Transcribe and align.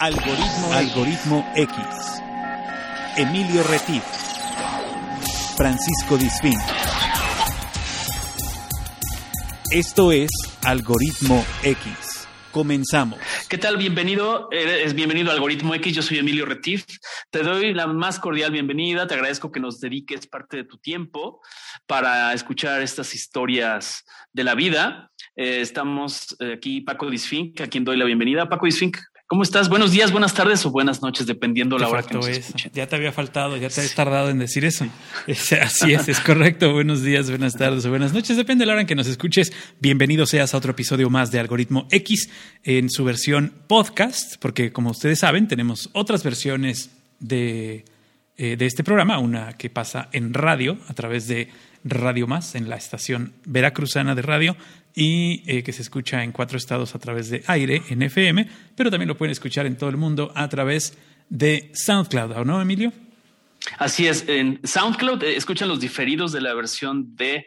Algoritmo, 0.00 0.72
Algoritmo 0.72 1.52
X. 1.56 1.76
Emilio 3.16 3.64
Retif. 3.64 4.04
Francisco 5.56 6.16
Disfín. 6.16 6.54
Esto 9.72 10.12
es 10.12 10.30
Algoritmo 10.64 11.44
X. 11.64 12.28
Comenzamos. 12.52 13.18
¿Qué 13.48 13.58
tal? 13.58 13.76
Bienvenido, 13.76 14.48
es 14.52 14.94
bienvenido 14.94 15.32
a 15.32 15.34
Algoritmo 15.34 15.74
X. 15.74 15.96
Yo 15.96 16.02
soy 16.02 16.18
Emilio 16.18 16.46
Retif. 16.46 16.84
Te 17.30 17.42
doy 17.42 17.74
la 17.74 17.88
más 17.88 18.20
cordial 18.20 18.52
bienvenida. 18.52 19.08
Te 19.08 19.14
agradezco 19.14 19.50
que 19.50 19.58
nos 19.58 19.80
dediques 19.80 20.28
parte 20.28 20.58
de 20.58 20.64
tu 20.64 20.78
tiempo 20.78 21.40
para 21.88 22.32
escuchar 22.34 22.82
estas 22.82 23.16
historias 23.16 24.04
de 24.32 24.44
la 24.44 24.54
vida. 24.54 25.10
Eh, 25.34 25.60
estamos 25.60 26.36
aquí 26.40 26.82
Paco 26.82 27.10
Disfink, 27.10 27.60
a 27.62 27.66
quien 27.66 27.82
doy 27.82 27.96
la 27.96 28.04
bienvenida. 28.04 28.48
Paco 28.48 28.66
Disfink, 28.66 28.96
¿Cómo 29.30 29.42
estás? 29.42 29.68
Buenos 29.68 29.92
días, 29.92 30.10
buenas 30.10 30.32
tardes 30.32 30.64
o 30.64 30.70
buenas 30.70 31.02
noches, 31.02 31.26
dependiendo 31.26 31.76
la 31.76 31.90
hora 31.90 32.02
que 32.02 32.14
nos 32.14 32.26
Ya 32.72 32.86
te 32.86 32.96
había 32.96 33.12
faltado, 33.12 33.58
ya 33.58 33.68
te 33.68 33.80
habías 33.80 33.94
tardado 33.94 34.30
en 34.30 34.38
decir 34.38 34.64
eso. 34.64 34.86
así 35.60 35.92
es, 35.92 36.08
es 36.08 36.20
correcto. 36.20 36.72
Buenos 36.72 37.02
días, 37.02 37.28
buenas 37.28 37.54
tardes 37.54 37.84
o 37.84 37.90
buenas 37.90 38.14
noches, 38.14 38.38
depende 38.38 38.62
de 38.62 38.66
la 38.68 38.72
hora 38.72 38.80
en 38.80 38.86
que 38.86 38.94
nos 38.94 39.06
escuches. 39.06 39.52
Bienvenido 39.80 40.24
seas 40.24 40.54
a 40.54 40.56
otro 40.56 40.70
episodio 40.70 41.10
más 41.10 41.30
de 41.30 41.40
Algoritmo 41.40 41.86
X 41.90 42.30
en 42.62 42.88
su 42.88 43.04
versión 43.04 43.52
podcast, 43.66 44.36
porque 44.40 44.72
como 44.72 44.92
ustedes 44.92 45.18
saben, 45.18 45.46
tenemos 45.46 45.90
otras 45.92 46.24
versiones 46.24 46.90
de, 47.20 47.84
eh, 48.38 48.56
de 48.56 48.64
este 48.64 48.82
programa, 48.82 49.18
una 49.18 49.58
que 49.58 49.68
pasa 49.68 50.08
en 50.12 50.32
radio 50.32 50.78
a 50.88 50.94
través 50.94 51.28
de 51.28 51.50
Radio 51.84 52.26
Más, 52.26 52.54
en 52.54 52.70
la 52.70 52.76
estación 52.76 53.34
veracruzana 53.44 54.14
de 54.14 54.22
radio, 54.22 54.56
y 54.98 55.44
eh, 55.46 55.62
que 55.62 55.72
se 55.72 55.82
escucha 55.82 56.24
en 56.24 56.32
cuatro 56.32 56.58
estados 56.58 56.96
a 56.96 56.98
través 56.98 57.30
de 57.30 57.44
aire, 57.46 57.82
en 57.88 58.02
FM, 58.02 58.48
pero 58.74 58.90
también 58.90 59.06
lo 59.06 59.16
pueden 59.16 59.30
escuchar 59.30 59.64
en 59.64 59.76
todo 59.76 59.88
el 59.90 59.96
mundo 59.96 60.32
a 60.34 60.48
través 60.48 60.98
de 61.28 61.70
SoundCloud, 61.72 62.32
¿o 62.32 62.44
no, 62.44 62.60
Emilio? 62.60 62.92
Así 63.78 64.08
es, 64.08 64.28
en 64.28 64.60
SoundCloud 64.64 65.22
eh, 65.22 65.36
escuchan 65.36 65.68
los 65.68 65.78
diferidos 65.78 66.32
de 66.32 66.40
la 66.40 66.52
versión 66.52 67.14
de, 67.14 67.46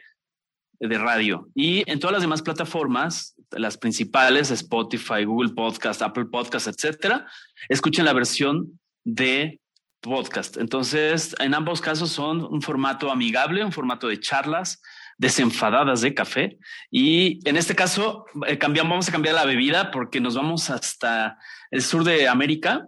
de 0.79 0.97
radio 0.97 1.49
y 1.53 1.83
en 1.91 1.99
todas 1.99 2.13
las 2.13 2.21
demás 2.21 2.41
plataformas, 2.41 3.35
las 3.51 3.77
principales, 3.77 4.49
Spotify, 4.49 5.25
Google 5.25 5.49
Podcast, 5.49 6.01
Apple 6.01 6.27
Podcast, 6.31 6.67
etcétera, 6.67 7.27
escuchan 7.67 8.05
la 8.05 8.13
versión 8.13 8.79
de 9.03 9.59
podcast. 9.99 10.55
Entonces, 10.55 11.35
en 11.37 11.53
ambos 11.53 11.81
casos 11.81 12.11
son 12.11 12.45
un 12.45 12.61
formato 12.61 13.11
amigable, 13.11 13.65
un 13.65 13.73
formato 13.73 14.07
de 14.07 14.21
charlas, 14.21 14.81
desenfadadas 15.21 16.01
de 16.01 16.15
café. 16.15 16.57
Y 16.89 17.47
en 17.47 17.55
este 17.55 17.75
caso, 17.75 18.25
eh, 18.47 18.57
cambiamos, 18.57 18.89
vamos 18.89 19.09
a 19.09 19.11
cambiar 19.11 19.35
la 19.35 19.45
bebida 19.45 19.91
porque 19.91 20.19
nos 20.19 20.33
vamos 20.33 20.71
hasta 20.71 21.37
el 21.69 21.83
sur 21.83 22.03
de 22.03 22.27
América. 22.27 22.87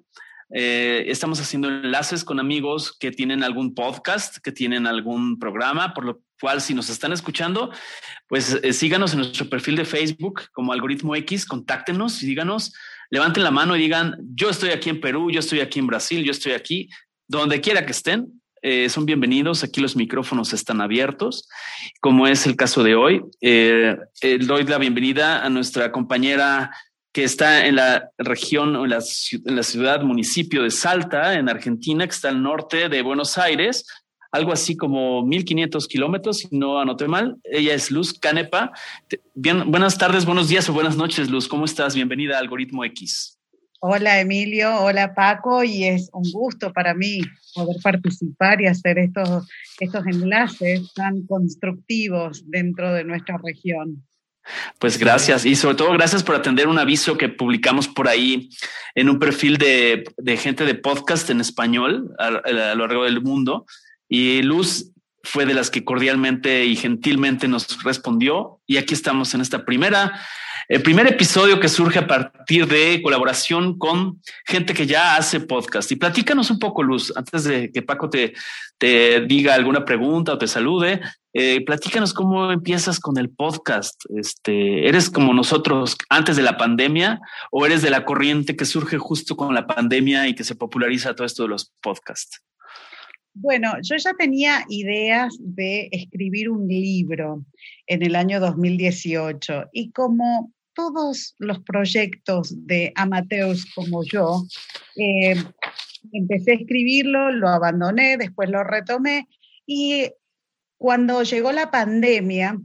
Eh, 0.51 1.05
estamos 1.09 1.39
haciendo 1.39 1.67
enlaces 1.67 2.23
con 2.23 2.39
amigos 2.39 2.97
que 2.99 3.11
tienen 3.11 3.43
algún 3.43 3.75
podcast, 3.75 4.37
que 4.37 4.51
tienen 4.51 4.87
algún 4.87 5.37
programa, 5.37 5.93
por 5.93 6.05
lo 6.05 6.21
cual 6.41 6.59
si 6.59 6.73
nos 6.73 6.89
están 6.89 7.13
escuchando, 7.13 7.71
pues 8.27 8.59
eh, 8.63 8.73
síganos 8.73 9.13
en 9.13 9.19
nuestro 9.19 9.47
perfil 9.47 9.75
de 9.75 9.85
Facebook 9.85 10.41
como 10.53 10.73
Algoritmo 10.73 11.15
X, 11.15 11.45
contáctenos 11.45 12.23
y 12.23 12.25
díganos, 12.25 12.73
levanten 13.11 13.43
la 13.43 13.51
mano 13.51 13.75
y 13.75 13.79
digan, 13.79 14.17
yo 14.33 14.49
estoy 14.49 14.71
aquí 14.71 14.89
en 14.89 14.99
Perú, 14.99 15.29
yo 15.29 15.39
estoy 15.39 15.59
aquí 15.59 15.77
en 15.77 15.85
Brasil, 15.85 16.23
yo 16.23 16.31
estoy 16.31 16.53
aquí, 16.53 16.89
donde 17.27 17.61
quiera 17.61 17.85
que 17.85 17.91
estén, 17.91 18.41
eh, 18.63 18.87
son 18.87 19.05
bienvenidos. 19.05 19.61
Aquí 19.65 19.81
los 19.81 19.97
micrófonos 19.97 20.53
están 20.53 20.79
abiertos, 20.79 21.49
como 21.99 22.27
es 22.27 22.47
el 22.47 22.55
caso 22.55 22.81
de 22.81 22.95
hoy. 22.95 23.21
Eh, 23.41 23.97
eh, 24.21 24.37
doy 24.39 24.63
la 24.63 24.77
bienvenida 24.77 25.43
a 25.45 25.49
nuestra 25.49 25.91
compañera 25.91 26.71
que 27.11 27.25
está 27.25 27.67
en 27.67 27.75
la 27.75 28.09
región, 28.17 28.77
en 28.77 28.89
la, 28.89 29.03
en 29.45 29.55
la 29.57 29.63
ciudad, 29.63 30.01
municipio 30.01 30.63
de 30.63 30.71
Salta, 30.71 31.33
en 31.33 31.49
Argentina, 31.49 32.07
que 32.07 32.13
está 32.13 32.29
al 32.29 32.41
norte 32.41 32.87
de 32.87 33.01
Buenos 33.01 33.37
Aires, 33.37 33.85
algo 34.31 34.53
así 34.53 34.77
como 34.77 35.25
1500 35.25 35.85
kilómetros, 35.89 36.37
si 36.37 36.47
no 36.51 36.79
anoté 36.79 37.09
mal. 37.09 37.35
Ella 37.43 37.73
es 37.73 37.91
Luz 37.91 38.17
Canepa. 38.17 38.71
Bien, 39.35 39.69
buenas 39.69 39.97
tardes, 39.97 40.25
buenos 40.25 40.47
días 40.47 40.69
o 40.69 40.73
buenas 40.73 40.95
noches, 40.95 41.29
Luz. 41.29 41.49
¿Cómo 41.49 41.65
estás? 41.65 41.95
Bienvenida 41.95 42.37
a 42.37 42.39
Algoritmo 42.39 42.85
X. 42.85 43.37
Hola 43.85 44.21
Emilio, 44.21 44.79
hola 44.79 45.13
Paco, 45.13 45.61
y 45.61 45.83
es 45.83 46.09
un 46.13 46.23
gusto 46.31 46.71
para 46.71 46.93
mí 46.93 47.19
poder 47.53 47.75
participar 47.83 48.61
y 48.61 48.67
hacer 48.67 48.97
estos, 48.97 49.45
estos 49.77 50.07
enlaces 50.07 50.93
tan 50.93 51.27
constructivos 51.27 52.49
dentro 52.49 52.93
de 52.93 53.03
nuestra 53.03 53.37
región. 53.43 54.01
Pues 54.79 54.97
gracias 54.97 55.45
y 55.45 55.57
sobre 55.57 55.75
todo 55.75 55.91
gracias 55.91 56.23
por 56.23 56.35
atender 56.35 56.69
un 56.69 56.79
aviso 56.79 57.17
que 57.17 57.27
publicamos 57.27 57.89
por 57.89 58.07
ahí 58.07 58.49
en 58.95 59.09
un 59.09 59.19
perfil 59.19 59.57
de, 59.57 60.05
gente 60.37 60.63
de 60.63 60.75
podcast 60.75 61.29
en 61.29 61.41
español 61.41 62.09
a, 62.19 62.27
a, 62.27 62.75
lo 62.75 62.87
largo 62.87 63.03
del 63.03 63.19
mundo. 63.19 63.65
Y 64.07 64.43
Luz 64.43 64.93
fue 65.23 65.45
de 65.45 65.55
las 65.55 65.69
que 65.69 65.83
cordialmente 65.83 66.63
y 66.63 66.77
gentilmente 66.77 67.49
nos 67.49 67.83
respondió. 67.83 68.61
Y 68.65 68.77
aquí 68.77 68.93
estamos 68.93 69.33
en 69.33 69.41
esta 69.41 69.65
primera 69.65 70.13
el 70.67 70.81
primer 70.81 71.07
episodio 71.07 71.59
que 71.59 71.69
surge 71.69 71.99
a 71.99 72.07
partir 72.07 72.67
de 72.67 73.01
colaboración 73.01 73.77
con 73.77 74.21
gente 74.45 74.73
que 74.73 74.85
ya 74.85 75.15
hace 75.15 75.39
podcast. 75.39 75.91
Y 75.91 75.95
platícanos 75.95 76.49
un 76.51 76.59
poco, 76.59 76.83
Luz, 76.83 77.13
antes 77.15 77.43
de 77.43 77.71
que 77.71 77.81
Paco 77.81 78.09
te, 78.09 78.33
te 78.77 79.21
diga 79.21 79.53
alguna 79.53 79.85
pregunta 79.85 80.33
o 80.33 80.37
te 80.37 80.47
salude. 80.47 81.01
Eh, 81.33 81.65
platícanos 81.65 82.13
cómo 82.13 82.51
empiezas 82.51 82.99
con 82.99 83.17
el 83.17 83.29
podcast. 83.29 84.03
Este, 84.15 84.87
¿Eres 84.87 85.09
como 85.09 85.33
nosotros 85.33 85.97
antes 86.09 86.35
de 86.35 86.43
la 86.43 86.57
pandemia 86.57 87.19
o 87.51 87.65
eres 87.65 87.81
de 87.81 87.89
la 87.89 88.05
corriente 88.05 88.55
que 88.55 88.65
surge 88.65 88.97
justo 88.97 89.35
con 89.35 89.53
la 89.55 89.65
pandemia 89.65 90.27
y 90.27 90.35
que 90.35 90.43
se 90.43 90.55
populariza 90.55 91.15
todo 91.15 91.25
esto 91.25 91.43
de 91.43 91.49
los 91.49 91.71
podcasts? 91.81 92.41
Bueno, 93.35 93.73
yo 93.81 93.95
ya 93.97 94.13
tenía 94.13 94.63
ideas 94.69 95.35
de 95.39 95.89
escribir 95.91 96.49
un 96.49 96.67
libro 96.67 97.43
en 97.87 98.03
el 98.03 98.15
año 98.15 98.39
2018 98.39 99.69
y 99.71 99.91
como 99.91 100.51
todos 100.73 101.35
los 101.39 101.59
proyectos 101.61 102.53
de 102.67 102.91
amateurs 102.95 103.65
como 103.73 104.03
yo, 104.03 104.43
eh, 104.97 105.35
empecé 106.11 106.51
a 106.51 106.55
escribirlo, 106.55 107.31
lo 107.31 107.49
abandoné, 107.49 108.17
después 108.17 108.49
lo 108.49 108.63
retomé 108.63 109.27
y 109.65 110.11
cuando 110.77 111.23
llegó 111.23 111.51
la 111.51 111.71
pandemia, 111.71 112.59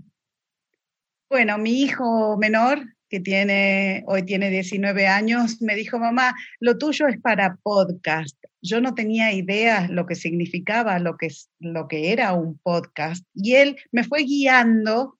bueno, 1.30 1.58
mi 1.58 1.82
hijo 1.82 2.36
menor 2.36 2.80
que 3.08 3.20
tiene, 3.20 4.02
hoy 4.06 4.24
tiene 4.24 4.50
19 4.50 5.06
años, 5.06 5.62
me 5.62 5.74
dijo, 5.74 5.98
mamá, 5.98 6.34
lo 6.60 6.76
tuyo 6.76 7.06
es 7.06 7.18
para 7.20 7.56
podcast. 7.62 8.36
Yo 8.60 8.80
no 8.80 8.94
tenía 8.94 9.32
idea 9.32 9.88
lo 9.88 10.06
que 10.06 10.14
significaba, 10.14 10.98
lo 10.98 11.16
que, 11.16 11.28
lo 11.60 11.88
que 11.88 12.12
era 12.12 12.32
un 12.32 12.58
podcast. 12.58 13.24
Y 13.34 13.54
él 13.54 13.76
me 13.92 14.04
fue 14.04 14.22
guiando 14.24 15.18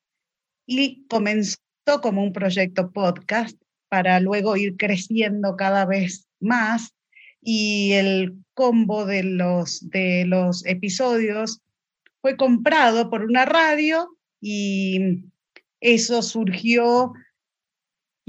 y 0.67 1.07
comenzó 1.09 1.59
como 2.03 2.23
un 2.23 2.33
proyecto 2.33 2.91
podcast 2.91 3.57
para 3.89 4.21
luego 4.21 4.57
ir 4.57 4.77
creciendo 4.77 5.57
cada 5.57 5.87
vez 5.87 6.29
más. 6.41 6.95
Y 7.41 7.93
el 7.93 8.45
combo 8.55 9.07
de 9.07 9.23
los, 9.23 9.89
de 9.89 10.25
los 10.27 10.67
episodios 10.67 11.63
fue 12.21 12.37
comprado 12.37 13.09
por 13.11 13.25
una 13.25 13.45
radio 13.45 14.17
y 14.41 15.25
eso 15.81 16.23
surgió 16.23 17.13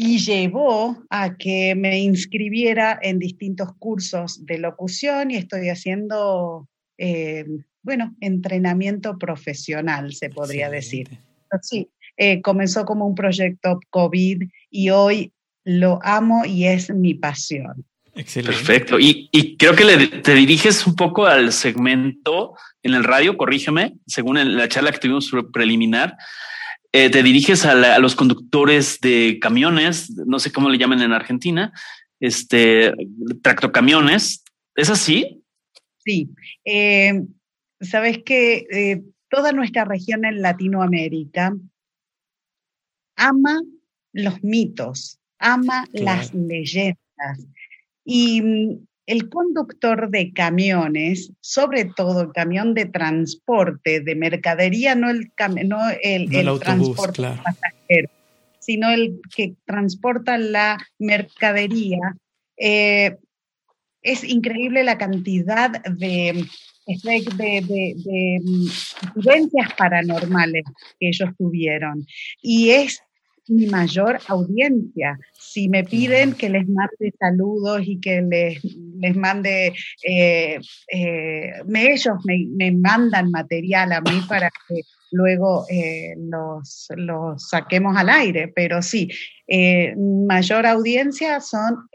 y 0.01 0.17
llevó 0.19 1.03
a 1.09 1.35
que 1.35 1.75
me 1.75 1.99
inscribiera 1.99 2.97
en 3.01 3.19
distintos 3.19 3.73
cursos 3.79 4.45
de 4.45 4.57
locución 4.57 5.29
y 5.29 5.35
estoy 5.35 5.67
haciendo, 5.67 6.69
eh, 6.97 7.43
bueno, 7.81 8.15
entrenamiento 8.21 9.17
profesional, 9.17 10.13
se 10.13 10.29
podría 10.29 10.69
decir. 10.69 11.09
Sí, 11.61 11.89
eh, 12.15 12.41
comenzó 12.41 12.85
como 12.85 13.05
un 13.05 13.13
proyecto 13.13 13.81
COVID 13.89 14.43
y 14.69 14.89
hoy 14.89 15.33
lo 15.65 15.99
amo 16.01 16.45
y 16.45 16.63
es 16.63 16.89
mi 16.91 17.15
pasión. 17.15 17.85
Excelente. 18.15 18.55
Perfecto. 18.55 19.01
Y, 19.01 19.27
y 19.33 19.57
creo 19.57 19.75
que 19.75 19.83
le, 19.83 20.07
te 20.07 20.33
diriges 20.33 20.87
un 20.87 20.95
poco 20.95 21.25
al 21.25 21.51
segmento 21.51 22.53
en 22.83 22.93
el 22.93 23.03
radio, 23.03 23.35
corrígeme, 23.35 23.97
según 24.07 24.55
la 24.55 24.69
charla 24.69 24.93
que 24.93 24.99
tuvimos 24.99 25.29
preliminar, 25.51 26.15
eh, 26.91 27.09
te 27.09 27.23
diriges 27.23 27.65
a, 27.65 27.99
los 27.99 28.15
conductores 28.15 28.99
de 29.01 29.37
camiones, 29.41 30.11
no 30.25 30.39
sé 30.39 30.51
cómo 30.51 30.69
le 30.69 30.77
llaman 30.77 31.01
en 31.01 31.13
Argentina, 31.13 31.71
este, 32.19 32.93
tractocamiones. 33.41 34.43
¿Es 34.75 34.89
así? 34.89 35.43
Sí. 36.03 36.29
Eh, 36.65 37.21
Sabes 37.81 38.19
que 38.25 38.65
eh, 38.71 39.03
toda 39.29 39.53
nuestra 39.53 39.85
región 39.85 40.25
en 40.25 40.41
Latinoamérica 40.41 41.55
ama 43.15 43.61
los 44.11 44.43
mitos, 44.43 45.19
ama 45.37 45.85
las 45.93 46.33
leyendas. 46.33 46.97
Y 48.03 48.41
mm, 48.41 48.87
el 49.09 49.27
conductor 49.27 50.11
de 50.11 50.31
camiones, 50.33 51.33
sobre 51.41 51.85
todo 51.85 52.21
el 52.21 52.31
camión 52.31 52.75
de 52.75 52.85
transporte 52.85 54.01
de 54.01 54.15
mercadería, 54.15 54.93
no 54.93 55.09
el, 55.09 55.31
no 55.65 55.79
el, 56.03 56.29
transporte 56.59 57.23
pasajero, 57.43 58.09
sino 58.59 58.91
el 58.91 59.19
que 59.35 59.55
transporta 59.65 60.37
la 60.37 60.77
mercadería, 60.99 61.97
eh, 62.55 63.17
es 64.03 64.23
increíble 64.23 64.83
la 64.83 64.99
cantidad 64.99 65.71
de, 65.71 66.45
de, 66.85 67.61
de, 67.67 68.39
vivencias 69.15 69.73
paranormales 69.75 70.65
que 70.99 71.07
ellos 71.09 71.29
tuvieron. 71.35 72.05
Y 72.43 72.69
es 72.69 73.01
mi 73.49 73.65
mayor 73.67 74.19
audiencia. 74.27 75.19
Si 75.33 75.67
me 75.67 75.83
piden 75.83 76.33
que 76.33 76.49
les 76.49 76.67
mande 76.67 77.13
saludos 77.19 77.81
y 77.85 77.99
que 77.99 78.21
les, 78.21 78.63
les 78.99 79.15
mande, 79.15 79.73
eh, 80.03 80.59
eh, 80.91 81.51
ellos 81.73 82.15
me, 82.25 82.71
mandan 82.71 83.31
material 83.31 83.91
a 83.91 84.01
mí 84.01 84.21
para 84.29 84.49
que 84.49 84.81
luego 85.11 85.65
eh, 85.69 86.13
los, 86.17 86.87
los, 86.95 87.49
saquemos 87.49 87.97
al 87.97 88.09
aire, 88.09 88.51
pero 88.55 88.81
sí, 88.81 89.09
mayor 89.97 90.67
audiencia 90.67 91.41
son 91.41 91.89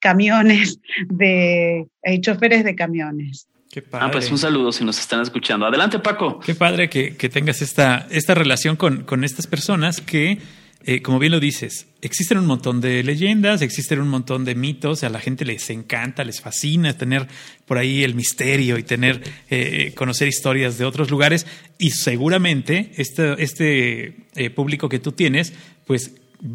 camiones 0.00 0.78
de 1.08 1.86
choferes 2.20 2.64
de 2.64 2.74
camiones. 2.76 3.48
Qué 3.70 3.82
padre. 3.82 4.06
Ah, 4.06 4.10
pues 4.10 4.28
un 4.32 4.38
saludo 4.38 4.72
si 4.72 4.84
nos 4.84 4.98
están 4.98 5.20
escuchando. 5.20 5.64
Adelante, 5.64 6.00
Paco. 6.00 6.40
Qué 6.40 6.56
padre 6.56 6.90
que, 6.90 7.16
que 7.16 7.28
tengas 7.28 7.62
esta, 7.62 8.08
esta 8.10 8.34
relación 8.34 8.74
con, 8.74 9.04
con 9.04 9.22
estas 9.22 9.46
personas 9.46 10.00
que 10.00 10.38
eh, 10.82 11.02
como 11.02 11.18
bien 11.18 11.32
lo 11.32 11.40
dices, 11.40 11.86
existen 12.00 12.38
un 12.38 12.46
montón 12.46 12.80
de 12.80 13.02
leyendas, 13.02 13.60
existen 13.60 14.00
un 14.00 14.08
montón 14.08 14.46
de 14.46 14.54
mitos, 14.54 15.04
a 15.04 15.10
la 15.10 15.20
gente 15.20 15.44
les 15.44 15.68
encanta, 15.68 16.24
les 16.24 16.40
fascina 16.40 16.96
tener 16.96 17.28
por 17.66 17.76
ahí 17.76 18.02
el 18.02 18.14
misterio 18.14 18.78
y 18.78 18.82
tener, 18.82 19.22
eh, 19.50 19.92
conocer 19.94 20.26
historias 20.26 20.78
de 20.78 20.86
otros 20.86 21.10
lugares. 21.10 21.46
Y 21.78 21.90
seguramente 21.90 22.92
este, 22.96 23.42
este 23.42 24.14
eh, 24.36 24.50
público 24.50 24.88
que 24.88 24.98
tú 24.98 25.12
tienes, 25.12 25.52
pues 25.86 26.12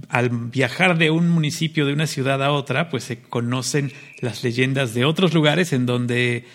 al 0.10 0.30
viajar 0.30 0.98
de 0.98 1.12
un 1.12 1.30
municipio, 1.30 1.86
de 1.86 1.94
una 1.94 2.08
ciudad 2.08 2.44
a 2.44 2.52
otra, 2.52 2.90
pues 2.90 3.04
se 3.04 3.22
conocen 3.22 3.92
las 4.20 4.44
leyendas 4.44 4.94
de 4.94 5.06
otros 5.06 5.34
lugares 5.34 5.74
en 5.74 5.86
donde 5.86 6.46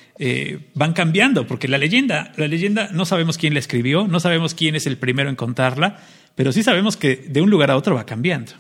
van 0.75 0.93
cambiando, 0.93 1.47
porque 1.47 1.69
la 1.69 1.79
leyenda, 1.79 2.33
la 2.37 2.49
leyenda 2.49 2.89
no 2.93 3.05
sabemos 3.05 3.39
quién 3.39 3.55
la 3.55 3.61
escribió, 3.61 4.09
no 4.09 4.21
sabemos 4.21 4.55
quién 4.55 4.75
es 4.75 4.87
el 4.87 4.99
primero 4.99 5.31
en 5.31 5.37
contarla, 5.37 6.01
pero 6.35 6.53
sí 6.53 6.63
sabemos 6.63 6.97
que 6.97 7.17
de 7.17 7.41
un 7.41 7.51
lugar 7.51 7.71
a 7.71 7.77
otro 7.77 7.95
va 7.95 8.05
cambiando. 8.05 8.53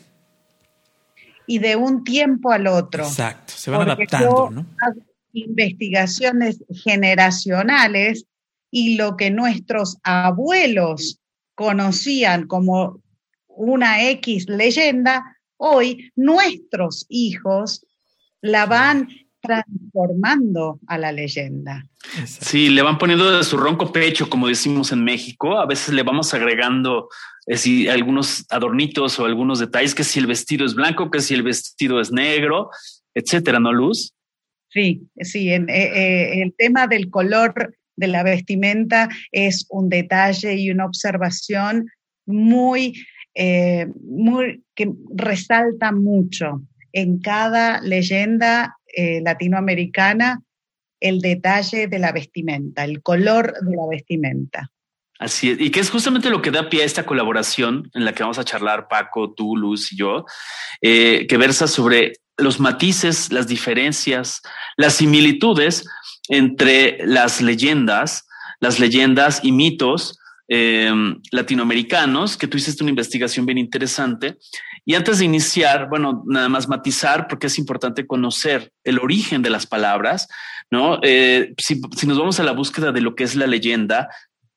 Y 1.46 1.58
de 1.58 1.74
un 1.76 2.04
tiempo 2.04 2.52
al 2.52 2.66
otro. 2.68 3.04
Exacto, 3.04 3.52
se 3.56 3.70
van 3.70 3.82
adaptando, 3.82 4.50
¿no? 4.50 4.66
Investigaciones 5.32 6.62
generacionales 6.84 8.24
y 8.70 8.96
lo 8.96 9.16
que 9.16 9.30
nuestros 9.30 9.98
abuelos 10.04 11.18
conocían 11.56 12.46
como 12.46 13.00
una 13.60 14.08
X 14.10 14.48
leyenda, 14.48 15.36
hoy 15.56 16.10
nuestros 16.16 17.06
hijos 17.08 17.86
la 18.40 18.66
van 18.66 19.08
transformando 19.42 20.78
a 20.86 20.98
la 20.98 21.12
leyenda. 21.12 21.84
Sí, 22.26 22.68
le 22.68 22.82
van 22.82 22.98
poniendo 22.98 23.38
de 23.38 23.44
su 23.44 23.56
ronco 23.56 23.92
pecho, 23.92 24.28
como 24.28 24.48
decimos 24.48 24.92
en 24.92 25.04
México. 25.04 25.58
A 25.58 25.66
veces 25.66 25.94
le 25.94 26.02
vamos 26.02 26.32
agregando 26.34 27.08
eh, 27.46 27.90
algunos 27.90 28.44
adornitos 28.50 29.18
o 29.18 29.24
algunos 29.24 29.58
detalles, 29.58 29.94
que 29.94 30.04
si 30.04 30.18
el 30.18 30.26
vestido 30.26 30.66
es 30.66 30.74
blanco, 30.74 31.10
que 31.10 31.20
si 31.20 31.34
el 31.34 31.42
vestido 31.42 32.00
es 32.00 32.12
negro, 32.12 32.70
etcétera, 33.14 33.60
¿no, 33.60 33.72
Luz? 33.72 34.14
Sí, 34.68 35.02
sí, 35.20 35.50
en, 35.50 35.68
eh, 35.68 35.90
eh, 35.94 36.42
el 36.42 36.54
tema 36.56 36.86
del 36.86 37.10
color 37.10 37.74
de 37.96 38.06
la 38.06 38.22
vestimenta 38.22 39.08
es 39.32 39.66
un 39.68 39.88
detalle 39.88 40.54
y 40.54 40.70
una 40.70 40.86
observación 40.86 41.90
muy, 42.24 42.94
muy 43.34 44.62
que 44.74 44.92
resalta 45.14 45.92
mucho 45.92 46.62
en 46.92 47.20
cada 47.20 47.80
leyenda 47.80 48.76
latinoamericana 49.22 50.42
el 51.00 51.20
detalle 51.20 51.86
de 51.88 51.98
la 51.98 52.12
vestimenta, 52.12 52.84
el 52.84 53.02
color 53.02 53.54
de 53.62 53.76
la 53.76 53.86
vestimenta. 53.90 54.70
Así 55.18 55.50
es, 55.50 55.60
y 55.60 55.70
que 55.70 55.80
es 55.80 55.90
justamente 55.90 56.30
lo 56.30 56.40
que 56.40 56.50
da 56.50 56.70
pie 56.70 56.82
a 56.82 56.86
esta 56.86 57.04
colaboración 57.04 57.90
en 57.92 58.06
la 58.06 58.14
que 58.14 58.22
vamos 58.22 58.38
a 58.38 58.44
charlar 58.44 58.88
Paco, 58.88 59.34
tú, 59.34 59.54
Luz 59.54 59.92
y 59.92 59.96
yo, 59.98 60.24
eh, 60.80 61.26
que 61.28 61.36
versa 61.36 61.66
sobre 61.66 62.14
los 62.38 62.58
matices, 62.58 63.30
las 63.30 63.46
diferencias, 63.46 64.40
las 64.78 64.94
similitudes 64.94 65.86
entre 66.28 66.98
las 67.06 67.42
leyendas, 67.42 68.26
las 68.60 68.78
leyendas 68.78 69.40
y 69.42 69.52
mitos 69.52 70.18
eh, 70.50 70.92
latinoamericanos, 71.30 72.36
que 72.36 72.46
tú 72.46 72.58
hiciste 72.58 72.82
una 72.84 72.90
investigación 72.90 73.46
bien 73.46 73.56
interesante. 73.56 74.36
Y 74.84 74.94
antes 74.94 75.20
de 75.20 75.24
iniciar, 75.24 75.88
bueno, 75.88 76.24
nada 76.26 76.48
más 76.48 76.68
matizar, 76.68 77.28
porque 77.28 77.46
es 77.46 77.58
importante 77.58 78.06
conocer 78.06 78.72
el 78.84 78.98
origen 78.98 79.42
de 79.42 79.50
las 79.50 79.66
palabras, 79.66 80.28
¿no? 80.70 80.98
Eh, 81.02 81.54
si, 81.56 81.80
si, 81.96 82.06
nos 82.06 82.18
vamos 82.18 82.40
a 82.40 82.44
la 82.44 82.52
búsqueda 82.52 82.92
de 82.92 83.00
lo 83.00 83.14
que 83.14 83.24
es 83.24 83.36
la 83.36 83.46
leyenda, 83.46 84.08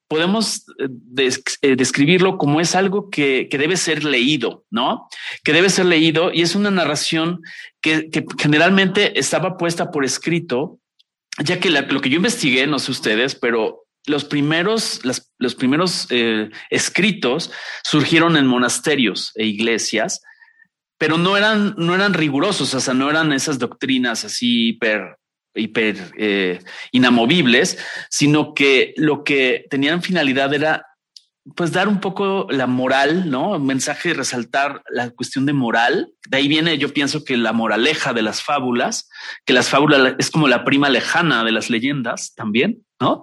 podemos 0.08 0.66
eh, 0.78 1.76
describirlo 1.76 2.38
como 2.38 2.60
es 2.60 2.74
algo 2.74 3.10
que, 3.10 3.48
debe 3.50 3.76
ser 3.76 4.04
leído, 4.04 4.64
¿no? 4.70 5.08
Que 5.42 5.52
debe 5.52 5.70
ser 5.70 5.86
leído 5.86 6.32
y 6.32 6.42
es 6.42 6.54
una 6.54 6.70
narración 6.70 7.42
que, 7.80 8.08
generalmente 8.38 9.18
estaba 9.18 9.56
puesta 9.56 9.90
por 9.90 10.04
escrito, 10.04 10.78
ya 11.42 11.58
que 11.58 11.70
lo 11.70 12.00
que 12.00 12.10
yo 12.10 12.16
investigué, 12.16 12.66
no 12.66 12.78
sé 12.78 12.92
ustedes, 12.92 13.34
pero 13.34 13.83
los 14.06 14.24
primeros, 14.24 15.00
los 15.38 15.54
primeros 15.54 16.06
eh, 16.10 16.50
escritos 16.70 17.50
surgieron 17.82 18.36
en 18.36 18.46
monasterios 18.46 19.32
e 19.34 19.46
iglesias, 19.46 20.20
pero 20.98 21.18
no 21.18 21.36
eran, 21.36 21.74
no 21.76 21.94
eran 21.94 22.14
rigurosos, 22.14 22.74
o 22.74 22.80
sea, 22.80 22.94
no 22.94 23.10
eran 23.10 23.32
esas 23.32 23.58
doctrinas 23.58 24.24
así 24.24 24.68
hiper 24.68 25.16
hiper 25.56 26.12
eh, 26.18 26.60
inamovibles, 26.92 27.78
sino 28.10 28.54
que 28.54 28.92
lo 28.96 29.22
que 29.24 29.66
tenían 29.70 30.02
finalidad 30.02 30.52
era 30.52 30.86
pues 31.56 31.72
dar 31.72 31.88
un 31.88 32.00
poco 32.00 32.46
la 32.50 32.66
moral, 32.66 33.30
¿no? 33.30 33.50
Un 33.50 33.66
mensaje 33.66 34.10
de 34.10 34.14
resaltar 34.14 34.82
la 34.88 35.10
cuestión 35.10 35.44
de 35.44 35.52
moral. 35.52 36.10
De 36.28 36.38
ahí 36.38 36.48
viene, 36.48 36.78
yo 36.78 36.92
pienso 36.92 37.22
que 37.22 37.36
la 37.36 37.52
moraleja 37.52 38.14
de 38.14 38.22
las 38.22 38.42
fábulas, 38.42 39.10
que 39.44 39.52
las 39.52 39.68
fábulas 39.68 40.14
es 40.18 40.30
como 40.30 40.48
la 40.48 40.64
prima 40.64 40.88
lejana 40.88 41.44
de 41.44 41.52
las 41.52 41.68
leyendas 41.68 42.34
también, 42.34 42.82
¿no? 42.98 43.22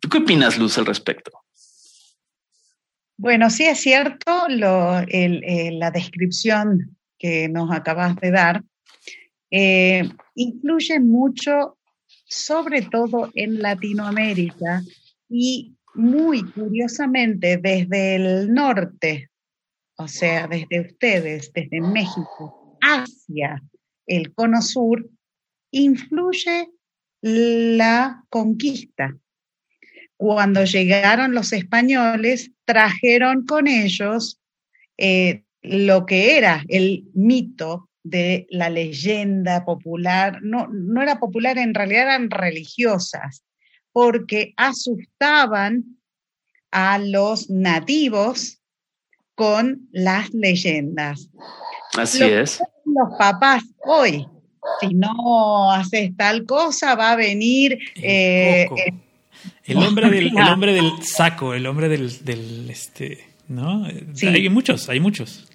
¿Tú 0.00 0.08
qué 0.08 0.18
opinas, 0.18 0.58
Luz, 0.58 0.78
al 0.78 0.86
respecto? 0.86 1.32
Bueno, 3.18 3.48
sí 3.48 3.64
es 3.64 3.80
cierto 3.80 4.46
eh, 4.48 5.70
la 5.72 5.90
descripción 5.90 6.96
que 7.18 7.48
nos 7.48 7.70
acabas 7.70 8.14
de 8.16 8.30
dar. 8.30 8.62
Eh, 9.50 10.08
influye 10.34 11.00
mucho, 11.00 11.78
sobre 12.26 12.82
todo 12.82 13.30
en 13.34 13.62
Latinoamérica 13.62 14.82
y 15.28 15.76
muy 15.94 16.42
curiosamente 16.52 17.56
desde 17.56 18.16
el 18.16 18.52
norte, 18.52 19.30
o 19.96 20.08
sea, 20.08 20.46
desde 20.46 20.80
ustedes, 20.80 21.50
desde 21.54 21.80
México 21.80 22.78
hacia 22.82 23.62
el 24.06 24.34
cono 24.34 24.60
sur, 24.60 25.08
influye 25.70 26.68
la 27.22 28.24
conquista. 28.28 29.16
Cuando 30.16 30.64
llegaron 30.64 31.34
los 31.34 31.52
españoles, 31.52 32.50
trajeron 32.64 33.44
con 33.44 33.68
ellos 33.68 34.40
eh, 34.96 35.42
lo 35.62 36.06
que 36.06 36.38
era 36.38 36.64
el 36.68 37.04
mito 37.14 37.88
de 38.02 38.46
la 38.50 38.70
leyenda 38.70 39.64
popular, 39.64 40.38
no, 40.42 40.68
no 40.68 41.02
era 41.02 41.18
popular, 41.18 41.58
en 41.58 41.74
realidad 41.74 42.02
eran 42.02 42.30
religiosas, 42.30 43.44
porque 43.92 44.54
asustaban 44.56 45.98
a 46.70 46.98
los 46.98 47.50
nativos 47.50 48.60
con 49.34 49.88
las 49.90 50.32
leyendas. 50.32 51.28
Así 51.96 52.22
es. 52.22 52.62
Los 52.84 53.18
papás 53.18 53.64
hoy, 53.84 54.26
si 54.80 54.94
no 54.94 55.72
haces 55.72 56.16
tal 56.16 56.46
cosa, 56.46 56.94
va 56.94 57.12
a 57.12 57.16
venir... 57.16 57.78
El, 57.96 58.02
eh, 58.04 58.68
hombre, 59.74 60.10
del, 60.10 60.28
el 60.28 60.48
hombre 60.48 60.72
del 60.72 61.02
saco, 61.02 61.54
el 61.54 61.66
hombre 61.66 61.88
del, 61.88 62.24
del 62.24 62.70
este, 62.70 63.24
¿no? 63.48 63.84
Hay 63.84 64.48
muchos, 64.48 64.88
hay 64.88 65.00
muchos. 65.00 65.48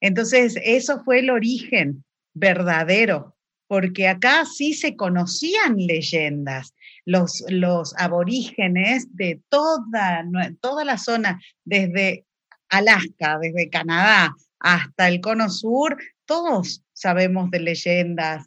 Entonces, 0.00 0.58
eso 0.64 1.02
fue 1.04 1.20
el 1.20 1.30
origen 1.30 2.04
verdadero, 2.34 3.36
porque 3.66 4.08
acá 4.08 4.44
sí 4.44 4.72
se 4.72 4.96
conocían 4.96 5.76
leyendas. 5.76 6.74
Los, 7.06 7.44
los 7.48 7.94
aborígenes 7.98 9.14
de 9.16 9.40
toda, 9.48 10.24
toda 10.60 10.84
la 10.84 10.98
zona, 10.98 11.40
desde 11.64 12.24
Alaska, 12.68 13.38
desde 13.40 13.70
Canadá 13.70 14.34
hasta 14.60 15.08
el 15.08 15.20
Cono 15.20 15.48
Sur, 15.48 15.96
todos 16.26 16.82
sabemos 16.92 17.50
de 17.50 17.60
leyendas, 17.60 18.46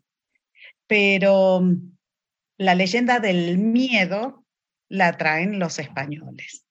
pero 0.88 1.62
mm, 1.62 1.98
la 2.58 2.76
leyenda 2.76 3.20
del 3.20 3.58
miedo 3.58 4.43
la 4.94 5.18
traen 5.18 5.58
los 5.58 5.80
españoles. 5.80 6.64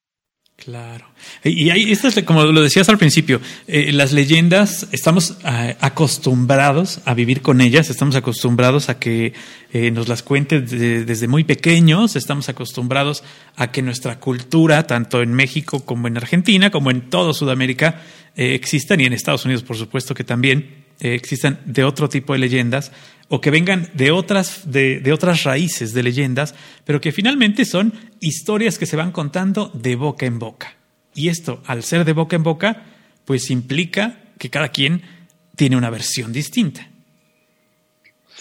Claro. 0.55 1.07
Y 1.43 1.71
ahí, 1.71 1.91
esto 1.91 2.07
es 2.07 2.23
como 2.23 2.45
lo 2.45 2.63
decías 2.63 2.89
al 2.89 2.97
principio, 2.97 3.41
eh, 3.67 3.91
las 3.91 4.13
leyendas, 4.13 4.87
estamos 4.93 5.39
eh, 5.45 5.77
acostumbrados 5.81 7.01
a 7.05 7.15
vivir 7.15 7.43
con 7.43 7.61
ellas, 7.61 7.91
estamos 7.91 8.15
acostumbrados 8.15 8.89
a 8.89 9.01
que 9.01 9.33
eh, 9.73 9.91
nos 9.91 10.07
las 10.07 10.23
cuenten 10.23 10.65
desde 10.65 11.27
muy 11.27 11.43
pequeños, 11.43 12.15
estamos 12.15 12.49
acostumbrados 12.49 13.25
a 13.57 13.73
que 13.73 13.83
nuestra 13.83 14.21
cultura, 14.21 14.87
tanto 14.87 15.21
en 15.21 15.35
México 15.35 15.85
como 15.85 16.07
en 16.07 16.17
Argentina, 16.17 16.71
como 16.71 16.93
en 16.93 17.11
toda 17.11 17.33
Sudamérica, 17.33 18.03
existan 18.37 19.01
y 19.01 19.07
en 19.07 19.15
Estados 19.15 19.45
Unidos, 19.45 19.65
por 19.65 19.77
supuesto 19.77 20.15
que 20.15 20.23
también 20.23 20.85
existan 21.01 21.59
de 21.65 21.83
otro 21.83 22.09
tipo 22.09 22.35
de 22.35 22.39
leyendas 22.39 22.93
o 23.29 23.41
que 23.41 23.51
vengan 23.51 23.89
de 23.95 24.11
otras, 24.11 24.71
de, 24.71 25.01
de, 25.01 25.13
otras 25.13 25.45
raíces 25.45 25.95
de 25.95 26.03
leyendas, 26.03 26.55
pero 26.85 27.01
que 27.01 27.13
finalmente 27.13 27.65
son 27.65 27.93
historias 28.21 28.79
que 28.79 28.87
se 28.87 28.97
van 28.97 29.13
contando 29.13 29.71
de 29.75 29.97
boca 29.97 30.27
en 30.27 30.39
boca. 30.39 30.75
Y 31.15 31.29
esto, 31.29 31.63
al 31.67 31.83
ser 31.83 32.05
de 32.05 32.13
boca 32.13 32.37
en 32.37 32.43
boca, 32.43 32.85
pues 33.25 33.51
implica 33.51 34.19
que 34.39 34.51
cada 34.51 34.69
quien 34.69 35.03
tiene 35.57 35.77
una 35.77 35.91
versión 35.91 36.33
distinta. 36.33 36.89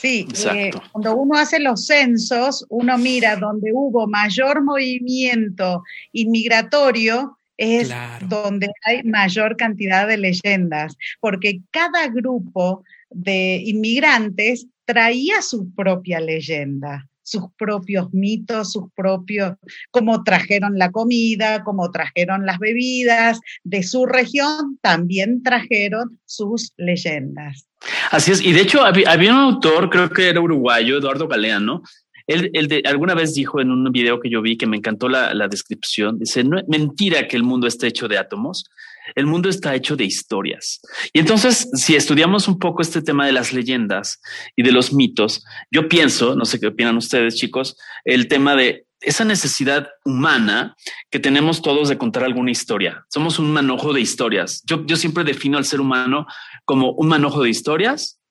Sí, 0.01 0.27
eh, 0.51 0.71
cuando 0.91 1.15
uno 1.15 1.37
hace 1.37 1.59
los 1.59 1.85
censos, 1.85 2.65
uno 2.69 2.97
mira 2.97 3.35
donde 3.35 3.71
hubo 3.71 4.07
mayor 4.07 4.63
movimiento 4.63 5.83
inmigratorio, 6.11 7.37
es 7.55 7.93
donde 8.27 8.69
hay 8.83 9.03
mayor 9.03 9.55
cantidad 9.55 10.07
de 10.07 10.17
leyendas, 10.17 10.97
porque 11.19 11.61
cada 11.69 12.07
grupo 12.07 12.83
de 13.11 13.61
inmigrantes 13.65 14.67
traía 14.85 15.41
su 15.41 15.73
propia 15.73 16.19
leyenda, 16.19 17.07
sus 17.23 17.43
propios 17.57 18.13
mitos, 18.13 18.73
sus 18.73 18.91
propios, 18.95 19.53
cómo 19.91 20.23
trajeron 20.23 20.77
la 20.77 20.91
comida, 20.91 21.63
cómo 21.63 21.91
trajeron 21.91 22.45
las 22.45 22.59
bebidas 22.59 23.39
de 23.63 23.83
su 23.83 24.05
región, 24.05 24.77
también 24.81 25.43
trajeron 25.43 26.19
sus 26.25 26.73
leyendas. 26.77 27.67
Así 28.11 28.31
es, 28.31 28.41
y 28.41 28.51
de 28.51 28.61
hecho 28.61 28.83
había, 28.83 29.31
un 29.33 29.39
autor, 29.39 29.89
creo 29.89 30.09
que 30.09 30.29
era 30.29 30.41
uruguayo, 30.41 30.97
Eduardo 30.97 31.27
Galeano, 31.27 31.83
él, 32.27 32.67
de, 32.67 32.83
alguna 32.85 33.13
vez 33.13 33.33
dijo 33.33 33.59
en 33.59 33.71
un 33.71 33.91
video 33.91 34.19
que 34.19 34.29
yo 34.29 34.41
vi 34.41 34.55
que 34.57 34.67
me 34.67 34.77
encantó 34.77 35.09
la, 35.09 35.33
la 35.33 35.47
descripción, 35.47 36.19
dice, 36.19 36.43
no, 36.43 36.61
mentira 36.67 37.27
que 37.27 37.35
el 37.35 37.43
mundo 37.43 37.67
esté 37.67 37.87
hecho 37.87 38.07
de 38.07 38.17
átomos, 38.17 38.69
el 39.15 39.25
mundo 39.25 39.49
está 39.49 39.75
hecho 39.75 39.95
de 39.95 40.05
historias. 40.05 40.81
Y 41.13 41.19
entonces, 41.19 41.69
si 41.73 41.95
estudiamos 41.95 42.47
un 42.47 42.59
poco 42.59 42.81
este 42.81 43.01
tema 43.01 43.25
de 43.25 43.31
las 43.31 43.53
leyendas 43.53 44.21
y 44.55 44.63
de 44.63 44.71
los 44.71 44.93
mitos, 44.93 45.43
yo 45.71 45.87
pienso, 45.87 46.35
no 46.35 46.45
sé 46.45 46.59
qué 46.59 46.67
opinan 46.67 46.97
ustedes, 46.97 47.35
chicos, 47.35 47.77
el 48.05 48.27
tema 48.27 48.55
de 48.55 48.85
esa 49.01 49.25
necesidad 49.25 49.89
humana 50.05 50.75
que 51.09 51.19
tenemos 51.19 51.61
todos 51.61 51.89
de 51.89 51.97
contar 51.97 52.23
alguna 52.23 52.51
historia. 52.51 53.03
Somos 53.09 53.39
un 53.39 53.51
manojo 53.51 53.93
de 53.93 54.01
historias. 54.01 54.61
Yo, 54.65 54.85
yo 54.85 54.95
siempre 54.95 55.23
defino 55.23 55.57
al 55.57 55.65
ser 55.65 55.81
humano 55.81 56.27
como 56.65 56.91
un 56.91 57.07
manojo 57.07 57.41
de 57.41 57.49
historias 57.49 58.21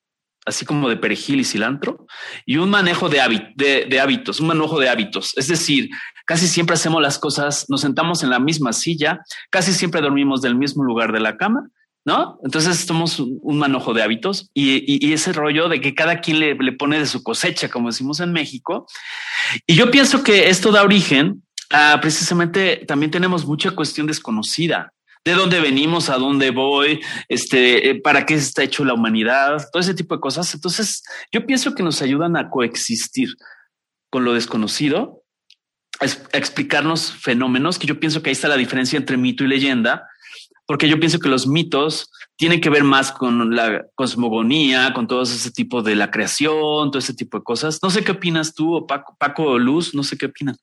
así 0.47 0.65
como 0.65 0.89
de 0.89 0.97
perejil 0.97 1.41
y 1.41 1.45
cilantro, 1.45 2.07
y 2.47 2.57
un 2.57 2.71
manejo 2.71 3.09
de, 3.09 3.53
de, 3.57 4.01
hábitos, 4.01 4.41
un 4.41 4.49
manojo 4.49 4.81
de 4.81 4.89
hábitos. 4.89 5.33
Es 5.37 5.49
decir, 5.49 5.91
casi 6.31 6.47
siempre 6.47 6.75
hacemos 6.75 7.03
las 7.03 7.19
cosas, 7.19 7.67
nos 7.69 7.81
sentamos 7.81 8.23
en 8.23 8.31
la 8.31 8.39
misma 8.39 8.73
silla, 8.73 9.19
casi 9.51 9.73
siempre 9.73 10.01
dormimos 10.01 10.41
del 10.41 10.55
mismo 10.55 10.85
lugar 10.85 11.11
de 11.11 11.19
la 11.19 11.37
cama, 11.37 11.69
¿no? 12.05 12.39
Entonces 12.45 12.77
somos 12.87 13.19
un, 13.19 13.59
manojo 13.59 13.95
de 13.95 14.05
hábitos 14.05 14.49
y, 14.55 15.13
ese 15.13 15.33
rollo 15.33 15.69
de 15.69 15.81
que 15.81 15.93
cada 15.93 16.21
quien 16.21 16.39
le, 16.39 16.73
pone 16.75 17.01
de 17.01 17.07
su 17.07 17.25
cosecha, 17.25 17.69
como 17.69 17.89
decimos 17.89 18.21
en 18.21 18.31
México. 18.31 18.87
Y 19.67 19.75
yo 19.75 19.91
pienso 19.91 20.23
que 20.23 20.51
esto 20.51 20.71
da 20.71 20.85
origen 20.85 21.43
a 21.69 21.99
precisamente 22.01 22.85
también 22.87 23.11
tenemos 23.11 23.45
mucha 23.45 23.73
cuestión 23.73 24.07
desconocida 24.07 24.93
de 25.25 25.35
dónde 25.35 25.59
venimos, 25.59 26.11
a 26.11 26.17
dónde 26.17 26.53
voy, 26.53 27.01
este, 27.29 27.91
eh, 27.91 28.01
para 28.01 28.25
qué 28.25 28.35
está 28.35 28.63
hecho 28.63 28.85
la 28.85 28.95
humanidad, 28.95 29.69
todo 29.73 29.81
ese 29.81 29.95
tipo 29.95 30.15
de 30.15 30.21
cosas. 30.21 30.55
Entonces, 30.55 31.03
yo 31.33 31.45
pienso 31.45 31.75
que 31.75 31.83
nos 31.83 32.01
ayudan 32.03 32.37
a 32.37 32.51
coexistir 32.51 33.31
con 34.11 34.25
lo 34.25 34.33
desconocido, 34.33 35.20
explicarnos 36.01 37.13
fenómenos, 37.13 37.79
que 37.79 37.87
yo 37.87 38.01
pienso 38.01 38.23
que 38.23 38.31
ahí 38.31 38.33
está 38.33 38.49
la 38.49 38.57
diferencia 38.57 38.97
entre 38.97 39.17
mito 39.17 39.45
y 39.45 39.49
leyenda, 39.49 40.09
porque 40.67 40.89
yo 40.89 40.99
pienso 40.99 41.19
que 41.19 41.29
los 41.29 41.47
mitos 41.47 42.11
tienen 42.37 42.61
que 42.61 42.71
ver 42.71 42.85
más 42.85 43.13
con 43.13 43.55
la 43.55 43.87
cosmogonía, 43.95 44.93
con 44.95 45.07
todo 45.07 45.23
ese 45.23 45.51
tipo 45.51 45.83
de 45.83 45.95
la 45.95 46.11
creación, 46.11 46.91
todo 46.91 46.99
ese 46.99 47.13
tipo 47.13 47.39
de 47.39 47.45
cosas. 47.45 47.81
No 47.83 47.91
sé 47.91 48.03
qué 48.03 48.13
opinas 48.13 48.55
tú, 48.55 48.87
Paco, 48.87 49.15
Paco 49.19 49.59
Luz, 49.59 49.95
no 49.95 50.03
sé 50.03 50.17
qué 50.17 50.27
opinan. 50.27 50.57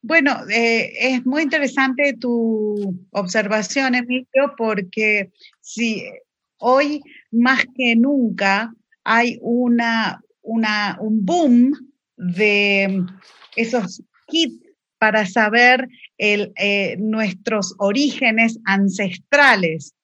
Bueno, 0.00 0.38
eh, 0.48 0.92
es 0.98 1.26
muy 1.26 1.42
interesante 1.42 2.16
tu 2.18 2.96
observación, 3.10 3.96
Emilio, 3.96 4.54
porque 4.56 5.32
si 5.60 6.04
hoy 6.58 7.02
más 7.32 7.66
que 7.74 7.96
nunca 7.96 8.72
hay 9.04 9.38
una, 9.42 10.22
una, 10.42 10.96
un 11.00 11.24
boom 11.24 11.72
de 12.16 13.04
esos 13.56 14.02
kits 14.26 14.64
para 14.98 15.26
saber 15.26 15.88
eh, 16.18 16.96
nuestros 16.98 17.74
orígenes 17.78 18.58
ancestrales. 18.64 19.94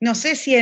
No 0.00 0.14
sé 0.14 0.34
si, 0.34 0.54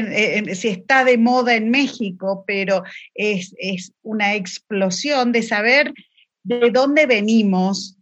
si, 0.54 0.68
está 0.68 1.04
de 1.04 1.16
moda 1.16 1.54
en 1.54 1.70
México, 1.70 2.44
pero 2.46 2.82
es, 3.14 3.54
es 3.58 3.92
una 4.02 4.34
explosión 4.34 5.32
de 5.32 5.42
saber 5.42 5.94
de 6.42 6.70
dónde 6.70 7.06
venimos, 7.06 7.96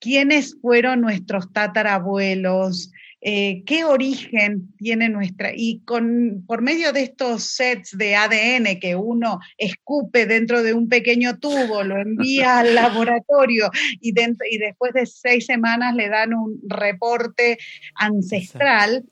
quiénes 0.00 0.56
fueron 0.60 1.00
nuestros 1.00 1.52
tatarabuelos, 1.52 2.90
eh, 3.20 3.64
qué 3.66 3.84
origen 3.84 4.72
tiene 4.78 5.08
nuestra, 5.08 5.50
y 5.52 5.80
con, 5.80 6.44
por 6.46 6.62
medio 6.62 6.92
de 6.92 7.02
estos 7.02 7.42
sets 7.42 7.98
de 7.98 8.14
ADN 8.14 8.78
que 8.78 8.94
uno 8.94 9.40
escupe 9.56 10.24
dentro 10.26 10.62
de 10.62 10.72
un 10.72 10.88
pequeño 10.88 11.38
tubo, 11.38 11.82
lo 11.82 12.00
envía 12.00 12.60
al 12.60 12.74
laboratorio 12.76 13.70
y, 14.00 14.10
y 14.10 14.58
después 14.58 14.92
de 14.92 15.06
seis 15.06 15.46
semanas 15.46 15.96
le 15.96 16.08
dan 16.08 16.32
un 16.32 16.60
reporte 16.68 17.58
ancestral. 17.96 19.04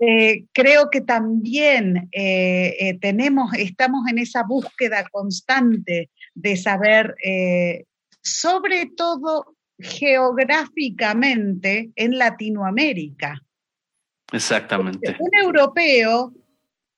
Eh, 0.00 0.44
creo 0.52 0.90
que 0.90 1.00
también 1.00 2.08
eh, 2.12 2.98
tenemos, 3.00 3.54
estamos 3.54 4.08
en 4.10 4.18
esa 4.18 4.42
búsqueda 4.42 5.06
constante 5.10 6.10
de 6.34 6.56
saber, 6.56 7.14
sobre 8.20 8.86
todo 8.86 9.55
geográficamente 9.78 11.92
en 11.94 12.18
Latinoamérica. 12.18 13.40
Exactamente. 14.32 15.16
un 15.20 15.30
europeo 15.40 16.34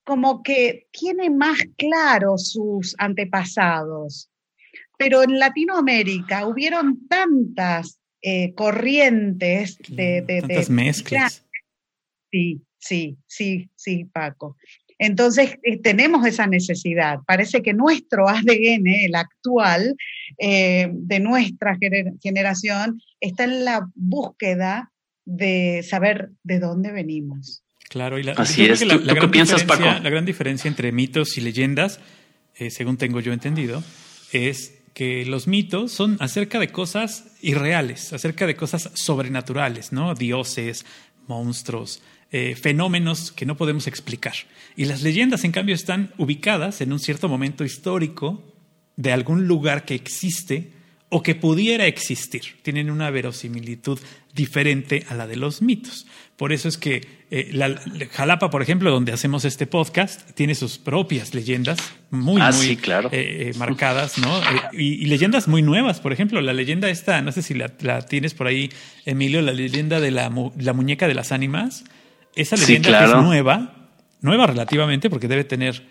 como 0.04 0.42
que 0.42 0.86
tiene 0.90 1.28
más 1.28 1.58
claro 1.76 2.38
sus 2.38 2.94
antepasados, 2.98 4.30
pero 4.96 5.22
en 5.22 5.38
Latinoamérica 5.38 6.46
hubieron 6.46 7.06
tantas 7.08 8.00
eh, 8.22 8.54
corrientes 8.54 9.76
de, 9.88 10.22
de, 10.22 10.40
tantas 10.40 10.70
mezclas. 10.70 11.44
Sí, 12.30 12.62
sí, 12.78 13.18
sí, 13.26 13.68
sí, 13.76 14.06
Paco. 14.06 14.56
Entonces, 14.98 15.58
eh, 15.62 15.78
tenemos 15.78 16.26
esa 16.26 16.46
necesidad. 16.46 17.18
Parece 17.26 17.62
que 17.62 17.72
nuestro 17.72 18.28
ADN, 18.28 18.86
el 19.04 19.14
actual, 19.14 19.96
eh, 20.38 20.88
de 20.92 21.20
nuestra 21.20 21.78
generación, 22.20 23.00
está 23.20 23.44
en 23.44 23.64
la 23.64 23.88
búsqueda 23.94 24.90
de 25.24 25.84
saber 25.88 26.30
de 26.42 26.58
dónde 26.58 26.90
venimos. 26.90 27.62
Claro, 27.88 28.18
y 28.18 28.22
la, 28.22 28.32
Así 28.32 28.64
es. 28.64 28.84
La, 28.86 29.14
qué 29.14 29.28
piensas, 29.28 29.64
Paco? 29.64 29.84
La 29.84 30.10
gran 30.10 30.26
diferencia 30.26 30.68
entre 30.68 30.92
mitos 30.92 31.38
y 31.38 31.40
leyendas, 31.40 32.00
eh, 32.56 32.70
según 32.70 32.96
tengo 32.96 33.20
yo 33.20 33.32
entendido, 33.32 33.82
es 34.32 34.74
que 34.94 35.24
los 35.24 35.46
mitos 35.46 35.92
son 35.92 36.16
acerca 36.20 36.58
de 36.58 36.68
cosas 36.68 37.36
irreales, 37.40 38.12
acerca 38.12 38.46
de 38.46 38.56
cosas 38.56 38.90
sobrenaturales, 38.94 39.92
¿no? 39.92 40.14
Dioses, 40.14 40.84
monstruos, 41.28 42.02
eh, 42.30 42.56
fenómenos 42.56 43.32
que 43.32 43.46
no 43.46 43.56
podemos 43.56 43.86
explicar. 43.86 44.34
Y 44.76 44.84
las 44.84 45.02
leyendas, 45.02 45.44
en 45.44 45.52
cambio, 45.52 45.74
están 45.74 46.12
ubicadas 46.18 46.80
en 46.80 46.92
un 46.92 46.98
cierto 46.98 47.28
momento 47.28 47.64
histórico 47.64 48.42
de 48.96 49.12
algún 49.12 49.46
lugar 49.46 49.84
que 49.84 49.94
existe 49.94 50.72
o 51.08 51.22
que 51.22 51.34
pudiera 51.34 51.86
existir. 51.86 52.42
Tienen 52.62 52.90
una 52.90 53.10
verosimilitud 53.10 53.98
diferente 54.34 55.06
a 55.08 55.14
la 55.14 55.26
de 55.26 55.36
los 55.36 55.62
mitos. 55.62 56.06
Por 56.36 56.52
eso 56.52 56.68
es 56.68 56.76
que 56.76 57.00
eh, 57.30 57.48
la, 57.52 57.80
Jalapa, 58.12 58.50
por 58.50 58.60
ejemplo, 58.60 58.90
donde 58.90 59.12
hacemos 59.12 59.46
este 59.46 59.66
podcast, 59.66 60.30
tiene 60.32 60.54
sus 60.54 60.76
propias 60.76 61.34
leyendas 61.34 61.78
muy, 62.10 62.42
ah, 62.42 62.50
muy 62.52 62.76
claro. 62.76 63.08
Eh, 63.10 63.52
marcadas, 63.56 64.18
¿no? 64.18 64.38
y, 64.72 65.06
leyendas 65.06 65.48
muy 65.48 65.62
nuevas. 65.62 66.00
Por 66.00 66.12
ejemplo, 66.12 66.42
la 66.42 66.52
leyenda 66.52 66.90
esta, 66.90 67.22
no 67.22 67.32
sé 67.32 67.40
si 67.40 67.54
la, 67.54 67.68
tienes 68.02 68.34
por 68.34 68.46
ahí, 68.46 68.70
Emilio, 69.06 69.40
la 69.40 69.52
leyenda 69.52 69.98
de 69.98 70.10
la, 70.10 70.30
la 70.58 70.72
muñeca 70.74 71.08
de 71.08 71.14
las 71.14 71.32
ánimas 71.32 71.84
esa 72.34 72.56
leyenda 72.56 73.04
es 73.04 73.14
nueva, 73.16 73.88
nueva 74.20 74.46
relativamente, 74.46 75.10
porque 75.10 75.28
debe 75.28 75.44
tener, 75.44 75.82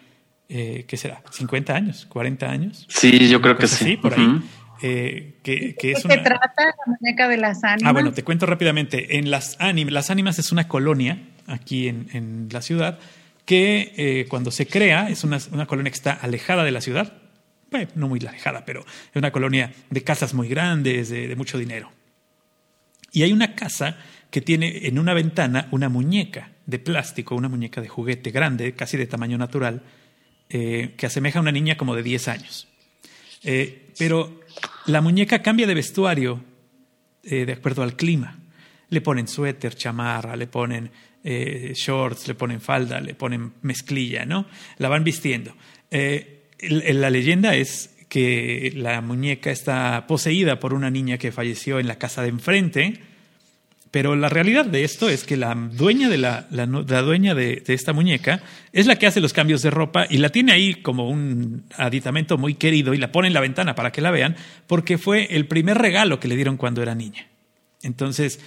eh, 0.49 0.85
¿qué 0.87 0.97
será? 0.97 1.23
¿50 1.23 1.69
años? 1.71 2.07
¿40 2.09 2.43
años? 2.43 2.85
Sí, 2.89 3.29
yo 3.29 3.41
creo 3.41 3.57
que 3.57 3.67
sí. 3.67 3.97
por 3.97 4.13
ahí. 4.13 4.41
Eh, 4.81 5.39
que, 5.41 5.75
que 5.75 5.93
es 5.93 6.03
¿Qué 6.03 6.13
se 6.13 6.17
trata 6.19 6.63
la 6.63 6.93
muñeca 6.99 7.27
de 7.27 7.37
las 7.37 7.63
ánimas? 7.63 7.89
Ah, 7.89 7.93
bueno, 7.93 8.13
te 8.13 8.23
cuento 8.23 8.45
rápidamente. 8.45 9.17
En 9.17 9.31
las 9.31 9.55
ánimas, 9.59 9.91
las 9.91 10.11
ánimas 10.11 10.37
es 10.37 10.51
una 10.51 10.67
colonia 10.67 11.19
aquí 11.47 11.87
en, 11.87 12.09
en 12.13 12.49
la 12.51 12.61
ciudad 12.61 12.99
que 13.45 13.93
eh, 13.95 14.25
cuando 14.29 14.51
se 14.51 14.67
crea 14.67 15.09
es 15.09 15.23
una, 15.23 15.39
una, 15.51 15.65
colonia 15.65 15.89
que 15.89 15.95
está 15.95 16.11
alejada 16.11 16.63
de 16.65 16.71
la 16.71 16.81
ciudad, 16.81 17.13
bueno, 17.71 17.89
no 17.95 18.09
muy 18.09 18.19
alejada, 18.19 18.65
pero 18.65 18.81
es 18.81 19.15
una 19.15 19.31
colonia 19.31 19.71
de 19.89 20.03
casas 20.03 20.33
muy 20.33 20.49
grandes, 20.49 21.09
de, 21.09 21.27
de 21.27 21.35
mucho 21.35 21.57
dinero. 21.57 21.89
Y 23.13 23.23
hay 23.23 23.31
una 23.31 23.55
casa 23.55 23.97
que 24.29 24.41
tiene 24.41 24.87
en 24.87 24.99
una 24.99 25.13
ventana 25.13 25.67
una 25.71 25.89
muñeca 25.89 26.51
de 26.65 26.79
plástico, 26.79 27.35
una 27.35 27.49
muñeca 27.49 27.81
de 27.81 27.87
juguete 27.87 28.31
grande, 28.31 28.73
casi 28.73 28.97
de 28.97 29.07
tamaño 29.07 29.37
natural, 29.37 29.81
eh, 30.49 30.93
que 30.97 31.05
asemeja 31.05 31.39
a 31.39 31.41
una 31.41 31.51
niña 31.51 31.77
como 31.77 31.95
de 31.95 32.03
10 32.03 32.27
años. 32.27 32.67
Eh, 33.43 33.87
pero 33.97 34.41
la 34.85 35.01
muñeca 35.01 35.41
cambia 35.41 35.67
de 35.67 35.73
vestuario 35.73 36.43
eh, 37.23 37.45
de 37.45 37.53
acuerdo 37.53 37.83
al 37.83 37.95
clima. 37.95 38.37
Le 38.89 39.01
ponen 39.01 39.27
suéter, 39.27 39.75
chamarra, 39.75 40.35
le 40.35 40.47
ponen 40.47 40.91
shorts, 41.23 42.29
le 42.29 42.35
ponen 42.35 42.61
falda, 42.61 43.01
le 43.01 43.13
ponen 43.13 43.51
mezclilla, 43.61 44.25
¿no? 44.25 44.45
La 44.77 44.87
van 44.87 45.03
vistiendo. 45.03 45.57
la 45.89 47.09
leyenda 47.09 47.53
es 47.55 47.97
que 48.07 48.71
la 48.73 49.01
muñeca 49.01 49.51
está 49.51 50.07
poseída 50.07 50.59
por 50.61 50.73
una 50.73 50.89
niña 50.89 51.17
que 51.17 51.33
falleció 51.33 51.79
en 51.79 51.87
la 51.87 51.97
casa 51.97 52.21
de 52.21 52.29
enfrente, 52.29 53.01
pero 53.91 54.15
la 54.15 54.29
realidad 54.29 54.65
de 54.65 54.83
esto 54.83 55.09
es 55.09 55.23
que 55.23 55.37
la 55.37 55.55
dueña 55.55 56.09
de 56.09 56.17
la, 56.17 56.47
la, 56.51 56.65
la 56.65 57.01
dueña 57.01 57.33
de, 57.35 57.63
de, 57.65 57.73
esta 57.73 57.93
muñeca 57.93 58.41
es 58.73 58.85
la 58.85 58.97
que 58.97 59.07
hace 59.07 59.21
los 59.21 59.33
cambios 59.33 59.61
de 59.61 59.69
ropa 59.69 60.05
y 60.09 60.17
la 60.17 60.29
tiene 60.29 60.51
ahí 60.51 60.75
como 60.75 61.09
un 61.09 61.63
aditamento 61.75 62.37
muy 62.37 62.55
querido 62.55 62.93
y 62.93 62.97
la 62.97 63.11
pone 63.11 63.27
en 63.27 63.33
la 63.33 63.41
ventana 63.41 63.75
para 63.75 63.91
que 63.91 64.01
la 64.01 64.11
vean, 64.11 64.35
porque 64.67 64.97
fue 64.97 65.35
el 65.35 65.47
primer 65.47 65.77
regalo 65.77 66.19
que 66.19 66.27
le 66.27 66.35
dieron 66.35 66.57
cuando 66.57 66.81
era 66.81 66.95
niña. 66.95 67.27
Entonces, 67.83 68.39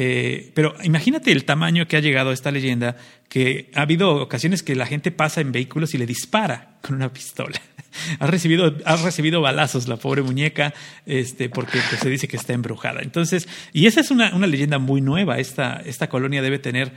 eh, 0.00 0.52
pero 0.54 0.76
imagínate 0.84 1.32
el 1.32 1.44
tamaño 1.44 1.88
que 1.88 1.96
ha 1.96 2.00
llegado 2.00 2.30
esta 2.30 2.52
leyenda, 2.52 2.96
que 3.28 3.68
ha 3.74 3.82
habido 3.82 4.14
ocasiones 4.14 4.62
que 4.62 4.76
la 4.76 4.86
gente 4.86 5.10
pasa 5.10 5.40
en 5.40 5.50
vehículos 5.50 5.92
y 5.92 5.98
le 5.98 6.06
dispara 6.06 6.78
con 6.82 6.94
una 6.94 7.12
pistola. 7.12 7.60
ha, 8.20 8.26
recibido, 8.28 8.76
ha 8.84 8.96
recibido 8.96 9.40
balazos 9.40 9.88
la 9.88 9.96
pobre 9.96 10.22
muñeca 10.22 10.72
este, 11.04 11.48
porque 11.48 11.80
pues, 11.88 12.00
se 12.00 12.08
dice 12.08 12.28
que 12.28 12.36
está 12.36 12.52
embrujada. 12.52 13.00
Entonces, 13.02 13.48
y 13.72 13.86
esa 13.86 14.00
es 14.00 14.12
una, 14.12 14.32
una 14.36 14.46
leyenda 14.46 14.78
muy 14.78 15.00
nueva. 15.00 15.38
Esta, 15.38 15.82
esta 15.84 16.08
colonia 16.08 16.42
debe 16.42 16.60
tener 16.60 16.92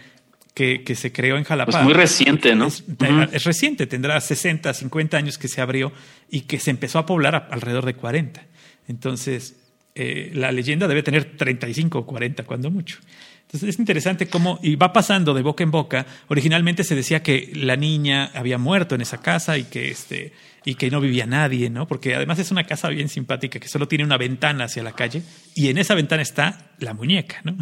que, 0.54 0.84
que, 0.84 0.94
se 0.94 1.12
creó 1.12 1.38
en 1.38 1.44
Jalapa. 1.44 1.72
Pues 1.72 1.84
muy 1.84 1.94
reciente, 1.94 2.56
¿no? 2.56 2.68
Es, 2.68 2.82
uh 2.82 2.94
-huh. 2.94 3.30
es, 3.32 3.46
reciente, 3.46 3.88
tendrá 3.88 4.22
60, 4.22 4.76
50 4.76 5.18
años 5.18 5.40
que 5.40 5.48
se 5.48 5.60
abrió 5.60 5.92
y 6.30 6.42
que 6.42 6.60
se 6.60 6.70
empezó 6.70 7.00
a 7.00 7.08
poblar 7.08 7.34
a, 7.34 7.38
alrededor 7.50 7.86
de 7.86 7.96
40. 7.96 8.44
Entonces, 8.88 9.56
eh, 9.96 10.32
la 10.34 10.52
leyenda 10.52 10.88
debe 10.88 11.04
tener 11.04 11.36
35 11.38 12.00
o 12.00 12.06
40, 12.06 12.44
cuando 12.44 12.72
mucho. 12.72 12.98
Entonces 13.42 13.70
es 13.70 13.80
interesante 13.80 14.28
cómo, 14.28 14.60
y 14.64 14.76
va 14.78 14.94
pasando 14.94 15.34
de 15.34 15.42
boca 15.42 15.64
en 15.64 15.72
boca. 15.72 16.06
Originalmente 16.30 16.86
se 16.86 16.96
decía 16.96 17.22
que 17.22 17.52
la 17.54 17.76
niña 17.76 18.32
había 18.34 18.58
muerto 18.58 18.96
en 18.96 19.02
esa 19.02 19.22
casa 19.22 19.58
y 19.58 19.66
que, 19.66 19.92
este, 19.92 20.32
y 20.64 20.76
que 20.76 20.90
no 20.90 21.02
vivía 21.02 21.26
nadie, 21.26 21.70
¿no? 21.70 21.86
Porque 21.86 22.16
además 22.16 22.40
es 22.40 22.52
una 22.52 22.64
casa 22.64 22.88
bien 22.88 23.10
simpática 23.10 23.60
que 23.60 23.68
solo 23.68 23.90
tiene 23.90 24.06
una 24.06 24.18
ventana 24.18 24.66
hacia 24.66 24.84
la 24.84 24.94
calle 24.94 25.24
y 25.54 25.68
en 25.68 25.78
esa 25.78 25.96
ventana 25.96 26.22
está 26.22 26.72
la 26.80 26.94
muñeca, 26.94 27.42
¿no? 27.44 27.58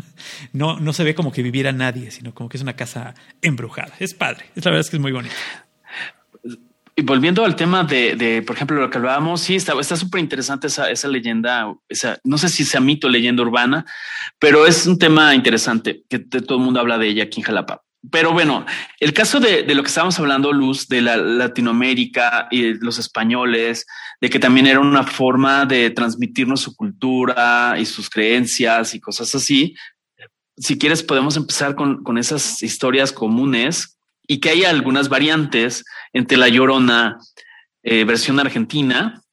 No, 0.54 0.80
no 0.80 0.94
se 0.94 1.04
ve 1.04 1.16
como 1.16 1.32
que 1.32 1.42
viviera 1.42 1.72
nadie, 1.72 2.12
sino 2.12 2.36
como 2.36 2.50
que 2.50 2.58
es 2.58 2.64
una 2.64 2.76
casa 2.76 3.16
embrujada. 3.42 3.94
Es 4.00 4.14
padre, 4.14 4.46
es 4.56 4.64
la 4.64 4.72
verdad 4.72 4.82
es 4.82 4.92
que 4.92 4.98
es 4.98 5.02
muy 5.02 5.12
bonito. 5.12 5.34
Y 7.00 7.02
volviendo 7.02 7.46
al 7.46 7.56
tema 7.56 7.86
de, 7.86 8.18
de, 8.18 8.42
por 8.42 8.58
ejemplo, 8.58 8.76
lo 8.76 8.90
que 8.90 8.98
hablábamos, 8.98 9.40
sí, 9.40 9.56
está 9.56 9.96
súper 9.96 10.20
interesante 10.20 10.68
esa, 10.68 10.92
esa 10.92 11.08
leyenda, 11.08 11.74
esa, 11.88 12.20
no 12.26 12.38
sé 12.38 12.50
si 12.50 12.66
sea 12.66 12.82
mito 12.82 13.08
leyenda 13.08 13.42
urbana, 13.42 13.86
pero 14.38 14.66
es 14.66 14.86
un 14.86 15.00
tema 15.00 15.34
interesante 15.34 16.04
que 16.10 16.20
todo 16.20 16.58
el 16.58 16.66
mundo 16.66 16.82
habla 16.82 16.98
de 16.98 17.08
ella 17.08 17.24
aquí 17.24 17.40
en 17.40 17.46
Jalapa. 17.46 17.84
Pero 18.12 18.34
bueno, 18.34 18.66
el 19.00 19.14
caso 19.14 19.40
de, 19.40 19.64
de, 19.64 19.76
lo 19.76 19.82
que 19.82 19.88
estábamos 19.88 20.20
hablando, 20.20 20.52
Luz, 20.52 20.90
de 20.90 21.02
la 21.02 21.16
Latinoamérica 21.16 22.50
y 22.52 22.74
los 22.74 23.00
españoles, 23.00 23.86
de 24.20 24.30
que 24.30 24.40
también 24.40 24.68
era 24.68 24.82
una 24.82 25.04
forma 25.04 25.66
de 25.66 25.92
transmitirnos 25.92 26.60
su 26.60 26.76
cultura 26.76 27.76
y 27.80 27.86
sus 27.86 28.10
creencias 28.10 28.94
y 28.94 29.00
cosas 29.00 29.34
así. 29.36 29.74
Si 30.58 30.78
quieres, 30.78 31.02
podemos 31.02 31.38
empezar 31.38 31.76
con, 31.76 32.04
con 32.04 32.18
esas 32.18 32.62
historias 32.62 33.14
comunes 33.14 33.99
y 34.30 34.40
que 34.40 34.52
hay 34.52 34.64
algunas 34.64 35.10
variantes 35.10 35.84
entre 36.14 36.38
la 36.38 36.48
Llorona 36.48 37.18
eh, 37.82 38.04
versión 38.04 38.40
argentina, 38.40 39.24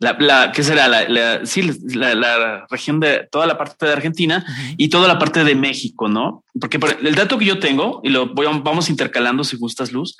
la, 0.00 0.16
la 0.18 0.50
¿qué 0.50 0.64
será? 0.64 0.88
La, 0.88 1.08
la 1.08 1.46
sí, 1.46 1.62
la, 1.94 2.14
la, 2.16 2.66
región 2.68 2.98
de 2.98 3.28
toda 3.30 3.46
la 3.46 3.56
parte 3.56 3.86
de 3.86 3.92
Argentina 3.92 4.44
y 4.76 4.88
toda 4.88 5.06
la 5.06 5.18
parte 5.18 5.44
de 5.44 5.54
México, 5.54 6.08
¿no? 6.08 6.44
Porque 6.60 6.80
el 7.02 7.14
dato 7.14 7.38
que 7.38 7.44
yo 7.44 7.60
tengo, 7.60 8.00
y 8.02 8.10
lo 8.10 8.34
voy, 8.34 8.46
vamos 8.64 8.90
intercalando 8.90 9.44
si 9.44 9.56
gustas, 9.56 9.92
Luz, 9.92 10.16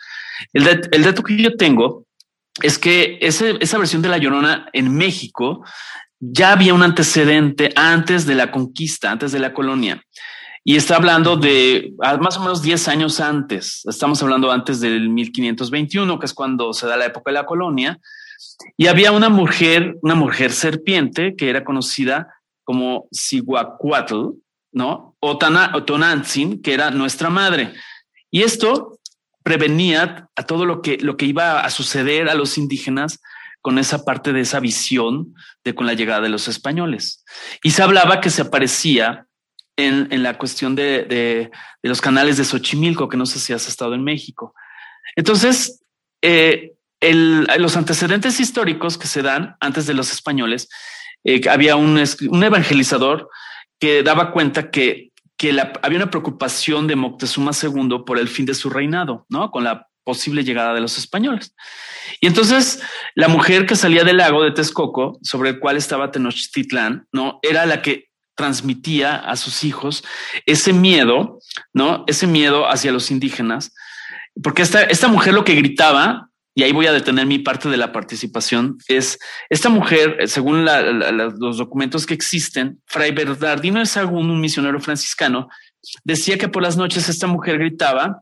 el, 0.53 0.89
el 0.93 1.03
dato 1.03 1.25
que 1.25 1.37
yo 1.37 1.57
tengo 1.57 2.07
es 2.63 2.79
que 2.79 3.19
ese, 3.21 3.57
esa 3.61 3.77
versión 3.77 4.03
de 4.03 4.09
la 4.09 4.19
Llorona 4.19 4.69
en 4.73 4.95
México 4.95 5.65
ya 6.21 6.53
había 6.53 6.75
un 6.75 6.85
antecedente 6.85 7.73
antes 7.75 8.25
de 8.25 8.37
la 8.37 8.53
conquista, 8.53 9.11
antes 9.11 9.33
de 9.33 9.41
la 9.41 9.53
colonia. 9.53 10.01
Y 10.69 10.75
está 10.75 10.97
hablando 10.97 11.37
de 11.37 11.95
más 12.21 12.39
o 12.39 12.41
menos 12.41 12.61
10 12.61 12.89
años 12.89 13.21
antes. 13.21 13.83
Estamos 13.85 14.21
hablando 14.21 14.51
antes 14.51 14.81
del 14.81 15.09
1521, 15.11 16.19
que 16.19 16.27
es 16.27 16.35
cuando 16.35 16.73
se 16.73 16.89
da 16.89 16.97
la 16.97 17.07
época 17.07 17.31
de 17.31 17.35
la 17.35 17.47
colonia. 17.47 18.01
Y 18.77 18.89
había 18.89 19.13
una 19.13 19.29
mujer, 19.29 19.97
una 20.03 20.17
mujer 20.17 20.51
serpiente 20.51 21.37
que 21.37 21.51
era 21.51 21.63
conocida 21.63 22.35
como 22.65 23.07
Siguacuatl, 23.13 24.31
¿no? 24.73 25.15
O, 25.21 25.39
Tana, 25.39 25.71
o 25.73 25.85
Tonantzin, 25.85 26.61
que 26.61 26.75
era 26.75 26.91
nuestra 26.91 27.31
madre. 27.31 27.73
Y 28.33 28.43
esto 28.43 28.99
prevenía 29.45 30.29
a 30.35 30.43
todo 30.43 30.67
lo 30.67 30.83
que, 30.83 30.99
lo 30.99 31.17
que 31.17 31.27
iba 31.27 31.61
a 31.61 31.71
suceder 31.71 32.29
a 32.29 32.35
los 32.35 32.59
indígenas 32.59 33.21
con 33.63 33.79
esa 33.79 34.05
parte 34.05 34.33
de 34.33 34.41
esa 34.41 34.59
visión 34.59 35.33
de 35.63 35.77
con 35.77 35.87
la 35.87 35.95
llegada 35.95 36.23
de 36.23 36.29
los 36.29 36.49
españoles. 36.49 37.25
Y 37.63 37.71
se 37.71 37.85
hablaba 37.85 38.21
que 38.21 38.31
se 38.31 38.43
aparecía 38.43 39.29
en, 39.77 40.23
la 40.23 40.39
cuestión 40.39 40.75
de, 40.75 41.05
de, 41.05 41.51
los 41.83 42.01
canales 42.01 42.37
de 42.37 42.45
Xochimilco, 42.45 43.09
que 43.09 43.17
no 43.17 43.27
sé 43.27 43.39
si 43.39 43.53
has 43.53 43.69
estado 43.69 43.95
en 43.95 44.03
México. 44.03 44.55
Entonces, 45.15 45.85
eh, 46.23 46.73
el, 47.01 47.47
los 47.59 47.77
antecedentes 47.77 48.41
históricos 48.41 48.99
que 48.99 49.07
se 49.07 49.23
dan 49.23 49.57
antes 49.61 49.87
de 49.87 49.95
los 49.95 50.11
españoles, 50.13 50.69
eh, 51.25 51.41
había 51.49 51.77
un, 51.77 52.03
un, 52.31 52.45
evangelizador 52.45 53.29
que 53.79 54.03
daba 54.03 54.33
cuenta 54.33 54.71
que, 54.71 55.11
que 55.37 55.55
había 55.83 55.99
una 55.99 56.11
preocupación 56.11 56.87
de 56.87 56.97
Moctezuma 56.97 57.53
II 57.61 58.05
por 58.07 58.19
el 58.19 58.29
fin 58.29 58.47
de 58.47 58.55
su 58.55 58.71
reinado, 58.71 59.27
¿no? 59.29 59.51
Con 59.51 59.65
la 59.65 59.89
posible 60.05 60.45
llegada 60.45 60.73
de 60.73 60.81
los 60.81 60.99
españoles. 60.99 61.55
Y 62.21 62.29
entonces 62.29 62.81
la 63.15 63.29
mujer 63.29 63.67
que 63.67 63.75
salía 63.75 64.05
del 64.05 64.19
lago 64.19 64.43
de 64.43 64.53
Texcoco, 64.53 65.19
sobre 65.21 65.51
el 65.51 65.59
cual 65.59 65.77
estaba 65.77 66.13
Tenochtitlán, 66.13 67.09
¿no? 67.13 67.41
Era 67.43 67.67
la 67.67 67.83
que 67.83 68.09
transmitía 68.37 69.17
a 69.17 69.35
sus 69.37 69.65
hijos 69.65 70.05
ese 70.45 70.73
miedo, 70.73 71.41
¿no? 71.73 72.05
Ese 72.07 72.27
miedo 72.27 72.69
hacia 72.69 72.93
los 72.93 73.11
indígenas, 73.11 73.73
porque 74.43 74.63
esta, 74.63 74.83
esta 74.83 75.09
mujer 75.09 75.35
lo 75.35 75.45
que 75.45 75.55
gritaba, 75.55 76.29
y 76.55 76.63
ahí 76.63 76.73
voy 76.73 76.87
a 76.87 76.93
detener 76.93 77.27
mi 77.27 77.39
parte 77.39 77.69
de 77.69 77.77
la 77.77 77.93
participación, 77.93 78.79
es 78.89 79.19
esta 79.51 79.69
mujer, 79.69 80.29
según 80.29 80.65
la, 80.65 80.81
la, 80.83 81.11
los 81.13 81.59
documentos 81.59 82.07
que 82.07 82.15
existen, 82.15 82.81
Fray 82.87 83.13
Bernardino 83.13 83.81
de 83.81 83.87
Sagún, 83.87 84.31
un 84.31 84.41
misionero 84.41 84.81
franciscano, 84.81 85.49
decía 86.05 86.39
que 86.39 86.49
por 86.49 86.63
las 86.63 86.77
noches 86.77 87.09
esta 87.09 87.27
mujer 87.27 87.59
gritaba, 87.59 88.21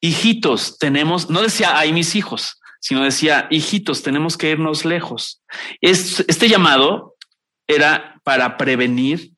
hijitos, 0.00 0.78
tenemos, 0.78 1.28
no 1.30 1.42
decía, 1.42 1.78
hay 1.78 1.92
mis 1.92 2.14
hijos, 2.14 2.58
sino 2.80 3.02
decía, 3.04 3.48
hijitos, 3.50 4.02
tenemos 4.02 4.36
que 4.36 4.50
irnos 4.50 4.84
lejos. 4.84 5.42
Es, 5.80 6.24
este 6.28 6.48
llamado 6.48 7.16
era 7.66 8.20
para 8.24 8.56
prevenir 8.56 9.32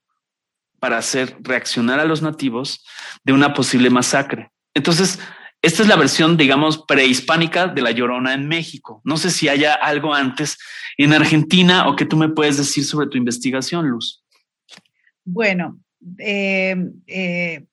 para 0.80 0.98
hacer 0.98 1.36
reaccionar 1.40 2.00
a 2.00 2.04
los 2.04 2.22
nativos 2.22 2.84
de 3.22 3.32
una 3.32 3.54
posible 3.54 3.90
masacre. 3.90 4.50
Entonces, 4.74 5.18
esta 5.62 5.82
es 5.82 5.88
la 5.88 5.96
versión, 5.96 6.38
digamos, 6.38 6.84
prehispánica 6.88 7.68
de 7.68 7.82
la 7.82 7.90
Llorona 7.90 8.32
en 8.32 8.48
México. 8.48 9.02
No 9.04 9.18
sé 9.18 9.30
si 9.30 9.48
haya 9.48 9.74
algo 9.74 10.14
antes 10.14 10.56
en 10.96 11.12
Argentina 11.12 11.86
o 11.86 11.96
que 11.96 12.06
tú 12.06 12.16
me 12.16 12.30
puedes 12.30 12.56
decir 12.56 12.84
sobre 12.84 13.08
tu 13.08 13.18
investigación, 13.18 13.86
Luz. 13.88 14.24
Bueno, 15.24 15.78
eh, 16.18 16.76
eh, 17.06 17.66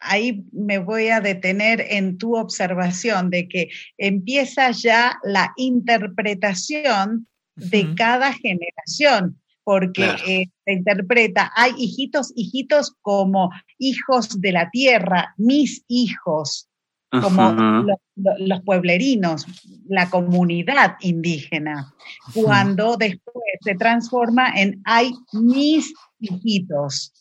ahí 0.00 0.44
me 0.52 0.78
voy 0.78 1.08
a 1.08 1.20
detener 1.20 1.80
en 1.88 2.18
tu 2.18 2.36
observación 2.36 3.30
de 3.30 3.48
que 3.48 3.70
empieza 3.96 4.72
ya 4.72 5.16
la 5.22 5.52
interpretación 5.56 7.28
de 7.54 7.84
uh 7.84 7.86
-huh. 7.86 7.94
cada 7.94 8.32
generación 8.32 9.40
porque 9.70 10.02
claro. 10.02 10.22
eh, 10.26 10.46
se 10.64 10.72
interpreta, 10.72 11.52
hay 11.54 11.72
hijitos, 11.78 12.32
hijitos 12.34 12.92
como 13.02 13.50
hijos 13.78 14.40
de 14.40 14.50
la 14.50 14.68
tierra, 14.68 15.32
mis 15.36 15.84
hijos, 15.86 16.68
como 17.08 17.52
los, 17.52 17.98
los, 18.16 18.62
pueblerinos, 18.62 19.46
la 19.86 20.10
comunidad 20.10 20.96
indígena. 21.02 21.94
Cuando 22.34 22.96
después 22.96 23.44
se 23.60 23.76
transforma 23.76 24.48
en 24.56 24.82
hay 24.84 25.12
mis 25.34 25.94
hijitos. 26.18 27.12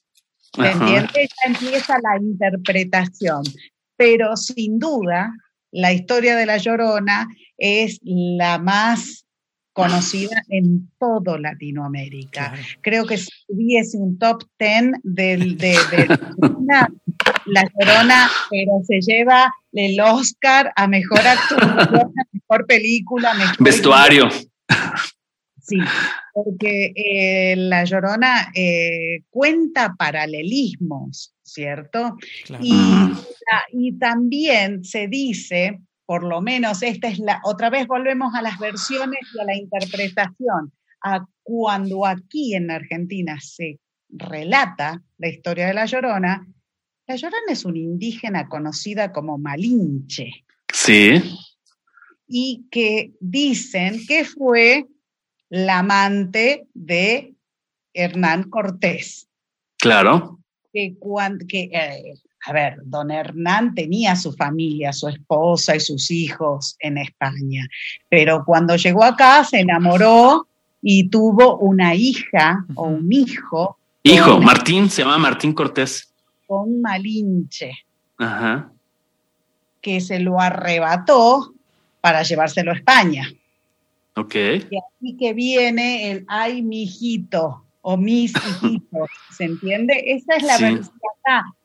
¿Me 0.58 0.72
entiendes? 0.72 1.30
Ya 1.30 1.52
empieza 1.52 1.98
la 2.02 2.18
interpretación. 2.20 3.44
Pero 3.96 4.36
sin 4.36 4.80
duda, 4.80 5.32
la 5.70 5.94
historia 5.94 6.36
de 6.36 6.48
La 6.48 6.58
Llorona 6.58 7.28
es 7.60 8.00
la 8.02 8.58
más 8.58 9.28
conocida 9.80 10.44
en 10.50 10.90
todo 11.00 11.38
Latinoamérica. 11.38 12.54
Creo 12.82 13.06
que 13.06 13.18
si 13.18 13.30
hubiese 13.48 13.98
un 13.98 14.18
top 14.18 14.44
ten 14.58 14.94
del, 15.04 15.58
de, 15.58 15.76
La 17.46 17.64
Llorona, 17.64 18.30
pero 18.50 18.72
se 18.86 19.00
lleva 19.02 19.54
el 19.72 20.00
Oscar 20.02 20.72
a 20.76 20.88
mejor 20.88 21.20
actor, 21.20 21.60
mejor 22.34 22.66
película, 22.68 23.34
mejor 23.34 23.56
vestuario. 23.60 24.30
Sí, 25.62 25.78
porque 26.34 26.92
eh, 26.96 27.56
La 27.56 27.84
Llorona 27.84 28.52
eh, 28.56 29.22
cuenta 29.30 29.96
paralelismos, 29.98 31.34
¿cierto? 31.44 32.18
Y, 32.62 32.74
y 33.72 33.98
también 34.00 34.84
se 34.84 35.08
dice, 35.08 35.80
por 36.10 36.24
lo 36.24 36.42
menos 36.42 36.82
esta 36.82 37.08
es 37.08 37.20
la, 37.20 37.40
otra 37.44 37.70
vez 37.70 37.86
volvemos 37.86 38.34
a 38.34 38.42
las 38.42 38.58
versiones 38.58 39.20
y 39.32 39.40
a 39.42 39.44
la 39.44 39.56
interpretación, 39.56 40.74
a 41.04 41.24
cuando 41.44 42.04
aquí 42.04 42.56
en 42.56 42.72
Argentina 42.72 43.38
se 43.40 43.80
relata 44.10 45.04
la 45.20 45.28
historia 45.28 45.68
de 45.68 45.76
La 45.76 45.86
Llorona, 45.86 46.48
La 47.06 47.16
Llorona 47.16 47.52
es 47.52 47.64
una 47.64 47.78
indígena 47.78 48.50
conocida 48.50 49.12
como 49.12 49.38
Malinche. 49.38 50.32
Sí. 50.74 51.22
Y 52.26 52.66
que 52.72 53.12
dicen 53.20 54.04
que 54.08 54.26
fue 54.26 54.88
la 55.48 55.78
amante 55.78 56.66
de 56.74 57.36
Hernán 57.94 58.50
Cortés. 58.50 59.30
Claro. 59.78 60.40
Que, 60.74 60.96
cuando, 60.98 61.46
que 61.48 61.70
eh, 61.72 62.16
a 62.46 62.54
ver, 62.54 62.78
don 62.84 63.12
Hernán 63.12 63.76
tenía 63.76 64.16
su 64.16 64.32
familia, 64.34 64.94
su 64.94 65.08
esposa 65.08 65.76
y 65.76 65.80
sus 65.80 66.10
hijos 66.12 66.76
en 66.80 66.98
España, 66.98 67.68
pero 68.10 68.44
cuando 68.46 68.76
llegó 68.76 69.04
acá 69.04 69.44
se 69.44 69.60
enamoró 69.60 70.48
y 70.82 71.10
tuvo 71.10 71.58
una 71.58 71.94
hija 71.96 72.66
o 72.76 72.84
un 72.84 73.12
hijo. 73.12 73.78
Hijo, 74.04 74.40
Martín, 74.40 74.90
se 74.90 75.02
llama 75.02 75.18
Martín 75.18 75.54
Cortés. 75.54 76.14
Con 76.48 76.82
Malinche. 76.82 77.74
Ajá. 78.18 78.72
Que 79.82 80.00
se 80.02 80.20
lo 80.20 80.40
arrebató 80.40 81.54
para 82.02 82.24
llevárselo 82.24 82.72
a 82.72 82.76
España. 82.76 83.30
Ok. 84.16 84.36
Y 84.36 84.78
así 84.78 85.18
que 85.18 85.34
viene 85.34 86.12
el 86.12 86.26
ay, 86.28 86.62
mi 86.62 86.84
hijito 86.84 87.66
o 87.82 87.98
mis 87.98 88.34
hijitos, 88.64 89.10
¿se 89.32 89.46
entiende? 89.46 90.02
Esa 90.06 90.36
es 90.36 90.44
la 90.44 90.58
versión 90.58 90.92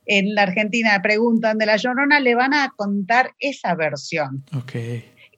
en 0.06 0.34
la 0.34 0.42
Argentina 0.42 1.00
preguntan 1.02 1.58
de 1.58 1.66
la 1.66 1.76
Llorona, 1.76 2.20
le 2.20 2.34
van 2.34 2.54
a 2.54 2.72
contar 2.76 3.32
esa 3.38 3.74
versión. 3.74 4.44
Ok. 4.54 4.74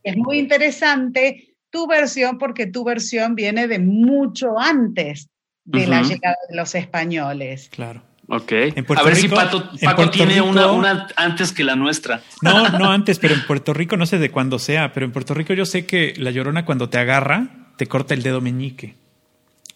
Es 0.02 0.16
muy 0.16 0.38
interesante 0.38 1.54
tu 1.70 1.86
versión 1.86 2.38
porque 2.38 2.66
tu 2.66 2.84
versión 2.84 3.34
viene 3.34 3.68
de 3.68 3.78
mucho 3.78 4.58
antes 4.58 5.28
de 5.64 5.86
la 5.86 6.02
llegada 6.02 6.36
de 6.48 6.56
los 6.56 6.74
españoles. 6.74 7.68
Claro. 7.70 8.02
Ok. 8.28 8.52
a 8.96 9.02
ver 9.04 9.16
si 9.16 9.28
Pato, 9.28 9.70
Paco 9.80 10.10
tiene 10.10 10.40
una, 10.40 10.72
una, 10.72 11.06
antes 11.16 11.52
que 11.52 11.64
la 11.64 11.76
nuestra. 11.76 12.22
No, 12.42 12.68
no 12.78 12.90
antes, 12.90 13.18
pero 13.18 13.34
en 13.34 13.46
Puerto 13.46 13.72
Rico 13.72 13.96
no 13.96 14.06
sé 14.06 14.18
de 14.18 14.30
cuándo 14.30 14.58
sea, 14.58 14.92
pero 14.92 15.06
en 15.06 15.12
Puerto 15.12 15.34
Rico 15.34 15.54
yo 15.54 15.64
sé 15.64 15.86
que 15.86 16.14
la 16.16 16.30
llorona 16.30 16.64
cuando 16.64 16.88
te 16.88 16.98
agarra 16.98 17.48
te 17.76 17.86
corta 17.86 18.14
el 18.14 18.22
dedo 18.22 18.40
meñique. 18.40 18.94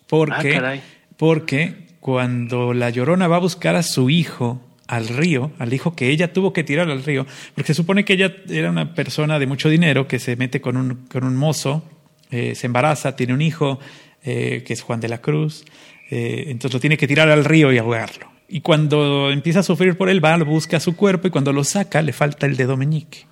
Porque, 0.09 0.57
ah, 0.57 0.75
porque 1.17 1.87
cuando 2.01 2.73
la 2.73 2.91
llorona 2.91 3.29
va 3.29 3.37
a 3.37 3.41
buscar 3.41 3.77
a 3.77 3.83
su 3.83 4.11
hijo 4.11 4.61
al 4.91 5.07
río, 5.07 5.53
al 5.59 5.73
hijo 5.73 5.95
que 5.95 6.09
ella 6.09 6.33
tuvo 6.33 6.53
que 6.53 6.65
tirar 6.65 6.91
al 6.91 7.05
río, 7.05 7.25
porque 7.55 7.69
se 7.69 7.75
supone 7.75 8.05
que 8.05 8.15
ella 8.15 8.35
era 8.49 8.71
una 8.71 8.93
persona 8.93 9.39
de 9.39 9.47
mucho 9.47 9.69
dinero 9.69 10.09
que 10.09 10.19
se 10.19 10.35
mete 10.35 10.61
con 10.61 10.77
un, 10.77 11.07
con 11.07 11.23
un 11.23 11.37
mozo, 11.37 11.85
eh, 12.33 12.57
se 12.57 12.67
embaraza, 12.67 13.15
tiene 13.15 13.33
un 13.33 13.41
hijo 13.41 13.79
eh, 14.25 14.65
que 14.67 14.73
es 14.73 14.83
Juan 14.83 14.99
de 14.99 15.09
la 15.09 15.19
Cruz, 15.19 15.65
eh, 16.11 16.47
entonces 16.49 16.75
lo 16.75 16.81
tiene 16.81 16.97
que 16.97 17.07
tirar 17.07 17.31
al 17.31 17.45
río 17.45 17.73
y 17.73 17.79
ahogarlo. 17.79 18.33
Y 18.49 18.63
cuando 18.63 19.31
empieza 19.31 19.61
a 19.61 19.63
sufrir 19.63 19.97
por 19.97 20.11
él, 20.11 20.23
va, 20.25 20.37
lo 20.37 20.45
busca 20.45 20.79
a 20.79 20.81
su 20.81 20.97
cuerpo 20.97 21.29
y 21.29 21.31
cuando 21.31 21.53
lo 21.53 21.63
saca 21.63 22.03
le 22.03 22.13
falta 22.13 22.47
el 22.47 22.57
dedo 22.57 22.77
meñique. 22.77 23.27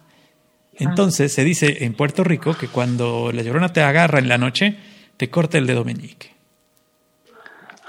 Entonces 0.78 1.32
se 1.32 1.42
dice 1.42 1.84
en 1.84 1.94
Puerto 1.94 2.22
Rico 2.22 2.56
que 2.56 2.68
cuando 2.68 3.32
la 3.32 3.42
llorona 3.42 3.72
te 3.72 3.80
agarra 3.80 4.20
en 4.20 4.28
la 4.28 4.38
noche, 4.38 4.76
te 5.16 5.28
corta 5.28 5.58
el 5.58 5.66
dedo 5.66 5.84
meñique. 5.84 6.38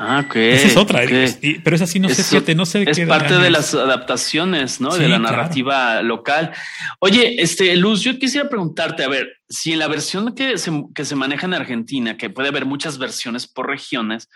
Ah, 0.02 0.24
ok. 0.26 0.36
Esa 0.38 0.68
es 0.68 0.78
otra, 0.78 1.02
pero 1.06 1.76
es 1.76 1.82
así, 1.82 2.00
no 2.00 2.08
sé 2.08 2.56
no 2.56 2.66
sé 2.66 2.90
Es 2.90 3.02
parte 3.02 3.38
de 3.38 3.50
las 3.50 3.74
adaptaciones, 3.74 4.80
¿no? 4.80 4.96
de 4.96 5.10
la 5.10 5.20
narrativa 5.20 6.02
local. 6.02 6.54
Oye, 7.00 7.42
este, 7.42 7.76
Luz, 7.76 8.02
yo 8.02 8.18
quisiera 8.18 8.48
preguntarte, 8.48 9.04
a 9.04 9.10
ver, 9.10 9.28
si 9.50 9.74
en 9.74 9.80
la 9.80 9.90
versión 9.90 10.34
que 10.34 10.58
se, 10.58 10.72
que 10.96 11.04
se 11.04 11.18
maneja 11.18 11.48
en 11.48 11.54
Argentina, 11.54 12.16
que 12.16 12.30
puede 12.30 12.48
haber 12.48 12.64
muchas 12.64 12.98
versiones 12.98 13.46
por 13.46 13.68
regiones, 13.68 14.30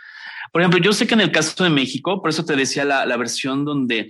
por 0.52 0.62
ejemplo, 0.62 0.82
yo 0.82 0.92
sé 0.92 1.08
que 1.08 1.14
en 1.14 1.22
el 1.22 1.32
caso 1.32 1.64
de 1.64 1.70
México, 1.70 2.22
por 2.22 2.30
eso 2.30 2.44
te 2.44 2.58
decía 2.58 2.84
la, 2.84 3.06
la 3.06 3.16
versión 3.16 3.64
donde 3.64 4.10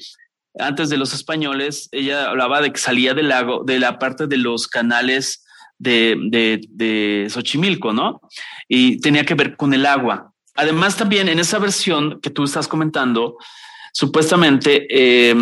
antes 0.57 0.89
de 0.89 0.97
los 0.97 1.13
españoles, 1.13 1.87
ella 1.91 2.29
hablaba 2.29 2.61
de 2.61 2.73
que 2.73 2.79
salía 2.79 3.13
del 3.13 3.29
lago, 3.29 3.63
de 3.63 3.77
la 3.77 3.99
parte 3.99 4.25
de 4.25 4.37
los 4.37 4.67
canales 4.67 5.45
de, 5.77 6.17
de, 6.31 6.61
de 6.69 7.27
Xochimilco, 7.29 7.93
¿no? 7.93 8.21
Y 8.67 8.99
tenía 9.01 9.23
que 9.23 9.35
ver 9.35 9.55
con 9.55 9.75
el 9.75 9.85
agua. 9.85 10.32
Además, 10.55 10.97
también 10.97 11.29
en 11.29 11.39
esa 11.39 11.59
versión 11.59 12.19
que 12.21 12.29
tú 12.29 12.43
estás 12.43 12.67
comentando, 12.67 13.37
supuestamente 13.91 14.87
eh, 14.89 15.35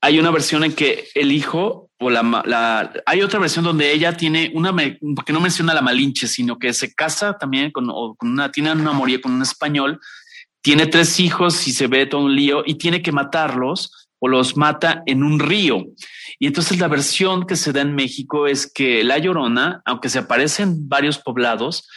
hay 0.00 0.18
una 0.18 0.30
versión 0.30 0.64
en 0.64 0.74
que 0.74 1.08
el 1.14 1.32
hijo 1.32 1.90
o 1.98 2.10
la, 2.10 2.92
hay 3.06 3.22
otra 3.22 3.38
versión 3.38 3.64
donde 3.64 3.92
ella 3.92 4.16
tiene 4.16 4.50
una 4.54 4.74
que 5.24 5.32
no 5.32 5.40
menciona 5.40 5.72
la 5.72 5.82
Malinche, 5.82 6.26
sino 6.26 6.58
que 6.58 6.72
se 6.72 6.92
casa 6.92 7.38
también 7.38 7.70
con, 7.70 7.88
una, 8.20 8.50
tiene 8.50 8.72
una 8.72 8.90
amoría 8.90 9.20
con 9.20 9.32
un 9.32 9.42
español, 9.42 10.00
tiene 10.60 10.86
tres 10.86 11.20
hijos 11.20 11.66
y 11.68 11.72
se 11.72 11.86
ve 11.86 12.06
todo 12.06 12.22
un 12.22 12.34
lío 12.34 12.64
y 12.66 12.74
tiene 12.74 13.02
que 13.02 13.12
matarlos 13.12 14.08
o 14.18 14.28
los 14.28 14.56
mata 14.56 15.02
en 15.06 15.22
un 15.22 15.38
río. 15.38 15.84
Y 16.38 16.46
entonces 16.48 16.78
la 16.78 16.88
versión 16.88 17.46
que 17.46 17.56
se 17.56 17.72
da 17.72 17.80
en 17.80 17.94
México 17.94 18.46
es 18.48 18.70
que 18.72 19.04
la 19.04 19.18
Llorona, 19.18 19.82
aunque 19.84 20.08
se 20.08 20.18
aparece 20.18 20.64
en 20.64 20.88
varios 20.88 21.18
poblados, 21.18 21.88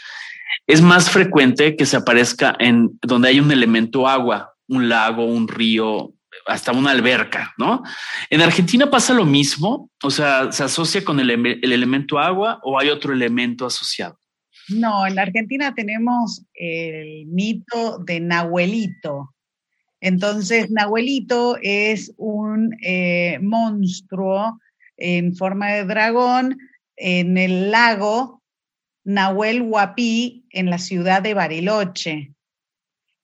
es 0.67 0.81
más 0.81 1.09
frecuente 1.09 1.75
que 1.75 1.85
se 1.85 1.97
aparezca 1.97 2.55
en 2.59 2.97
donde 3.01 3.29
hay 3.29 3.39
un 3.39 3.51
elemento 3.51 4.07
agua, 4.07 4.53
un 4.67 4.89
lago, 4.89 5.25
un 5.25 5.47
río, 5.47 6.13
hasta 6.45 6.71
una 6.71 6.91
alberca, 6.91 7.53
¿no? 7.57 7.83
En 8.29 8.41
Argentina 8.41 8.89
pasa 8.89 9.13
lo 9.13 9.25
mismo, 9.25 9.89
o 10.03 10.11
sea, 10.11 10.51
se 10.51 10.63
asocia 10.63 11.03
con 11.03 11.19
el, 11.19 11.29
elemento 11.29 12.19
agua 12.19 12.59
o 12.63 12.79
hay 12.79 12.89
otro 12.89 13.13
elemento 13.13 13.65
asociado. 13.65 14.19
No, 14.69 15.05
en 15.05 15.17
Argentina 15.19 15.73
tenemos 15.75 16.43
el 16.55 17.27
mito 17.27 17.99
de 17.99 18.19
Nahuelito. 18.19 19.33
Entonces, 20.01 20.69
Nahuelito 20.71 21.57
es 21.61 22.13
un 22.17 22.75
eh, 22.81 23.39
monstruo 23.41 24.59
en 24.97 25.35
forma 25.35 25.71
de 25.73 25.85
dragón 25.85 26.57
en 26.95 27.37
el 27.37 27.71
lago 27.71 28.41
Nahuel 29.05 29.61
Huapi 29.61 30.44
en 30.55 30.69
la 30.69 30.79
ciudad 30.79 31.21
de 31.21 31.35
Bariloche. 31.35 32.31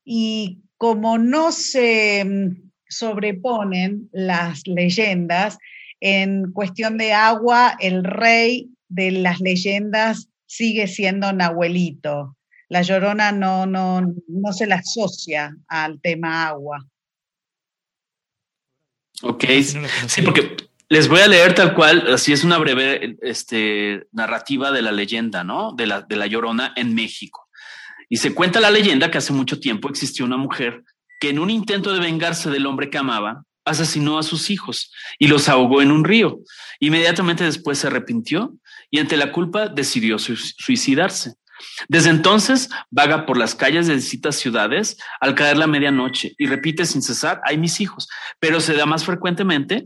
Y 0.03 0.59
como 0.77 1.17
no 1.17 1.51
se 1.51 2.23
mm, 2.23 2.71
sobreponen 2.87 4.09
las 4.11 4.67
leyendas, 4.67 5.57
en 5.99 6.51
cuestión 6.51 6.97
de 6.97 7.13
agua, 7.13 7.77
el 7.79 8.03
rey 8.03 8.69
de 8.89 9.11
las 9.11 9.39
leyendas 9.39 10.27
sigue 10.45 10.87
siendo 10.87 11.31
Nahuelito. 11.31 12.35
La 12.67 12.81
llorona 12.81 13.31
no, 13.31 13.65
no, 13.65 14.01
no 14.27 14.53
se 14.53 14.67
la 14.67 14.75
asocia 14.75 15.55
al 15.67 16.01
tema 16.01 16.47
agua. 16.47 16.85
Ok, 19.23 19.45
sí, 20.07 20.21
porque 20.23 20.57
les 20.91 21.07
voy 21.07 21.21
a 21.21 21.27
leer 21.29 21.55
tal 21.55 21.73
cual, 21.73 22.05
así 22.13 22.33
es 22.33 22.43
una 22.43 22.57
breve 22.57 23.15
este, 23.21 24.07
narrativa 24.11 24.73
de 24.73 24.81
la 24.81 24.91
leyenda, 24.91 25.41
¿no? 25.41 25.71
De 25.71 25.87
la, 25.87 26.01
de 26.01 26.17
la 26.17 26.27
Llorona 26.27 26.73
en 26.75 26.93
México. 26.93 27.47
Y 28.09 28.17
se 28.17 28.35
cuenta 28.35 28.59
la 28.59 28.69
leyenda 28.69 29.09
que 29.09 29.17
hace 29.17 29.31
mucho 29.31 29.61
tiempo 29.61 29.87
existió 29.87 30.25
una 30.25 30.35
mujer 30.35 30.83
que 31.21 31.29
en 31.29 31.39
un 31.39 31.49
intento 31.49 31.93
de 31.93 32.01
vengarse 32.01 32.49
del 32.49 32.65
hombre 32.65 32.89
que 32.89 32.97
amaba, 32.97 33.45
asesinó 33.63 34.17
a 34.19 34.23
sus 34.23 34.49
hijos 34.49 34.91
y 35.17 35.27
los 35.27 35.47
ahogó 35.47 35.81
en 35.81 35.91
un 35.91 36.03
río. 36.03 36.41
Inmediatamente 36.81 37.45
después 37.45 37.77
se 37.77 37.87
arrepintió 37.87 38.53
y 38.89 38.99
ante 38.99 39.15
la 39.15 39.31
culpa 39.31 39.69
decidió 39.69 40.19
suicidarse. 40.19 41.35
Desde 41.87 42.09
entonces 42.09 42.69
vaga 42.89 43.25
por 43.25 43.37
las 43.37 43.55
calles 43.55 43.87
de 43.87 43.95
distintas 43.95 44.35
ciudades 44.35 44.97
al 45.21 45.35
caer 45.35 45.55
la 45.55 45.67
medianoche 45.67 46.33
y 46.37 46.47
repite 46.47 46.85
sin 46.85 47.01
cesar, 47.01 47.39
hay 47.45 47.57
mis 47.57 47.79
hijos, 47.79 48.09
pero 48.39 48.59
se 48.59 48.73
da 48.73 48.85
más 48.85 49.05
frecuentemente 49.05 49.85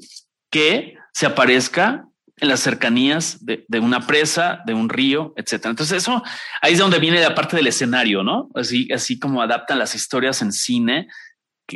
que 0.56 0.98
se 1.12 1.26
aparezca 1.26 2.08
en 2.38 2.48
las 2.48 2.62
cercanías 2.62 3.46
de, 3.46 3.66
una 3.82 4.08
presa, 4.08 4.62
de 4.66 4.74
un 4.74 4.88
río, 4.88 5.34
etcétera. 5.36 5.72
Entonces 5.72 5.98
eso 5.98 6.24
ahí 6.62 6.72
es 6.72 6.80
donde 6.80 6.98
viene 6.98 7.20
la 7.20 7.36
parte 7.36 7.58
del 7.58 7.68
escenario, 7.68 8.24
¿no? 8.24 8.48
Así, 8.56 8.90
así 8.90 9.20
como 9.20 9.42
adaptan 9.42 9.80
las 9.80 9.96
historias 9.96 10.42
en 10.42 10.54
cine. 10.54 11.10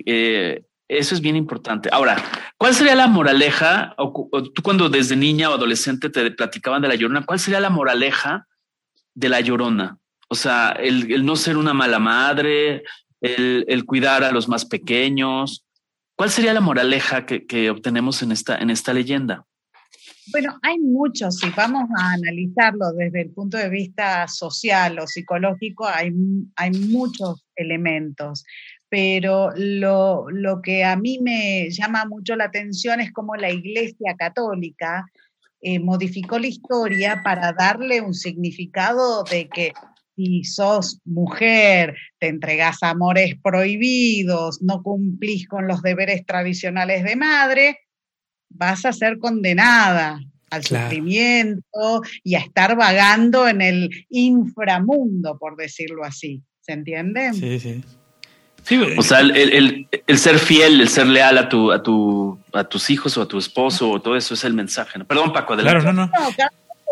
Eh, 0.06 0.64
eso 0.88 1.14
es 1.14 1.20
bien 1.20 1.36
importante. 1.36 1.90
Ahora, 1.92 2.24
¿cuál 2.58 2.74
sería 2.74 2.96
la 2.96 3.08
moraleja? 3.08 3.96
O, 3.98 4.30
tú 4.54 4.62
cuando 4.62 4.88
desde 4.88 5.18
niña 5.18 5.50
o 5.50 5.56
adolescente 5.56 6.10
te 6.10 6.32
platicaban 6.32 6.82
de 6.82 6.88
la 6.88 6.96
llorona, 6.96 7.26
¿cuál 7.26 7.40
sería 7.40 7.60
la 7.60 7.70
moraleja 7.70 8.48
de 9.14 9.28
la 9.28 9.42
llorona? 9.42 9.98
O 10.30 10.36
sea, 10.36 10.70
el, 10.72 11.26
no 11.26 11.36
ser 11.36 11.58
una 11.58 11.74
mala 11.74 12.00
madre, 12.00 12.84
el, 13.20 13.84
cuidar 13.86 14.24
a 14.24 14.32
los 14.32 14.48
más 14.48 14.64
pequeños. 14.64 15.66
¿Cuál 16.20 16.32
sería 16.32 16.54
la 16.54 16.60
moraleja 16.60 17.26
que, 17.26 17.70
obtenemos 17.70 18.22
en 18.24 18.34
esta, 18.34 18.58
en 18.58 18.70
esta 18.70 18.94
leyenda? 18.94 19.46
Bueno, 20.34 20.60
hay 20.64 20.78
muchos, 20.78 21.38
si 21.38 21.50
vamos 21.52 21.90
a 21.98 22.12
analizarlo 22.12 22.92
desde 22.92 23.22
el 23.22 23.30
punto 23.30 23.56
de 23.56 23.70
vista 23.70 24.28
social 24.28 25.00
o 25.00 25.08
psicológico, 25.08 25.88
hay, 25.88 26.12
hay 26.58 26.72
muchos 26.72 27.46
elementos, 27.56 28.44
pero 28.90 29.52
lo, 29.56 30.28
que 30.62 30.84
a 30.84 30.98
mí 30.98 31.20
me 31.22 31.70
llama 31.70 32.04
mucho 32.04 32.36
la 32.36 32.44
atención 32.44 33.00
es 33.00 33.14
cómo 33.14 33.38
la 33.38 33.50
Iglesia 33.50 34.18
Católica 34.18 35.06
eh, 35.62 35.80
modificó 35.80 36.38
la 36.38 36.48
historia 36.48 37.22
para 37.24 37.54
darle 37.54 38.02
un 38.02 38.14
significado 38.14 39.24
de 39.24 39.48
que 39.48 39.72
si 40.20 40.44
sos 40.44 41.00
mujer, 41.06 41.96
te 42.20 42.28
entregas 42.28 42.84
amores 42.84 43.36
prohibidos, 43.42 44.62
no 44.62 44.84
cumplís 44.84 45.48
con 45.48 45.66
los 45.66 45.82
deberes 45.82 46.26
tradicionales 46.26 47.06
de 47.06 47.16
madre, 47.16 47.80
vas 48.50 48.86
a 48.86 48.92
ser 48.92 49.18
condenada 49.18 50.20
al 50.50 50.66
sufrimiento 50.66 52.02
y 52.22 52.36
a 52.36 52.40
estar 52.40 52.76
vagando 52.76 53.48
en 53.48 53.62
el 53.62 54.06
inframundo, 54.10 55.38
por 55.38 55.56
decirlo 55.56 56.04
así. 56.04 56.42
¿Se 56.60 56.74
entiende? 56.74 57.32
Sí, 57.34 57.60
sí. 57.60 57.82
o 58.98 59.02
sea, 59.02 59.22
el, 59.22 59.88
ser 60.18 60.38
fiel, 60.38 60.82
el 60.82 60.90
ser 60.90 61.08
leal 61.08 61.38
a 61.38 61.48
tu, 61.48 61.72
a 61.72 61.82
tu, 61.82 62.38
a 62.52 62.66
tus 62.66 62.90
hijos 62.90 63.18
o 63.18 63.22
a 63.22 63.28
tu 63.28 63.38
esposo, 63.38 63.90
o 63.90 64.02
todo 64.02 64.18
eso 64.18 64.34
es 64.34 64.44
el 64.44 64.54
mensaje. 64.54 65.00
Perdón, 65.06 65.32
Paco, 65.32 65.54
adelante. 65.54 65.82
Claro, 65.82 65.94
no, 65.94 66.08
no. 66.08 66.12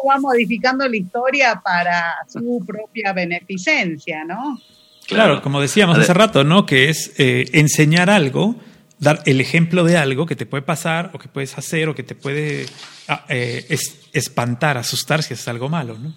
Va 0.07 0.19
modificando 0.19 0.88
la 0.88 0.97
historia 0.97 1.62
para 1.63 2.15
su 2.27 2.63
propia 2.65 3.13
beneficencia, 3.13 4.23
¿no? 4.25 4.60
Claro, 5.07 5.41
como 5.41 5.62
decíamos 5.62 5.97
hace 5.97 6.13
rato, 6.13 6.43
¿no? 6.43 6.65
Que 6.65 6.89
es 6.89 7.13
eh, 7.17 7.45
enseñar 7.53 8.10
algo 8.10 8.55
dar 8.99 9.21
el 9.25 9.41
ejemplo 9.41 9.83
de 9.83 9.97
algo 9.97 10.25
que 10.25 10.36
te 10.36 10.45
puede 10.45 10.63
pasar 10.63 11.12
o 11.13 11.19
que 11.19 11.27
puedes 11.27 11.57
hacer 11.57 11.89
o 11.89 11.95
que 11.95 12.03
te 12.03 12.15
puede 12.15 12.65
ah, 13.07 13.25
eh, 13.29 13.77
espantar, 14.13 14.77
asustar 14.77 15.23
si 15.23 15.33
es 15.33 15.47
algo 15.47 15.69
malo, 15.69 15.97
¿no? 15.97 16.13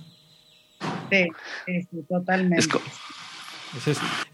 Sí, 1.11 1.27
totalmente. 2.09 2.67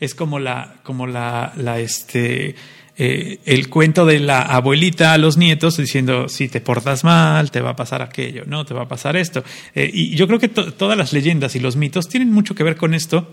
Es, 0.00 0.14
como 0.14 0.38
la, 0.38 0.76
como 0.82 1.06
la, 1.06 1.52
la 1.56 1.80
este, 1.80 2.54
eh, 2.98 3.40
el 3.44 3.68
cuento 3.68 4.06
de 4.06 4.20
la 4.20 4.42
abuelita 4.42 5.12
a 5.12 5.18
los 5.18 5.36
nietos 5.36 5.76
diciendo 5.76 6.28
si 6.28 6.48
te 6.48 6.60
portas 6.60 7.04
mal 7.04 7.50
te 7.50 7.60
va 7.60 7.70
a 7.70 7.76
pasar 7.76 8.02
aquello, 8.02 8.44
no 8.46 8.64
te 8.64 8.74
va 8.74 8.82
a 8.82 8.88
pasar 8.88 9.16
esto. 9.16 9.44
Eh, 9.74 9.90
y 9.92 10.16
yo 10.16 10.26
creo 10.26 10.38
que 10.38 10.48
todas 10.48 10.96
las 10.96 11.12
leyendas 11.12 11.56
y 11.56 11.60
los 11.60 11.76
mitos 11.76 12.08
tienen 12.08 12.32
mucho 12.32 12.54
que 12.54 12.64
ver 12.64 12.76
con 12.76 12.94
esto. 12.94 13.30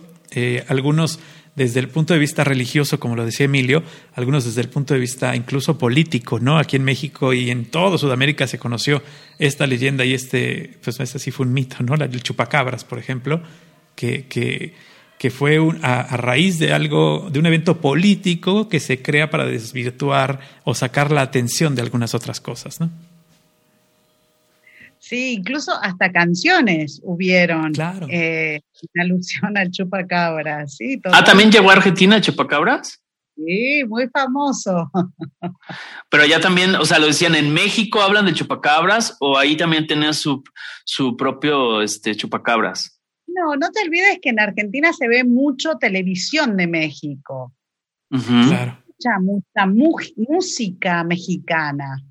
algunos 0.68 1.20
desde 1.56 1.80
el 1.80 1.88
punto 1.88 2.14
de 2.14 2.20
vista 2.20 2.44
religioso, 2.44 3.00
como 3.00 3.16
lo 3.16 3.26
decía 3.26 3.46
Emilio, 3.46 3.84
algunos 4.16 4.46
desde 4.46 4.62
el 4.62 4.70
punto 4.70 4.94
de 4.94 5.00
vista 5.00 5.36
incluso 5.36 5.78
político, 5.78 6.40
¿no? 6.40 6.58
Aquí 6.58 6.78
en 6.78 6.84
México 6.84 7.34
y 7.34 7.52
en 7.52 7.66
todo 7.66 7.98
Sudamérica 7.98 8.48
se 8.48 8.58
conoció 8.58 9.04
esta 9.38 9.68
leyenda 9.68 10.04
y 10.04 10.14
este, 10.14 10.78
pues 10.84 11.00
este 11.00 11.20
sí 11.20 11.32
fue 11.32 11.46
un 11.46 11.54
mito, 11.54 11.78
¿no? 11.84 11.96
Del 11.96 12.24
chupacabras, 12.24 12.84
por 12.84 12.98
ejemplo, 12.98 13.44
que, 13.96 14.26
que, 14.26 14.74
que 15.24 15.32
fue 15.32 15.58
a, 15.84 16.02
a, 16.02 16.18
raíz 16.18 16.60
de 16.60 16.74
algo, 16.74 17.30
de 17.32 17.40
un 17.40 17.46
evento 17.46 17.80
político 17.80 18.68
que 18.68 18.82
se 18.82 19.02
crea 19.02 19.30
para 19.30 19.46
desvirtuar 19.46 20.42
o 20.66 20.76
sacar 20.76 21.14
la 21.14 21.22
atención 21.22 21.76
de 21.76 21.82
algunas 21.82 22.14
otras 22.14 22.42
cosas, 22.42 22.82
¿no? 22.82 22.90
Sí, 25.00 25.36
incluso 25.36 25.72
hasta 25.82 26.12
canciones 26.12 27.00
hubieron. 27.06 27.72
Claro. 27.72 28.06
Eh, 28.10 28.60
en 28.82 29.02
alusión 29.02 29.58
al 29.58 29.72
chupacabras. 29.72 30.76
Sí, 30.76 31.02
ah, 31.06 31.24
¿también 31.24 31.54
llegó 31.54 31.70
a 31.70 31.76
Argentina 31.76 32.18
el 32.18 32.22
chupacabras? 32.22 33.02
Sí, 33.38 33.86
muy 33.88 34.10
famoso. 34.10 34.92
Pero 36.10 36.26
ya 36.26 36.42
también, 36.42 36.76
o 36.76 36.84
sea, 36.84 37.00
lo 37.00 37.08
decían, 37.08 37.36
en 37.36 37.54
México 37.54 38.02
hablan 38.02 38.26
de 38.26 38.34
chupacabras 38.34 39.16
o 39.22 39.38
ahí 39.38 39.56
también 39.56 39.88
tenían 39.88 40.14
su, 40.14 40.44
su 40.84 41.16
propio 41.16 41.82
este, 41.82 42.14
chupacabras. 42.14 42.93
No, 43.34 43.56
no 43.56 43.72
te 43.72 43.82
olvides 43.82 44.20
que 44.22 44.30
en 44.30 44.40
Argentina 44.40 44.94
se 44.94 45.08
ve 45.08 45.24
mucho 45.24 45.78
televisión 45.78 46.56
de 46.58 46.68
México. 46.68 47.54
Claro. 48.10 48.84
Mucha, 48.88 49.20
mucha 49.20 50.12
música 50.16 51.04
mexicana. 51.04 52.04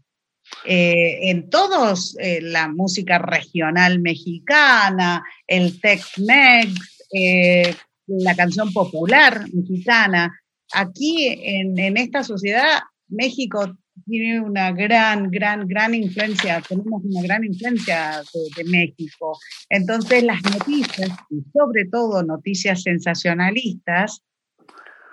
Eh, 0.64 1.30
en 1.30 1.50
todos, 1.50 2.16
eh, 2.20 2.40
la 2.40 2.68
música 2.68 3.18
regional 3.18 4.00
mexicana, 4.00 5.24
el 5.46 5.80
Tex-Mex, 5.80 7.06
eh, 7.12 7.74
la 8.06 8.34
canción 8.36 8.72
popular 8.72 9.44
mexicana. 9.52 10.32
Aquí 10.72 11.28
en, 11.28 11.96
esta 11.96 12.22
sociedad, 12.22 12.80
México 13.08 13.76
tiene 14.04 14.40
una 14.40 14.72
gran, 14.72 15.30
gran, 15.30 15.66
gran 15.66 15.94
influencia, 15.94 16.60
tenemos 16.60 17.02
una 17.04 17.22
gran 17.22 17.44
influencia 17.44 18.22
de, 18.32 18.62
de, 18.62 18.70
México. 18.70 19.38
Entonces 19.68 20.22
las 20.22 20.42
noticias, 20.42 21.10
y 21.30 21.42
sobre 21.52 21.86
todo 21.90 22.22
noticias 22.22 22.82
sensacionalistas, 22.82 24.22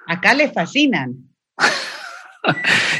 acá 0.07 0.33
les 0.33 0.53
fascinan. 0.53 1.15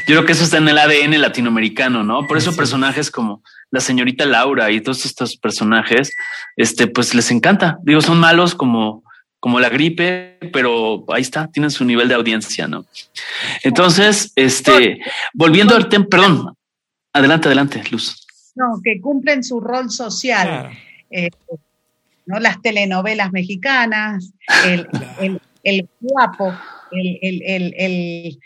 Yo 0.06 0.16
creo 0.16 0.24
que 0.24 0.32
eso 0.32 0.44
está 0.44 0.58
en 0.58 0.68
el 0.68 0.78
ADN 0.78 1.20
latinoamericano, 1.20 2.04
¿no? 2.04 2.26
Por 2.26 2.36
eso 2.36 2.54
personajes 2.54 3.10
como 3.10 3.42
la 3.70 3.80
señorita 3.80 4.26
Laura 4.26 4.70
y 4.70 4.80
todos 4.80 5.04
estos 5.06 5.36
personajes, 5.36 6.14
este, 6.56 6.86
pues 6.86 7.14
les 7.14 7.30
encanta. 7.30 7.78
Digo, 7.82 8.00
son 8.00 8.18
malos 8.18 8.54
como, 8.54 9.02
como 9.40 9.58
la 9.58 9.70
gripe, 9.70 10.38
pero 10.52 11.04
ahí 11.08 11.22
está, 11.22 11.50
tienen 11.50 11.70
su 11.70 11.84
nivel 11.84 12.08
de 12.08 12.14
audiencia, 12.14 12.68
¿no? 12.68 12.84
Entonces, 13.62 14.32
este, 14.36 15.00
volviendo 15.32 15.74
al 15.74 15.88
tema, 15.88 16.06
perdón, 16.10 16.54
adelante, 17.12 17.48
adelante, 17.48 17.82
Luz. 17.90 18.26
No, 18.54 18.80
que 18.84 19.00
cumplen 19.00 19.42
su 19.42 19.60
rol 19.60 19.90
social. 19.90 20.70
Eh, 21.10 21.30
¿no? 22.26 22.38
Las 22.38 22.60
telenovelas 22.60 23.32
mexicanas, 23.32 24.32
el, 24.66 24.86
el, 25.64 25.88
guapo, 26.00 26.54
el, 26.92 27.42
el, 27.42 28.38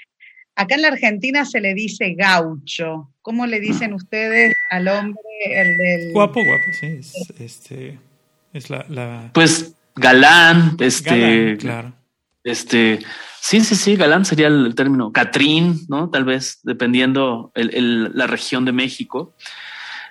Acá 0.56 0.76
en 0.76 0.82
la 0.82 0.88
Argentina 0.88 1.44
se 1.44 1.60
le 1.60 1.74
dice 1.74 2.14
gaucho. 2.14 3.10
¿Cómo 3.22 3.46
le 3.46 3.58
dicen 3.58 3.92
ustedes 3.92 4.54
al 4.70 4.86
hombre, 4.86 5.20
el 5.42 5.76
del... 5.76 6.12
Guapo, 6.12 6.40
guapo, 6.44 6.64
sí. 6.78 6.86
Es, 6.86 7.32
este, 7.40 7.98
es 8.52 8.70
la, 8.70 9.30
Pues 9.32 9.74
galán, 9.94 10.76
este... 10.80 11.56
claro. 11.58 11.94
Este, 12.42 12.98
sí, 13.40 13.60
sí, 13.60 13.74
sí, 13.74 13.96
galán 13.96 14.24
sería 14.24 14.48
el, 14.48 14.74
término. 14.74 15.12
Catrín, 15.12 15.80
¿no? 15.88 16.10
Tal 16.10 16.24
vez, 16.24 16.60
dependiendo 16.62 17.52
el, 17.54 18.10
la 18.14 18.26
región 18.26 18.64
de 18.64 18.72
México. 18.72 19.34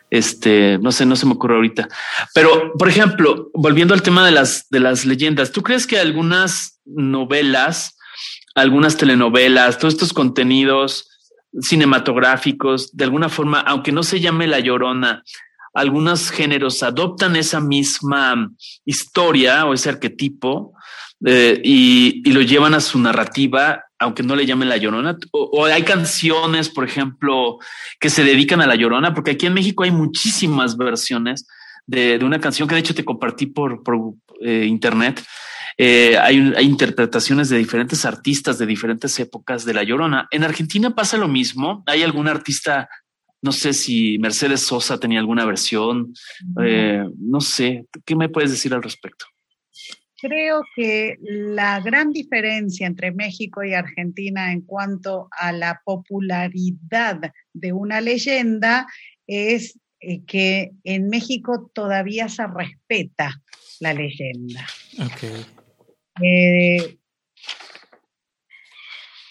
Este, 0.09 0.77
no 0.79 0.91
sé, 0.91 1.05
no 1.05 1.15
se 1.15 1.25
me 1.25 1.33
ocurre 1.33 1.55
ahorita. 1.55 1.87
Pero, 2.33 2.73
por 2.73 2.87
ejemplo, 2.87 3.49
volviendo 3.53 3.93
al 3.93 4.03
tema 4.03 4.25
de 4.25 4.31
las, 4.31 4.67
de 4.69 4.79
las 4.79 5.05
leyendas, 5.05 5.51
¿tú 5.51 5.61
crees 5.61 5.87
que 5.87 5.99
algunas 5.99 6.79
novelas 6.85 7.97
algunas 8.55 8.97
telenovelas, 8.97 9.77
todos 9.77 9.95
estos 9.95 10.13
contenidos 10.13 11.09
cinematográficos, 11.59 12.95
de 12.95 13.03
alguna 13.03 13.29
forma, 13.29 13.59
aunque 13.59 13.91
no 13.91 14.03
se 14.03 14.19
llame 14.19 14.47
La 14.47 14.59
Llorona, 14.59 15.23
algunos 15.73 16.29
géneros 16.29 16.83
adoptan 16.83 17.35
esa 17.35 17.59
misma 17.59 18.51
historia 18.85 19.65
o 19.65 19.73
ese 19.73 19.89
arquetipo 19.89 20.73
eh, 21.25 21.59
y, 21.63 22.31
lo 22.31 22.41
llevan 22.41 22.73
a 22.73 22.79
su 22.79 22.99
narrativa, 22.99 23.83
aunque 23.97 24.23
no 24.23 24.35
le 24.35 24.45
llamen 24.45 24.69
La 24.69 24.77
Llorona. 24.77 25.17
O, 25.31 25.65
hay 25.65 25.83
canciones, 25.83 26.69
por 26.69 26.83
ejemplo, 26.83 27.57
que 27.99 28.09
se 28.09 28.23
dedican 28.23 28.61
a 28.61 28.67
La 28.67 28.75
Llorona, 28.75 29.13
porque 29.13 29.31
aquí 29.31 29.45
en 29.45 29.53
México 29.53 29.83
hay 29.83 29.91
muchísimas 29.91 30.77
versiones 30.77 31.47
de, 31.85 32.19
una 32.23 32.39
canción 32.39 32.67
que 32.67 32.75
de 32.75 32.81
hecho 32.81 32.95
te 32.95 33.05
compartí 33.05 33.47
por, 33.47 33.81
eh, 34.41 34.65
internet 34.65 35.23
eh, 35.77 36.17
hay, 36.17 36.37
interpretaciones 36.61 37.49
de 37.49 37.57
diferentes 37.57 38.05
artistas 38.05 38.57
de 38.57 38.65
diferentes 38.65 39.19
épocas 39.19 39.65
de 39.65 39.73
La 39.73 39.83
Llorona. 39.83 40.27
En 40.31 40.43
Argentina 40.43 40.93
pasa 40.93 41.17
lo 41.17 41.27
mismo. 41.27 41.83
Hay 41.87 42.03
algún 42.03 42.27
artista, 42.27 42.89
no 43.43 43.51
sé 43.51 43.73
si 43.73 44.17
Mercedes 44.19 44.61
Sosa 44.61 44.97
tenía 44.97 45.19
alguna 45.19 45.45
versión, 45.45 46.13
eh, 46.63 47.03
no 47.19 47.41
sé, 47.41 47.85
¿qué 48.05 48.15
me 48.15 48.29
puedes 48.29 48.51
decir 48.51 48.73
al 48.73 48.81
respecto? 48.81 49.25
Creo 50.21 50.63
que 50.77 51.17
la 51.21 51.81
gran 51.81 52.13
diferencia 52.13 52.87
entre 52.87 53.11
México 53.11 53.61
y 53.61 53.73
Argentina 53.73 54.53
en 54.53 54.61
cuanto 54.61 55.27
a 55.37 55.51
la 55.51 55.81
popularidad 55.83 57.19
de 57.51 57.73
una 57.73 57.99
leyenda 57.99 58.87
es 59.27 59.77
eh, 59.99 60.21
que 60.25 60.71
en 60.85 61.09
México 61.09 61.69
todavía 61.73 62.29
se 62.29 62.47
respeta 62.47 63.41
la 63.81 63.93
leyenda. 63.93 64.65
Eh, 66.23 66.97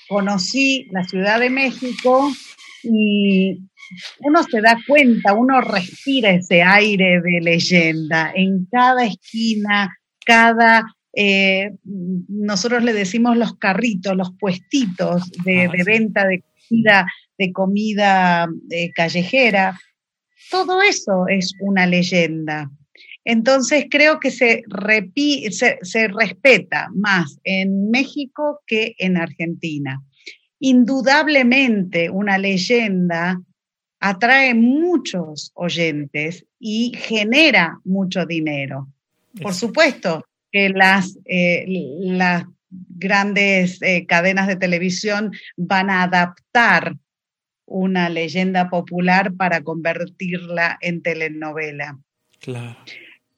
conocí 0.07 0.89
la 0.91 1.05
Ciudad 1.05 1.41
de 1.41 1.49
México 1.49 2.31
y 2.83 3.59
uno 4.21 4.43
se 4.43 4.61
da 4.61 4.79
cuenta, 4.87 5.35
uno 5.35 5.61
respira 5.61 6.31
ese 6.31 6.63
aire 6.63 7.21
de 7.21 7.41
leyenda 7.41 8.33
en 8.35 8.67
cada 8.71 9.05
esquina, 9.05 9.97
cada 10.25 10.85
eh, 11.15 11.73
nosotros 11.85 12.83
le 12.83 12.93
decimos 12.93 13.37
los 13.37 13.57
carritos, 13.59 14.17
los 14.17 14.33
puestitos 14.39 15.31
de, 15.45 15.65
ah, 15.65 15.73
venta 15.85 16.27
de 16.27 16.43
comida, 16.43 17.07
de 17.39 17.53
comida 17.53 18.49
eh, 18.71 18.91
callejera. 18.93 19.79
Todo 20.51 20.81
eso 20.83 21.27
es 21.29 21.55
una 21.61 21.87
leyenda. 21.87 22.71
Entonces 23.25 23.87
creo 23.89 24.19
que 24.19 24.31
se, 24.31 24.65
se, 25.51 26.09
respeta 26.09 26.89
más 26.95 27.39
en 27.45 27.91
México 27.91 28.61
que 28.67 28.95
en 28.99 29.17
Argentina. 29.17 30.03
Indudablemente 30.59 32.11
una 32.11 32.39
leyenda 32.39 33.41
atrae 34.03 34.53
muchos 34.53 35.53
oyentes 35.55 36.45
y 36.59 36.93
genera 36.97 37.79
mucho 37.85 38.27
dinero. 38.27 38.89
Por 39.41 39.55
supuesto, 39.55 40.27
que 40.51 40.69
las, 40.71 41.19
eh, 41.25 41.65
las 42.01 42.45
grandes 42.69 43.81
eh, 43.81 44.05
cadenas 44.07 44.49
de 44.49 44.57
televisión 44.57 45.33
van 45.57 45.89
a 45.89 46.03
adaptar 46.03 46.97
una 47.65 48.09
leyenda 48.09 48.69
popular 48.69 49.35
para 49.35 49.63
convertirla 49.63 50.79
en 50.81 51.01
telenovela. 51.01 51.97
Claro. 52.41 52.77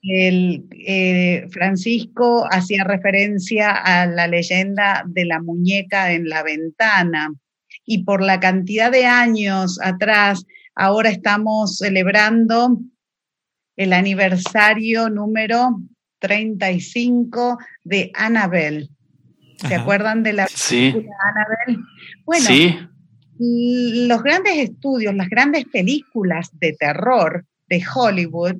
El, 0.02 0.64
eh, 0.70 1.46
Francisco 1.50 2.46
hacía 2.50 2.84
referencia 2.84 3.70
a 3.70 4.06
la 4.06 4.26
leyenda 4.26 5.04
de 5.06 5.26
la 5.26 5.40
muñeca 5.40 6.12
en 6.12 6.28
la 6.28 6.42
ventana 6.42 7.34
y 7.84 8.04
por 8.04 8.22
la 8.22 8.40
cantidad 8.40 8.90
de 8.90 9.06
años 9.06 9.78
atrás, 9.82 10.46
ahora 10.74 11.10
estamos 11.10 11.78
celebrando 11.78 12.78
el 13.76 13.92
aniversario 13.92 15.10
número 15.10 15.80
35 16.20 17.58
de 17.84 18.10
Annabelle. 18.14 18.88
¿Se 19.56 19.74
acuerdan 19.74 20.22
de 20.22 20.32
la 20.32 20.46
película 20.46 21.14
Annabelle? 21.28 21.86
Bueno, 22.24 22.44
sí. 22.44 22.78
los 23.38 24.22
grandes 24.22 24.58
estudios, 24.58 25.14
las 25.14 25.28
grandes 25.28 25.64
películas 25.66 26.50
de 26.60 26.72
terror 26.72 27.44
de 27.68 27.82
Hollywood, 27.94 28.56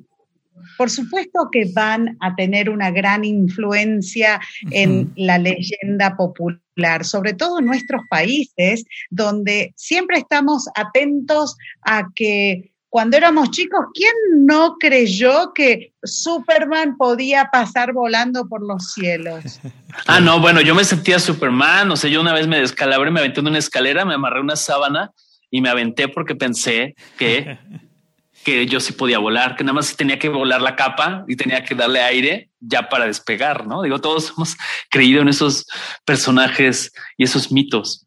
por 0.77 0.89
supuesto 0.89 1.49
que 1.51 1.71
van 1.73 2.17
a 2.19 2.35
tener 2.35 2.69
una 2.69 2.91
gran 2.91 3.23
influencia 3.23 4.39
en 4.71 5.11
la 5.15 5.37
leyenda 5.37 6.15
popular, 6.15 6.59
sobre 7.03 7.33
todo 7.33 7.59
en 7.59 7.65
nuestros 7.65 8.01
países, 8.09 8.85
donde 9.09 9.73
siempre 9.75 10.17
estamos 10.17 10.67
atentos 10.75 11.55
a 11.81 12.09
que 12.15 12.71
cuando 12.95 13.17
éramos 13.17 13.51
chicos, 13.51 13.87
¿quién 13.93 14.13
no 14.45 14.77
creyó 14.79 15.51
que 15.53 15.91
Superman 16.01 16.95
podía 16.95 17.49
pasar 17.51 17.91
volando 17.91 18.47
por 18.47 18.65
los 18.65 18.93
cielos? 18.93 19.59
Ah, 20.07 20.19
no, 20.19 20.41
bueno, 20.41 20.59
yo 20.59 20.75
me 20.75 20.83
sentía 20.83 21.19
Superman, 21.19 21.89
o 21.89 21.95
sea, 21.95 22.09
yo 22.09 22.19
una 22.19 22.33
vez 22.33 22.47
me 22.47 22.59
descalabré, 22.59 23.11
me 23.11 23.21
aventé 23.21 23.39
en 23.39 23.47
una 23.47 23.59
escalera, 23.59 24.03
me 24.03 24.15
amarré 24.15 24.41
una 24.41 24.57
sábana 24.57 25.11
y 25.49 25.61
me 25.61 25.69
aventé 25.69 26.09
porque 26.09 26.35
pensé 26.35 26.95
que, 27.17 27.57
que 28.43 28.65
yo 28.65 28.81
sí 28.81 28.91
podía 28.91 29.19
volar, 29.19 29.55
que 29.55 29.63
nada 29.63 29.73
más 29.73 29.95
tenía 29.95 30.19
que 30.19 30.27
volar 30.27 30.61
la 30.61 30.75
capa 30.75 31.23
y 31.29 31.37
tenía 31.37 31.63
que 31.63 31.75
darle 31.75 32.01
aire 32.01 32.49
ya 32.67 32.89
para 32.89 33.05
despegar, 33.05 33.65
¿no? 33.67 33.81
Digo, 33.81 33.99
todos 33.99 34.33
hemos 34.37 34.57
creído 34.89 35.21
en 35.21 35.29
esos 35.29 35.65
personajes 36.05 36.91
y 37.17 37.23
esos 37.23 37.51
mitos. 37.51 38.05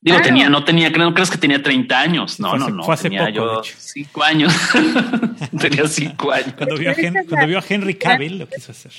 Digo, 0.00 0.20
tenía, 0.20 0.50
no 0.50 0.64
tenía, 0.64 0.90
no 0.90 1.14
crees 1.14 1.30
que 1.30 1.38
tenía 1.38 1.62
30 1.62 1.98
años. 1.98 2.38
No, 2.38 2.58
no, 2.58 2.68
no. 2.68 2.84
Fue 2.84 2.92
hace 2.92 3.04
tenía 3.04 3.30
yo 3.30 3.62
cinco 3.64 4.22
años. 4.22 4.54
tenía 5.58 5.88
cinco 5.88 6.30
años. 6.30 6.52
Cuando 6.58 6.76
vio, 6.76 6.90
a 6.90 6.92
Henry, 6.92 7.24
cuando 7.26 7.46
vio 7.46 7.58
a 7.58 7.64
Henry 7.66 7.94
Cavill 7.94 8.38
lo 8.38 8.46
quiso 8.46 8.72
hacer. 8.72 8.92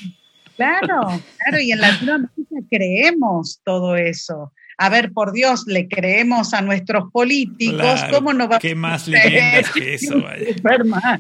Claro, 0.55 1.21
claro. 1.37 1.61
Y 1.61 1.71
en 1.71 1.81
Latinoamérica 1.81 2.55
creemos 2.71 3.61
todo 3.63 3.95
eso. 3.95 4.51
A 4.77 4.89
ver, 4.89 5.13
por 5.13 5.31
Dios, 5.31 5.63
le 5.67 5.87
creemos 5.87 6.53
a 6.53 6.61
nuestros 6.61 7.11
políticos. 7.11 8.03
¿Cómo 8.11 8.33
no 8.33 8.49
va 8.49 8.59
¿Qué 8.59 8.75
más 8.75 9.07
leyendas 9.07 9.71
que 9.71 9.93
eso? 9.95 10.21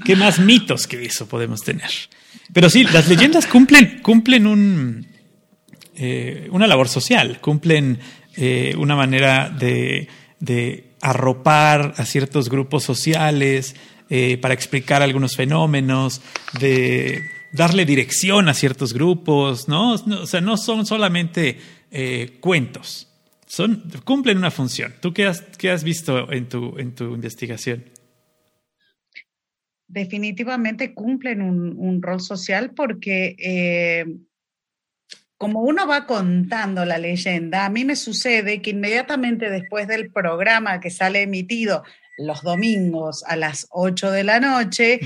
¿Qué 0.03 0.15
más 0.15 0.39
mitos 0.39 0.87
que 0.87 1.05
eso 1.05 1.27
podemos 1.27 1.61
tener? 1.61 1.89
Pero 2.53 2.69
sí, 2.69 2.83
las 2.83 3.07
leyendas 3.07 3.47
cumplen, 3.47 3.99
cumplen 4.01 4.45
un, 4.45 5.07
eh, 5.97 6.49
una 6.51 6.67
labor 6.67 6.89
social, 6.89 7.39
cumplen 7.39 7.99
eh, 8.35 8.75
una 8.77 8.95
manera 8.95 9.49
de, 9.49 10.09
arropar 11.01 11.93
a 11.97 12.05
ciertos 12.05 12.49
grupos 12.49 12.83
sociales, 12.83 13.75
eh, 14.09 14.37
para 14.37 14.53
explicar 14.53 15.01
algunos 15.01 15.35
fenómenos, 15.35 16.21
de 16.59 17.23
darle 17.53 17.85
dirección 17.85 18.49
a 18.49 18.53
ciertos 18.53 18.93
grupos, 18.93 19.67
¿no? 19.67 19.93
o 19.93 20.27
sea, 20.27 20.41
no 20.41 20.57
son 20.57 20.85
solamente 20.85 21.59
cuentos, 22.41 23.07
son, 23.45 23.83
cumplen 24.03 24.37
una 24.37 24.51
función. 24.51 24.93
¿Tú 25.01 25.13
qué 25.13 25.25
has, 25.25 25.41
qué 25.57 25.71
has 25.71 25.83
visto 25.83 26.31
en 26.31 26.49
tu, 26.49 26.77
en 26.77 26.95
tu 26.95 27.13
investigación? 27.13 27.85
Definitivamente 29.87 30.93
cumplen 30.93 31.41
un, 31.41 32.01
rol 32.01 32.19
social 32.19 32.71
porque 32.75 34.05
como 35.37 35.61
uno 35.61 35.85
va 35.85 36.05
contando 36.05 36.85
la 36.85 36.97
leyenda, 36.97 37.65
a 37.65 37.69
mí 37.69 37.85
me 37.85 37.95
sucede 37.95 38.61
que 38.61 38.71
inmediatamente 38.71 39.49
después 39.49 39.87
del 39.87 40.11
programa 40.11 40.79
que 40.79 40.89
sale 40.89 41.21
emitido 41.21 41.83
los 42.17 42.41
domingos 42.41 43.23
a 43.27 43.35
las 43.35 43.67
8 43.71 44.11
de 44.11 44.23
la 44.23 44.39
noche, 44.39 44.99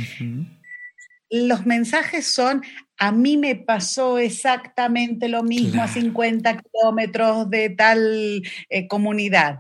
los 1.30 1.66
mensajes 1.66 2.32
son, 2.32 2.64
a 3.00 3.14
mí 3.14 3.38
me 3.38 3.56
pasó 3.56 4.20
exactamente 4.20 5.30
lo 5.30 5.42
mismo 5.42 5.82
a 5.82 5.88
50 5.88 6.58
kilómetros 6.58 7.50
de 7.50 7.70
tal 7.70 8.44
eh, 8.70 8.88
comunidad. 8.88 9.60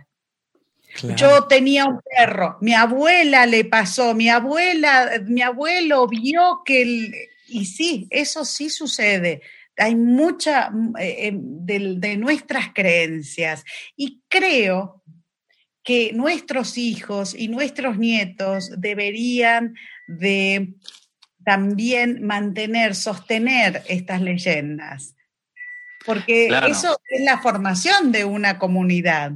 Yo 1.16 1.46
tenía 1.46 1.86
un 1.86 2.00
perro, 2.02 2.58
mi 2.62 2.74
abuela 2.74 3.46
le 3.46 3.64
pasó, 3.64 4.14
mi 4.14 4.28
abuela, 4.28 5.22
mi 5.26 5.42
abuelo 5.42 6.08
vio 6.08 6.62
que... 6.66 7.30
y 7.48 7.66
sí, 7.66 8.08
eso 8.10 8.44
sí 8.44 8.70
sucede. 8.70 9.42
Hay 9.78 9.96
mucha 9.96 10.72
eh, 11.00 11.30
eh, 11.30 11.32
de, 11.34 12.18
nuestras 12.18 12.74
creencias. 12.74 13.64
Y 13.96 14.20
creo 14.28 15.02
que 15.82 16.12
nuestros 16.12 16.78
hijos 16.78 17.34
y 17.34 17.48
nuestros 17.48 17.98
nietos 17.98 18.72
deberían 18.78 19.76
de 20.08 20.74
también 21.50 22.24
mantener, 22.28 22.94
sostener 22.94 23.82
estas 23.88 24.22
leyendas, 24.22 25.16
porque 26.06 26.48
eso 26.68 26.96
es 27.10 27.26
la 27.26 27.40
formación 27.40 28.12
de 28.12 28.24
una 28.24 28.60
comunidad. 28.60 29.32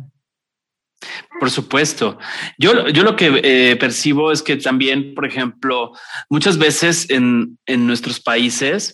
Por 1.39 1.49
supuesto. 1.49 2.19
Yo, 2.59 2.87
yo 2.89 3.01
lo 3.01 3.15
que 3.15 3.41
eh, 3.43 3.75
percibo 3.77 4.31
es 4.31 4.43
que 4.43 4.57
también, 4.57 5.15
por 5.15 5.25
ejemplo, 5.25 5.93
muchas 6.29 6.59
veces 6.59 7.09
en, 7.09 7.57
en 7.65 7.87
nuestros 7.87 8.19
países, 8.19 8.93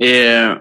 eh, 0.00 0.58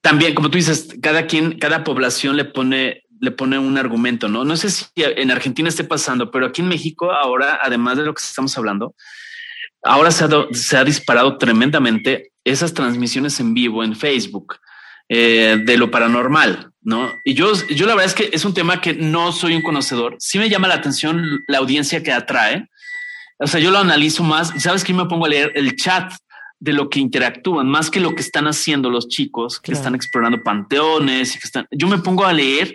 también, 0.00 0.34
como 0.34 0.50
tú 0.50 0.56
dices, 0.56 0.88
cada 1.00 1.28
quien, 1.28 1.60
cada 1.60 1.84
población 1.84 2.36
le 2.36 2.46
pone, 2.46 3.04
le 3.20 3.30
pone 3.30 3.60
un 3.60 3.78
argumento, 3.78 4.26
¿no? 4.26 4.44
No 4.44 4.56
sé 4.56 4.70
si 4.70 4.86
en 4.96 5.30
Argentina 5.30 5.68
esté 5.68 5.84
pasando, 5.84 6.32
pero 6.32 6.46
aquí 6.46 6.62
en 6.62 6.68
México, 6.68 7.12
ahora, 7.12 7.60
además 7.62 7.96
de 7.96 8.02
lo 8.02 8.12
que 8.12 8.24
estamos 8.24 8.58
hablando, 8.58 8.96
ahora 9.84 10.10
se 10.10 10.24
ha, 10.24 10.28
se 10.52 10.76
ha 10.76 10.84
disparado 10.84 11.38
tremendamente 11.38 12.32
esas 12.44 12.74
transmisiones 12.74 13.38
en 13.40 13.54
vivo 13.54 13.84
en 13.84 13.94
Facebook 13.96 14.58
eh, 15.08 15.58
de 15.64 15.76
lo 15.76 15.90
paranormal, 15.90 16.70
¿no? 16.82 17.12
Y 17.24 17.34
yo, 17.34 17.52
yo 17.68 17.86
la 17.86 17.94
verdad 17.94 18.06
es 18.06 18.14
que 18.14 18.30
es 18.32 18.44
un 18.44 18.54
tema 18.54 18.80
que 18.80 18.94
no 18.94 19.32
soy 19.32 19.54
un 19.54 19.62
conocedor. 19.62 20.16
Sí 20.18 20.38
me 20.38 20.48
llama 20.48 20.68
la 20.68 20.74
atención 20.74 21.44
la 21.46 21.58
audiencia 21.58 22.02
que 22.02 22.12
atrae. 22.12 22.68
O 23.38 23.46
sea, 23.46 23.60
yo 23.60 23.70
lo 23.70 23.78
analizo 23.78 24.22
más. 24.22 24.52
¿Sabes 24.58 24.82
que 24.82 24.94
me 24.94 25.04
pongo 25.06 25.26
a 25.26 25.28
leer 25.28 25.52
el 25.54 25.76
chat 25.76 26.12
de 26.64 26.72
lo 26.72 26.88
que 26.88 26.98
interactúan, 26.98 27.68
más 27.68 27.90
que 27.90 28.00
lo 28.00 28.14
que 28.14 28.22
están 28.22 28.46
haciendo 28.46 28.88
los 28.88 29.08
chicos 29.08 29.60
que 29.60 29.72
están 29.72 29.94
explorando 29.94 30.42
panteones 30.42 31.36
y 31.36 31.38
que 31.38 31.46
están. 31.46 31.66
Yo 31.70 31.86
me 31.88 31.98
pongo 31.98 32.24
a 32.24 32.32
leer 32.32 32.74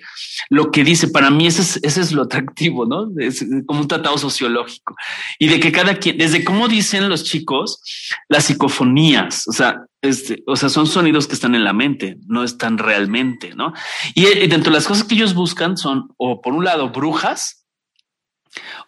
lo 0.51 0.69
que 0.69 0.83
dice. 0.83 1.07
Para 1.07 1.31
mí, 1.31 1.47
ese 1.47 1.63
es, 1.63 1.79
ese 1.81 2.01
es 2.01 2.11
lo 2.11 2.21
atractivo, 2.21 2.85
no? 2.85 3.09
Es 3.17 3.43
como 3.65 3.81
un 3.81 3.87
tratado 3.87 4.19
sociológico 4.19 4.95
y 5.39 5.47
de 5.47 5.59
que 5.59 5.71
cada 5.71 5.95
quien, 5.95 6.19
desde 6.19 6.43
cómo 6.43 6.67
dicen 6.67 7.09
los 7.09 7.23
chicos, 7.23 7.81
las 8.27 8.45
psicofonías, 8.45 9.47
o 9.47 9.53
sea, 9.53 9.81
este, 10.03 10.43
o 10.45 10.55
sea, 10.55 10.69
son 10.69 10.85
sonidos 10.85 11.25
que 11.25 11.33
están 11.33 11.55
en 11.55 11.63
la 11.63 11.73
mente, 11.73 12.17
no 12.27 12.43
están 12.43 12.77
realmente, 12.77 13.55
no? 13.55 13.73
Y, 14.13 14.27
y 14.27 14.47
dentro 14.47 14.71
de 14.71 14.77
las 14.77 14.87
cosas 14.87 15.03
que 15.03 15.15
ellos 15.15 15.33
buscan 15.33 15.77
son, 15.77 16.09
o 16.17 16.41
por 16.41 16.53
un 16.53 16.63
lado, 16.63 16.91
brujas, 16.91 17.59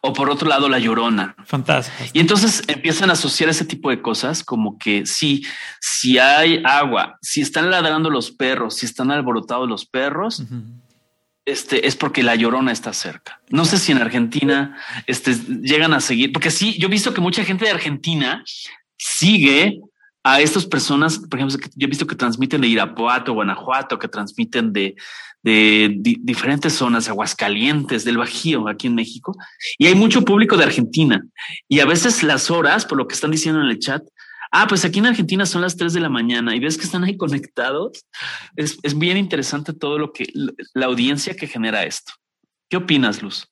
O 0.02 0.14
por 0.14 0.30
otro 0.30 0.50
lado, 0.50 0.70
la 0.70 0.80
llorona. 0.80 1.36
Fantástico. 1.46 2.10
Y 2.14 2.20
entonces 2.20 2.64
empiezan 2.68 3.10
a 3.10 3.14
asociar 3.14 3.50
ese 3.50 3.66
tipo 3.66 3.90
de 3.90 4.02
cosas 4.02 4.44
como 4.44 4.78
que 4.78 5.06
sí, 5.06 5.46
si 5.80 6.18
hay 6.18 6.62
agua, 6.66 7.18
si 7.22 7.42
están 7.42 7.70
ladrando 7.70 8.10
los 8.10 8.32
perros, 8.32 8.78
si 8.78 8.86
están 8.86 9.12
alborotados 9.12 9.68
los 9.68 9.86
perros, 9.86 10.44
este 11.46 11.88
es 11.88 11.96
porque 11.96 12.24
la 12.24 12.36
llorona 12.36 12.72
está 12.72 12.94
cerca. 12.94 13.42
No 13.50 13.66
sé 13.66 13.78
si 13.78 13.92
en 13.92 14.00
Argentina 14.00 14.78
este, 15.08 15.36
llegan 15.62 15.94
a 15.94 16.02
seguir, 16.02 16.32
porque 16.32 16.52
sí, 16.52 16.78
yo 16.80 16.88
he 16.88 16.92
visto 16.92 17.14
que 17.14 17.22
mucha 17.22 17.44
gente 17.44 17.66
de 17.66 17.72
Argentina 17.72 18.44
sigue 18.98 19.80
a 20.24 20.40
estas 20.40 20.66
personas, 20.66 21.18
por 21.18 21.40
ejemplo, 21.40 21.58
yo 21.76 21.86
he 21.86 21.90
visto 21.90 22.06
que 22.06 22.16
transmiten 22.16 22.62
de 22.62 22.68
Irapuato, 22.68 23.34
Guanajuato, 23.34 23.98
que 23.98 24.08
transmiten 24.08 24.72
de, 24.72 24.96
de 25.44 25.96
diferentes 26.00 26.74
zonas, 26.74 27.10
Aguascalientes, 27.10 28.06
del 28.06 28.18
Bajío, 28.18 28.68
aquí 28.68 28.88
en 28.88 28.96
México, 28.96 29.36
y 29.78 29.88
hay 29.88 29.96
mucho 29.96 30.24
público 30.24 30.58
de 30.58 30.66
Argentina. 30.66 31.26
Y 31.68 31.80
a 31.80 31.86
veces 31.86 32.24
las 32.24 32.52
horas, 32.52 32.86
por 32.86 32.98
lo 32.98 33.08
que 33.08 33.16
están 33.16 33.32
diciendo 33.32 33.62
en 33.62 33.68
el 33.68 33.80
chat, 33.80 34.04
ah, 34.52 34.68
pues 34.68 34.86
aquí 34.86 35.00
en 35.00 35.08
Argentina 35.08 35.46
son 35.46 35.62
las 35.62 35.78
3 35.78 35.94
de 35.94 36.00
la 36.00 36.10
mañana 36.10 36.56
y 36.56 36.60
ves 36.60 36.78
que 36.78 36.84
están 36.84 37.04
ahí 37.04 37.18
conectados. 37.18 38.06
Es, 38.56 38.78
es 38.84 38.98
bien 38.98 39.18
interesante 39.18 39.74
todo 39.74 39.98
lo 39.98 40.14
que, 40.14 40.28
la 40.74 40.86
audiencia 40.86 41.36
que 41.36 41.48
genera 41.48 41.86
esto. 41.86 42.14
¿Qué 42.70 42.78
opinas, 42.78 43.22
Luz? 43.22 43.48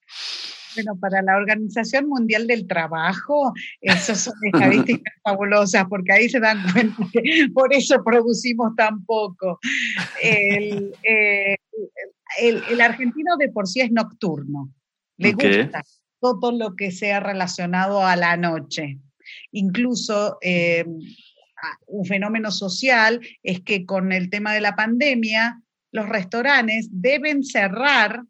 Bueno, 0.75 0.97
para 0.99 1.21
la 1.21 1.35
Organización 1.35 2.07
Mundial 2.07 2.47
del 2.47 2.67
Trabajo, 2.67 3.53
eso 3.81 4.15
son 4.15 4.33
estadísticas 4.53 5.13
fabulosas, 5.23 5.85
porque 5.89 6.13
ahí 6.13 6.29
se 6.29 6.39
dan 6.39 6.61
cuenta 6.71 7.03
que 7.11 7.47
por 7.53 7.73
eso 7.73 8.01
producimos 8.03 8.75
tan 8.75 9.03
poco. 9.03 9.59
Eh, 10.23 10.91
el, 12.39 12.81
argentino 12.81 13.37
de 13.37 13.49
por 13.49 13.67
sí 13.67 13.81
es 13.81 13.91
nocturno, 13.91 14.71
le 15.17 15.33
gusta 15.33 15.83
todo 16.19 16.51
lo 16.51 16.75
que 16.75 16.91
sea 16.91 17.19
relacionado 17.19 18.05
a 18.05 18.15
la 18.15 18.37
noche. 18.37 18.99
Incluso 19.51 20.37
eh, 20.41 20.85
un 21.87 22.05
fenómeno 22.05 22.51
social 22.51 23.19
es 23.43 23.61
que 23.61 23.85
con 23.85 24.11
el 24.11 24.29
tema 24.29 24.53
de 24.53 24.61
la 24.61 24.75
pandemia, 24.75 25.61
los 25.91 26.07
restaurantes 26.07 26.87
deben 26.91 27.43
cerrar 27.43 28.23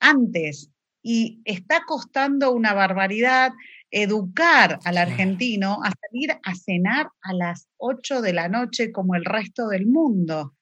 antes 0.00 0.70
y 1.02 1.40
está 1.44 1.84
costando 1.86 2.52
una 2.52 2.72
barbaridad 2.72 3.52
educar 3.90 4.80
al 4.84 4.98
argentino 4.98 5.78
a 5.84 5.92
salir 5.92 6.32
a 6.42 6.54
cenar 6.54 7.08
a 7.22 7.32
las 7.32 7.68
8 7.76 8.22
de 8.22 8.32
la 8.32 8.48
noche 8.48 8.90
como 8.90 9.14
el 9.14 9.24
resto 9.24 9.68
del 9.68 9.86
mundo. 9.86 10.54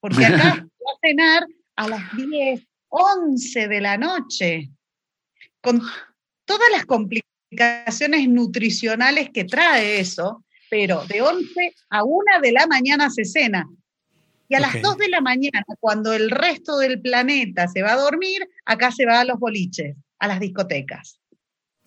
Porque 0.00 0.24
acá 0.24 0.36
va 0.66 0.92
a 0.92 0.98
cenar 1.00 1.46
a 1.76 1.88
las 1.88 2.16
10, 2.16 2.66
11 2.88 3.68
de 3.68 3.80
la 3.80 3.96
noche, 3.96 4.70
con 5.60 5.82
todas 6.44 6.68
las 6.72 6.84
complicaciones 6.86 8.28
nutricionales 8.28 9.30
que 9.30 9.44
trae 9.44 10.00
eso, 10.00 10.44
pero 10.68 11.04
de 11.06 11.20
11 11.20 11.74
a 11.90 12.04
1 12.04 12.24
de 12.42 12.52
la 12.52 12.66
mañana 12.66 13.10
se 13.10 13.24
cena. 13.24 13.66
Y 14.48 14.56
a 14.56 14.60
las 14.60 14.82
2 14.82 14.96
de 14.96 15.08
la 15.08 15.20
mañana, 15.20 15.64
cuando 15.78 16.12
el 16.12 16.28
resto 16.28 16.78
del 16.78 17.00
planeta 17.00 17.68
se 17.68 17.82
va 17.82 17.92
a 17.92 17.96
dormir, 17.96 18.48
acá 18.64 18.90
se 18.90 19.06
va 19.06 19.20
a 19.20 19.24
los 19.24 19.38
boliches, 19.38 19.96
a 20.18 20.26
las 20.26 20.40
discotecas. 20.40 21.20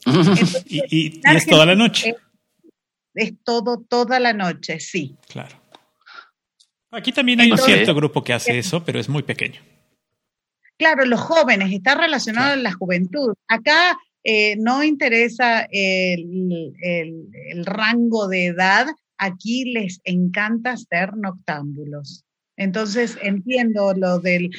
y, 0.65 1.21
es 1.23 1.45
toda 1.45 1.65
la 1.65 1.75
noche. 1.75 2.15
Es, 3.13 3.33
todo, 3.43 3.81
toda 3.81 4.19
la 4.19 4.33
noche, 4.33 4.79
sí. 4.79 5.15
Claro. 5.27 5.62
Aquí 6.93 7.11
también 7.11 7.41
hay 7.41 7.51
un 7.51 7.57
cierto 7.57 7.93
grupo 7.95 8.23
que 8.23 8.33
hace 8.33 8.57
eso, 8.57 8.83
pero 8.83 8.99
es 8.99 9.09
muy 9.09 9.23
pequeño. 9.23 9.59
Claro, 10.77 11.05
los 11.05 11.19
jóvenes, 11.19 11.71
está 11.71 11.95
relacionado 11.95 12.53
a 12.53 12.55
la 12.55 12.71
juventud. 12.71 13.33
Acá 13.47 13.97
eh, 14.23 14.55
no 14.57 14.83
interesa 14.83 15.67
el, 15.71 16.73
el 16.81 17.65
rango 17.65 18.27
de 18.27 18.45
edad, 18.47 18.87
aquí 19.17 19.65
les 19.65 20.01
encanta 20.03 20.77
ser 20.77 21.15
noctámbulos. 21.17 22.23
Entonces 22.57 23.17
entiendo 23.21 23.93
lo 23.95 24.19
del 24.19 24.51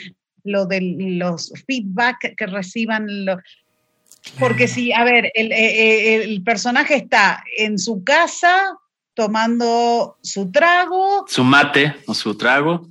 lo 0.44 0.66
de 0.66 0.80
los 0.82 1.52
feedback 1.66 2.34
que 2.36 2.46
reciban 2.46 3.06
porque 4.38 4.68
si, 4.68 4.92
a 4.92 5.04
ver, 5.04 5.30
el, 5.34 5.52
eh, 5.52 5.56
eh, 5.56 6.24
el, 6.24 6.42
personaje 6.42 6.96
está 6.96 7.44
en 7.58 7.78
su 7.78 8.02
casa 8.04 8.76
tomando 9.14 10.18
su 10.22 10.50
trago. 10.50 11.24
Su 11.28 11.44
mate 11.44 11.96
o 12.06 12.14
su 12.14 12.36
trago. 12.36 12.88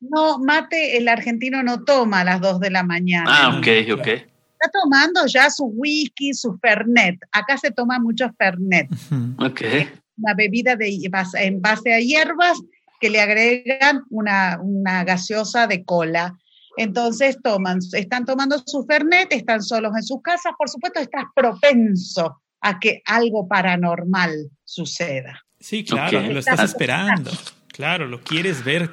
No, 0.00 0.38
mate 0.38 0.96
el 0.96 1.08
argentino 1.08 1.62
no 1.62 1.84
toma 1.84 2.20
a 2.20 2.24
las 2.24 2.40
2 2.40 2.60
de 2.60 2.70
la 2.70 2.82
mañana. 2.82 3.26
Ah, 3.28 3.58
ok, 3.58 3.98
ok. 3.98 4.06
Está 4.06 4.70
tomando 4.82 5.26
ya 5.26 5.50
su 5.50 5.64
whisky, 5.64 6.32
su 6.32 6.56
fernet. 6.58 7.18
Acá 7.32 7.58
se 7.58 7.70
toma 7.70 7.98
mucho 7.98 8.30
fernet. 8.38 8.88
Ok. 9.38 9.62
Una 10.18 10.34
bebida 10.34 10.76
de, 10.76 10.98
en 11.34 11.60
base 11.60 11.92
a 11.92 12.00
hierbas 12.00 12.58
que 13.00 13.10
le 13.10 13.20
agregan 13.20 14.04
una, 14.10 14.58
gaseosa 15.04 15.66
de 15.66 15.84
cola. 15.84 16.38
Entonces 16.78 17.38
toman, 17.42 17.78
están 17.92 18.24
tomando 18.24 18.62
su 18.66 18.84
Fernet, 18.84 19.32
están 19.32 19.62
solos 19.62 19.92
en 19.96 20.02
sus 20.02 20.20
casas, 20.20 20.52
por 20.58 20.68
supuesto 20.68 21.00
estás 21.00 21.24
propenso 21.34 22.42
a 22.60 22.78
que 22.78 23.02
algo 23.06 23.48
paranormal 23.48 24.50
suceda. 24.64 25.45
Sí, 25.66 25.82
claro, 25.82 26.22
lo 26.22 26.38
estás 26.38 26.62
esperando. 26.62 27.32
Claro, 27.72 28.06
lo 28.06 28.20
quieres 28.20 28.62
ver. 28.62 28.88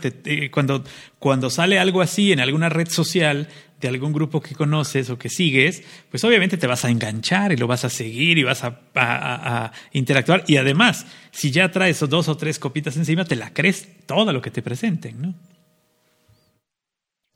cuando, 0.50 0.84
cuando 1.20 1.52
sale 1.52 1.78
algo 1.78 2.02
así 2.02 2.32
en 2.32 2.40
alguna 2.40 2.68
red 2.68 2.88
social, 2.90 3.48
de 3.80 3.88
algún 3.90 4.12
grupo 4.12 4.42
que 4.42 4.56
conoces 4.56 5.12
o 5.12 5.20
que 5.20 5.30
sigues, 5.30 5.84
pues 6.10 6.24
obviamente 6.24 6.58
te 6.58 6.66
vas 6.66 6.84
a 6.84 6.90
enganchar 6.90 7.52
y 7.52 7.58
lo 7.58 7.68
vas 7.68 7.86
a 7.86 7.92
seguir 7.92 8.40
y 8.40 8.44
vas 8.44 8.64
a, 8.64 9.72
interactuar. 9.92 10.46
Y 10.48 10.58
además, 10.58 11.06
si 11.30 11.52
ya 11.52 11.70
traes 11.70 12.00
dos 12.00 12.28
o 12.28 12.38
tres 12.38 12.58
copitas 12.58 12.98
encima, 12.98 13.24
te 13.24 13.36
la 13.36 13.54
crees 13.54 13.88
todo 14.08 14.34
lo 14.34 14.42
que 14.42 14.50
te 14.50 14.64
presenten, 14.64 15.22
¿no? 15.22 15.36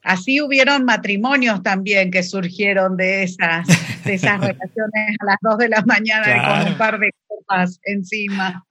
Así 0.02 0.42
hubieron 0.42 0.84
matrimonios 0.84 1.62
también 1.62 2.10
que 2.10 2.24
surgieron 2.24 2.98
de 2.98 3.22
esas, 3.22 3.68
de 4.04 4.16
esas 4.16 4.40
relaciones 4.42 5.16
a 5.20 5.26
las 5.26 5.38
dos 5.42 5.60
de 5.60 5.70
la 5.70 5.84
mañana 5.84 6.64
con 6.64 6.72
un 6.72 6.78
par 6.80 6.98
de 6.98 7.12
copas 7.28 7.80
encima. 7.84 8.66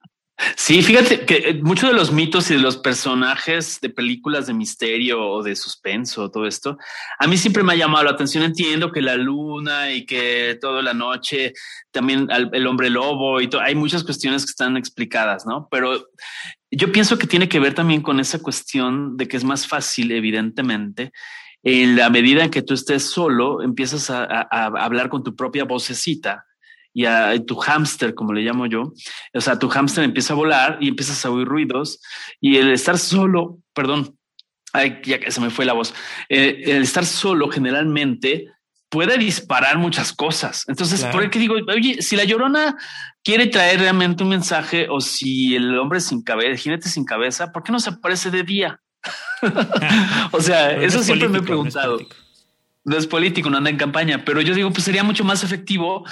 Sí, 0.54 0.82
fíjate 0.82 1.24
que 1.24 1.36
eh, 1.36 1.60
muchos 1.62 1.88
de 1.88 1.94
los 1.94 2.12
mitos 2.12 2.50
y 2.50 2.54
de 2.54 2.60
los 2.60 2.76
personajes 2.76 3.80
de 3.80 3.88
películas 3.88 4.46
de 4.46 4.52
misterio 4.52 5.26
o 5.26 5.42
de 5.42 5.56
suspenso, 5.56 6.30
todo 6.30 6.46
esto, 6.46 6.76
a 7.18 7.26
mí 7.26 7.38
siempre 7.38 7.62
me 7.62 7.72
ha 7.72 7.76
llamado 7.76 8.04
la 8.04 8.10
atención. 8.10 8.44
Entiendo 8.44 8.92
que 8.92 9.00
la 9.00 9.16
luna 9.16 9.92
y 9.92 10.04
que 10.04 10.58
toda 10.60 10.82
la 10.82 10.92
noche, 10.92 11.54
también 11.90 12.28
el 12.30 12.66
hombre 12.66 12.90
lobo 12.90 13.40
y 13.40 13.48
todo, 13.48 13.62
hay 13.62 13.74
muchas 13.74 14.04
cuestiones 14.04 14.44
que 14.44 14.50
están 14.50 14.76
explicadas, 14.76 15.46
¿no? 15.46 15.68
Pero 15.70 16.08
yo 16.70 16.92
pienso 16.92 17.16
que 17.16 17.26
tiene 17.26 17.48
que 17.48 17.60
ver 17.60 17.72
también 17.72 18.02
con 18.02 18.20
esa 18.20 18.38
cuestión 18.38 19.16
de 19.16 19.28
que 19.28 19.38
es 19.38 19.44
más 19.44 19.66
fácil, 19.66 20.12
evidentemente, 20.12 21.12
en 21.62 21.96
la 21.96 22.10
medida 22.10 22.44
en 22.44 22.50
que 22.50 22.62
tú 22.62 22.74
estés 22.74 23.04
solo, 23.04 23.62
empiezas 23.62 24.10
a, 24.10 24.24
a 24.24 24.66
hablar 24.66 25.08
con 25.08 25.24
tu 25.24 25.34
propia 25.34 25.64
vocecita 25.64 26.44
y 26.96 27.04
a 27.04 27.38
tu 27.44 27.56
hámster, 27.56 28.14
como 28.14 28.32
le 28.32 28.40
llamo 28.40 28.64
yo, 28.64 28.94
o 29.34 29.40
sea, 29.42 29.58
tu 29.58 29.68
hámster 29.68 30.02
empieza 30.02 30.32
a 30.32 30.36
volar 30.36 30.78
y 30.80 30.88
empiezas 30.88 31.22
a 31.26 31.30
oír 31.30 31.46
ruidos 31.46 32.00
y 32.40 32.56
el 32.56 32.72
estar 32.72 32.96
solo, 32.96 33.58
perdón, 33.74 34.16
ay, 34.72 35.02
ya 35.04 35.20
que 35.20 35.30
se 35.30 35.42
me 35.42 35.50
fue 35.50 35.66
la 35.66 35.74
voz, 35.74 35.92
eh, 36.30 36.62
el 36.64 36.80
estar 36.80 37.04
solo 37.04 37.50
generalmente 37.50 38.46
puede 38.88 39.18
disparar 39.18 39.76
muchas 39.76 40.14
cosas. 40.14 40.64
Entonces, 40.68 41.04
por 41.04 41.28
qué 41.28 41.38
digo, 41.38 41.56
oye, 41.68 42.00
si 42.00 42.16
la 42.16 42.24
llorona 42.24 42.78
quiere 43.22 43.48
traer 43.48 43.80
realmente 43.80 44.22
un 44.22 44.30
mensaje 44.30 44.86
o 44.88 45.02
si 45.02 45.54
el 45.54 45.78
hombre 45.78 46.00
sin 46.00 46.22
cabeza, 46.22 46.48
el 46.48 46.56
jinete 46.56 46.88
sin 46.88 47.04
cabeza, 47.04 47.52
¿por 47.52 47.62
qué 47.62 47.72
no 47.72 47.80
se 47.80 47.90
aparece 47.90 48.30
de 48.30 48.42
día? 48.42 48.80
o 50.32 50.40
sea, 50.40 50.70
eso 50.70 51.02
siempre 51.02 51.28
me 51.28 51.40
he 51.40 51.42
preguntado. 51.42 51.98
No 52.84 52.96
es, 52.96 53.06
político, 53.06 53.50
no 53.50 53.58
anda 53.58 53.68
en 53.68 53.76
campaña, 53.76 54.24
pero 54.24 54.40
yo 54.40 54.54
digo, 54.54 54.70
pues 54.70 54.84
sería 54.84 55.02
mucho 55.02 55.24
más 55.24 55.44
efectivo 55.44 56.06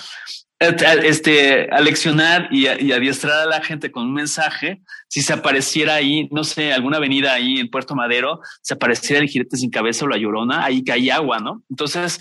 este, 0.59 1.69
aleccionar 1.71 2.49
y, 2.51 2.67
y, 2.67 2.93
adiestrar 2.93 3.43
a 3.43 3.47
la 3.47 3.63
gente 3.63 3.91
con 3.91 4.05
un 4.05 4.15
mensaje, 4.15 4.81
si 5.09 5.21
se 5.21 5.33
apareciera 5.33 5.95
ahí, 5.95 6.29
no 6.31 6.45
sé, 6.45 6.73
alguna 6.73 6.99
avenida 6.99 7.35
ahí 7.35 7.59
en 7.59 7.71
Puerto 7.71 7.95
Madero, 7.95 8.41
se 8.63 8.75
apareciera 8.75 9.21
el 9.21 9.29
jirete 9.29 9.57
sin 9.57 9.71
cabeza 9.71 10.05
o 10.05 10.09
la 10.09 10.17
llorona, 10.17 10.65
ahí 10.65 10.83
hay 10.91 11.11
agua, 11.11 11.39
¿no? 11.39 11.63
Entonces, 11.69 12.21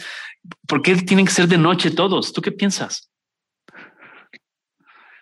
¿por 0.68 0.82
qué 0.82 0.96
tienen 0.96 1.26
que 1.26 1.32
ser 1.32 1.48
de 1.48 1.58
noche 1.58 1.92
todos? 1.92 2.34
¿Tú 2.34 2.42
qué 2.42 2.52
piensas? 2.52 3.10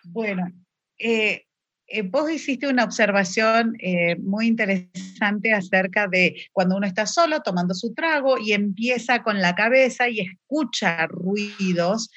Bueno, 0.04 0.50
eh, 0.98 1.46
eh, 1.86 2.02
vos 2.02 2.30
hiciste 2.30 2.68
una 2.68 2.84
observación 2.84 3.76
eh, 3.78 4.16
muy 4.16 4.46
interesante 4.46 5.52
acerca 5.52 6.08
de 6.08 6.46
cuando 6.52 6.76
uno 6.76 6.86
está 6.86 7.06
solo 7.06 7.40
tomando 7.40 7.74
su 7.74 7.92
trago 7.92 8.38
y 8.38 8.52
empieza 8.52 9.22
con 9.22 9.40
la 9.40 9.54
cabeza 9.54 10.08
y 10.08 10.20
escucha 10.20 11.06
ruidos 11.06 12.10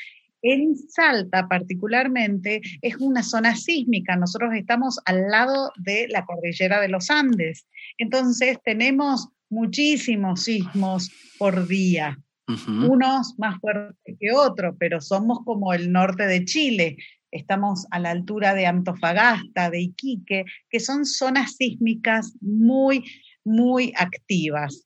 en 0.45 0.75
Salta 0.77 1.47
particularmente 1.47 2.61
es 2.81 2.95
una 2.97 3.23
zona 3.23 3.55
sísmica. 3.55 4.15
Nosotros 4.15 4.51
estamos 4.53 4.99
al 5.05 5.29
lado 5.29 5.71
de 5.77 6.07
la 6.09 6.23
cordillera 6.25 6.79
de 6.79 6.89
los 6.89 7.09
Andes. 7.09 7.67
Entonces 7.97 8.59
tenemos 8.63 9.29
muchísimos 9.49 10.43
sismos 10.43 11.11
por 11.37 11.67
día. 11.67 12.17
unos 12.47 13.33
más 13.39 13.59
fuertes 13.59 14.17
que 14.19 14.31
otros, 14.31 14.75
pero 14.77 15.01
somos 15.01 15.39
como 15.45 15.73
el 15.73 15.91
norte 15.91 16.27
de 16.27 16.45
Chile, 16.45 16.95
estamos 17.31 17.87
a 17.89 17.97
la 17.97 18.11
altura 18.11 18.53
de 18.53 18.67
Antofagasta, 18.67 19.71
de 19.71 19.81
Iquique, 19.81 20.45
que 20.69 20.79
son 20.79 21.07
zonas 21.07 21.55
sísmicas 21.55 22.35
muy, 22.41 23.03
muy 23.43 23.93
activas. 23.97 24.85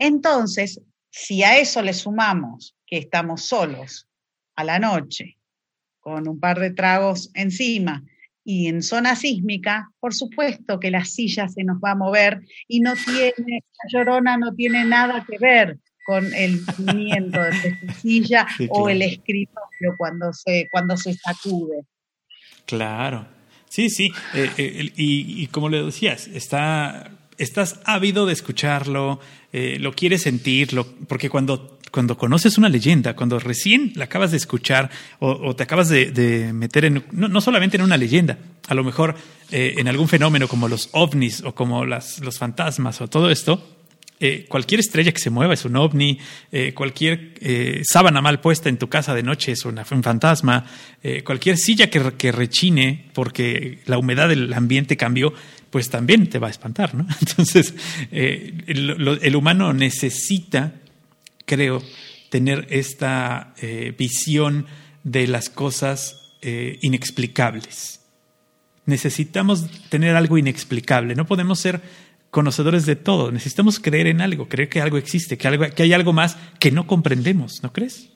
Entonces, 0.00 0.80
si 1.10 1.44
a 1.44 1.58
eso 1.58 1.80
le 1.80 1.92
sumamos 1.92 2.74
que 2.90 2.98
estamos 2.98 3.42
solos 3.42 4.08
a 4.56 4.64
la 4.64 4.78
noche, 4.78 5.38
con 6.00 6.28
un 6.28 6.40
par 6.40 6.58
de 6.58 6.72
tragos 6.72 7.30
encima, 7.34 8.02
y 8.44 8.66
en 8.66 8.82
zona 8.82 9.16
sísmica, 9.16 9.92
por 10.00 10.14
supuesto 10.14 10.80
que 10.80 10.90
la 10.90 11.04
silla 11.04 11.48
se 11.48 11.62
nos 11.62 11.78
va 11.78 11.92
a 11.92 11.94
mover 11.94 12.40
y 12.66 12.80
no 12.80 12.94
tiene, 12.94 13.34
la 13.84 13.90
llorona 13.92 14.36
no 14.36 14.54
tiene 14.54 14.84
nada 14.84 15.24
que 15.28 15.38
ver 15.38 15.78
con 16.04 16.34
el 16.34 16.60
movimiento 16.78 17.40
de 17.40 17.78
la 17.82 17.94
silla 18.00 18.46
o 18.70 18.88
el 18.88 19.02
escritorio 19.02 19.94
cuando 19.96 20.32
se, 20.32 20.68
cuando 20.72 20.96
se 20.96 21.14
sacude. 21.14 21.84
Claro. 22.66 23.26
Sí, 23.68 23.88
sí. 23.88 24.12
Eh, 24.34 24.50
eh, 24.58 24.92
y, 24.96 25.46
como 25.48 25.68
le 25.68 25.84
decías, 25.84 26.26
está, 26.26 27.10
estás 27.38 27.80
ávido 27.84 28.26
de 28.26 28.32
escucharlo, 28.32 29.20
eh, 29.52 29.78
lo 29.78 29.92
quieres 29.92 30.22
sentir, 30.22 30.70
porque 31.06 31.30
cuando 31.30 31.78
cuando 31.90 32.16
conoces 32.16 32.58
una 32.58 32.68
leyenda, 32.68 33.14
cuando 33.14 33.38
recién 33.38 33.92
la 33.96 34.04
acabas 34.04 34.30
de 34.30 34.36
escuchar 34.36 34.90
o, 35.18 35.54
te 35.56 35.64
acabas 35.64 35.88
de, 35.88 36.50
meter 36.54 36.84
en, 36.84 37.04
no, 37.12 37.40
solamente 37.40 37.76
en 37.76 37.82
una 37.82 37.96
leyenda, 37.96 38.38
a 38.68 38.74
lo 38.74 38.84
mejor 38.84 39.16
eh, 39.50 39.74
en 39.78 39.88
algún 39.88 40.08
fenómeno 40.08 40.48
como 40.48 40.68
los 40.68 40.88
ovnis 40.92 41.42
o 41.42 41.54
como 41.54 41.84
las, 41.84 42.20
los 42.20 42.38
fantasmas 42.38 43.00
o 43.00 43.08
todo 43.08 43.30
esto, 43.30 43.76
eh, 44.22 44.44
cualquier 44.48 44.80
estrella 44.80 45.12
que 45.12 45.18
se 45.18 45.30
mueva 45.30 45.54
es 45.54 45.64
un 45.64 45.76
ovni, 45.76 46.18
eh, 46.52 46.74
cualquier 46.74 47.32
sábana 47.84 48.20
mal 48.20 48.40
puesta 48.40 48.68
en 48.68 48.76
tu 48.76 48.88
casa 48.88 49.14
de 49.14 49.22
noche 49.22 49.52
es 49.52 49.64
un 49.64 49.82
fantasma, 50.02 50.66
cualquier 51.24 51.56
silla 51.56 51.88
que, 51.88 52.12
que, 52.18 52.30
rechine 52.30 53.06
porque 53.14 53.80
la 53.86 53.96
humedad 53.96 54.28
del 54.28 54.52
ambiente 54.52 54.98
cambió, 54.98 55.32
pues 55.70 55.88
también 55.88 56.28
te 56.28 56.38
va 56.38 56.48
a 56.48 56.50
espantar, 56.50 56.94
¿no? 56.94 57.06
Entonces, 57.20 57.74
el 58.10 59.36
humano 59.36 59.72
necesita 59.72 60.74
creo, 61.50 61.82
tener 62.30 62.68
esta 62.70 63.54
eh, 63.60 63.92
visión 63.98 64.66
de 65.02 65.26
las 65.26 65.50
cosas 65.50 66.36
eh, 66.42 66.78
inexplicables. 66.80 68.02
Necesitamos 68.86 69.68
tener 69.88 70.14
algo 70.14 70.38
inexplicable, 70.38 71.16
no 71.16 71.26
podemos 71.26 71.58
ser 71.58 71.80
conocedores 72.30 72.86
de 72.86 72.94
todo, 72.94 73.32
necesitamos 73.32 73.80
creer 73.80 74.06
en 74.06 74.20
algo, 74.20 74.48
creer 74.48 74.68
que 74.68 74.80
algo 74.80 74.96
existe, 74.96 75.36
que, 75.36 75.48
algo, 75.48 75.64
que 75.74 75.82
hay 75.82 75.92
algo 75.92 76.12
más 76.12 76.36
que 76.60 76.70
no 76.70 76.86
comprendemos, 76.86 77.64
¿no 77.64 77.72
crees? 77.72 78.08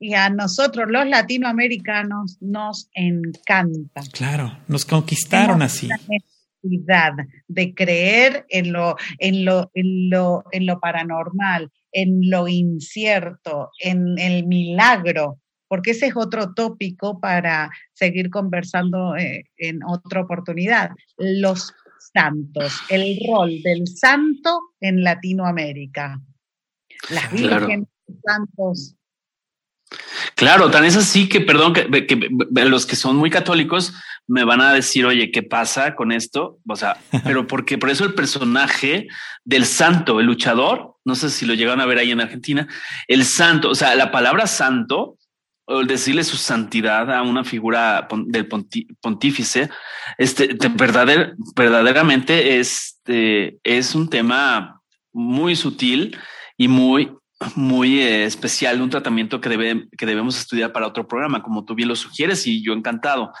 Y 0.00 0.14
a 0.14 0.30
nosotros 0.30 0.90
los 0.90 1.06
latinoamericanos 1.06 2.38
nos 2.40 2.88
encanta. 2.92 4.02
Claro, 4.12 4.58
nos 4.66 4.84
conquistaron 4.84 5.62
así 5.62 5.88
de 7.48 7.74
creer 7.74 8.46
en 8.48 8.72
lo, 8.72 8.96
en 9.18 9.44
lo, 9.44 9.70
en 9.74 10.10
lo, 10.10 10.44
en 10.52 10.66
lo 10.66 10.80
paranormal, 10.80 11.70
en 11.92 12.30
lo 12.30 12.48
incierto, 12.48 13.70
en 13.78 14.18
el 14.18 14.46
milagro, 14.46 15.38
porque 15.68 15.92
ese 15.92 16.06
es 16.06 16.16
otro 16.16 16.52
tópico 16.54 17.20
para 17.20 17.70
seguir 17.92 18.30
conversando 18.30 19.16
eh, 19.16 19.44
en 19.56 19.80
otra 19.84 20.22
oportunidad. 20.22 20.90
Los 21.16 21.72
santos, 22.12 22.80
el 22.88 23.18
rol 23.28 23.62
del 23.62 23.86
santo 23.86 24.58
en 24.80 25.04
Latinoamérica. 25.04 26.20
Las 27.10 27.30
vírgenes, 27.32 27.86
santos. 28.24 28.96
Claro, 30.34 30.70
tan 30.70 30.84
es 30.84 30.96
así 30.96 31.28
que, 31.28 31.40
perdón, 31.40 31.72
que, 31.72 32.06
que, 32.06 32.30
los 32.64 32.86
que 32.86 32.96
son 32.96 33.16
muy 33.16 33.30
católicos 33.30 33.92
me 34.26 34.44
van 34.44 34.60
a 34.60 34.72
decir, 34.72 35.04
oye, 35.04 35.30
¿qué 35.30 35.42
pasa 35.42 35.94
con 35.96 36.12
esto? 36.12 36.58
O 36.68 36.76
sea, 36.76 36.98
pero 37.24 37.46
porque 37.46 37.78
por 37.78 37.90
eso 37.90 38.04
el 38.04 38.14
personaje 38.14 39.08
del 39.44 39.66
santo, 39.66 40.20
el 40.20 40.26
luchador, 40.26 40.96
no 41.04 41.14
sé 41.14 41.30
si 41.30 41.46
lo 41.46 41.54
llegaron 41.54 41.80
a 41.80 41.86
ver 41.86 41.98
ahí 41.98 42.10
en 42.10 42.20
Argentina, 42.20 42.68
el 43.08 43.24
santo, 43.24 43.70
o 43.70 43.74
sea, 43.74 43.94
la 43.94 44.10
palabra 44.10 44.46
santo, 44.46 45.16
o 45.64 45.84
decirle 45.84 46.24
su 46.24 46.36
santidad 46.36 47.12
a 47.14 47.22
una 47.22 47.44
figura 47.44 48.08
del 48.26 48.48
pontífice, 49.00 49.70
este, 50.18 50.56
verdaderamente 50.74 52.58
este, 52.58 53.58
es 53.62 53.94
un 53.94 54.10
tema 54.10 54.80
muy 55.12 55.54
sutil 55.54 56.18
y 56.56 56.66
muy 56.66 57.12
muy 57.54 58.00
eh, 58.00 58.24
especial, 58.24 58.82
un 58.82 58.90
tratamiento 58.90 59.40
que, 59.40 59.48
debe, 59.48 59.88
que 59.96 60.06
debemos 60.06 60.38
estudiar 60.38 60.72
para 60.72 60.86
otro 60.86 61.08
programa, 61.08 61.42
como 61.42 61.64
tú 61.64 61.74
bien 61.74 61.88
lo 61.88 61.96
sugieres 61.96 62.46
y 62.46 62.62
yo 62.62 62.72
encantado. 62.72 63.32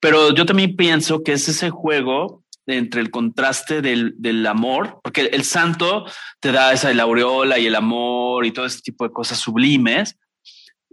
Pero 0.00 0.34
yo 0.34 0.46
también 0.46 0.76
pienso 0.76 1.22
que 1.22 1.32
es 1.32 1.48
ese 1.48 1.70
juego 1.70 2.43
entre 2.66 3.00
el 3.00 3.10
contraste 3.10 3.82
del, 3.82 4.14
del 4.16 4.46
amor, 4.46 5.00
porque 5.02 5.22
el, 5.22 5.44
santo 5.44 6.06
te 6.40 6.52
da 6.52 6.72
esa 6.72 6.92
la 6.94 7.02
aureola 7.02 7.58
y 7.58 7.66
el 7.66 7.74
amor 7.74 8.46
y 8.46 8.52
todo 8.52 8.66
ese 8.66 8.80
tipo 8.80 9.04
de 9.04 9.12
cosas 9.12 9.38
sublimes. 9.38 10.16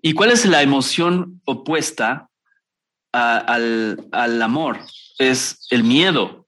¿Y 0.01 0.13
cuál 0.13 0.31
es 0.31 0.45
la 0.45 0.61
emoción 0.61 1.41
opuesta 1.45 2.29
al, 3.13 4.07
al 4.11 4.41
amor? 4.41 4.79
Es 5.17 5.67
el 5.69 5.83
miedo. 5.83 6.47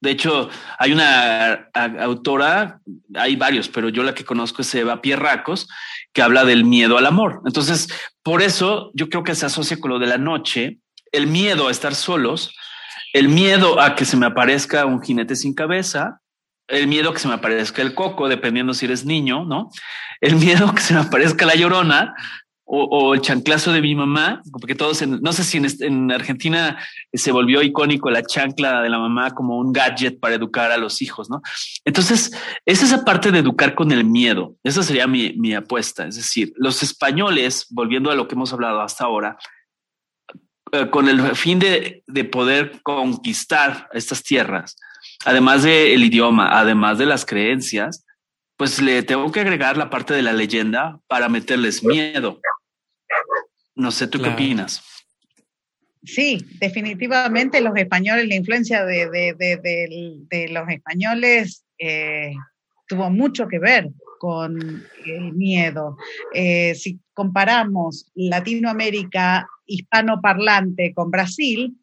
De 0.00 0.10
hecho, 0.10 0.48
hay 0.78 0.92
una 0.92 1.70
autora, 1.74 2.80
hay 3.14 3.34
varios, 3.34 3.68
pero 3.68 3.88
yo 3.88 4.04
la 4.04 4.14
que 4.14 4.24
conozco 4.24 4.62
es 4.62 4.72
Eva 4.74 5.00
Pierracos, 5.00 5.68
que 6.12 6.22
habla 6.22 6.44
del 6.44 6.64
miedo 6.64 6.98
al 6.98 7.06
amor. 7.06 7.42
Entonces, 7.46 7.88
por 8.22 8.42
eso 8.42 8.92
yo 8.94 9.08
creo 9.08 9.24
que 9.24 9.34
se 9.34 9.46
asocia 9.46 9.80
con 9.80 9.90
lo 9.90 9.98
de 9.98 10.06
la 10.06 10.18
noche, 10.18 10.78
el 11.10 11.26
miedo 11.26 11.66
a 11.66 11.72
estar 11.72 11.94
solos, 11.96 12.54
el 13.12 13.28
miedo 13.28 13.80
a 13.80 13.94
que 13.94 14.04
se 14.04 14.16
me 14.16 14.26
aparezca 14.26 14.86
un 14.86 15.02
jinete 15.02 15.36
sin 15.36 15.54
cabeza, 15.54 16.20
el 16.68 16.86
miedo 16.86 17.10
a 17.10 17.14
que 17.14 17.20
se 17.20 17.28
me 17.28 17.34
aparezca 17.34 17.82
el 17.82 17.94
coco, 17.94 18.28
dependiendo 18.28 18.74
si 18.74 18.86
eres 18.86 19.04
niño, 19.04 19.44
¿no? 19.44 19.70
El 20.20 20.36
miedo 20.36 20.66
a 20.68 20.74
que 20.74 20.82
se 20.82 20.94
me 20.94 21.00
aparezca 21.00 21.46
la 21.46 21.54
llorona, 21.54 22.14
o, 22.70 23.14
el 23.14 23.22
chanclazo 23.22 23.72
de 23.72 23.80
mi 23.80 23.94
mamá, 23.94 24.42
porque 24.52 24.74
todos, 24.74 25.06
no 25.06 25.32
sé 25.32 25.42
si 25.42 25.56
en, 25.80 26.12
Argentina 26.12 26.78
se 27.10 27.32
volvió 27.32 27.62
icónico 27.62 28.10
la 28.10 28.22
chancla 28.22 28.82
de 28.82 28.90
la 28.90 28.98
mamá 28.98 29.30
como 29.30 29.58
un 29.58 29.72
gadget 29.72 30.20
para 30.20 30.34
educar 30.34 30.70
a 30.70 30.76
los 30.76 31.00
hijos, 31.00 31.30
¿no? 31.30 31.40
Entonces, 31.86 32.30
es 32.66 32.82
esa 32.82 33.06
parte 33.06 33.32
de 33.32 33.38
educar 33.38 33.74
con 33.74 33.90
el 33.90 34.04
miedo. 34.04 34.54
Esa 34.62 34.82
sería 34.82 35.06
mi, 35.06 35.32
mi 35.38 35.54
apuesta. 35.54 36.06
Es 36.06 36.16
decir, 36.16 36.52
los 36.56 36.82
españoles, 36.82 37.66
volviendo 37.70 38.10
a 38.10 38.14
lo 38.14 38.28
que 38.28 38.34
hemos 38.34 38.52
hablado 38.52 38.82
hasta 38.82 39.04
ahora, 39.04 39.38
con 40.90 41.08
el 41.08 41.34
fin 41.36 41.58
de, 41.58 42.02
de 42.06 42.24
poder 42.24 42.80
conquistar 42.82 43.88
estas 43.92 44.22
tierras, 44.22 44.76
además 45.24 45.62
del 45.62 46.04
idioma, 46.04 46.58
además 46.58 46.98
de 46.98 47.06
las 47.06 47.24
creencias, 47.24 48.04
pues 48.56 48.82
le 48.82 49.02
tengo 49.04 49.30
que 49.30 49.40
agregar 49.40 49.76
la 49.76 49.88
parte 49.88 50.12
de 50.14 50.22
la 50.22 50.32
leyenda 50.32 50.98
para 51.06 51.28
meterles 51.28 51.84
miedo. 51.84 52.40
No 53.76 53.92
sé, 53.92 54.08
¿tú 54.08 54.20
qué 54.20 54.30
opinas? 54.30 54.82
Sí, 56.02 56.44
definitivamente 56.58 57.60
los 57.60 57.76
españoles, 57.76 58.26
la 58.26 58.34
influencia 58.34 58.84
de, 58.84 60.48
los 60.50 60.68
españoles 60.68 61.64
eh, 61.78 62.32
tuvo 62.88 63.10
mucho 63.10 63.46
que 63.46 63.60
ver 63.60 63.88
con 64.18 64.84
el 65.06 65.32
miedo. 65.34 65.96
Eh, 66.34 66.74
si 66.74 66.98
comparamos 67.14 68.10
Latinoamérica 68.16 69.46
hispanoparlante 69.68 70.92
con 70.92 71.10
Brasil, 71.10 71.78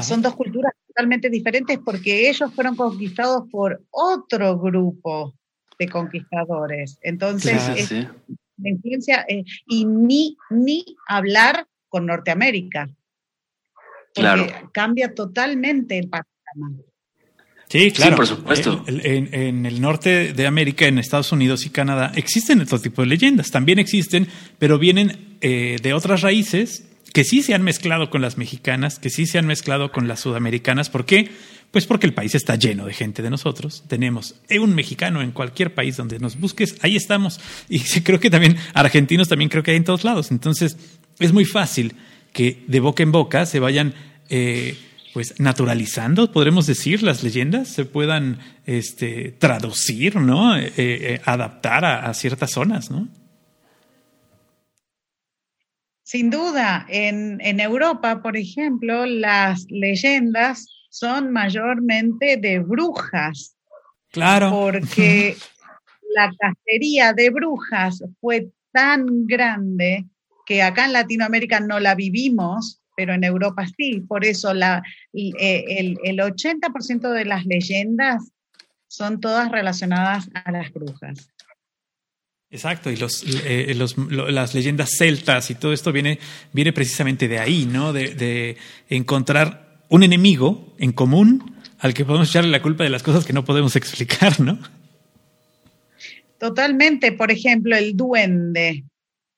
son 0.00 0.22
dos 0.22 0.34
culturas 0.34 0.72
totalmente 0.86 1.28
diferentes 1.28 1.78
porque 1.84 2.30
ellos 2.30 2.54
fueron 2.54 2.76
conquistados 2.76 3.48
por 3.50 3.82
otro 3.90 4.58
grupo 4.58 5.34
de 5.78 5.88
conquistadores. 5.88 6.98
Entonces, 7.02 7.90
influencia, 8.58 9.24
eh, 9.28 9.44
y 9.66 9.84
ni, 9.84 10.36
ni 10.50 10.84
hablar 11.08 11.66
con 11.88 12.06
Norteamérica. 12.06 12.88
Claro. 14.14 14.46
Cambia 14.72 15.14
totalmente 15.14 15.98
el 15.98 16.08
panorama. 16.08 16.82
Sí, 17.72 17.90
claro. 17.90 18.16
por 18.16 18.26
supuesto. 18.26 18.84
En, 18.86 19.64
el 19.64 19.80
norte 19.80 20.34
de 20.34 20.46
América, 20.46 20.86
en 20.86 20.98
Estados 20.98 21.32
Unidos 21.32 21.64
y 21.64 21.70
Canadá, 21.70 22.12
existen 22.16 22.60
otro 22.60 22.78
tipo 22.78 23.00
de 23.00 23.08
leyendas. 23.08 23.50
También 23.50 23.78
existen, 23.78 24.28
pero 24.58 24.78
vienen 24.78 25.38
eh, 25.40 25.78
de 25.82 25.94
otras 25.94 26.20
raíces 26.20 26.84
que 27.14 27.24
sí 27.24 27.42
se 27.42 27.54
han 27.54 27.62
mezclado 27.62 28.10
con 28.10 28.20
las 28.20 28.36
mexicanas, 28.36 28.98
que 28.98 29.08
sí 29.08 29.24
se 29.24 29.38
han 29.38 29.46
mezclado 29.46 29.90
con 29.90 30.06
las 30.06 30.20
sudamericanas. 30.20 30.90
¿Por 30.90 31.06
qué? 31.06 31.30
Pues 31.70 31.86
porque 31.86 32.06
el 32.06 32.12
país 32.12 32.34
está 32.34 32.56
lleno 32.56 32.84
de 32.84 32.92
gente 32.92 33.22
de 33.22 33.30
nosotros. 33.30 33.84
Tenemos 33.88 34.34
un 34.50 34.74
mexicano 34.74 35.22
en 35.22 35.32
cualquier 35.32 35.72
país 35.72 35.96
donde 35.96 36.18
nos 36.18 36.38
busques, 36.38 36.76
ahí 36.82 36.94
estamos. 36.94 37.40
Y 37.70 37.80
creo 38.02 38.20
que 38.20 38.28
también 38.28 38.58
argentinos 38.74 39.28
también 39.28 39.48
creo 39.48 39.62
que 39.62 39.70
hay 39.70 39.78
en 39.78 39.84
todos 39.84 40.04
lados. 40.04 40.30
Entonces 40.30 40.76
es 41.18 41.32
muy 41.32 41.46
fácil 41.46 41.94
que 42.34 42.64
de 42.66 42.80
boca 42.80 43.02
en 43.02 43.12
boca 43.12 43.46
se 43.46 43.60
vayan 43.60 43.94
eh, 44.28 44.76
pues 45.12 45.38
naturalizando, 45.38 46.32
podremos 46.32 46.66
decir, 46.66 47.02
las 47.02 47.22
leyendas 47.22 47.68
se 47.68 47.84
puedan 47.84 48.38
este, 48.64 49.32
traducir, 49.32 50.16
¿no? 50.16 50.56
Eh, 50.56 50.72
eh, 50.76 51.20
adaptar 51.24 51.84
a, 51.84 52.12
ciertas 52.14 52.50
zonas, 52.52 52.90
¿no? 52.90 53.08
Sin 56.02 56.30
duda, 56.30 56.86
en, 56.88 57.40
en 57.40 57.60
Europa, 57.60 58.22
por 58.22 58.36
ejemplo, 58.36 59.06
las 59.06 59.64
leyendas 59.70 60.66
son 60.90 61.32
mayormente 61.32 62.36
de 62.36 62.58
brujas. 62.58 63.56
Claro. 64.10 64.50
Porque 64.50 65.36
la 66.14 66.30
cacería 66.38 67.12
de 67.14 67.30
brujas 67.30 68.04
fue 68.20 68.50
tan 68.72 69.26
grande 69.26 70.06
que 70.44 70.62
acá 70.62 70.84
en 70.84 70.92
Latinoamérica 70.92 71.60
no 71.60 71.80
la 71.80 71.94
vivimos, 71.94 72.81
pero 72.96 73.14
en 73.14 73.24
Europa 73.24 73.66
sí. 73.76 74.00
Por 74.00 74.24
eso 74.24 74.54
la, 74.54 74.82
eh, 75.12 75.64
el, 75.68 75.98
el 76.04 76.18
80% 76.18 77.12
de 77.12 77.24
las 77.24 77.44
leyendas 77.46 78.32
son 78.88 79.20
todas 79.20 79.50
relacionadas 79.50 80.28
a 80.34 80.52
las 80.52 80.72
brujas. 80.72 81.28
Exacto, 82.52 82.90
y 82.90 82.96
los, 82.96 83.24
eh, 83.46 83.72
los, 83.74 83.96
las 83.96 84.54
leyendas 84.54 84.90
celtas 84.98 85.50
y 85.50 85.54
todo 85.54 85.72
esto 85.72 85.90
viene, 85.90 86.18
viene 86.52 86.74
precisamente 86.74 87.26
de 87.26 87.38
ahí, 87.38 87.64
¿no? 87.64 87.94
De, 87.94 88.14
de, 88.14 88.58
encontrar 88.90 89.80
un 89.88 90.02
enemigo 90.02 90.74
en 90.78 90.92
común 90.92 91.56
al 91.78 91.94
que 91.94 92.04
podemos 92.04 92.28
echarle 92.28 92.50
la 92.50 92.60
culpa 92.60 92.84
de 92.84 92.90
las 92.90 93.02
cosas 93.02 93.24
que 93.24 93.32
no 93.32 93.42
podemos 93.46 93.74
explicar, 93.76 94.38
¿no? 94.38 94.58
Totalmente, 96.38 97.12
por 97.12 97.30
ejemplo, 97.30 97.74
el 97.74 97.96
duende. 97.96 98.84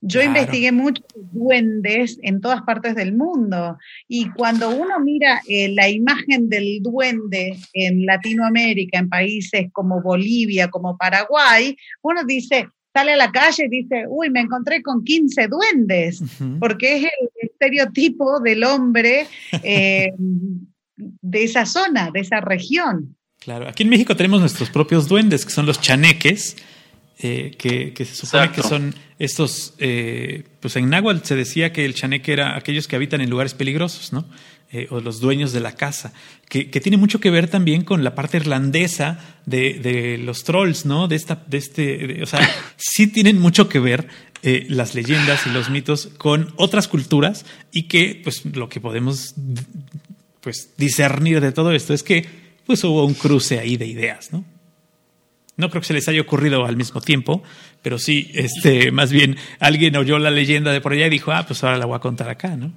Yo 0.06 0.22
investigué 0.22 0.70
muchos 0.70 1.06
duendes 1.32 2.18
en 2.22 2.42
todas 2.42 2.60
partes 2.62 2.94
del 2.94 3.14
mundo 3.14 3.78
y 4.06 4.28
cuando 4.30 4.68
uno 4.68 5.00
mira 5.00 5.40
eh, 5.48 5.70
la 5.70 5.88
imagen 5.88 6.50
del 6.50 6.82
duende 6.82 7.56
en 7.72 8.04
Latinoamérica, 8.04 8.98
en 8.98 9.08
países 9.08 9.68
como 9.72 10.02
Bolivia, 10.02 10.68
como 10.68 10.98
Paraguay, 10.98 11.74
uno 12.02 12.22
dice, 12.24 12.68
sale 12.92 13.12
a 13.14 13.16
la 13.16 13.32
calle 13.32 13.64
y 13.64 13.68
dice, 13.68 14.04
uy, 14.06 14.28
me 14.28 14.40
encontré 14.40 14.82
con 14.82 15.02
15 15.04 15.48
duendes, 15.48 16.22
porque 16.60 16.96
es 16.96 17.02
el 17.04 17.50
estereotipo 17.50 18.40
del 18.40 18.62
hombre 18.62 19.26
eh, 19.62 20.12
de 20.96 21.44
esa 21.44 21.64
zona, 21.64 22.10
de 22.12 22.20
esa 22.20 22.42
región. 22.42 23.16
Claro, 23.40 23.68
aquí 23.68 23.82
en 23.82 23.88
México 23.88 24.14
tenemos 24.14 24.40
nuestros 24.40 24.68
propios 24.68 25.08
duendes, 25.08 25.44
que 25.44 25.50
son 25.50 25.66
los 25.66 25.80
chaneques, 25.80 26.56
eh, 27.18 27.54
que, 27.56 28.04
se 28.04 28.14
supone 28.14 28.50
que 28.50 28.62
son 28.62 28.92
estos, 29.20 29.74
eh, 29.78 30.42
pues 30.58 30.74
en 30.74 30.90
náhuatl 30.90 31.24
se 31.24 31.36
decía 31.36 31.72
que 31.72 31.84
el 31.84 31.94
chaneque 31.94 32.32
era 32.32 32.56
aquellos 32.56 32.88
que 32.88 32.96
habitan 32.96 33.20
en 33.20 33.30
lugares 33.30 33.54
peligrosos, 33.54 34.12
¿no? 34.12 34.26
Eh, 34.72 34.88
o 34.90 34.98
los 34.98 35.20
dueños 35.20 35.52
de 35.52 35.60
la 35.60 35.76
casa, 35.76 36.12
que, 36.48 36.64
tiene 36.64 36.96
mucho 36.96 37.20
que 37.20 37.30
ver 37.30 37.48
también 37.48 37.84
con 37.84 38.02
la 38.02 38.16
parte 38.16 38.38
irlandesa 38.38 39.20
de, 39.46 40.18
los 40.24 40.42
trolls, 40.42 40.86
¿no? 40.86 41.06
De 41.06 41.14
esta, 41.14 41.44
de 41.46 41.58
este, 41.58 42.22
o 42.22 42.26
sea, 42.26 42.40
sí 42.76 43.06
tienen 43.06 43.38
mucho 43.38 43.68
que 43.68 43.78
ver 43.78 44.08
las 44.68 44.94
leyendas 44.94 45.46
y 45.46 45.50
los 45.50 45.70
mitos 45.70 46.08
con 46.18 46.52
otras 46.56 46.88
culturas 46.88 47.46
y 47.72 47.84
que, 47.84 48.20
pues, 48.22 48.44
lo 48.44 48.68
que 48.68 48.80
podemos, 48.80 49.34
pues, 50.40 50.70
discernir 50.76 51.40
de 51.40 51.52
todo 51.52 51.72
esto 51.72 51.94
es 51.94 52.02
que, 52.02 52.26
pues, 52.66 52.82
hubo 52.84 53.06
un 53.06 53.14
cruce 53.14 53.60
ahí 53.60 53.76
de 53.76 53.86
ideas, 53.86 54.32
¿no? 54.32 54.44
No 55.56 55.70
creo 55.70 55.80
que 55.80 55.88
se 55.88 55.94
les 55.94 56.08
haya 56.08 56.20
ocurrido 56.20 56.66
al 56.66 56.76
mismo 56.76 57.00
tiempo, 57.00 57.42
pero 57.82 57.98
sí, 57.98 58.30
este, 58.34 58.90
más 58.92 59.12
bien 59.12 59.36
alguien 59.60 59.96
oyó 59.96 60.18
la 60.18 60.30
leyenda 60.30 60.72
de 60.72 60.80
por 60.80 60.92
allá 60.92 61.06
y 61.06 61.10
dijo, 61.10 61.32
ah, 61.32 61.44
pues 61.46 61.62
ahora 61.62 61.78
la 61.78 61.86
voy 61.86 61.96
a 61.96 62.00
contar 62.00 62.28
acá, 62.28 62.56
¿no? 62.56 62.72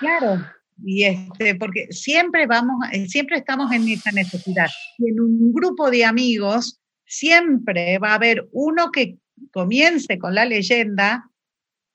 Claro, 0.00 0.42
y 0.84 1.04
este, 1.04 1.54
porque 1.54 1.88
siempre 1.90 2.46
vamos, 2.46 2.76
eh, 2.92 3.06
siempre 3.08 3.38
estamos 3.38 3.70
en 3.72 3.88
esa 3.88 4.10
necesidad. 4.10 4.68
Y 4.98 5.10
en 5.10 5.20
un 5.20 5.52
grupo 5.52 5.90
de 5.90 6.04
amigos 6.04 6.80
siempre 7.06 7.98
va 7.98 8.10
a 8.10 8.14
haber 8.14 8.48
uno 8.52 8.90
que 8.90 9.18
comience 9.52 10.18
con 10.18 10.34
la 10.34 10.44
leyenda, 10.44 11.30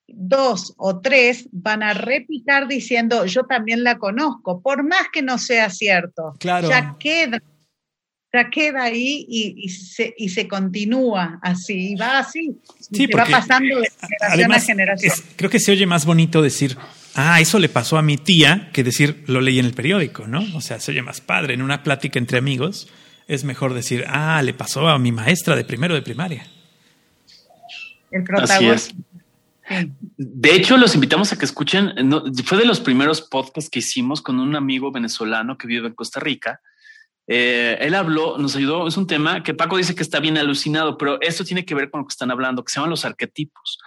dos 0.07 0.73
o 0.77 1.01
tres 1.01 1.49
van 1.51 1.83
a 1.83 1.93
repicar 1.93 2.67
diciendo, 2.67 3.25
yo 3.25 3.43
también 3.43 3.83
la 3.83 3.97
conozco, 3.97 4.61
por 4.61 4.83
más 4.83 5.07
que 5.11 5.21
no 5.21 5.37
sea 5.37 5.69
cierto. 5.69 6.33
Claro. 6.39 6.69
Ya 6.69 6.95
queda 6.99 7.41
ya 8.37 8.49
queda 8.49 8.83
ahí 8.83 9.25
y, 9.29 9.69
se, 9.69 10.13
y 10.17 10.29
se 10.29 10.47
continúa 10.47 11.39
así, 11.41 11.91
y 11.91 11.95
va 11.95 12.19
así, 12.19 12.57
y 12.91 13.07
va 13.07 13.25
pasando 13.25 13.79
de 13.79 13.89
generación 13.99 14.51
a 14.51 14.59
generación. 14.59 15.13
creo 15.35 15.49
que 15.49 15.59
se 15.59 15.71
oye 15.71 15.85
más 15.85 16.05
bonito 16.05 16.41
decir, 16.41 16.77
ah, 17.15 17.41
eso 17.41 17.59
le 17.59 17.69
pasó 17.69 17.97
a 17.97 18.01
mi 18.01 18.17
tía, 18.17 18.69
que 18.73 18.83
decir, 18.83 19.23
lo 19.27 19.41
leí 19.41 19.59
en 19.59 19.65
el 19.65 19.73
periódico, 19.73 20.27
¿no? 20.27 20.45
O 20.55 20.61
sea, 20.61 20.79
se 20.79 20.91
oye 20.91 21.01
más 21.01 21.19
padre. 21.19 21.55
En 21.55 21.61
una 21.61 21.83
plática 21.83 22.19
entre 22.19 22.37
amigos 22.37 22.87
es 23.27 23.43
mejor 23.43 23.73
decir, 23.73 24.05
ah, 24.07 24.41
le 24.43 24.53
pasó 24.53 24.87
a 24.87 24.99
mi 24.99 25.11
maestra 25.11 25.55
de 25.55 25.65
primero 25.65 25.95
de 25.95 26.01
primaria. 26.01 26.47
El 28.11 28.23
protagonista. 28.23 28.95
De 30.17 30.55
hecho, 30.55 30.77
los 30.77 30.95
invitamos 30.95 31.33
a 31.33 31.37
que 31.37 31.43
escuchen, 31.43 31.93
fue 32.45 32.57
de 32.57 32.65
los 32.65 32.79
primeros 32.79 33.21
podcasts 33.21 33.69
que 33.69 33.79
hicimos 33.79 34.21
con 34.21 34.39
un 34.39 34.55
amigo 34.55 34.91
venezolano 34.91 35.57
que 35.57 35.67
vive 35.67 35.87
en 35.87 35.93
Costa 35.93 36.21
Rica, 36.21 36.61
eh, 37.27 37.77
él 37.81 37.93
habló, 37.93 38.37
nos 38.37 38.55
ayudó, 38.55 38.87
es 38.87 38.95
un 38.95 39.05
tema 39.05 39.43
que 39.43 39.53
Paco 39.53 39.75
dice 39.75 39.93
que 39.93 40.01
está 40.01 40.21
bien 40.21 40.37
alucinado, 40.37 40.97
pero 40.97 41.19
esto 41.21 41.43
tiene 41.43 41.65
que 41.65 41.75
ver 41.75 41.89
con 41.89 42.01
lo 42.01 42.07
que 42.07 42.13
están 42.13 42.31
hablando, 42.31 42.63
que 42.63 42.71
se 42.71 42.79
llaman 42.79 42.91
los 42.91 43.03
arquetipos. 43.03 43.79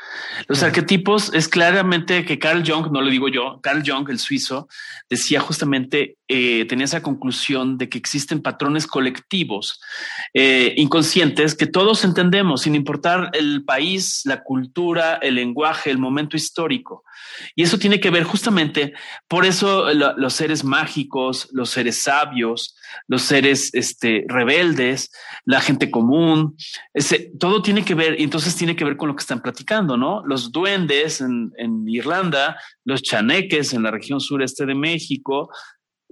Los 0.47 0.62
arquetipos 0.62 1.32
es 1.32 1.49
claramente 1.49 2.24
que 2.26 2.38
Carl 2.38 2.62
Jung, 2.66 2.93
no 2.93 3.01
lo 3.01 3.11
digo 3.11 3.28
yo, 3.28 3.59
Carl 3.62 3.82
Jung, 3.84 4.09
el 4.11 4.18
suizo, 4.18 4.68
decía 5.09 5.41
justamente, 5.41 6.16
eh, 6.28 6.66
tenía 6.66 6.84
esa 6.84 7.03
conclusión 7.03 7.78
de 7.78 7.88
que 7.88 7.99
existen 7.99 8.43
patrones 8.43 8.86
colectivos 8.86 9.80
eh, 10.34 10.74
inconscientes 10.76 11.55
que 11.55 11.66
todos 11.66 12.05
entendemos, 12.05 12.62
sin 12.62 12.74
importar 12.74 13.30
el 13.32 13.64
país, 13.64 14.20
la 14.24 14.43
cultura, 14.43 15.14
el 15.16 15.36
lenguaje, 15.36 15.91
el 15.91 15.99
momento 15.99 16.36
histórico. 16.36 17.05
Y 17.55 17.62
eso 17.62 17.78
tiene 17.78 18.01
que 18.01 18.11
ver 18.11 18.24
justamente, 18.24 18.93
por 19.28 19.45
eso 19.45 19.93
los 19.93 20.34
seres 20.34 20.64
mágicos, 20.64 21.49
los 21.53 21.70
seres 21.70 22.03
sabios, 22.03 22.76
los 23.09 23.22
seres 23.22 23.70
este, 23.74 24.24
rebeldes, 24.28 25.11
la 25.45 25.61
gente 25.61 25.91
común, 25.91 26.57
ese, 26.95 27.30
todo 27.38 27.62
tiene 27.62 27.84
que 27.84 27.95
ver, 27.95 28.20
y 28.20 28.24
entonces 28.24 28.57
tiene 28.57 28.76
que 28.76 28.84
ver 28.84 28.97
con 28.97 29.09
lo 29.09 29.16
que 29.16 29.22
están 29.22 29.43
platicando, 29.43 29.97
¿no? 29.97 30.24
Los 30.26 30.53
duendes 30.53 31.20
en, 31.20 31.51
Irlanda, 31.86 32.59
los 32.84 33.03
chaneques 33.03 33.72
en 33.72 33.82
la 33.82 33.91
región 33.91 34.20
sureste 34.20 34.66
de 34.66 34.74
México, 34.74 35.51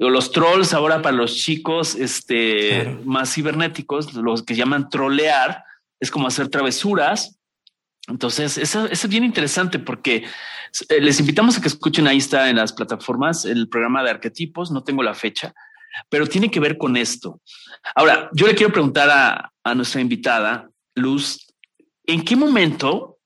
o 0.01 0.11
los 0.11 0.31
trolls 0.31 0.74
ahora 0.74 1.03
para 1.03 1.16
los 1.16 1.35
chicos 1.35 1.95
este, 1.95 2.99
más 3.05 3.35
cibernéticos, 3.35 4.14
los 4.14 4.43
que 4.43 4.55
llaman 4.55 4.89
trolear, 4.89 5.64
es 6.01 6.11
como 6.11 6.29
hacer 6.29 6.49
travesuras. 6.49 7.38
Entonces, 8.09 8.59
eso, 8.59 8.87
es 8.87 9.09
bien 9.09 9.25
interesante 9.25 9.79
porque 9.79 10.25
eh, 10.89 11.01
les 11.01 11.21
invitamos 11.21 11.57
a 11.57 11.61
que 11.61 11.69
escuchen, 11.69 12.07
ahí 12.07 12.19
está 12.19 12.49
en 12.49 12.57
las 12.57 12.73
plataformas, 12.73 13.45
el 13.45 13.69
programa 13.69 14.03
de 14.03 14.11
arquetipos, 14.11 14.71
no 14.71 14.83
tengo 14.83 15.03
la 15.03 15.15
fecha, 15.15 15.55
pero 16.09 16.27
tiene 16.27 16.51
que 16.51 16.61
ver 16.61 16.79
con 16.79 16.97
esto. 16.97 17.41
Ahora, 17.95 18.31
yo 18.33 18.47
le 18.47 18.55
quiero 18.55 18.73
preguntar 18.73 19.11
a, 19.11 19.53
a 19.63 19.75
nuestra 19.75 20.01
invitada, 20.01 20.71
Luz, 20.95 21.47
¿en 22.07 22.25
qué 22.25 22.37
momento 22.37 23.19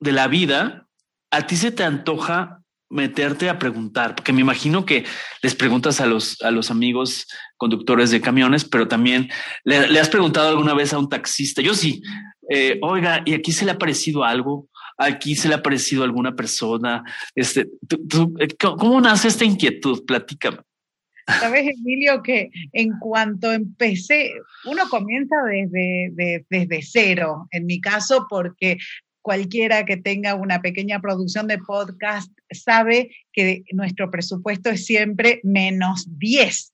de 0.00 0.12
la 0.12 0.26
vida 0.26 0.86
a 1.30 1.46
ti 1.46 1.56
se 1.56 1.70
te 1.70 1.84
antoja 1.84 2.60
meterte 2.90 3.48
a 3.48 3.58
preguntar? 3.58 4.14
Porque 4.14 4.32
me 4.32 4.40
imagino 4.40 4.84
que 4.84 5.04
les 5.42 5.54
preguntas 5.54 6.00
a 6.00 6.06
los, 6.06 6.40
a 6.42 6.50
los 6.50 6.70
amigos 6.70 7.26
conductores 7.56 8.10
de 8.10 8.20
camiones, 8.20 8.64
pero 8.64 8.88
también 8.88 9.30
le, 9.64 9.98
has 9.98 10.08
preguntado 10.08 10.48
alguna 10.48 10.74
vez 10.74 10.92
a 10.92 10.98
un 10.98 11.08
taxista. 11.08 11.62
Yo 11.62 11.74
sí, 11.74 12.02
eh, 12.48 12.78
oiga, 12.82 13.22
¿y 13.24 13.34
aquí 13.34 13.52
se 13.52 13.64
le 13.64 13.72
ha 13.72 13.78
parecido 13.78 14.24
algo? 14.24 14.68
aquí 14.96 15.34
se 15.34 15.48
le 15.48 15.54
ha 15.54 15.62
parecido 15.62 16.04
alguna 16.04 16.34
persona. 16.34 17.02
Este, 17.34 17.62
eh, 17.62 18.48
¿Cómo 18.58 19.00
nace 19.00 19.28
esta 19.28 19.44
inquietud? 19.44 20.04
Platícame. 20.06 20.58
Sabes, 21.26 21.66
Emilio, 21.78 22.22
que 22.22 22.50
en 22.72 22.98
cuanto 22.98 23.50
empecé, 23.50 24.32
uno 24.66 24.82
comienza 24.90 25.36
desde, 25.50 26.44
desde 26.50 26.82
cero, 26.82 27.48
en 27.50 27.64
mi 27.64 27.80
caso, 27.80 28.26
porque 28.28 28.76
cualquiera 29.22 29.86
que 29.86 29.96
tenga 29.96 30.34
una 30.34 30.60
pequeña 30.60 31.00
producción 31.00 31.46
de 31.46 31.56
podcast 31.58 32.30
sabe 32.50 33.10
que 33.32 33.62
nuestro 33.72 34.10
presupuesto 34.10 34.68
es 34.68 34.84
siempre 34.84 35.40
menos 35.44 36.06
10. 36.18 36.73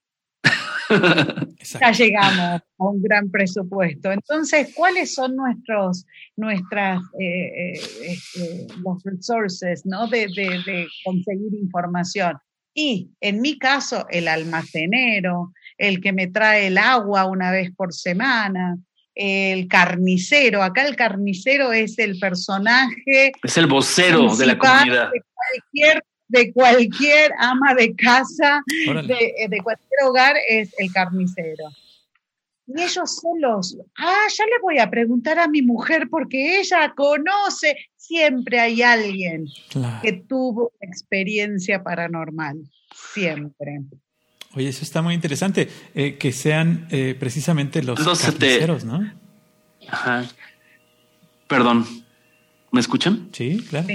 Ya 1.79 1.91
llegamos 1.91 2.61
a 2.61 2.63
un 2.77 3.01
gran 3.01 3.29
presupuesto. 3.29 4.11
Entonces, 4.11 4.73
¿cuáles 4.75 5.13
son 5.13 5.35
nuestros, 5.35 6.05
nuestras, 6.35 7.01
eh, 7.19 7.73
eh, 7.73 7.79
este, 8.03 8.67
los 8.83 9.03
resources, 9.03 9.85
¿no? 9.85 10.07
De, 10.07 10.27
de, 10.27 10.87
conseguir 11.03 11.53
información. 11.53 12.37
Y 12.73 13.11
en 13.19 13.41
mi 13.41 13.57
caso, 13.57 14.05
el 14.09 14.27
almacenero, 14.27 15.53
el 15.77 15.99
que 15.99 16.13
me 16.13 16.27
trae 16.27 16.67
el 16.67 16.77
agua 16.77 17.25
una 17.25 17.51
vez 17.51 17.71
por 17.75 17.93
semana, 17.93 18.77
el 19.13 19.67
carnicero. 19.67 20.63
Acá 20.63 20.87
el 20.87 20.95
carnicero 20.95 21.73
es 21.73 21.99
el 21.99 22.17
personaje. 22.17 23.33
Es 23.43 23.57
el 23.57 23.67
vocero 23.67 24.35
de 24.35 24.45
la 24.45 24.57
comunidad. 24.57 25.11
De 25.11 25.21
cualquier 25.33 26.03
de 26.31 26.51
cualquier 26.53 27.31
ama 27.37 27.73
de 27.75 27.93
casa, 27.95 28.63
de, 28.67 29.47
de, 29.49 29.57
cualquier 29.61 30.03
hogar, 30.05 30.35
es 30.49 30.73
el 30.77 30.91
carnicero. 30.91 31.69
Y 32.67 32.81
ellos 32.81 33.19
solos, 33.21 33.77
ah, 33.97 34.27
ya 34.37 34.45
le 34.45 34.59
voy 34.61 34.79
a 34.79 34.89
preguntar 34.89 35.39
a 35.39 35.47
mi 35.47 35.61
mujer 35.61 36.07
porque 36.09 36.59
ella 36.59 36.93
conoce, 36.95 37.75
siempre 37.97 38.59
hay 38.59 38.81
alguien 38.81 39.45
que 40.01 40.13
tuvo 40.13 40.71
experiencia 40.79 41.83
paranormal, 41.83 42.61
siempre. 43.13 43.81
Oye, 44.53 44.69
eso 44.69 44.83
está 44.83 45.01
muy 45.01 45.13
interesante, 45.13 45.67
eh, 45.95 46.17
que 46.17 46.31
sean 46.31 46.87
eh, 46.91 47.15
precisamente 47.19 47.83
los 47.83 47.99
carniceros, 47.99 48.85
¿no? 48.85 49.11
Ajá. 49.89 50.25
Perdón, 51.47 51.85
¿me 52.71 52.79
escuchan? 52.79 53.29
Sí, 53.33 53.65
claro. 53.69 53.87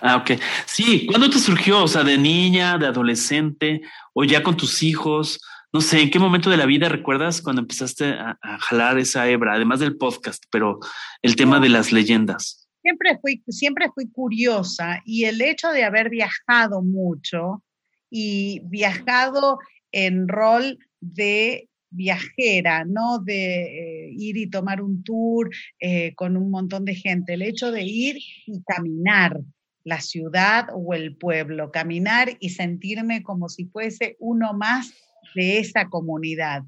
Ah, 0.00 0.16
ok. 0.16 0.32
Sí, 0.66 1.06
¿cuándo 1.06 1.30
te 1.30 1.38
surgió? 1.38 1.82
O 1.84 1.88
sea, 1.88 2.04
de 2.04 2.18
niña, 2.18 2.78
de 2.78 2.86
adolescente, 2.86 3.82
o 4.12 4.24
ya 4.24 4.42
con 4.42 4.56
tus 4.56 4.82
hijos. 4.82 5.40
No 5.72 5.80
sé, 5.80 6.00
¿en 6.00 6.10
qué 6.10 6.18
momento 6.18 6.50
de 6.50 6.56
la 6.56 6.66
vida 6.66 6.88
recuerdas 6.88 7.42
cuando 7.42 7.62
empezaste 7.62 8.12
a, 8.12 8.38
jalar 8.60 8.98
esa 8.98 9.28
hebra, 9.28 9.54
además 9.54 9.80
del 9.80 9.96
podcast, 9.96 10.44
pero 10.50 10.78
el 11.22 11.36
tema 11.36 11.58
de 11.60 11.68
las 11.68 11.92
leyendas? 11.92 12.68
Siempre 12.82 13.18
fui, 13.20 13.42
siempre 13.48 13.86
fui 13.94 14.10
curiosa 14.10 15.00
y 15.04 15.24
el 15.24 15.40
hecho 15.40 15.70
de 15.70 15.84
haber 15.84 16.10
viajado 16.10 16.82
mucho 16.82 17.64
y 18.10 18.60
viajado 18.64 19.58
en 19.90 20.28
rol 20.28 20.78
de 21.00 21.68
viajera, 21.90 22.84
no 22.84 23.20
de 23.20 24.06
eh, 24.06 24.10
ir 24.12 24.36
y 24.36 24.50
tomar 24.50 24.82
un 24.82 25.02
tour 25.02 25.50
eh, 25.80 26.14
con 26.14 26.36
un 26.36 26.50
montón 26.50 26.84
de 26.84 26.94
gente, 26.94 27.34
el 27.34 27.42
hecho 27.42 27.72
de 27.72 27.82
ir 27.82 28.16
y 28.18 28.62
caminar 28.64 29.40
la 29.84 30.00
ciudad 30.00 30.68
o 30.74 30.94
el 30.94 31.16
pueblo, 31.16 31.70
caminar 31.70 32.36
y 32.40 32.50
sentirme 32.50 33.22
como 33.22 33.48
si 33.48 33.66
fuese 33.66 34.16
uno 34.18 34.54
más 34.54 34.92
de 35.34 35.58
esa 35.58 35.88
comunidad. 35.88 36.62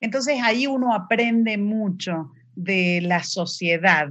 Entonces 0.00 0.38
ahí 0.42 0.66
uno 0.66 0.94
aprende 0.94 1.56
mucho 1.56 2.30
de 2.54 3.00
la 3.02 3.22
sociedad, 3.22 4.08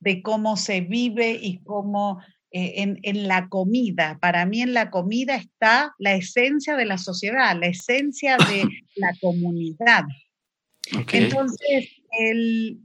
de 0.00 0.22
cómo 0.22 0.56
se 0.56 0.82
vive 0.82 1.38
y 1.40 1.58
cómo 1.62 2.20
eh, 2.52 2.96
en, 3.02 3.28
la 3.28 3.48
comida. 3.48 4.18
Para 4.20 4.44
mí 4.44 4.60
en 4.60 4.74
la 4.74 4.90
comida 4.90 5.36
está 5.36 5.94
la 5.98 6.14
esencia 6.14 6.74
de 6.74 6.84
la 6.84 6.98
sociedad, 6.98 7.56
la 7.58 7.68
esencia 7.68 8.36
de 8.38 8.64
la 8.96 9.14
comunidad. 9.20 10.04
Entonces, 11.12 11.88
el, 12.18 12.80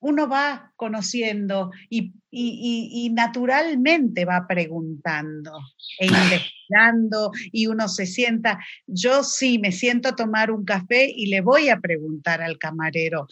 uno 0.00 0.28
va 0.28 0.72
conociendo 0.76 1.70
y, 1.88 2.12
naturalmente 3.12 4.24
va 4.24 4.46
preguntando 4.46 5.52
e 5.98 6.06
investigando 6.06 7.32
y 7.52 7.66
uno 7.66 7.88
se 7.88 8.06
sienta, 8.06 8.58
yo 8.86 9.22
sí 9.22 9.58
me 9.58 9.72
siento 9.72 10.10
a 10.10 10.16
tomar 10.16 10.50
un 10.50 10.64
café 10.64 11.10
y 11.14 11.26
le 11.26 11.40
voy 11.40 11.68
a 11.68 11.80
preguntar 11.80 12.40
al 12.40 12.58
camarero 12.58 13.26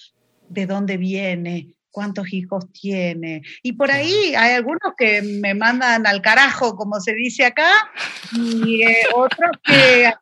de 0.48 0.66
dónde 0.66 0.96
viene, 0.96 1.68
cuántos 1.90 2.32
hijos 2.32 2.70
tiene. 2.72 3.42
Y 3.62 3.72
por 3.72 3.90
ahí 3.90 4.34
hay 4.36 4.54
algunos 4.54 4.94
que 4.96 5.22
me 5.22 5.54
mandan 5.54 6.06
al 6.06 6.20
carajo, 6.20 6.76
como 6.76 7.00
se 7.00 7.14
dice 7.14 7.44
acá, 7.44 7.70
y 8.32 8.82
eh, 8.82 8.96
otros 9.14 9.50
que 9.64 10.12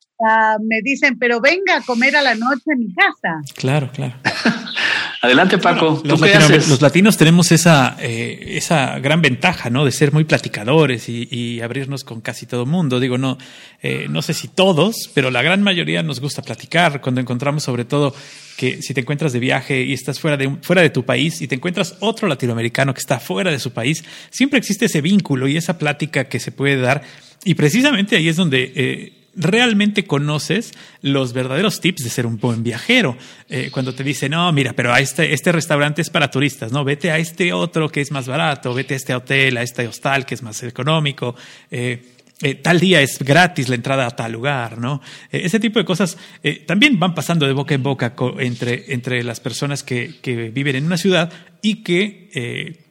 me 0.62 0.80
dicen, 0.82 1.18
pero 1.18 1.40
venga 1.40 1.76
a 1.76 1.82
comer 1.82 2.16
a 2.16 2.22
la 2.22 2.34
noche 2.34 2.72
en 2.72 2.78
mi 2.78 2.94
casa. 2.94 3.40
Claro, 3.54 3.90
claro. 3.92 4.14
Adelante, 5.22 5.58
Paco. 5.58 6.02
los, 6.04 6.80
latinos 6.80 7.16
tenemos 7.16 7.50
esa, 7.50 7.96
eh, 8.00 8.54
esa 8.56 8.98
gran 8.98 9.22
ventaja, 9.22 9.70
¿no? 9.70 9.84
De 9.84 9.92
ser 9.92 10.12
muy 10.12 10.24
platicadores 10.24 11.08
y, 11.08 11.60
abrirnos 11.60 12.04
con 12.04 12.20
casi 12.20 12.46
todo 12.46 12.66
mundo. 12.66 13.00
Digo, 13.00 13.18
no, 13.18 13.38
eh, 13.82 14.06
no 14.08 14.22
sé 14.22 14.34
si 14.34 14.48
todos, 14.48 15.10
pero 15.14 15.30
la 15.30 15.42
gran 15.42 15.62
mayoría 15.62 16.02
nos 16.02 16.20
gusta 16.20 16.42
platicar 16.42 17.00
cuando 17.00 17.20
encontramos 17.20 17.62
sobre 17.62 17.84
todo 17.84 18.14
que 18.56 18.82
si 18.82 18.94
te 18.94 19.00
encuentras 19.00 19.32
de 19.32 19.38
viaje 19.38 19.82
y 19.82 19.92
estás 19.92 20.20
fuera 20.20 20.36
de, 20.36 20.56
fuera 20.62 20.82
de 20.82 20.90
tu 20.90 21.04
país 21.04 21.40
y 21.42 21.48
te 21.48 21.54
encuentras 21.54 21.96
otro 22.00 22.28
latinoamericano 22.28 22.94
que 22.94 23.00
está 23.00 23.18
fuera 23.18 23.50
de 23.50 23.58
su 23.58 23.72
país, 23.72 24.04
siempre 24.30 24.58
existe 24.58 24.86
ese 24.86 25.00
vínculo 25.00 25.48
y 25.48 25.56
esa 25.56 25.78
plática 25.78 26.24
que 26.24 26.40
se 26.40 26.52
puede 26.52 26.80
dar. 26.80 27.02
Y 27.44 27.54
precisamente 27.54 28.16
ahí 28.16 28.28
es 28.28 28.36
donde 28.36 28.72
eh, 28.74 29.12
realmente 29.36 30.06
conoces 30.06 30.72
los 31.02 31.32
verdaderos 31.32 31.80
tips 31.80 32.02
de 32.02 32.10
ser 32.10 32.26
un 32.26 32.38
buen 32.38 32.62
viajero. 32.62 33.16
Eh, 33.48 33.68
cuando 33.70 33.94
te 33.94 34.02
dicen, 34.02 34.32
no, 34.32 34.50
mira, 34.52 34.72
pero 34.72 34.92
a 34.92 35.00
este, 35.00 35.32
este 35.32 35.52
restaurante 35.52 36.02
es 36.02 36.10
para 36.10 36.30
turistas, 36.30 36.72
no, 36.72 36.84
vete 36.84 37.10
a 37.10 37.18
este 37.18 37.52
otro 37.52 37.88
que 37.88 38.00
es 38.00 38.10
más 38.10 38.26
barato, 38.26 38.74
vete 38.74 38.94
a 38.94 38.96
este 38.96 39.14
hotel, 39.14 39.56
a 39.58 39.62
este 39.62 39.86
hostal 39.86 40.24
que 40.26 40.34
es 40.34 40.42
más 40.42 40.62
económico. 40.62 41.36
Eh, 41.70 42.12
eh, 42.42 42.54
tal 42.56 42.80
día 42.80 43.00
es 43.00 43.18
gratis 43.18 43.68
la 43.68 43.76
entrada 43.76 44.06
a 44.06 44.10
tal 44.10 44.32
lugar, 44.32 44.76
¿no? 44.76 45.00
ese 45.30 45.58
tipo 45.58 45.78
de 45.78 45.86
cosas 45.86 46.18
también 46.66 46.98
van 46.98 47.14
pasando 47.14 47.46
de 47.46 47.54
boca 47.54 47.74
en 47.74 47.82
boca 47.82 48.14
entre, 48.40 48.92
entre 48.92 49.24
las 49.24 49.40
personas 49.40 49.82
que, 49.82 50.16
que 50.20 50.50
viven 50.50 50.76
en 50.76 50.84
una 50.84 50.98
ciudad 50.98 51.32
y 51.62 51.82
que 51.82 52.84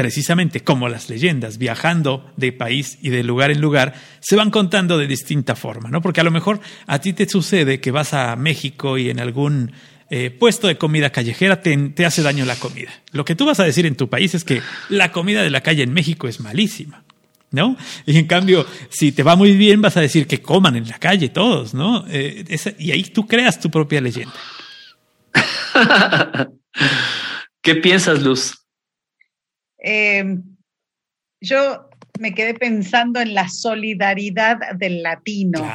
precisamente 0.00 0.60
como 0.60 0.88
las 0.88 1.10
leyendas, 1.10 1.58
viajando 1.58 2.32
de 2.38 2.52
país 2.52 2.96
y 3.02 3.10
de 3.10 3.22
lugar 3.22 3.50
en 3.50 3.60
lugar, 3.60 3.92
se 4.20 4.34
van 4.34 4.50
contando 4.50 4.96
de 4.96 5.06
distinta 5.06 5.54
forma, 5.54 5.90
¿no? 5.90 6.00
Porque 6.00 6.22
a 6.22 6.24
lo 6.24 6.30
mejor 6.30 6.58
a 6.86 7.00
ti 7.00 7.12
te 7.12 7.28
sucede 7.28 7.80
que 7.80 7.90
vas 7.90 8.14
a 8.14 8.34
México 8.34 8.96
y 8.96 9.10
en 9.10 9.20
algún 9.20 9.72
eh, 10.08 10.30
puesto 10.30 10.68
de 10.68 10.78
comida 10.78 11.10
callejera 11.10 11.60
te, 11.60 12.06
hace 12.06 12.22
daño 12.22 12.46
la 12.46 12.56
comida. 12.56 12.90
Lo 13.12 13.26
que 13.26 13.34
tú 13.34 13.44
vas 13.44 13.60
a 13.60 13.64
decir 13.64 13.84
en 13.84 13.94
tu 13.94 14.08
país 14.08 14.34
es 14.34 14.42
que 14.42 14.62
la 14.88 15.12
comida 15.12 15.42
de 15.42 15.50
la 15.50 15.60
calle 15.60 15.82
en 15.82 15.92
México 15.92 16.28
es 16.28 16.40
malísima. 16.40 17.04
¿No? 17.50 17.76
Y 18.06 18.16
en 18.16 18.26
cambio, 18.26 18.64
si 18.88 19.12
te 19.12 19.22
va 19.22 19.36
muy 19.36 19.54
bien, 19.54 19.82
vas 19.82 19.98
a 19.98 20.00
decir 20.00 20.26
que 20.26 20.40
coman 20.40 20.76
en 20.76 20.88
la 20.88 20.98
calle 20.98 21.28
todos, 21.28 21.74
¿no? 21.74 22.06
Eh, 22.08 22.44
y 22.78 22.92
ahí 22.92 23.02
tú 23.02 23.26
creas 23.26 23.60
tu 23.60 23.70
propia 23.70 24.00
leyenda. 24.00 24.32
¿Qué 27.60 27.74
piensas, 27.74 28.22
Luz? 28.22 28.59
Eh, 29.82 30.24
yo 31.40 31.90
me 32.20 32.34
quedé 32.34 32.52
pensando 32.52 33.18
en 33.18 33.34
la 33.34 33.48
solidaridad 33.48 34.58
del 34.76 35.02
latino, 35.02 35.66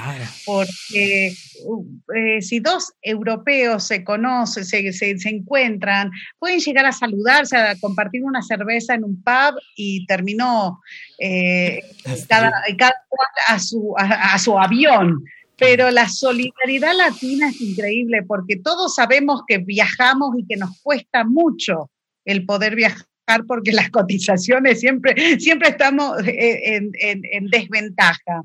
porque 0.46 1.34
uh, 1.66 1.86
eh, 2.16 2.42
si 2.42 2.60
dos 2.60 2.94
europeos 3.02 3.86
se 3.86 4.04
conocen, 4.04 4.64
se, 4.64 4.94
se, 4.94 5.30
encuentran, 5.30 6.12
pueden 6.38 6.60
llegar 6.60 6.86
a 6.86 6.92
saludarse, 6.92 7.58
a 7.58 7.76
compartir 7.80 8.24
una 8.24 8.44
cerveza 8.44 8.94
en 8.94 9.06
un 9.06 9.24
pub 9.24 9.60
y 9.76 10.06
terminó 10.06 10.80
eh, 11.20 11.82
cada, 12.30 12.52
cada, 12.78 12.94
cual 13.10 13.28
a 13.48 13.60
su, 13.60 13.96
a 13.98 14.38
su 14.38 14.58
avión. 14.60 15.24
Pero 15.58 15.90
la 15.90 16.10
solidaridad 16.10 16.94
latina 16.96 17.50
es 17.50 17.62
increíble 17.62 18.22
porque 18.28 18.58
todos 18.58 18.94
sabemos 18.94 19.42
que 19.48 19.58
viajamos 19.58 20.36
y 20.38 20.46
que 20.46 20.58
nos 20.58 20.80
cuesta 20.84 21.24
mucho 21.24 21.90
el 22.26 22.46
poder 22.46 22.76
viajar 22.76 23.06
porque 23.48 23.72
las 23.72 23.90
cotizaciones 23.90 24.80
siempre, 24.80 25.40
siempre 25.40 25.70
estamos 25.70 26.26
eh, 26.28 26.80
en, 27.00 27.48
desventaja. 27.48 28.44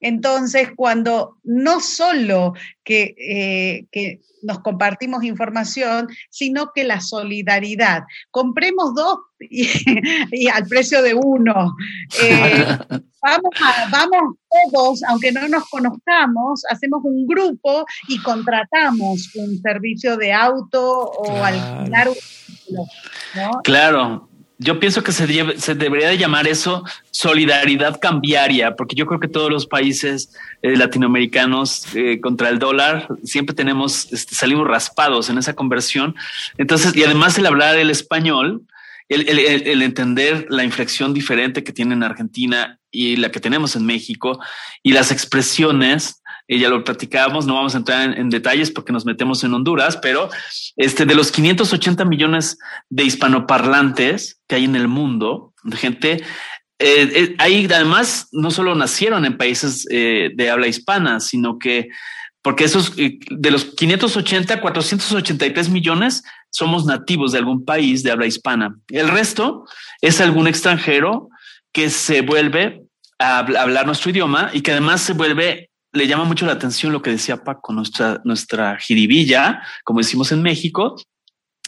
Entonces, 0.00 0.70
cuando 0.76 1.36
no 1.42 1.80
solo 1.80 2.54
que, 2.84 3.14
eh, 3.18 3.86
que, 3.90 4.20
nos 4.42 4.60
compartimos 4.60 5.24
información, 5.24 6.08
sino 6.30 6.70
que 6.72 6.84
la 6.84 7.00
solidaridad. 7.00 8.04
Compremos 8.30 8.94
dos 8.94 9.18
y, 9.40 10.48
al 10.48 10.66
precio 10.66 11.02
de 11.02 11.14
uno. 11.14 11.74
Eh, 12.22 12.66
vamos, 13.22 13.50
vamos 13.90 14.36
todos, 14.72 15.02
aunque 15.04 15.32
no 15.32 15.48
nos 15.48 15.68
conozcamos, 15.68 16.62
hacemos 16.70 17.00
un 17.04 17.26
grupo 17.26 17.84
y 18.08 18.18
contratamos 18.22 19.34
un 19.34 19.60
servicio 19.60 20.16
de 20.16 20.32
auto 20.32 21.10
o 21.10 21.44
alquilar 21.44 22.08
un 22.08 22.16
Claro, 23.64 24.27
yo 24.58 24.80
pienso 24.80 25.04
que 25.04 25.12
se, 25.12 25.26
debería 25.26 26.08
de 26.08 26.18
llamar 26.18 26.48
eso 26.48 26.84
solidaridad 27.12 28.00
cambiaria, 28.00 28.74
porque 28.74 28.96
yo 28.96 29.06
creo 29.06 29.20
que 29.20 29.28
todos 29.28 29.50
los 29.50 29.66
países 29.66 30.36
eh, 30.62 30.76
latinoamericanos 30.76 31.86
eh, 31.94 32.20
contra 32.20 32.48
el 32.48 32.58
dólar 32.58 33.06
siempre 33.22 33.54
tenemos, 33.54 34.12
este, 34.12 34.34
salimos 34.34 34.66
raspados 34.66 35.30
en 35.30 35.38
esa 35.38 35.54
conversión. 35.54 36.16
Entonces, 36.56 36.94
y 36.96 37.04
además 37.04 37.38
el 37.38 37.46
hablar 37.46 37.78
el 37.78 37.90
español, 37.90 38.62
el, 39.08 39.82
entender 39.82 40.46
la 40.50 40.64
inflexión 40.64 41.14
diferente 41.14 41.64
que 41.64 41.72
tiene 41.72 41.94
en 41.94 42.02
Argentina 42.02 42.78
y 42.90 43.16
la 43.16 43.30
que 43.30 43.40
tenemos 43.40 43.74
en 43.76 43.86
México 43.86 44.38
y 44.82 44.92
las 44.92 45.12
expresiones 45.12 46.20
ya 46.48 46.70
lo 46.70 46.82
platicábamos, 46.82 47.46
no 47.46 47.54
vamos 47.54 47.74
a 47.74 47.78
entrar 47.78 48.18
en, 48.18 48.30
detalles 48.30 48.70
porque 48.70 48.92
nos 48.92 49.04
metemos 49.04 49.44
en 49.44 49.52
Honduras, 49.52 49.98
pero 49.98 50.30
este 50.76 51.04
de 51.04 51.14
los 51.14 51.30
580 51.30 52.04
millones 52.06 52.58
de 52.88 53.04
hispanoparlantes 53.04 54.40
que 54.48 54.56
hay 54.56 54.64
en 54.64 54.76
el 54.76 54.88
mundo, 54.88 55.52
de 55.62 55.76
gente, 55.76 56.12
eh, 56.78 57.10
eh, 57.14 57.34
ahí 57.38 57.66
además 57.66 58.28
no 58.32 58.50
solo 58.50 58.74
nacieron 58.74 59.24
en 59.24 59.36
países 59.36 59.86
eh, 59.90 60.30
de 60.34 60.50
habla 60.50 60.68
hispana, 60.68 61.20
sino 61.20 61.58
que 61.58 61.88
porque 62.40 62.64
esos 62.64 62.94
de 62.96 63.50
los 63.50 63.64
580, 63.74 64.60
483 64.60 65.68
millones 65.68 66.22
somos 66.50 66.86
nativos 66.86 67.32
de 67.32 67.38
algún 67.38 67.64
país 67.64 68.02
de 68.02 68.12
habla 68.12 68.26
hispana. 68.26 68.74
El 68.88 69.08
resto 69.08 69.66
es 70.00 70.20
algún 70.20 70.46
extranjero 70.46 71.28
que 71.72 71.90
se 71.90 72.22
vuelve 72.22 72.82
a 73.18 73.38
hablar 73.40 73.86
nuestro 73.86 74.10
idioma 74.10 74.50
y 74.52 74.62
que 74.62 74.70
además 74.70 75.00
se 75.00 75.12
vuelve, 75.12 75.67
le 75.92 76.06
llama 76.06 76.24
mucho 76.24 76.46
la 76.46 76.52
atención 76.52 76.92
lo 76.92 77.02
que 77.02 77.10
decía 77.10 77.44
Paco, 77.44 77.72
nuestra, 77.72 78.20
nuestra 78.24 78.78
jiribilla, 78.78 79.62
como 79.84 80.00
decimos 80.00 80.32
en 80.32 80.42
México, 80.42 80.96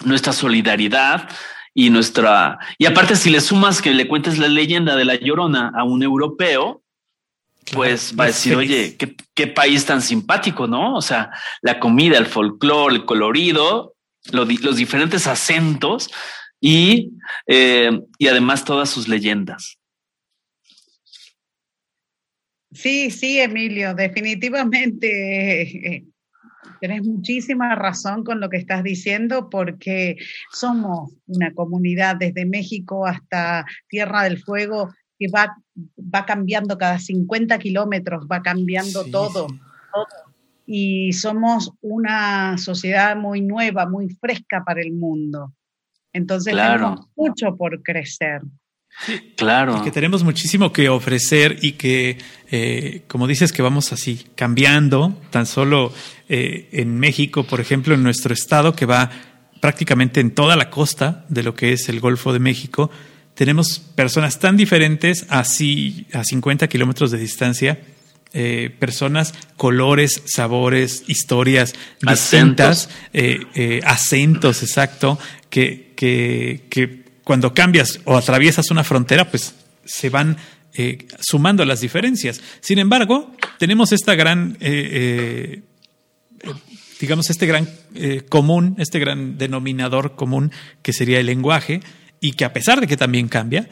nuestra 0.05 0.33
solidaridad 0.33 1.29
y 1.75 1.91
nuestra, 1.91 2.59
y 2.79 2.87
aparte 2.87 3.17
si 3.17 3.31
le 3.31 3.41
sumas 3.41 3.81
que 3.81 3.93
le 3.93 4.09
cuentes 4.09 4.39
la 4.39 4.49
leyenda 4.49 4.97
de 4.97 5.05
la 5.05 5.15
llorona 5.15 5.73
a 5.75 5.85
un 5.85 6.03
europeo, 6.03 6.83
pues 7.73 8.15
va 8.19 8.25
a 8.25 8.29
decir, 8.29 8.57
oye, 8.57 8.97
¿qué, 8.97 9.15
qué, 9.35 9.47
país 9.47 9.85
tan 9.87 10.03
simpático, 10.03 10.67
¿no? 10.67 10.97
O 10.97 11.03
sea, 11.03 11.31
la 11.63 11.79
comida, 11.79 12.19
el 12.19 12.27
folclore, 12.27 12.97
el 12.97 13.05
colorido, 13.05 13.95
los 14.33 14.77
diferentes 14.77 15.27
acentos 15.27 16.11
y, 16.61 17.13
eh, 17.47 18.01
y 18.19 18.29
además 18.29 18.65
todas 18.65 18.91
sus 18.91 19.09
leyendas. 19.09 19.80
Sí, 22.81 23.11
sí, 23.11 23.39
Emilio, 23.39 23.95
definitivamente 23.95 25.63
eh, 25.63 26.05
tienes 26.81 27.07
muchísima 27.07 27.75
razón 27.75 28.25
con 28.25 28.41
lo 28.41 28.49
que 28.49 28.57
estás 28.57 28.83
diciendo 28.83 29.51
porque 29.51 30.17
somos 30.51 31.13
una 31.27 31.53
comunidad 31.53 32.17
desde 32.17 32.47
México 32.47 33.07
hasta 33.07 33.67
Tierra 33.87 34.23
del 34.23 34.39
Fuego 34.39 34.89
que 35.19 35.27
va, 35.29 35.59
va 35.99 36.25
cambiando 36.25 36.79
cada 36.79 36.99
50 36.99 37.59
kilómetros, 37.59 38.27
va 38.27 38.41
cambiando 38.41 39.05
todo, 39.05 39.49
Y 40.65 41.13
somos 41.13 41.73
una 41.83 42.57
sociedad 42.57 43.15
muy 43.15 43.43
nueva, 43.43 43.87
muy 43.87 44.09
fresca 44.09 44.65
para 44.65 44.81
el 44.81 44.95
mundo. 44.95 45.53
Entonces 46.15 46.55
tenemos 46.55 47.01
mucho 47.15 47.55
por 47.59 47.83
crecer. 47.83 48.41
Claro. 49.37 49.79
Y 49.79 49.85
que 49.85 49.91
tenemos 49.91 50.25
muchísimo 50.25 50.73
que 50.73 50.89
ofrecer 50.89 51.59
y 51.63 51.73
que, 51.73 52.19
eh, 52.51 53.03
como 53.07 53.27
dices, 53.27 53.53
que 53.53 53.63
vamos 53.63 53.93
así 53.93 54.27
cambiando, 54.35 55.17
tan 55.31 55.47
solo 55.47 55.93
eh, 56.29 56.69
en 56.73 56.99
México, 56.99 57.45
por 57.45 57.61
ejemplo, 57.61 57.95
en 57.95 58.03
nuestro 58.03 58.35
estado, 58.35 58.75
que 58.75 58.87
va 58.87 59.11
prácticamente 59.61 60.21
en 60.21 60.33
toda 60.33 60.57
la 60.57 60.71
costa 60.71 61.25
de 61.29 61.43
lo 61.43 61.55
que 61.55 61.73
es 61.73 61.89
el 61.89 62.01
Golfo 62.01 62.33
de 62.33 62.39
México, 62.39 62.91
tenemos 63.35 63.79
personas 63.79 64.39
tan 64.39 64.57
diferentes 64.57 65.27
así 65.29 66.07
a 66.13 66.25
50 66.25 66.69
kilómetros 66.69 67.11
de 67.11 67.19
distancia, 67.19 67.81
eh, 68.33 68.75
personas, 68.79 69.35
colores, 69.57 70.23
sabores, 70.27 71.05
historias 71.09 71.75
distintas, 72.01 72.89
acentos, 73.85 74.63
exacto, 74.63 75.19
que, 75.49 75.93
que, 75.97 77.00
cuando 77.31 77.55
cambias 77.55 78.01
o 78.07 78.17
atraviesas 78.17 78.73
una 78.73 78.83
frontera, 78.83 79.31
pues 79.31 79.55
se 79.85 80.11
van 80.11 80.37
eh, 80.75 81.07
sumando 81.21 81.65
las 81.65 81.81
diferencias. 81.81 82.41
Sin 82.59 82.81
embargo, 82.81 83.33
tenemos 83.57 83.93
esta 83.93 84.17
gran, 84.17 84.57
eh, 84.59 85.63
eh, 86.43 86.53
digamos, 86.99 87.31
este 87.31 87.47
gran 87.47 87.69
común, 88.29 88.75
este 88.79 88.99
gran 88.99 89.39
denominador 89.39 90.17
común 90.17 90.51
que 90.83 90.93
sería 90.93 91.21
el 91.21 91.27
lenguaje 91.27 91.79
y 92.21 92.33
que 92.33 92.45
a 92.45 92.53
pesar 92.53 92.81
de 92.81 92.89
que 92.89 92.97
también 92.97 93.29
cambia, 93.29 93.69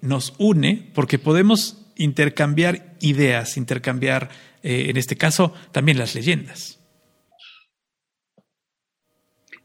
nos 0.00 0.34
une 0.38 0.88
porque 0.94 1.18
podemos 1.18 1.78
intercambiar 1.96 2.94
ideas, 3.00 3.56
intercambiar, 3.56 4.30
en 4.62 4.96
este 4.96 5.16
caso, 5.16 5.52
también 5.72 5.98
las 5.98 6.14
leyendas. 6.14 6.78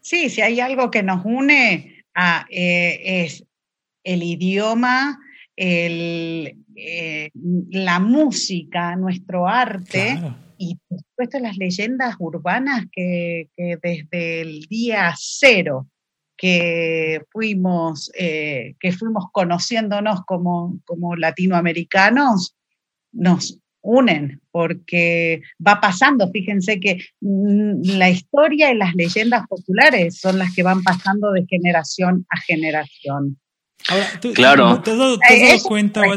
Sí, 0.01 0.31
si 0.31 0.41
hay 0.41 0.59
algo 0.59 0.89
que 0.89 1.03
nos 1.03 1.23
une 1.23 1.92
Ah, 2.15 2.45
eh, 2.49 3.23
es 3.23 3.43
el 4.03 4.23
idioma, 4.23 5.19
el, 5.55 6.57
eh, 6.75 7.31
la 7.69 7.99
música, 7.99 8.95
nuestro 8.95 9.47
arte 9.47 10.19
y 10.57 10.77
por 10.87 10.99
supuesto 10.99 11.39
las 11.39 11.57
leyendas 11.57 12.15
urbanas 12.19 12.85
que, 12.91 13.49
desde 13.55 14.41
el 14.41 14.61
día 14.67 15.13
cero 15.17 15.87
que 16.37 17.21
fuimos, 17.31 18.11
eh, 18.17 18.75
que 18.79 18.91
fuimos 18.91 19.25
conociéndonos 19.31 20.21
como, 20.25 20.79
como 20.85 21.15
latinoamericanos, 21.15 22.55
nos 23.11 23.59
unen, 23.83 24.41
porque 24.51 25.41
va 25.65 25.79
pasando, 25.79 26.31
fíjense 26.31 26.79
que 26.79 27.05
mm, 27.21 27.97
la 27.97 28.09
historia 28.09 28.71
y 28.71 28.77
las 28.77 28.95
leyendas 28.95 29.45
populares 29.47 30.19
son 30.19 30.39
las 30.39 30.55
que 30.55 30.63
van 30.63 30.81
pasando 30.81 31.31
de 31.31 31.45
generación 31.47 32.25
a 32.29 32.39
generación. 32.39 33.37
Ahora, 33.89 34.07
claro. 34.33 34.81
¿te 34.81 34.91
has 34.91 34.97
dado, 34.97 35.19
eh, 35.29 35.57
cuenta 35.63 36.01
o 36.01 36.13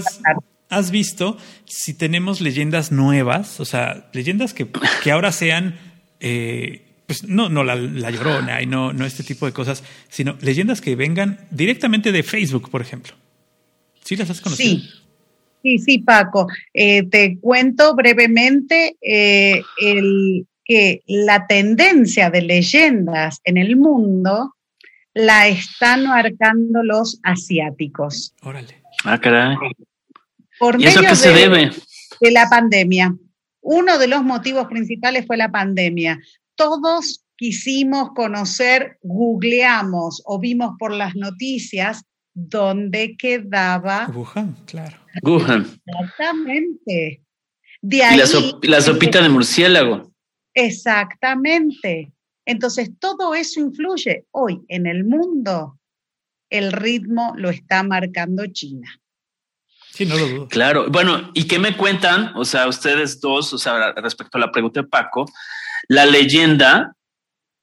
has, 0.68 0.90
visto 0.92 1.36
si 1.64 1.94
tenemos 1.94 2.40
leyendas 2.40 2.92
nuevas, 2.92 3.58
o 3.58 3.64
sea, 3.64 4.08
leyendas 4.12 4.54
que, 4.54 4.68
que 5.02 5.10
ahora 5.10 5.32
sean, 5.32 5.76
eh, 6.20 7.02
pues 7.08 7.24
no, 7.24 7.48
no 7.48 7.64
la, 7.64 7.74
la, 7.74 8.10
llorona 8.12 8.62
y 8.62 8.66
no, 8.66 8.92
no 8.92 9.04
este 9.04 9.24
tipo 9.24 9.46
de 9.46 9.52
cosas, 9.52 9.82
sino 10.08 10.36
leyendas 10.40 10.80
que 10.80 10.94
vengan 10.94 11.48
directamente 11.50 12.12
de 12.12 12.22
Facebook, 12.22 12.70
por 12.70 12.80
ejemplo? 12.80 13.14
¿Sí 14.04 14.14
las 14.14 14.30
has 14.30 14.40
conocido? 14.40 14.78
Sí. 14.78 15.05
Sí, 15.66 15.78
sí, 15.80 15.98
Paco. 15.98 16.46
Eh, 16.72 17.08
te 17.08 17.40
cuento 17.40 17.96
brevemente 17.96 18.96
eh, 19.00 19.60
el, 19.80 20.46
que 20.64 21.02
la 21.06 21.48
tendencia 21.48 22.30
de 22.30 22.42
leyendas 22.42 23.40
en 23.42 23.56
el 23.56 23.74
mundo 23.74 24.54
la 25.12 25.48
están 25.48 26.04
marcando 26.04 26.84
los 26.84 27.18
asiáticos. 27.24 28.32
Órale. 28.42 28.80
Ah, 29.02 29.20
caray. 29.20 29.56
Por 30.60 30.80
¿Y 30.80 30.86
eso 30.86 31.00
qué 31.00 31.16
se 31.16 31.32
debe? 31.32 31.72
De 32.20 32.30
la 32.30 32.48
pandemia. 32.48 33.16
Uno 33.60 33.98
de 33.98 34.06
los 34.06 34.22
motivos 34.22 34.68
principales 34.68 35.26
fue 35.26 35.36
la 35.36 35.50
pandemia. 35.50 36.20
Todos 36.54 37.24
quisimos 37.34 38.10
conocer, 38.14 38.98
googleamos 39.02 40.22
o 40.26 40.38
vimos 40.38 40.76
por 40.78 40.92
las 40.92 41.16
noticias 41.16 42.04
dónde 42.36 43.16
quedaba 43.16 44.08
Wuhan, 44.12 44.54
claro. 44.66 44.96
Wuhan. 45.22 45.66
Exactamente. 45.86 47.22
De 47.80 47.96
y 47.96 48.68
la, 48.68 48.80
sopita 48.80 49.22
de 49.22 49.28
murciélago. 49.28 50.12
Exactamente. 50.54 52.12
Entonces, 52.44 52.90
todo 52.98 53.34
eso 53.34 53.60
influye. 53.60 54.26
Hoy 54.32 54.60
en 54.68 54.86
el 54.86 55.04
mundo, 55.04 55.78
el 56.50 56.72
ritmo 56.72 57.32
lo 57.36 57.48
está 57.48 57.82
marcando 57.82 58.46
China. 58.48 59.00
Sí, 59.92 60.04
no 60.04 60.16
lo 60.16 60.28
dudo. 60.28 60.48
Claro. 60.48 60.86
Bueno, 60.90 61.30
¿y 61.32 61.44
qué 61.44 61.58
me 61.58 61.76
cuentan? 61.76 62.32
O 62.36 62.44
sea, 62.44 62.68
ustedes 62.68 63.18
dos, 63.20 63.52
o 63.54 63.58
sea, 63.58 63.92
respecto 63.92 64.36
a 64.36 64.42
la 64.42 64.52
pregunta 64.52 64.82
de 64.82 64.88
Paco, 64.88 65.24
la 65.88 66.04
leyenda 66.04 66.94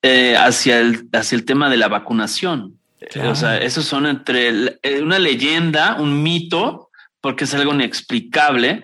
eh, 0.01 0.35
hacia, 0.35 0.79
el, 0.79 1.07
hacia 1.13 1.35
el 1.35 1.45
tema 1.45 1.69
de 1.69 1.77
la 1.77 1.89
vacunación. 1.89 2.79
O 3.27 3.35
sea, 3.35 3.57
esos 3.57 3.85
son 3.85 4.05
entre 4.05 4.77
eh, 4.81 5.01
una 5.01 5.19
leyenda, 5.19 5.95
un 5.99 6.21
mito 6.23 6.89
porque 7.21 7.45
es 7.45 7.53
algo 7.53 7.73
inexplicable, 7.73 8.83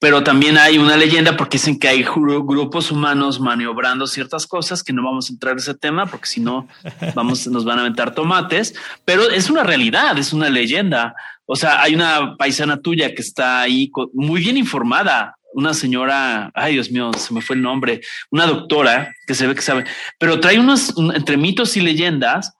pero 0.00 0.24
también 0.24 0.58
hay 0.58 0.78
una 0.78 0.96
leyenda 0.96 1.36
porque 1.36 1.58
dicen 1.58 1.78
que 1.78 1.88
hay 1.88 2.02
grupos 2.02 2.90
humanos 2.90 3.38
maniobrando 3.38 4.06
ciertas 4.06 4.46
cosas 4.46 4.82
que 4.82 4.92
no 4.92 5.04
vamos 5.04 5.28
a 5.28 5.32
entrar 5.34 5.52
en 5.52 5.58
ese 5.58 5.74
tema 5.74 6.06
porque 6.06 6.26
si 6.26 6.40
no 6.40 6.66
vamos 7.14 7.46
nos 7.46 7.64
van 7.64 7.78
a 7.78 7.82
aventar 7.82 8.14
tomates, 8.14 8.74
pero 9.04 9.30
es 9.30 9.50
una 9.50 9.62
realidad, 9.62 10.18
es 10.18 10.32
una 10.32 10.48
leyenda. 10.48 11.14
O 11.46 11.54
sea, 11.54 11.82
hay 11.82 11.94
una 11.94 12.36
paisana 12.36 12.80
tuya 12.80 13.14
que 13.14 13.22
está 13.22 13.60
ahí 13.60 13.90
muy 14.14 14.40
bien 14.40 14.56
informada, 14.56 15.36
una 15.52 15.74
señora, 15.74 16.50
ay 16.54 16.74
Dios 16.74 16.90
mío, 16.90 17.12
se 17.16 17.34
me 17.34 17.40
fue 17.40 17.56
el 17.56 17.62
nombre, 17.62 18.00
una 18.30 18.46
doctora 18.46 19.14
que 19.26 19.34
se 19.34 19.46
ve 19.46 19.54
que 19.54 19.62
sabe, 19.62 19.84
pero 20.18 20.40
trae 20.40 20.58
unos 20.58 20.94
entre 21.14 21.36
mitos 21.36 21.76
y 21.76 21.80
leyendas 21.80 22.54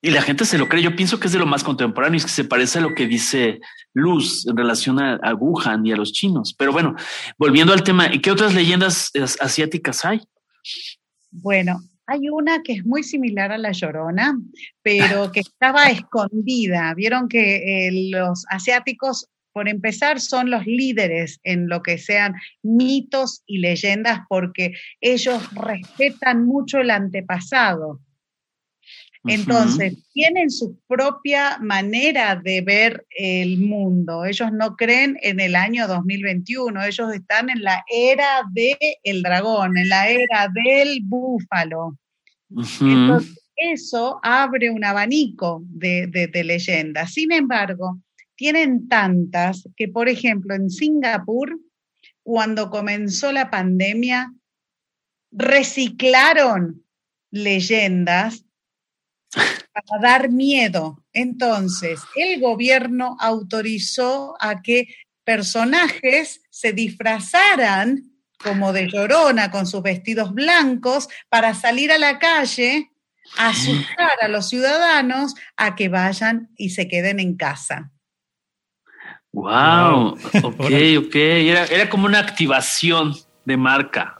y 0.00 0.10
la 0.10 0.22
gente 0.22 0.44
se 0.44 0.58
lo 0.58 0.68
cree. 0.68 0.82
Yo 0.82 0.94
pienso 0.94 1.18
que 1.18 1.26
es 1.26 1.32
de 1.32 1.38
lo 1.38 1.46
más 1.46 1.64
contemporáneo 1.64 2.16
y 2.16 2.18
es 2.18 2.24
que 2.24 2.30
se 2.30 2.44
parece 2.44 2.78
a 2.78 2.82
lo 2.82 2.94
que 2.94 3.06
dice 3.06 3.60
Luz 3.94 4.46
en 4.46 4.56
relación 4.56 5.00
a, 5.00 5.34
Wuhan 5.34 5.84
y 5.86 5.92
a 5.92 5.96
los 5.96 6.12
chinos. 6.12 6.54
Pero 6.56 6.72
bueno, 6.72 6.94
volviendo 7.36 7.72
al 7.72 7.82
tema, 7.82 8.12
¿y 8.12 8.20
qué 8.20 8.30
otras 8.30 8.54
leyendas 8.54 9.10
asiáticas 9.40 10.04
hay? 10.04 10.20
Bueno, 11.30 11.80
hay 12.06 12.28
una 12.30 12.62
que 12.62 12.74
es 12.74 12.86
muy 12.86 13.02
similar 13.02 13.50
a 13.50 13.58
la 13.58 13.72
Llorona, 13.72 14.38
pero 14.82 15.32
que 15.32 15.40
estaba 15.40 15.84
escondida. 15.90 16.94
Vieron 16.94 17.28
que 17.28 17.88
eh, 17.88 18.10
los 18.10 18.46
asiáticos, 18.48 19.28
por 19.52 19.68
empezar, 19.68 20.20
son 20.20 20.50
los 20.50 20.64
líderes 20.64 21.40
en 21.42 21.68
lo 21.68 21.82
que 21.82 21.98
sean 21.98 22.34
mitos 22.62 23.42
y 23.46 23.58
leyendas 23.58 24.20
porque 24.28 24.74
ellos 25.00 25.42
respetan 25.54 26.46
mucho 26.46 26.78
el 26.78 26.90
antepasado. 26.90 28.00
Entonces, 29.28 29.96
tienen 30.12 30.50
su 30.50 30.78
propia 30.86 31.58
manera 31.58 32.36
de 32.36 32.60
ver 32.62 33.06
el 33.10 33.58
mundo. 33.58 34.24
Ellos 34.24 34.50
no 34.52 34.76
creen 34.76 35.18
en 35.22 35.40
el 35.40 35.54
año 35.54 35.86
2021, 35.86 36.82
ellos 36.84 37.14
están 37.14 37.50
en 37.50 37.62
la 37.62 37.84
era 37.88 38.42
del 38.52 39.22
dragón, 39.22 39.76
en 39.76 39.88
la 39.88 40.08
era 40.08 40.48
del 40.52 41.00
búfalo. 41.04 41.98
Entonces, 42.80 43.38
eso 43.56 44.20
abre 44.22 44.70
un 44.70 44.84
abanico 44.84 45.62
de, 45.66 46.06
de 46.06 46.44
leyendas. 46.44 47.12
Sin 47.12 47.32
embargo, 47.32 48.00
tienen 48.36 48.88
tantas 48.88 49.68
que, 49.76 49.88
por 49.88 50.08
ejemplo, 50.08 50.54
en 50.54 50.70
Singapur, 50.70 51.58
cuando 52.22 52.70
comenzó 52.70 53.32
la 53.32 53.50
pandemia, 53.50 54.32
reciclaron 55.30 56.84
leyendas 57.30 58.44
para 59.32 60.02
dar 60.02 60.30
miedo. 60.30 61.04
Entonces, 61.12 62.00
el 62.16 62.40
gobierno 62.40 63.16
autorizó 63.20 64.36
a 64.40 64.62
que 64.62 64.94
personajes 65.24 66.42
se 66.50 66.72
disfrazaran 66.72 68.02
como 68.42 68.72
de 68.72 68.88
llorona 68.88 69.50
con 69.50 69.66
sus 69.66 69.82
vestidos 69.82 70.32
blancos 70.32 71.08
para 71.28 71.54
salir 71.54 71.92
a 71.92 71.98
la 71.98 72.18
calle 72.18 72.90
a 73.36 73.48
asustar 73.48 74.12
a 74.22 74.28
los 74.28 74.48
ciudadanos 74.48 75.34
a 75.56 75.76
que 75.76 75.88
vayan 75.88 76.50
y 76.56 76.70
se 76.70 76.88
queden 76.88 77.20
en 77.20 77.36
casa. 77.36 77.92
Wow, 79.32 80.18
ok, 80.42 80.70
ok. 80.98 81.14
Era, 81.14 81.64
era 81.66 81.90
como 81.90 82.06
una 82.06 82.20
activación 82.20 83.14
de 83.48 83.56
marca. 83.56 84.18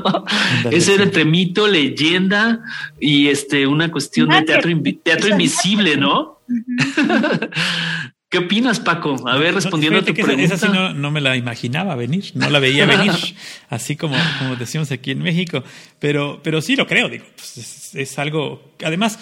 Ese 0.70 0.94
era 0.94 1.04
entre 1.04 1.24
mito, 1.24 1.66
leyenda 1.66 2.60
y 3.00 3.28
este 3.28 3.66
una 3.66 3.90
cuestión 3.90 4.28
de 4.28 4.42
teatro, 4.42 4.70
teatro 5.02 5.28
invisible, 5.30 5.96
¿no? 5.96 6.40
¿Qué 8.28 8.38
opinas, 8.38 8.78
Paco? 8.78 9.16
A 9.26 9.38
ver, 9.38 9.54
respondiendo 9.54 9.98
a 9.98 10.02
tu 10.02 10.14
pregunta. 10.14 10.54
Esa, 10.54 10.56
sí 10.56 10.68
no, 10.94 11.10
me 11.10 11.20
la 11.20 11.36
imaginaba 11.36 11.96
venir, 11.96 12.26
no 12.34 12.48
la 12.48 12.60
veía 12.60 12.86
venir, 12.86 13.10
así 13.70 13.96
como, 13.96 14.14
como 14.38 14.54
decimos 14.54 14.92
aquí 14.92 15.10
en 15.10 15.20
México. 15.20 15.64
Pero, 15.98 16.40
pero 16.44 16.60
sí 16.60 16.76
lo 16.76 16.86
creo, 16.86 17.08
digo, 17.08 17.24
pues 17.34 17.92
es, 17.94 18.18
algo. 18.20 18.74
Además, 18.84 19.18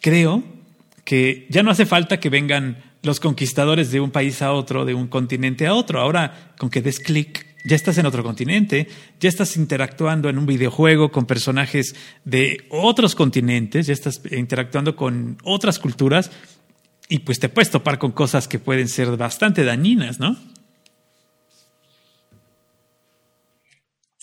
creo 0.00 0.42
que 1.04 1.46
ya 1.50 1.62
no 1.62 1.70
hace 1.70 1.86
falta 1.86 2.18
que 2.18 2.30
vengan 2.30 2.82
los 3.02 3.20
conquistadores 3.20 3.92
de 3.92 4.00
un 4.00 4.10
país 4.10 4.42
a 4.42 4.50
otro, 4.52 4.84
de 4.84 4.94
un 4.94 5.06
continente 5.06 5.68
a 5.68 5.74
otro. 5.74 6.00
Ahora, 6.00 6.54
con 6.58 6.68
que 6.68 6.82
des 6.82 6.98
clic, 6.98 7.47
ya 7.64 7.76
estás 7.76 7.98
en 7.98 8.06
otro 8.06 8.22
continente, 8.22 8.88
ya 9.20 9.28
estás 9.28 9.56
interactuando 9.56 10.28
en 10.28 10.38
un 10.38 10.46
videojuego 10.46 11.10
con 11.10 11.26
personajes 11.26 11.94
de 12.24 12.64
otros 12.70 13.14
continentes, 13.14 13.86
ya 13.86 13.92
estás 13.92 14.20
interactuando 14.30 14.96
con 14.96 15.38
otras 15.44 15.78
culturas 15.78 16.30
y 17.08 17.20
pues 17.20 17.40
te 17.40 17.48
puedes 17.48 17.70
topar 17.70 17.98
con 17.98 18.12
cosas 18.12 18.48
que 18.48 18.58
pueden 18.58 18.88
ser 18.88 19.16
bastante 19.16 19.64
dañinas, 19.64 20.20
¿no? 20.20 20.36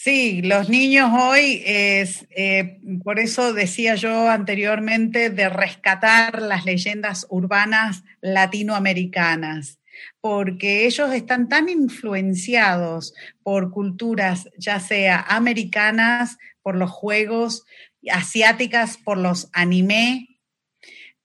Sí, 0.06 0.44
los 0.44 0.70
niños 0.70 1.10
hoy 1.20 1.64
es, 1.66 2.28
eh, 2.30 2.78
por 3.04 3.18
eso 3.18 3.54
decía 3.54 3.96
yo 3.96 4.30
anteriormente, 4.30 5.32
de 5.32 5.50
rescatar 5.50 6.44
las 6.44 6.64
leyendas 6.64 7.26
urbanas 7.32 8.04
latinoamericanas, 8.22 9.80
porque 10.26 10.88
ellos 10.88 11.14
están 11.14 11.50
tan 11.50 11.70
influenciados 11.70 13.14
por 13.44 13.70
culturas, 13.70 14.50
ya 14.58 14.80
sea 14.80 15.22
americanas, 15.22 16.40
por 16.64 16.76
los 16.76 16.90
juegos, 16.90 17.64
asiáticas, 18.12 18.98
por 18.98 19.20
los 19.20 19.50
anime, 19.54 20.40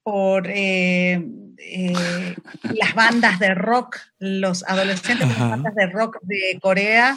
por 0.03 0.49
eh, 0.49 1.27
eh, 1.57 2.37
las 2.75 2.95
bandas 2.95 3.39
de 3.39 3.55
rock, 3.55 3.97
los 4.19 4.65
adolescentes 4.65 5.27
de 5.27 5.35
las 5.35 5.49
bandas 5.49 5.75
de 5.75 5.87
rock 5.87 6.19
de 6.21 6.59
Corea 6.61 7.17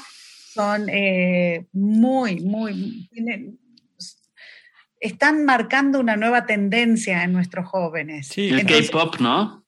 son 0.53 0.87
eh, 0.87 1.65
muy, 1.73 2.39
muy, 2.39 3.09
están 5.01 5.43
marcando 5.43 5.99
una 5.99 6.15
nueva 6.15 6.45
tendencia 6.45 7.25
en 7.25 7.33
nuestros 7.33 7.67
jóvenes. 7.67 8.29
Sí, 8.29 8.47
el 8.47 8.65
K-pop, 8.65 9.19
¿no? 9.19 9.62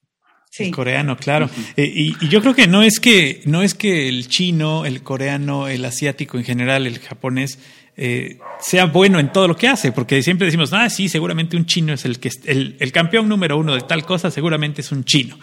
Sí. 0.56 0.64
El 0.64 0.70
coreano, 0.70 1.18
claro. 1.18 1.50
y, 1.76 2.16
y, 2.18 2.28
yo 2.30 2.40
creo 2.40 2.54
que 2.54 2.66
no 2.66 2.82
es 2.82 2.98
que 2.98 3.42
no 3.44 3.60
es 3.60 3.74
que 3.74 4.08
el 4.08 4.26
chino, 4.26 4.86
el 4.86 5.02
coreano, 5.02 5.68
el 5.68 5.84
asiático 5.84 6.38
en 6.38 6.44
general, 6.44 6.86
el 6.86 6.98
japonés 6.98 7.58
eh, 7.98 8.38
sea 8.58 8.86
bueno 8.86 9.20
en 9.20 9.32
todo 9.32 9.48
lo 9.48 9.56
que 9.56 9.68
hace, 9.68 9.92
porque 9.92 10.22
siempre 10.22 10.46
decimos, 10.46 10.72
ah, 10.72 10.88
sí, 10.88 11.10
seguramente 11.10 11.58
un 11.58 11.66
chino 11.66 11.92
es 11.92 12.06
el 12.06 12.20
que 12.20 12.30
el, 12.46 12.76
el 12.80 12.90
campeón 12.90 13.28
número 13.28 13.58
uno 13.58 13.74
de 13.74 13.82
tal 13.82 14.06
cosa, 14.06 14.30
seguramente 14.30 14.80
es 14.80 14.92
un 14.92 15.04
chino. 15.04 15.38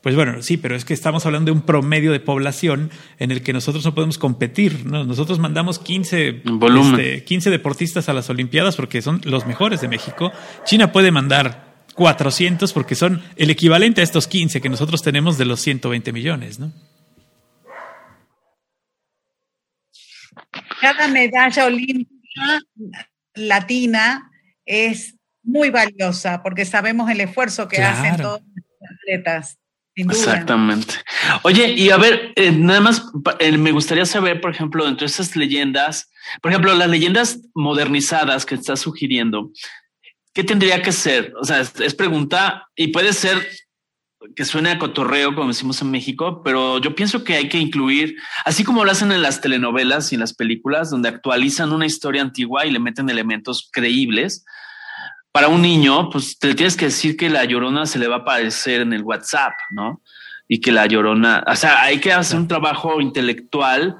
Pues 0.00 0.14
bueno, 0.14 0.42
sí, 0.42 0.56
pero 0.56 0.76
es 0.76 0.84
que 0.84 0.94
estamos 0.94 1.26
hablando 1.26 1.52
de 1.52 1.58
un 1.58 1.62
promedio 1.62 2.12
de 2.12 2.20
población 2.20 2.90
en 3.18 3.32
el 3.32 3.42
que 3.42 3.52
nosotros 3.52 3.84
no 3.84 3.94
podemos 3.94 4.16
competir. 4.16 4.86
¿no? 4.86 5.04
Nosotros 5.04 5.40
mandamos 5.40 5.80
15, 5.80 6.42
este, 6.44 7.24
15 7.24 7.50
deportistas 7.50 8.08
a 8.08 8.12
las 8.12 8.30
Olimpiadas 8.30 8.76
porque 8.76 9.02
son 9.02 9.20
los 9.24 9.44
mejores 9.44 9.80
de 9.80 9.88
México. 9.88 10.30
China 10.64 10.92
puede 10.92 11.10
mandar 11.12 11.71
400 11.94 12.72
porque 12.72 12.94
son 12.94 13.22
el 13.36 13.50
equivalente 13.50 14.00
a 14.00 14.04
estos 14.04 14.26
15 14.26 14.60
que 14.60 14.68
nosotros 14.68 15.02
tenemos 15.02 15.38
de 15.38 15.44
los 15.44 15.60
120 15.60 16.12
millones, 16.12 16.58
¿no? 16.58 16.72
cada 20.82 21.06
medalla 21.06 21.66
olímpica 21.66 22.60
latina 23.34 24.30
es 24.66 25.16
muy 25.44 25.70
valiosa 25.70 26.42
porque 26.42 26.64
sabemos 26.64 27.08
el 27.08 27.20
esfuerzo 27.20 27.68
que 27.68 27.82
hacen 27.82 28.16
todos 28.16 28.40
los 28.40 28.90
atletas. 28.98 29.58
Exactamente. 29.94 30.94
Oye, 31.42 31.70
y 31.72 31.90
a 31.90 31.98
ver, 31.98 32.32
eh, 32.34 32.50
nada 32.50 32.80
más 32.80 33.04
eh, 33.38 33.56
me 33.58 33.72
gustaría 33.72 34.06
saber, 34.06 34.40
por 34.40 34.50
ejemplo, 34.50 34.88
entre 34.88 35.06
esas 35.06 35.36
leyendas, 35.36 36.10
por 36.40 36.50
ejemplo, 36.50 36.74
las 36.74 36.88
leyendas 36.88 37.40
modernizadas 37.54 38.46
que 38.46 38.54
estás 38.54 38.80
sugiriendo, 38.80 39.52
¿qué 40.32 40.44
tendría 40.44 40.82
que 40.82 40.92
ser? 40.92 41.34
O 41.40 41.44
sea, 41.44 41.60
es 41.60 41.94
pregunta 41.94 42.68
y 42.74 42.88
puede 42.88 43.12
ser 43.12 43.46
que 44.36 44.44
suene 44.44 44.70
a 44.70 44.78
cotorreo, 44.78 45.34
como 45.34 45.48
decimos 45.48 45.80
en 45.82 45.90
México, 45.90 46.42
pero 46.44 46.78
yo 46.78 46.94
pienso 46.94 47.24
que 47.24 47.34
hay 47.34 47.48
que 47.48 47.58
incluir, 47.58 48.16
así 48.44 48.64
como 48.64 48.84
lo 48.84 48.90
hacen 48.90 49.12
en 49.12 49.22
las 49.22 49.40
telenovelas 49.40 50.12
y 50.12 50.16
en 50.16 50.20
las 50.20 50.34
películas, 50.34 50.90
donde 50.90 51.08
actualizan 51.08 51.72
una 51.72 51.86
historia 51.86 52.22
antigua 52.22 52.66
y 52.66 52.70
le 52.70 52.78
meten 52.78 53.08
elementos 53.10 53.68
creíbles. 53.72 54.44
Para 55.32 55.48
un 55.48 55.62
niño, 55.62 56.10
pues 56.10 56.38
te 56.38 56.54
tienes 56.54 56.76
que 56.76 56.86
decir 56.86 57.16
que 57.16 57.30
la 57.30 57.44
llorona 57.44 57.86
se 57.86 57.98
le 57.98 58.08
va 58.08 58.16
a 58.16 58.18
aparecer 58.20 58.82
en 58.82 58.92
el 58.92 59.02
WhatsApp, 59.02 59.54
¿no? 59.70 60.02
Y 60.46 60.60
que 60.60 60.72
la 60.72 60.86
llorona, 60.86 61.42
o 61.46 61.56
sea, 61.56 61.82
hay 61.82 61.98
que 61.98 62.12
hacer 62.12 62.38
un 62.38 62.48
trabajo 62.48 63.00
intelectual, 63.00 63.96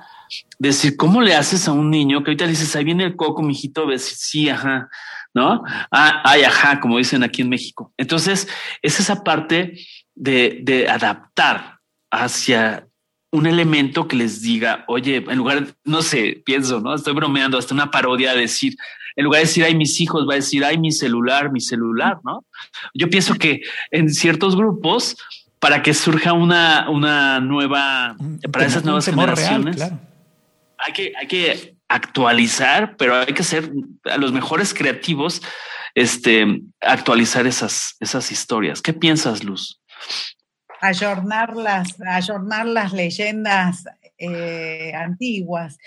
decir, 0.58 0.96
¿cómo 0.96 1.22
le 1.22 1.34
haces 1.34 1.66
a 1.68 1.72
un 1.72 1.90
niño 1.90 2.22
que 2.22 2.30
ahorita 2.30 2.44
le 2.44 2.50
dices, 2.50 2.76
ahí 2.76 2.84
viene 2.84 3.04
el 3.04 3.16
coco, 3.16 3.42
mijito, 3.42 3.86
ves, 3.86 4.04
sí, 4.04 4.48
ajá, 4.50 4.90
¿no? 5.34 5.62
Ah, 5.90 6.22
ay, 6.24 6.42
ajá, 6.42 6.80
como 6.80 6.98
dicen 6.98 7.22
aquí 7.22 7.42
en 7.42 7.48
México. 7.48 7.92
Entonces, 7.96 8.48
es 8.82 9.00
esa 9.00 9.24
parte 9.24 9.78
de, 10.14 10.86
adaptar 10.88 11.78
hacia 12.10 12.86
un 13.30 13.46
elemento 13.46 14.06
que 14.06 14.16
les 14.16 14.42
diga, 14.42 14.84
oye, 14.88 15.16
en 15.16 15.38
lugar, 15.38 15.74
no 15.84 16.02
sé, 16.02 16.42
pienso, 16.44 16.80
¿no? 16.80 16.94
Estoy 16.94 17.14
bromeando, 17.14 17.56
hasta 17.56 17.74
una 17.74 17.90
parodia 17.90 18.34
de 18.34 18.40
decir, 18.40 18.76
en 19.16 19.24
lugar 19.24 19.40
de 19.40 19.46
decir, 19.46 19.64
ay, 19.64 19.74
mis 19.74 20.00
hijos, 20.00 20.28
va 20.28 20.34
a 20.34 20.36
decir, 20.36 20.64
ay, 20.64 20.78
mi 20.78 20.92
celular, 20.92 21.50
mi 21.50 21.60
celular, 21.60 22.18
¿no? 22.24 22.44
Yo 22.92 23.08
pienso 23.08 23.34
que 23.34 23.62
en 23.90 24.12
ciertos 24.12 24.54
grupos, 24.54 25.16
para 25.58 25.82
que 25.82 25.94
surja 25.94 26.34
una, 26.34 26.90
una 26.90 27.40
nueva, 27.40 28.16
para 28.52 28.66
esas 28.66 28.84
nuevas 28.84 29.06
generaciones, 29.06 29.80
hay, 30.76 30.92
que, 30.92 31.12
hay 31.18 31.26
que 31.26 31.71
actualizar, 31.94 32.96
pero 32.96 33.16
hay 33.16 33.34
que 33.34 33.44
ser 33.44 33.70
a 34.04 34.16
los 34.16 34.32
mejores 34.32 34.74
creativos, 34.74 35.42
este, 35.94 36.62
actualizar 36.80 37.46
esas, 37.46 37.96
esas 38.00 38.32
historias. 38.32 38.80
¿Qué 38.80 38.92
piensas, 38.92 39.44
Luz? 39.44 39.82
ayornar 40.82 41.56
las, 41.56 41.98
ayornar 42.00 42.66
las 42.66 42.92
leyendas 42.92 43.84
eh, 44.18 44.92
antiguas. 44.94 45.78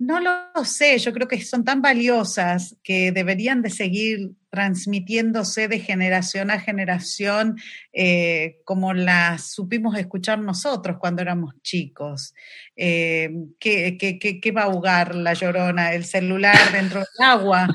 No 0.00 0.18
lo 0.18 0.64
sé, 0.64 0.98
yo 0.98 1.12
creo 1.12 1.28
que 1.28 1.44
son 1.44 1.62
tan 1.62 1.82
valiosas 1.82 2.74
que 2.82 3.12
deberían 3.12 3.60
de 3.60 3.68
seguir 3.68 4.30
transmitiéndose 4.48 5.68
de 5.68 5.78
generación 5.78 6.50
a 6.50 6.58
generación 6.58 7.60
eh, 7.92 8.62
como 8.64 8.94
las 8.94 9.52
supimos 9.52 9.98
escuchar 9.98 10.38
nosotros 10.38 10.96
cuando 10.98 11.20
éramos 11.20 11.52
chicos. 11.60 12.34
Eh, 12.76 13.28
¿qué, 13.58 14.52
va 14.56 14.62
a 14.62 14.64
ahogar 14.64 15.14
la 15.14 15.34
llorona? 15.34 15.92
¿El 15.92 16.06
celular 16.06 16.56
dentro 16.72 17.00
del 17.00 17.26
agua? 17.26 17.68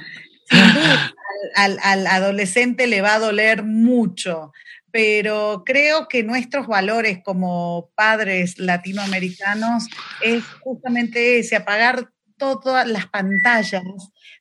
al, 1.56 1.78
al 1.84 2.08
adolescente 2.08 2.88
le 2.88 3.02
va 3.02 3.14
a 3.16 3.20
doler 3.20 3.62
mucho 3.62 4.52
pero 4.96 5.64
creo 5.66 6.08
que 6.08 6.24
nuestros 6.24 6.68
valores 6.68 7.20
como 7.22 7.92
padres 7.96 8.58
latinoamericanos 8.58 9.88
es 10.22 10.42
justamente 10.62 11.40
ese, 11.40 11.58
apagar 11.58 12.14
todas 12.38 12.88
las 12.88 13.08
pantallas, 13.08 13.84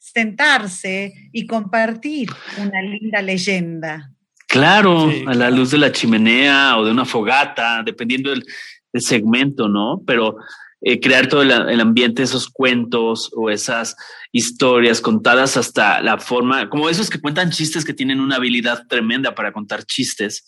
sentarse 0.00 1.12
y 1.32 1.46
compartir 1.46 2.28
una 2.58 2.82
linda 2.82 3.22
leyenda. 3.22 4.10
Claro, 4.48 5.10
a 5.26 5.34
la 5.34 5.50
luz 5.50 5.70
de 5.70 5.78
la 5.78 5.90
chimenea 5.90 6.76
o 6.78 6.84
de 6.84 6.92
una 6.92 7.04
fogata, 7.04 7.82
dependiendo 7.84 8.30
del, 8.30 8.44
del 8.92 9.02
segmento, 9.02 9.68
¿no? 9.68 10.02
Pero 10.06 10.36
eh, 10.86 11.00
crear 11.00 11.28
todo 11.28 11.40
el, 11.40 11.80
ambiente, 11.80 12.22
esos 12.22 12.50
cuentos 12.50 13.30
o 13.34 13.48
esas 13.48 13.96
historias 14.32 15.00
contadas 15.00 15.56
hasta 15.56 16.02
la 16.02 16.18
forma, 16.18 16.68
como 16.68 16.90
esos 16.90 17.08
que 17.08 17.22
cuentan 17.22 17.52
chistes 17.52 17.86
que 17.86 17.94
tienen 17.94 18.20
una 18.20 18.36
habilidad 18.36 18.86
tremenda 18.86 19.34
para 19.34 19.50
contar 19.50 19.84
chistes. 19.86 20.46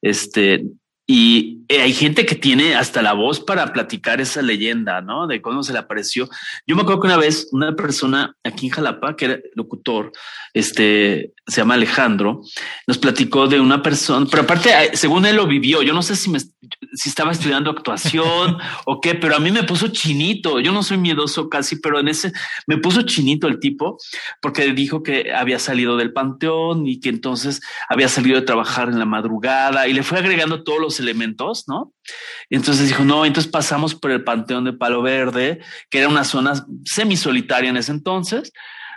Este, 0.00 0.64
y 1.06 1.64
eh, 1.68 1.82
hay 1.82 1.92
gente 1.92 2.24
que 2.24 2.34
tiene 2.34 2.74
hasta 2.74 3.02
la 3.02 3.12
voz 3.12 3.40
para 3.40 3.72
platicar 3.72 4.20
esa 4.20 4.40
leyenda, 4.40 5.00
¿no? 5.02 5.26
De 5.26 5.42
cómo 5.42 5.62
se 5.62 5.72
le 5.72 5.78
apareció. 5.78 6.28
Yo 6.66 6.76
me 6.76 6.82
acuerdo 6.82 7.02
que 7.02 7.06
una 7.08 7.16
vez 7.16 7.48
una 7.52 7.76
persona 7.76 8.36
aquí 8.42 8.66
en 8.66 8.72
Jalapa, 8.72 9.16
que 9.16 9.24
era 9.26 9.38
locutor, 9.54 10.12
este, 10.54 11.34
se 11.46 11.60
llama 11.60 11.74
Alejandro, 11.74 12.42
nos 12.86 12.98
platicó 12.98 13.46
de 13.48 13.60
una 13.60 13.82
persona, 13.82 14.26
pero 14.30 14.44
aparte, 14.44 14.96
según 14.96 15.26
él 15.26 15.36
lo 15.36 15.46
vivió, 15.46 15.82
yo 15.82 15.92
no 15.92 16.02
sé 16.02 16.16
si 16.16 16.30
me, 16.30 16.38
si 16.38 17.08
estaba 17.08 17.32
estudiando 17.32 17.70
actuación 17.70 18.56
o 18.86 19.00
qué, 19.00 19.14
pero 19.14 19.36
a 19.36 19.40
mí 19.40 19.50
me 19.50 19.64
puso 19.64 19.88
chinito. 19.88 20.60
Yo 20.60 20.72
no 20.72 20.82
soy 20.82 20.96
miedoso 20.96 21.48
casi, 21.48 21.76
pero 21.76 21.98
en 21.98 22.08
ese 22.08 22.32
me 22.66 22.78
puso 22.78 23.02
chinito 23.02 23.46
el 23.46 23.58
tipo 23.58 23.98
porque 24.40 24.72
dijo 24.72 25.02
que 25.02 25.32
había 25.34 25.58
salido 25.58 25.96
del 25.96 26.12
panteón 26.12 26.86
y 26.86 27.00
que 27.00 27.08
entonces 27.08 27.60
había 27.88 28.08
salido 28.08 28.36
de 28.36 28.46
trabajar 28.46 28.88
en 28.88 28.98
la 28.98 29.04
madrugada 29.04 29.86
y 29.88 29.92
le 29.92 30.02
fue 30.02 30.18
agregando 30.18 30.62
todos 30.62 30.80
los 30.80 30.93
elementos, 31.00 31.64
¿no? 31.68 31.92
Entonces 32.50 32.88
dijo, 32.88 33.04
no, 33.04 33.24
entonces 33.24 33.50
pasamos 33.50 33.94
por 33.94 34.10
el 34.10 34.24
panteón 34.24 34.64
de 34.64 34.72
Palo 34.72 35.02
Verde, 35.02 35.60
que 35.90 35.98
era 35.98 36.08
una 36.08 36.24
zona 36.24 36.66
semi 36.84 37.16
solitaria 37.16 37.70
en 37.70 37.76
ese 37.76 37.92
entonces 37.92 38.52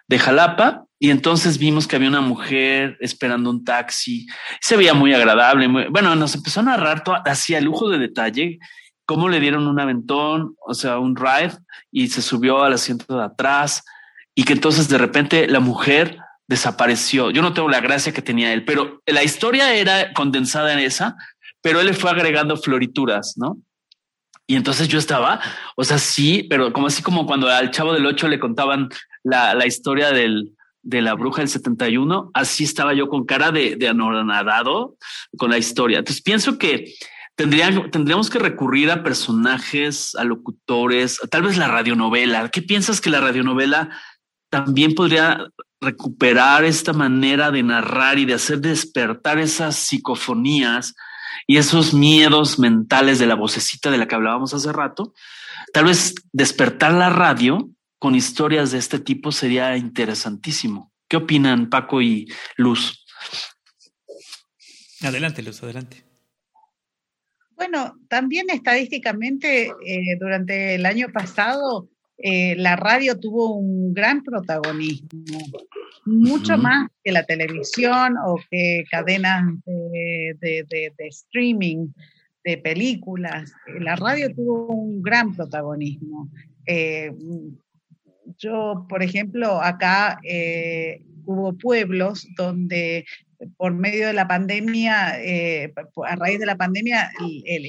de 0.07 0.19
Jalapa 0.19 0.85
y 0.99 1.11
entonces 1.11 1.57
vimos 1.57 1.87
que 1.87 1.95
había 1.95 2.09
una 2.09 2.21
mujer 2.21 2.97
esperando 3.01 3.49
un 3.49 3.63
taxi. 3.63 4.25
Se 4.61 4.77
veía 4.77 4.93
muy 4.93 5.13
agradable. 5.13 5.67
bueno, 5.89 6.15
nos 6.15 6.33
empezó 6.35 6.61
a 6.61 6.63
narrar 6.63 7.03
todo, 7.03 7.17
hacía 7.25 7.61
lujo 7.61 7.89
de 7.89 7.99
detalle 7.99 8.59
cómo 9.05 9.29
le 9.29 9.39
dieron 9.39 9.67
un 9.67 9.79
aventón, 9.79 10.55
o 10.59 10.73
sea, 10.73 10.99
un 10.99 11.15
ride 11.15 11.57
y 11.91 12.09
se 12.09 12.21
subió 12.21 12.63
al 12.63 12.73
asiento 12.73 13.17
de 13.17 13.23
atrás 13.23 13.83
y 14.35 14.43
que 14.43 14.53
entonces 14.53 14.89
de 14.89 14.97
repente 14.97 15.47
la 15.47 15.61
mujer 15.61 16.19
desapareció. 16.47 17.31
Yo 17.31 17.41
no 17.41 17.53
tengo 17.53 17.69
la 17.69 17.79
gracia 17.79 18.13
que 18.13 18.21
tenía 18.21 18.53
él, 18.53 18.65
pero 18.65 19.01
la 19.05 19.23
historia 19.23 19.73
era 19.73 20.13
condensada 20.13 20.73
en 20.73 20.79
esa, 20.79 21.15
pero 21.61 21.79
él 21.79 21.87
le 21.87 21.93
fue 21.93 22.09
agregando 22.09 22.57
florituras, 22.57 23.33
¿no? 23.37 23.57
Y 24.49 24.55
entonces 24.55 24.87
yo 24.87 24.97
estaba, 24.97 25.41
o 25.75 25.83
sea, 25.83 25.97
sí, 25.97 26.47
pero 26.49 26.71
como 26.71 26.87
así 26.87 27.03
como 27.03 27.25
cuando 27.25 27.49
al 27.49 27.69
chavo 27.71 27.93
del 27.93 28.05
8 28.05 28.29
le 28.29 28.39
contaban 28.39 28.87
la, 29.23 29.53
la 29.53 29.67
historia 29.67 30.11
del, 30.11 30.55
de 30.81 31.01
la 31.01 31.15
bruja 31.15 31.41
del 31.41 31.49
71, 31.49 32.31
así 32.33 32.63
estaba 32.63 32.93
yo 32.93 33.09
con 33.09 33.25
cara 33.25 33.51
de, 33.51 33.75
de 33.75 33.93
con 35.37 35.51
la 35.51 35.57
historia. 35.57 35.99
Entonces 35.99 36.23
pienso 36.23 36.57
que 36.57 36.93
tendrían, 37.35 37.91
tendríamos 37.91 38.29
que 38.29 38.39
recurrir 38.39 38.89
a 38.89 39.03
personajes, 39.03 40.15
a 40.15 40.23
locutores, 40.23 41.19
tal 41.29 41.41
vez 41.41 41.57
la 41.57 41.67
radionovela. 41.67 42.47
¿Qué 42.47 42.61
piensas 42.61 43.01
que 43.01 43.09
la 43.09 43.19
radionovela 43.19 43.89
también 44.49 44.95
podría 44.95 45.45
recuperar 45.81 46.63
esta 46.63 46.93
manera 46.93 47.51
de 47.51 47.63
narrar 47.63 48.17
y 48.17 48.25
de 48.25 48.35
hacer 48.35 48.61
despertar 48.61 49.39
esas 49.39 49.75
psicofonías 49.75 50.95
y 51.47 51.57
esos 51.57 51.93
miedos 51.93 52.59
mentales 52.59 53.17
de 53.17 53.25
la 53.25 53.35
vocecita 53.35 53.89
de 53.89 53.97
la 53.97 54.07
que 54.07 54.15
hablábamos 54.15 54.53
hace 54.53 54.71
rato? 54.71 55.13
Tal 55.73 55.85
vez 55.85 56.13
despertar 56.33 56.93
la 56.93 57.09
radio 57.09 57.69
con 57.97 58.13
historias 58.13 58.71
de 58.71 58.77
este 58.77 58.99
tipo 58.99 59.31
sería 59.31 59.75
interesantísimo. 59.77 60.93
¿Qué 61.07 61.17
opinan 61.17 61.69
Paco 61.69 62.01
y 62.01 62.27
Luz? 62.57 63.05
Adelante, 65.01 65.41
Luz, 65.41 65.63
adelante. 65.63 66.03
Bueno, 67.55 67.95
también 68.07 68.49
estadísticamente 68.49 69.67
eh, 69.85 70.17
durante 70.19 70.75
el 70.75 70.85
año 70.85 71.07
pasado 71.11 71.89
eh, 72.17 72.55
la 72.57 72.75
radio 72.75 73.19
tuvo 73.19 73.55
un 73.55 73.93
gran 73.93 74.23
protagonismo, 74.23 75.39
mucho 76.05 76.57
más 76.57 76.89
que 77.03 77.11
la 77.11 77.23
televisión 77.23 78.15
o 78.25 78.39
que 78.49 78.83
cadenas 78.89 79.43
de, 79.65 80.35
de 80.39 81.07
streaming 81.07 81.87
de 82.47 82.57
películas. 82.57 83.51
La 83.81 83.97
radio 83.97 84.33
tuvo 84.33 84.67
un 84.67 85.01
gran 85.01 85.35
protagonismo. 85.35 86.29
Eh, 86.65 87.11
yo, 88.37 88.85
por 88.87 89.03
ejemplo, 89.03 89.61
acá 89.61 90.17
eh, 90.23 91.01
hubo 91.25 91.57
pueblos 91.57 92.25
donde 92.37 93.05
por 93.57 93.73
medio 93.73 94.07
de 94.07 94.13
la 94.13 94.27
pandemia, 94.27 95.21
eh, 95.21 95.73
a 96.05 96.15
raíz 96.15 96.39
de 96.39 96.45
la 96.45 96.55
pandemia, 96.55 97.11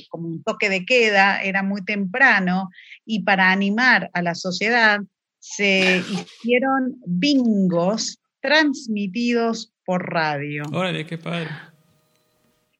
como 0.09 0.29
un 0.29 0.43
toque 0.43 0.69
de 0.69 0.85
queda 0.85 1.43
era 1.43 1.63
muy 1.63 1.85
temprano 1.85 2.71
y 3.05 3.23
para 3.23 3.51
animar 3.51 4.11
a 4.15 4.23
la 4.23 4.35
sociedad 4.35 5.01
se 5.39 5.99
hicieron 5.99 6.97
bingos 7.07 8.19
transmitidos 8.41 9.73
por 9.85 10.11
radio. 10.13 10.65
Órale, 10.73 11.07
qué 11.07 11.19
padre. 11.19 11.49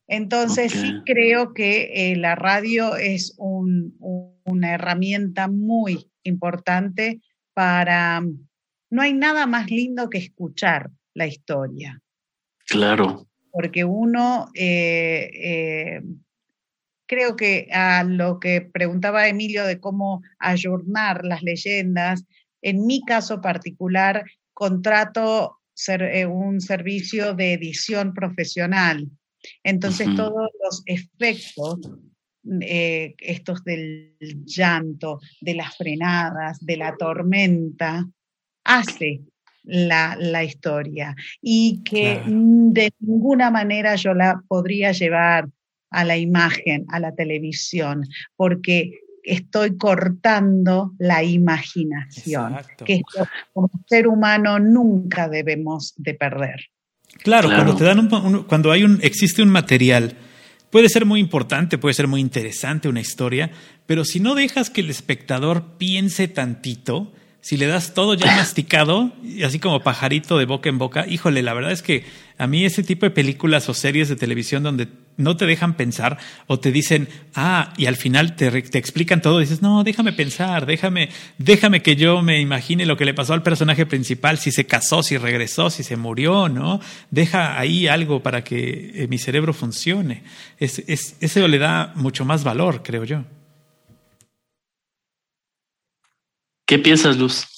Entonces 0.07 0.73
sí 0.73 1.03
creo 1.05 1.53
que 1.53 2.13
eh, 2.13 2.17
la 2.17 2.35
radio 2.35 2.97
es 2.97 3.37
una 3.39 4.75
herramienta 4.75 5.49
muy 5.49 6.11
importante 6.23 7.21
para... 7.53 8.23
No 8.91 9.03
hay 9.03 9.13
nada 9.13 9.47
más 9.47 9.71
lindo 9.71 10.09
que 10.09 10.17
escuchar 10.17 10.91
la 11.13 11.27
historia. 11.27 12.01
Claro. 12.69 13.27
Porque 13.51 13.85
uno, 13.85 14.49
eh, 14.55 15.31
eh, 15.35 16.03
creo 17.07 17.35
que 17.35 17.69
a 17.73 18.05
lo 18.05 18.39
que 18.39 18.61
preguntaba 18.61 19.29
Emilio 19.29 19.65
de 19.65 19.81
cómo 19.81 20.23
ayornar 20.39 21.25
las 21.25 21.43
leyendas, 21.43 22.25
en 22.63 22.87
mi 22.87 23.03
caso 23.05 23.41
particular, 23.41 24.25
contrato 24.53 25.59
ser, 25.75 26.03
eh, 26.03 26.27
un 26.27 26.61
servicio 26.61 27.35
de 27.35 27.55
edición 27.55 28.13
profesional. 28.13 29.09
Entonces 29.63 30.09
todos 30.17 30.51
los 30.63 30.83
efectos 30.87 31.79
eh, 32.61 33.15
estos 33.19 33.63
del 33.65 34.17
llanto, 34.45 35.21
de 35.41 35.55
las 35.55 35.77
frenadas, 35.77 36.59
de 36.65 36.77
la 36.77 36.97
tormenta, 36.97 38.09
hace 38.65 39.21
la, 39.69 40.45
historia 40.45 41.15
y 41.43 41.83
que 41.85 42.23
de 42.27 42.91
ninguna 43.01 43.51
manera 43.51 43.95
yo 43.97 44.15
la 44.15 44.43
podría 44.49 44.93
llevar 44.93 45.49
a 45.91 46.05
la 46.05 46.17
imagen, 46.17 46.87
a 46.89 47.01
la 47.01 47.15
televisión, 47.15 48.07
porque 48.37 49.01
estoy 49.23 49.77
cortando 49.77 50.93
la 50.99 51.23
imaginación, 51.23 52.57
que 52.85 53.03
como 53.53 53.71
ser 53.87 54.09
humano 54.09 54.59
nunca 54.59 55.29
debemos 55.29 55.95
de 55.97 56.15
perder. 56.15 56.67
Claro, 57.23 57.49
cuando 57.49 57.75
te 57.75 57.85
dan 57.85 58.09
cuando 58.45 58.71
hay 58.71 58.85
un 58.85 58.99
existe 59.03 59.43
un 59.43 59.49
material 59.49 60.17
Puede 60.71 60.91
ser 60.91 61.07
muy 61.07 61.21
importante, 61.21 61.79
puede 61.79 61.95
ser 61.95 62.09
muy 62.09 62.21
interesante 62.21 62.89
una 62.89 63.01
historia, 63.01 63.51
pero 63.87 64.05
si 64.05 64.21
no 64.21 64.35
dejas 64.35 64.69
que 64.69 64.83
el 64.83 64.91
espectador 64.91 65.79
piense 65.79 66.29
tantito, 66.29 67.13
si 67.41 67.57
le 67.57 67.67
das 67.67 67.95
todo 67.95 68.15
ya 68.15 68.27
masticado, 68.37 69.13
así 69.45 69.59
como 69.59 69.83
pajarito 69.83 70.39
de 70.39 70.45
boca 70.45 70.69
en 70.69 70.79
boca, 70.79 71.07
híjole, 71.07 71.43
la 71.43 71.55
verdad 71.55 71.73
es 71.73 71.83
que 71.83 72.05
a 72.37 72.47
mí 72.47 72.65
ese 72.65 72.83
tipo 72.83 73.07
de 73.07 73.11
películas 73.11 73.69
o 73.69 73.75
series 73.75 74.09
de 74.09 74.17
televisión 74.17 74.63
donde 74.63 74.89
no 75.17 75.37
te 75.37 75.47
dejan 75.47 75.75
pensar 75.75 76.19
o 76.47 76.61
te 76.61 76.71
dicen, 76.73 77.09
ah, 77.35 77.73
y 77.77 77.87
al 77.87 77.97
final 77.97 78.37
te, 78.37 78.63
te 78.63 78.79
explican 78.79 79.21
todo, 79.21 79.41
dices, 79.41 79.63
no, 79.63 79.83
déjame 79.83 80.13
pensar, 80.13 80.65
déjame, 80.67 81.11
déjame 81.39 81.83
que 81.83 81.97
yo 81.97 82.23
me 82.23 82.41
imagine 82.41 82.87
lo 82.87 82.97
que 82.97 83.05
le 83.05 83.15
pasó 83.15 83.35
al 83.35 83.43
personaje 83.43 83.87
principal, 83.87 84.39
si 84.39 84.53
se 84.53 84.67
casó, 84.67 85.03
si 85.03 85.19
regresó, 85.19 85.71
si 85.71 85.83
se 85.83 85.97
murió, 85.97 86.49
¿no? 86.49 86.81
Deja 87.11 87.59
ahí 87.59 87.89
algo 87.89 88.23
para 88.23 88.45
que 88.45 88.93
eh, 88.95 89.09
mi 89.09 89.19
cerebro 89.19 89.53
funcione. 89.53 90.23
Es, 90.59 90.83
es, 90.87 91.17
eso 91.21 91.47
le 91.49 91.59
da 91.59 91.93
mucho 91.97 92.25
más 92.25 92.45
valor, 92.45 92.83
creo 92.85 93.05
yo. 93.05 93.25
¿Qué 96.69 96.79
piensas, 96.79 97.17
Luz? 97.17 97.49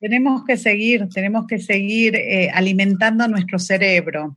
Tenemos 0.00 0.44
que 0.44 0.58
seguir, 0.58 1.08
tenemos 1.08 1.46
que 1.46 1.58
seguir 1.58 2.16
eh, 2.16 2.50
alimentando 2.52 3.26
nuestro 3.28 3.58
cerebro 3.58 4.36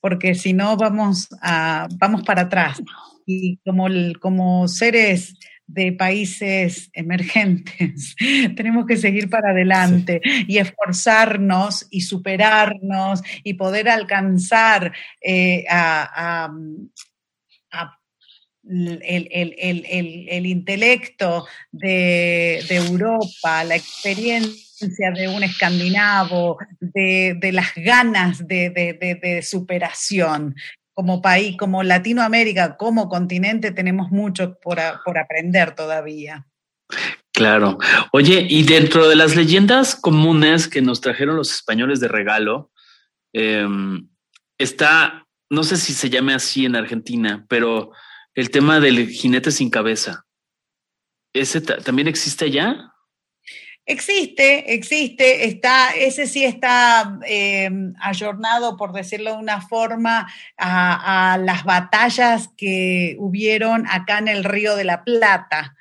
porque 0.00 0.34
si 0.36 0.52
no 0.52 0.76
vamos, 0.76 1.28
a, 1.42 1.88
vamos 1.96 2.22
para 2.22 2.42
atrás. 2.42 2.80
Y 3.26 3.56
como, 3.58 3.88
como 4.20 4.68
seres 4.68 5.34
de 5.66 5.92
países 5.92 6.90
emergentes. 6.92 8.14
Tenemos 8.56 8.86
que 8.86 8.96
seguir 8.96 9.28
para 9.28 9.50
adelante 9.50 10.20
y 10.46 10.58
esforzarnos 10.58 11.88
y 11.90 12.02
superarnos 12.02 13.20
y 13.42 13.54
poder 13.54 13.88
alcanzar 13.88 14.92
eh, 15.20 15.64
a, 15.68 16.52
el, 18.68 20.46
intelecto 20.46 21.46
de, 21.70 22.64
de 22.68 22.76
Europa, 22.76 23.64
la 23.64 23.76
experiencia 23.76 24.66
de 25.14 25.28
un 25.28 25.42
escandinavo, 25.42 26.58
de, 26.80 27.50
las 27.52 27.74
ganas 27.76 28.46
de, 28.46 29.40
superación. 29.42 30.54
Como 30.94 31.20
país, 31.20 31.56
como 31.58 31.82
Latinoamérica, 31.82 32.78
como 32.78 33.08
continente, 33.08 33.70
tenemos 33.70 34.10
mucho 34.10 34.58
por, 34.58 34.80
aprender 34.80 35.74
todavía. 35.74 36.46
Claro. 37.32 37.78
Oye, 38.12 38.46
y 38.48 38.62
dentro 38.62 39.06
de 39.06 39.16
las 39.16 39.36
leyendas 39.36 39.94
comunes 39.94 40.68
que 40.68 40.80
nos 40.80 41.02
trajeron 41.02 41.36
los 41.36 41.52
españoles 41.52 42.00
de 42.00 42.08
regalo, 42.08 42.70
em, 43.34 44.08
está 44.56 45.26
no 45.48 45.62
sé 45.62 45.76
si 45.76 45.92
se 45.92 46.10
llame 46.10 46.34
así 46.34 46.66
en 46.66 46.76
Argentina, 46.76 47.44
pero 47.48 47.92
el 48.36 48.50
tema 48.50 48.78
del 48.80 49.08
jinete 49.08 49.50
sin 49.50 49.70
cabeza. 49.70 50.26
¿Ese 51.32 51.60
también 51.60 52.06
existe 52.06 52.44
allá? 52.44 52.92
Existe, 53.88 54.74
existe, 54.74 55.46
está, 55.46 55.90
ese 55.90 56.26
sí 56.26 56.44
está 56.44 57.18
eh, 57.26 57.70
ayornado, 58.00 58.76
por 58.76 58.92
decirlo 58.92 59.32
de 59.32 59.38
una 59.38 59.60
forma, 59.60 60.28
a, 60.58 61.38
las 61.40 61.64
batallas 61.64 62.50
que 62.56 63.16
hubieron 63.18 63.86
acá 63.88 64.18
en 64.18 64.28
el 64.28 64.44
Río 64.44 64.76
de 64.76 64.84
la 64.84 65.04
Plata. 65.04 65.74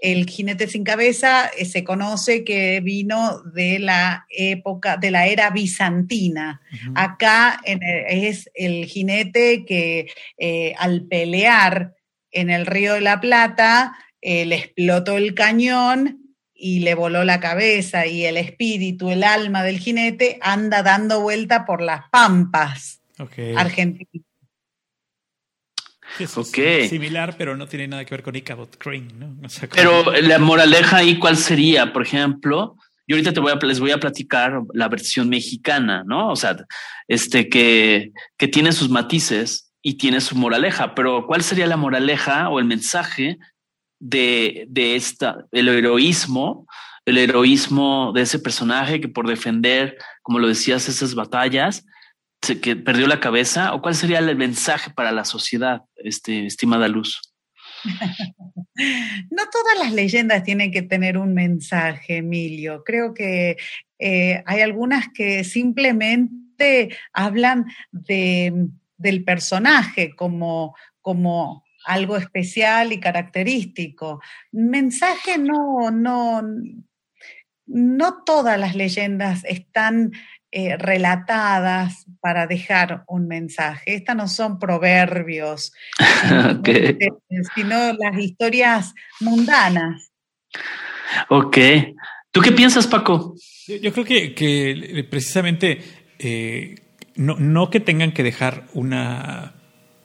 El 0.00 0.26
jinete 0.26 0.66
sin 0.66 0.82
cabeza 0.82 1.48
eh, 1.48 1.66
se 1.66 1.84
conoce 1.84 2.42
que 2.42 2.80
vino 2.80 3.42
de 3.42 3.78
la 3.78 4.26
época, 4.30 4.96
de 4.96 5.10
la 5.10 5.26
era 5.26 5.50
bizantina. 5.50 6.62
Acá 6.94 7.60
es 7.66 8.50
el 8.54 8.86
jinete 8.86 9.66
que 9.66 10.10
eh, 10.38 10.74
al 10.78 11.02
pelear 11.02 11.94
en 12.30 12.50
el 12.50 12.66
Río 12.66 12.94
de 12.94 13.00
la 13.00 13.20
Plata 13.20 13.96
le 14.22 14.54
explotó 14.54 15.16
el 15.16 15.34
cañón 15.34 16.20
y 16.54 16.80
le 16.80 16.94
voló 16.94 17.24
la 17.24 17.40
cabeza 17.40 18.06
y 18.06 18.26
el 18.26 18.36
espíritu, 18.36 19.10
el 19.10 19.24
alma 19.24 19.62
del 19.62 19.78
jinete 19.78 20.38
anda 20.42 20.82
dando 20.82 21.20
vuelta 21.20 21.64
por 21.64 21.80
las 21.80 22.08
pampas 22.10 23.00
argentinas. 23.56 24.24
Es 26.18 26.90
similar, 26.90 27.34
pero 27.38 27.56
no 27.56 27.66
tiene 27.66 27.88
nada 27.88 28.04
que 28.04 28.14
ver 28.14 28.22
con 28.22 28.36
Ichabod 28.36 28.68
Crane, 28.78 29.08
¿no? 29.16 29.36
pero 29.72 30.12
la 30.12 30.38
moraleja 30.38 30.98
ahí, 30.98 31.18
¿cuál 31.18 31.36
sería? 31.36 31.92
Por 31.92 32.02
ejemplo, 32.02 32.76
yo 33.06 33.16
ahorita 33.16 33.32
te 33.32 33.40
voy 33.40 33.52
a, 33.52 33.66
les 33.66 33.80
voy 33.80 33.92
a 33.92 33.98
platicar 33.98 34.60
la 34.74 34.88
versión 34.88 35.28
mexicana, 35.28 36.04
¿no? 36.06 36.30
O 36.30 36.36
sea, 36.36 36.56
este 37.08 37.48
que, 37.48 38.12
que 38.36 38.48
tiene 38.48 38.72
sus 38.72 38.90
matices 38.90 39.69
y 39.82 39.94
tiene 39.94 40.20
su 40.20 40.36
moraleja, 40.36 40.94
pero 40.94 41.26
¿cuál 41.26 41.42
sería 41.42 41.66
la 41.66 41.76
moraleja 41.76 42.48
o 42.48 42.58
el 42.58 42.66
mensaje 42.66 43.38
de, 43.98 44.66
de 44.68 44.96
esta, 44.96 45.46
el 45.52 45.68
heroísmo, 45.68 46.66
el 47.06 47.18
heroísmo 47.18 48.12
de 48.14 48.22
ese 48.22 48.38
personaje 48.38 49.00
que 49.00 49.08
por 49.08 49.26
defender, 49.26 49.96
como 50.22 50.38
lo 50.38 50.48
decías, 50.48 50.88
esas 50.88 51.14
batallas, 51.14 51.86
que 52.62 52.76
perdió 52.76 53.06
la 53.06 53.20
cabeza? 53.20 53.74
¿O 53.74 53.82
cuál 53.82 53.94
sería 53.94 54.18
el 54.18 54.36
mensaje 54.36 54.90
para 54.90 55.12
la 55.12 55.24
sociedad, 55.24 55.82
este, 55.96 56.46
estimada 56.46 56.88
Luz? 56.88 57.20
No 59.30 59.42
todas 59.52 59.78
las 59.78 59.92
leyendas 59.92 60.42
tienen 60.42 60.70
que 60.70 60.80
tener 60.80 61.18
un 61.18 61.34
mensaje, 61.34 62.18
Emilio. 62.18 62.82
Creo 62.82 63.12
que 63.12 63.58
eh, 63.98 64.42
hay 64.46 64.60
algunas 64.62 65.08
que 65.08 65.44
simplemente 65.44 66.96
hablan 67.12 67.66
de, 67.90 68.68
del 69.00 69.24
personaje 69.24 70.14
como, 70.14 70.76
como 71.00 71.64
algo 71.84 72.16
especial 72.16 72.92
y 72.92 73.00
característico. 73.00 74.20
Mensaje 74.52 75.38
no, 75.38 75.90
no, 75.90 76.42
no 77.66 78.22
todas 78.24 78.58
las 78.58 78.74
leyendas 78.74 79.44
están 79.44 80.12
eh, 80.52 80.76
relatadas 80.76 82.06
para 82.20 82.46
dejar 82.46 83.04
un 83.06 83.26
mensaje. 83.28 83.94
Estas 83.94 84.16
no 84.16 84.28
son 84.28 84.58
proverbios, 84.58 85.72
sino, 87.54 87.92
las 87.92 88.18
historias 88.18 88.92
mundanas. 89.20 90.10
Ok. 91.28 91.56
¿Tú 92.32 92.40
qué 92.40 92.52
piensas, 92.52 92.86
Paco? 92.86 93.34
Yo, 93.66 93.92
creo 93.92 94.04
que, 94.04 95.06
precisamente 95.08 95.80
eh, 96.18 96.74
no, 97.20 97.36
no 97.38 97.70
que 97.70 97.80
tengan 97.80 98.12
que 98.12 98.22
dejar 98.22 98.64
una 98.72 99.52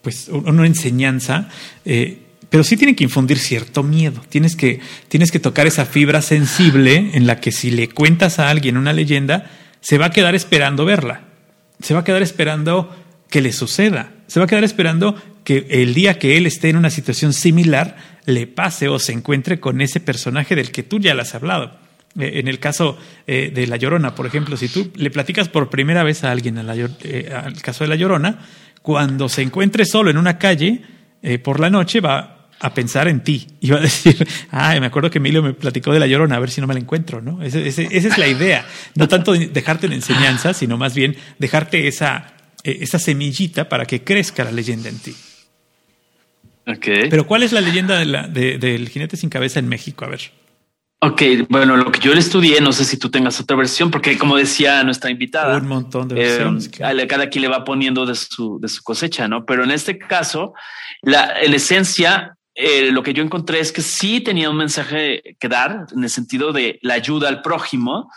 pues 0.02 0.28
una 0.28 0.68
enseñanza, 0.68 1.50
eh, 1.84 2.20
pero 2.52 2.64
sí 2.64 2.78
tiene 2.78 2.96
que 2.96 3.04
infundir 3.04 3.40
cierto 3.40 3.82
miedo. 3.82 4.22
Tienes 4.30 4.56
que, 4.56 4.80
tienes 5.08 5.32
que 5.32 5.40
tocar 5.40 5.66
esa 5.66 5.86
fibra 5.86 6.22
sensible 6.22 7.10
en 7.14 7.26
la 7.26 7.40
que 7.40 7.52
si 7.52 7.72
le 7.72 7.90
cuentas 7.90 8.38
a 8.38 8.52
alguien 8.52 8.78
una 8.78 8.94
leyenda, 8.94 9.50
se 9.82 9.98
va 9.98 10.08
a 10.08 10.12
quedar 10.12 10.36
esperando 10.36 10.86
verla. 10.86 11.22
Se 11.82 11.96
va 11.96 12.02
a 12.02 12.04
quedar 12.04 12.22
esperando 12.22 12.96
que 13.32 13.42
le 13.42 13.52
suceda. 13.52 14.12
Se 14.28 14.40
va 14.40 14.46
a 14.46 14.48
quedar 14.48 14.64
esperando 14.64 15.16
que 15.44 15.66
el 15.72 15.96
día 15.96 16.20
que 16.20 16.38
él 16.38 16.46
esté 16.46 16.70
en 16.70 16.78
una 16.78 16.92
situación 16.92 17.34
similar 17.34 17.98
le 18.26 18.46
pase 18.46 18.90
o 18.90 19.00
se 19.00 19.12
encuentre 19.12 19.60
con 19.60 19.82
ese 19.82 20.02
personaje 20.02 20.56
del 20.56 20.72
que 20.72 20.84
tú 20.84 21.00
ya 21.00 21.16
le 21.16 21.24
has 21.24 21.34
hablado. 21.34 21.80
Eh, 22.20 22.40
en 22.40 22.48
el 22.48 22.60
caso 22.60 22.98
eh, 23.28 23.52
de 23.54 23.68
La 23.68 23.78
Llorona, 23.78 24.16
por 24.16 24.26
ejemplo, 24.26 24.58
si 24.58 24.70
tú 24.70 24.92
le 24.96 25.12
platicas 25.12 25.50
por 25.50 25.70
primera 25.70 26.04
vez 26.04 26.24
a 26.24 26.32
alguien 26.32 26.58
al 26.58 27.62
caso 27.62 27.84
de 27.84 27.90
La 27.90 27.96
Llorona, 27.96 28.40
cuando 28.86 29.30
se 29.30 29.42
encuentre 29.42 29.84
solo 29.86 30.12
en 30.12 30.18
una 30.18 30.38
calle 30.38 30.84
eh, 31.24 31.40
por 31.40 31.60
la 31.60 31.72
noche 31.72 32.02
va 32.02 32.50
a 32.60 32.74
pensar 32.76 33.08
en 33.08 33.22
ti 33.22 33.48
y 33.60 33.72
va 33.72 33.78
a 33.78 33.82
decir, 33.90 34.16
ay, 34.52 34.80
me 34.80 34.86
acuerdo 34.86 35.10
que 35.10 35.18
Emilio 35.18 35.42
me 35.42 35.54
platicó 35.54 35.92
de 35.92 36.00
la 36.00 36.06
llorona, 36.06 36.36
a 36.36 36.40
ver 36.40 36.52
si 36.52 36.62
no 36.62 36.68
me 36.68 36.76
la 36.76 36.80
encuentro, 36.80 37.20
¿no? 37.20 37.42
esa 37.42 37.60
es 37.60 38.18
la 38.20 38.28
idea. 38.28 38.64
No 38.94 39.08
tanto 39.08 39.34
dejarte 39.34 39.88
la 39.88 39.96
enseñanza, 39.96 40.54
sino 40.54 40.78
más 40.78 40.94
bien 40.94 41.18
dejarte 41.40 41.88
esa, 41.88 42.36
eh, 42.64 42.78
esa 42.82 43.00
semillita 43.00 43.68
para 43.68 43.86
que 43.86 44.04
crezca 44.04 44.44
la 44.44 44.52
leyenda 44.52 44.90
en 44.90 45.00
ti. 45.00 45.16
Okay. 46.68 47.10
Pero 47.10 47.26
¿cuál 47.26 47.42
es 47.42 47.52
la 47.54 47.62
leyenda 47.62 47.98
del 48.28 48.90
jinete 48.90 49.18
sin 49.18 49.30
cabeza 49.30 49.58
en 49.58 49.68
México? 49.68 50.06
A 50.06 50.10
ver. 50.10 50.22
Ok, 51.06 51.22
bueno, 51.50 51.78
lo 51.78 51.92
que 51.92 52.00
yo 52.00 52.14
le 52.14 52.20
estudié, 52.20 52.60
no 52.62 52.72
sé 52.72 52.84
si 52.84 52.98
tú 52.98 53.12
tengas 53.12 53.40
otra 53.40 53.56
versión, 53.56 53.92
porque 53.92 54.18
como 54.18 54.36
decía 54.36 54.84
nuestra 54.84 55.12
invitada, 55.12 55.58
un 55.58 55.68
montón 55.68 56.08
de 56.08 56.16
versiones. 56.16 56.68
Eh, 56.68 57.08
cada 57.08 57.30
quien 57.30 57.44
le 57.44 57.48
va 57.48 57.64
poniendo 57.64 58.08
de 58.08 58.16
su, 58.16 58.60
de 58.60 58.68
su 58.68 58.82
cosecha, 58.82 59.28
¿no? 59.28 59.46
Pero 59.46 59.64
en 59.64 59.72
este 59.72 60.00
caso, 60.00 60.54
la, 61.04 61.40
en 61.42 61.54
esencia, 61.54 62.36
eh, 62.56 62.90
lo 62.92 63.04
que 63.04 63.14
yo 63.14 63.22
encontré 63.22 63.60
es 63.60 63.72
que 63.72 63.84
sí 63.84 64.20
tenía 64.22 64.50
un 64.50 64.58
mensaje 64.58 65.22
que 65.40 65.48
dar 65.48 65.86
en 65.96 66.04
el 66.04 66.10
sentido 66.10 66.52
de 66.52 66.80
la 66.82 66.96
ayuda 66.96 67.30
al 67.30 67.44
prójimo, 67.44 68.10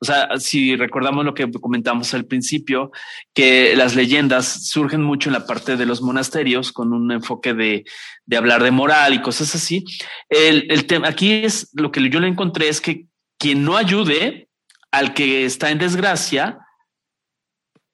o 0.00 0.04
sea, 0.04 0.28
si 0.38 0.76
recordamos 0.76 1.24
lo 1.24 1.34
que 1.34 1.50
comentamos 1.50 2.12
al 2.14 2.26
principio, 2.26 2.90
que 3.34 3.74
las 3.76 3.94
leyendas 3.94 4.68
surgen 4.68 5.02
mucho 5.02 5.28
en 5.28 5.34
la 5.34 5.46
parte 5.46 5.76
de 5.76 5.86
los 5.86 6.02
monasterios 6.02 6.72
con 6.72 6.92
un 6.92 7.10
enfoque 7.12 7.54
de, 7.54 7.84
de 8.24 8.36
hablar 8.36 8.62
de 8.62 8.70
moral 8.70 9.14
y 9.14 9.22
cosas 9.22 9.54
así. 9.54 9.84
El, 10.28 10.70
el 10.70 10.86
tema 10.86 11.08
aquí 11.08 11.32
es 11.32 11.70
lo 11.74 11.90
que 11.90 12.08
yo 12.10 12.20
le 12.20 12.28
encontré 12.28 12.68
es 12.68 12.80
que 12.80 13.06
quien 13.38 13.64
no 13.64 13.76
ayude 13.76 14.48
al 14.90 15.14
que 15.14 15.44
está 15.44 15.70
en 15.70 15.78
desgracia 15.78 16.58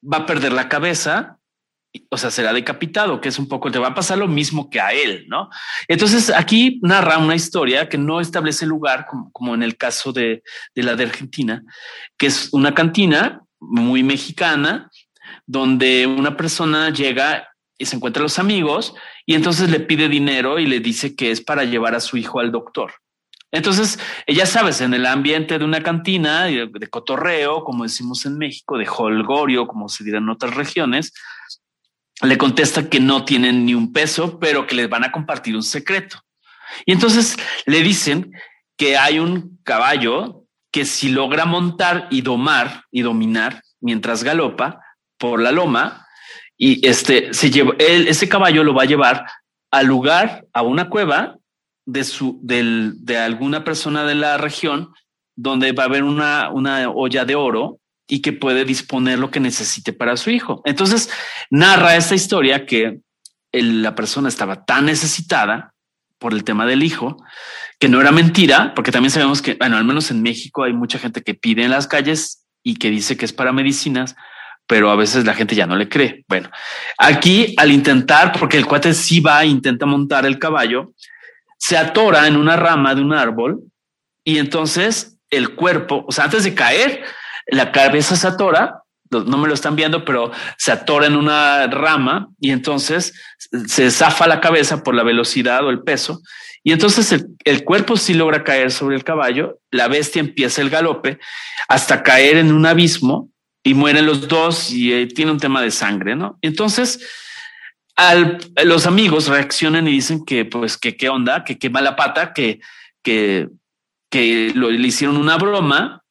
va 0.03 0.19
a 0.19 0.27
perder 0.27 0.53
la 0.53 0.69
cabeza 0.69 1.39
o 2.09 2.17
sea, 2.17 2.31
será 2.31 2.53
decapitado, 2.53 3.21
que 3.21 3.29
es 3.29 3.39
un 3.39 3.49
poco, 3.49 3.71
te 3.71 3.79
va 3.79 3.89
a 3.89 3.95
pasar 3.95 4.19
lo 4.19 4.29
mismo 4.29 4.71
que 4.71 4.81
a 4.81 4.93
él, 4.93 5.27
¿no? 5.29 5.51
Entonces 5.89 6.31
aquí 6.31 6.81
narra 6.83 7.19
una 7.19 7.35
historia 7.35 7.89
que 7.89 7.99
no 7.99 8.21
establece 8.21 8.65
lugar, 8.67 9.07
como, 9.33 9.55
en 9.55 9.63
el 9.63 9.77
caso 9.77 10.13
de, 10.13 10.43
la 10.75 10.95
de 10.95 11.05
Argentina, 11.05 11.63
que 12.17 12.27
es 12.27 12.49
una 12.53 12.75
cantina 12.75 13.43
muy 13.61 14.03
mexicana, 14.03 14.91
donde 15.47 16.07
una 16.07 16.37
persona 16.37 16.91
llega 16.91 17.49
y 17.77 17.85
se 17.85 17.97
encuentra 17.97 18.21
a 18.21 18.25
los 18.25 18.39
amigos 18.39 18.95
y 19.27 19.35
entonces 19.35 19.71
le 19.71 19.81
pide 19.81 20.09
dinero 20.09 20.59
y 20.59 20.67
le 20.67 20.81
dice 20.81 21.15
que 21.15 21.31
es 21.31 21.43
para 21.43 21.65
llevar 21.65 21.95
a 21.95 22.01
su 22.01 22.17
hijo 22.17 22.41
al 22.41 22.53
doctor. 22.53 22.93
Entonces, 23.51 23.99
ya 24.27 24.47
sabes, 24.47 24.81
en 24.81 24.95
el 24.95 25.05
ambiente 25.05 25.59
de 25.59 25.65
una 25.65 25.83
cantina 25.83 26.45
de, 26.45 26.71
de 26.73 26.87
cotorreo, 26.87 27.65
como 27.65 27.83
decimos 27.83 28.25
en 28.25 28.39
México, 28.39 28.79
de 28.79 28.89
holgorio, 28.89 29.67
como 29.67 29.91
se 29.91 30.05
dirá 30.05 30.19
en 30.19 30.31
otras 30.31 30.55
regiones, 30.55 31.13
le 32.23 32.39
contesta 32.39 32.89
que 32.89 33.01
no 33.01 33.25
tienen 33.25 33.67
ni 33.67 33.75
un 33.75 33.93
peso, 33.93 34.39
pero 34.39 34.67
que 34.67 34.75
les 34.75 34.89
van 34.89 35.05
a 35.05 35.13
compartir 35.13 35.57
un 35.57 35.63
secreto. 35.63 36.21
Y 36.87 36.93
entonces 36.93 37.37
le 37.67 37.83
dicen 37.83 38.33
que 38.77 38.97
hay 38.97 39.19
un 39.19 39.59
caballo 39.65 40.45
que 40.71 40.85
si 40.85 41.11
logra 41.11 41.45
montar 41.45 42.09
y 42.11 42.23
domar 42.23 42.85
y 42.91 43.03
dominar 43.03 43.63
mientras 43.81 44.25
galopa 44.25 44.81
por 45.19 45.41
la 45.41 45.53
loma, 45.53 46.07
y 46.57 46.87
este 46.87 47.35
se 47.35 47.51
lleva, 47.51 47.75
ese 47.79 48.29
caballo 48.29 48.65
lo 48.65 48.75
va 48.75 48.83
a 48.83 48.87
llevar 48.87 49.27
al 49.71 49.87
lugar, 49.87 50.47
a 50.53 50.63
una 50.63 50.89
cueva 50.89 51.39
de 51.85 52.05
su, 52.05 52.39
del, 52.43 52.95
de 53.05 53.19
alguna 53.19 53.65
persona 53.65 54.05
de 54.05 54.15
la 54.15 54.37
región, 54.39 54.93
donde 55.35 55.73
va 55.73 55.85
a 55.85 55.87
haber 55.87 56.05
una, 56.05 56.51
una 56.51 56.89
olla 56.91 57.25
de 57.25 57.35
oro 57.35 57.81
y 58.13 58.21
que 58.21 58.35
puede 58.35 58.67
disponer 58.67 59.19
lo 59.19 59.31
que 59.31 59.41
necesite 59.41 59.95
para 59.95 60.19
su 60.19 60.29
hijo. 60.29 60.61
Entonces, 60.67 61.09
narra 61.49 61.97
esta 61.97 62.15
historia 62.15 62.67
que 62.67 62.99
la 63.53 63.95
persona 63.95 64.29
estaba 64.29 64.67
tan 64.67 64.85
necesitada 64.85 65.73
por 66.19 66.35
el 66.35 66.45
tema 66.45 66.67
del 66.67 66.83
hijo, 66.83 67.17
que 67.81 67.89
no 67.89 68.03
era 68.03 68.13
mentira, 68.13 68.75
porque 68.75 68.93
también 68.93 69.11
sabemos 69.11 69.41
que, 69.41 69.55
bueno, 69.55 69.79
al 69.79 69.87
menos 69.87 70.11
en 70.11 70.21
México 70.21 70.63
hay 70.63 70.75
mucha 70.75 70.99
gente 70.99 71.23
que 71.23 71.33
pide 71.33 71.65
en 71.65 71.71
las 71.71 71.87
calles 71.87 72.45
y 72.63 72.77
que 72.77 72.91
dice 72.91 73.17
que 73.17 73.25
es 73.25 73.33
para 73.33 73.51
medicinas, 73.51 74.15
pero 74.67 74.91
a 74.91 74.97
veces 74.97 75.25
la 75.25 75.33
gente 75.33 75.55
ya 75.55 75.67
no 75.67 75.77
le 75.77 75.89
cree. 75.89 76.23
Bueno, 76.29 76.51
aquí 76.99 77.55
al 77.57 77.73
intentar, 77.73 78.33
porque 78.39 78.59
el 78.59 78.67
cuate 78.67 78.93
sí 78.93 79.21
va 79.21 79.43
e 79.43 79.47
intenta 79.47 79.87
montar 79.87 80.27
el 80.27 80.39
caballo, 80.39 80.93
se 81.57 81.79
atora 81.79 82.27
en 82.27 82.37
una 82.37 82.57
rama 82.57 82.95
de 82.95 83.01
un 83.01 83.15
árbol 83.15 83.63
y 84.23 84.37
entonces 84.37 85.17
el 85.31 85.55
cuerpo, 85.55 86.05
o 86.07 86.13
sea, 86.13 86.25
antes 86.25 86.45
de 86.45 86.55
caer, 86.55 87.07
la 87.47 87.73
cabeza 87.73 88.17
se 88.17 88.27
atora, 88.27 88.83
no 89.11 89.39
me 89.39 89.49
lo 89.49 89.55
están 89.55 89.77
viendo, 89.77 90.05
pero 90.05 90.33
se 90.57 90.73
atora 90.73 91.07
en 91.07 91.17
una 91.17 91.67
rama 91.67 92.29
y 92.41 92.51
entonces 92.51 93.13
se 93.67 93.91
zafa 93.91 94.27
la 94.27 94.41
cabeza 94.41 94.83
por 94.83 94.95
la 94.95 95.03
velocidad 95.03 95.65
o 95.65 95.71
el 95.71 95.83
peso. 95.83 96.23
Y 96.65 96.73
entonces 96.73 97.25
el, 97.45 97.65
cuerpo 97.65 97.97
sí 97.97 98.15
logra 98.15 98.45
caer 98.45 98.71
sobre 98.71 98.97
el 98.97 99.05
caballo, 99.05 99.59
la 99.71 99.89
bestia 99.89 100.21
empieza 100.21 100.63
el 100.63 100.71
galope 100.71 101.19
hasta 101.69 102.03
caer 102.03 102.37
en 102.37 102.53
un 102.53 102.67
abismo 102.67 103.31
y 103.65 103.75
mueren 103.75 104.07
los 104.07 104.29
dos 104.29 104.71
y 104.71 104.93
eh, 104.93 105.07
tiene 105.07 105.33
un 105.33 105.41
tema 105.41 105.61
de 105.61 105.73
sangre, 105.73 106.15
¿no? 106.15 106.39
Entonces, 106.41 107.01
al, 107.97 108.39
los 108.65 108.87
amigos 108.87 109.29
reaccionan 109.29 109.89
y 109.89 109.93
dicen 109.93 110.25
que, 110.25 110.45
pues, 110.45 110.77
que 110.77 110.97
qué 110.97 111.09
onda, 111.09 111.45
que 111.45 111.59
qué 111.59 111.69
mala 111.69 111.97
pata, 111.97 112.33
que, 112.33 112.61
que, 113.03 113.49
que 114.09 114.53
lo, 114.55 114.71
le 114.71 114.87
hicieron 114.87 115.17
una 115.17 115.37
broma 115.37 116.02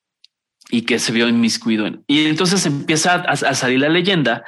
y 0.71 0.83
que 0.83 0.97
se 0.97 1.11
vio 1.11 1.27
inmiscuido 1.27 1.85
en. 1.85 2.03
Y 2.07 2.25
entonces 2.25 2.65
empieza 2.65 3.15
a, 3.15 3.35
salir 3.35 3.79
la 3.79 3.89
leyenda 3.89 4.43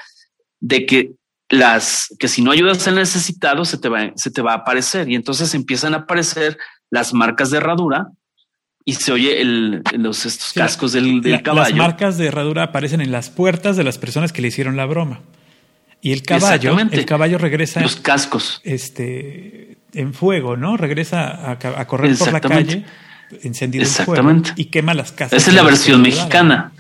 de 0.60 0.86
que 0.86 1.12
las 1.50 2.08
que 2.18 2.30
si 2.30 2.42
no 2.42 2.52
ayudas 2.52 2.88
al 2.88 2.96
necesitado 2.96 3.66
se 3.66 3.78
te 3.78 3.90
va, 3.90 4.12
se 4.16 4.32
te 4.32 4.42
va 4.42 4.54
a 4.54 4.58
aparecer 4.58 5.10
y 5.10 5.16
entonces 5.16 5.54
empiezan 5.54 5.94
a 5.94 5.98
aparecer 5.98 6.58
las 6.90 7.14
marcas 7.14 7.52
de 7.52 7.58
herradura 7.58 8.08
y 8.86 8.94
se 8.94 9.12
oye 9.12 9.42
el, 9.42 9.84
los 9.98 10.26
estos 10.26 10.54
cascos 10.54 10.94
del, 10.94 11.22
caballo. 11.44 11.70
Las 11.70 11.74
marcas 11.74 12.18
de 12.18 12.28
herradura 12.28 12.64
aparecen 12.64 13.02
en 13.02 13.12
las 13.12 13.30
puertas 13.30 13.78
de 13.78 13.84
las 13.84 13.98
personas 13.98 14.34
que 14.34 14.42
le 14.42 14.48
hicieron 14.48 14.78
la 14.78 14.86
broma. 14.86 15.22
Y 16.02 16.12
el 16.12 16.24
caballo, 16.24 16.78
el 16.92 17.06
caballo 17.06 17.38
regresa. 17.38 17.80
Los 17.80 17.96
cascos. 17.96 18.60
Este, 18.66 19.78
en 19.94 20.14
fuego, 20.14 20.58
¿no? 20.58 20.76
Regresa 20.76 21.52
a, 21.52 21.88
correr 21.88 22.18
por 22.18 22.34
la 22.34 22.42
calle 22.42 22.86
encendido 23.44 23.84
Exactamente. 23.84 24.52
y 24.56 24.66
quema 24.66 24.94
las 24.94 25.12
casas. 25.12 25.42
Esa 25.42 25.50
es 25.52 25.56
la 25.56 25.64
versión 25.64 26.02
mexicana. 26.02 26.72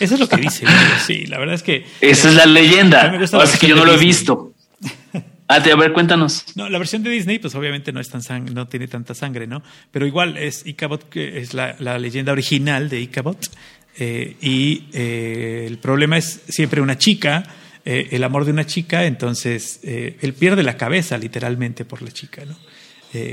Eso 0.00 0.14
es 0.14 0.20
lo 0.20 0.28
que 0.28 0.36
dice. 0.36 0.66
sí, 1.06 1.26
la 1.26 1.38
verdad 1.38 1.54
es 1.54 1.62
que. 1.62 1.84
Esa 2.00 2.28
es 2.28 2.34
la 2.34 2.46
leyenda. 2.46 3.18
Ahora 3.32 3.50
que 3.58 3.68
yo 3.68 3.76
no 3.76 3.84
lo 3.84 3.94
he 3.94 3.98
visto. 3.98 4.52
Ah, 5.50 5.62
a 5.64 5.76
ver, 5.76 5.94
cuéntanos. 5.94 6.44
No, 6.56 6.68
la 6.68 6.76
versión 6.76 7.02
de 7.02 7.08
Disney, 7.08 7.38
pues 7.38 7.54
obviamente 7.54 7.90
no 7.90 8.00
es 8.00 8.10
tan 8.10 8.22
sang 8.22 8.52
no 8.52 8.68
tiene 8.68 8.86
tanta 8.86 9.14
sangre, 9.14 9.46
¿no? 9.46 9.62
Pero 9.90 10.06
igual 10.06 10.36
es 10.36 10.66
Icabot, 10.66 11.08
que 11.08 11.40
es 11.40 11.54
la, 11.54 11.74
leyenda 11.98 12.32
original 12.32 12.90
de 12.90 13.00
Icabot. 13.00 13.50
Eh, 13.98 14.36
y 14.42 14.88
eh, 14.92 15.64
el 15.66 15.78
problema 15.78 16.18
es 16.18 16.42
siempre 16.48 16.82
una 16.82 16.98
chica, 16.98 17.44
eh, 17.86 18.08
el 18.10 18.24
amor 18.24 18.44
de 18.44 18.50
una 18.52 18.66
chica, 18.66 19.06
entonces 19.06 19.80
él 19.82 20.34
pierde 20.34 20.62
la 20.62 20.76
cabeza 20.76 21.16
literalmente 21.16 21.86
por 21.86 22.02
la 22.02 22.10
chica, 22.10 22.44
¿no? 22.44 22.54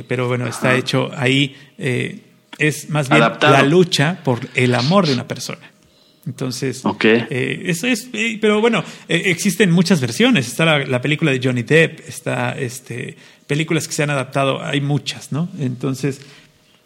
pero 0.07 0.29
bueno, 0.29 0.47
está 0.47 0.73
hecho 0.73 1.11
ahí 1.17 1.53
es 2.57 2.89
más 2.89 3.09
bien 3.09 3.21
la 3.21 3.63
lucha 3.63 4.19
por 4.23 4.39
el 4.55 4.75
amor 4.75 5.07
de 5.07 5.13
una 5.13 5.27
persona. 5.27 5.71
Entonces, 6.25 6.81
eh, 7.03 7.61
eso 7.65 7.85
es, 7.85 8.09
eh, 8.13 8.39
pero 8.41 8.59
bueno, 8.59 8.83
eh, 9.07 9.23
existen 9.25 9.69
muchas 9.69 10.01
versiones. 10.01 10.47
Está 10.47 10.79
la, 10.79 11.01
película 11.01 11.31
de 11.31 11.39
Johnny 11.41 11.61
Depp, 11.61 11.99
está 12.07 12.57
este, 12.57 13.15
películas 13.45 13.87
que 13.87 13.93
se 13.93 14.03
han 14.03 14.09
adaptado, 14.09 14.63
hay 14.63 14.81
muchas, 14.81 15.31
¿no? 15.31 15.49
Entonces, 15.59 16.21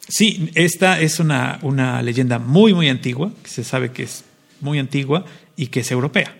sí, 0.05 0.51
esta 0.55 0.99
es 0.99 1.21
una, 1.21 1.59
una 1.61 2.01
leyenda 2.01 2.37
muy, 2.37 2.73
muy 2.73 2.89
antigua, 2.89 3.31
que 3.41 3.49
se 3.49 3.63
sabe 3.63 3.91
que 3.93 4.03
es 4.03 4.25
muy 4.59 4.77
antigua 4.77 5.23
y 5.55 5.67
que 5.67 5.79
es 5.81 5.91
europea. 5.91 6.35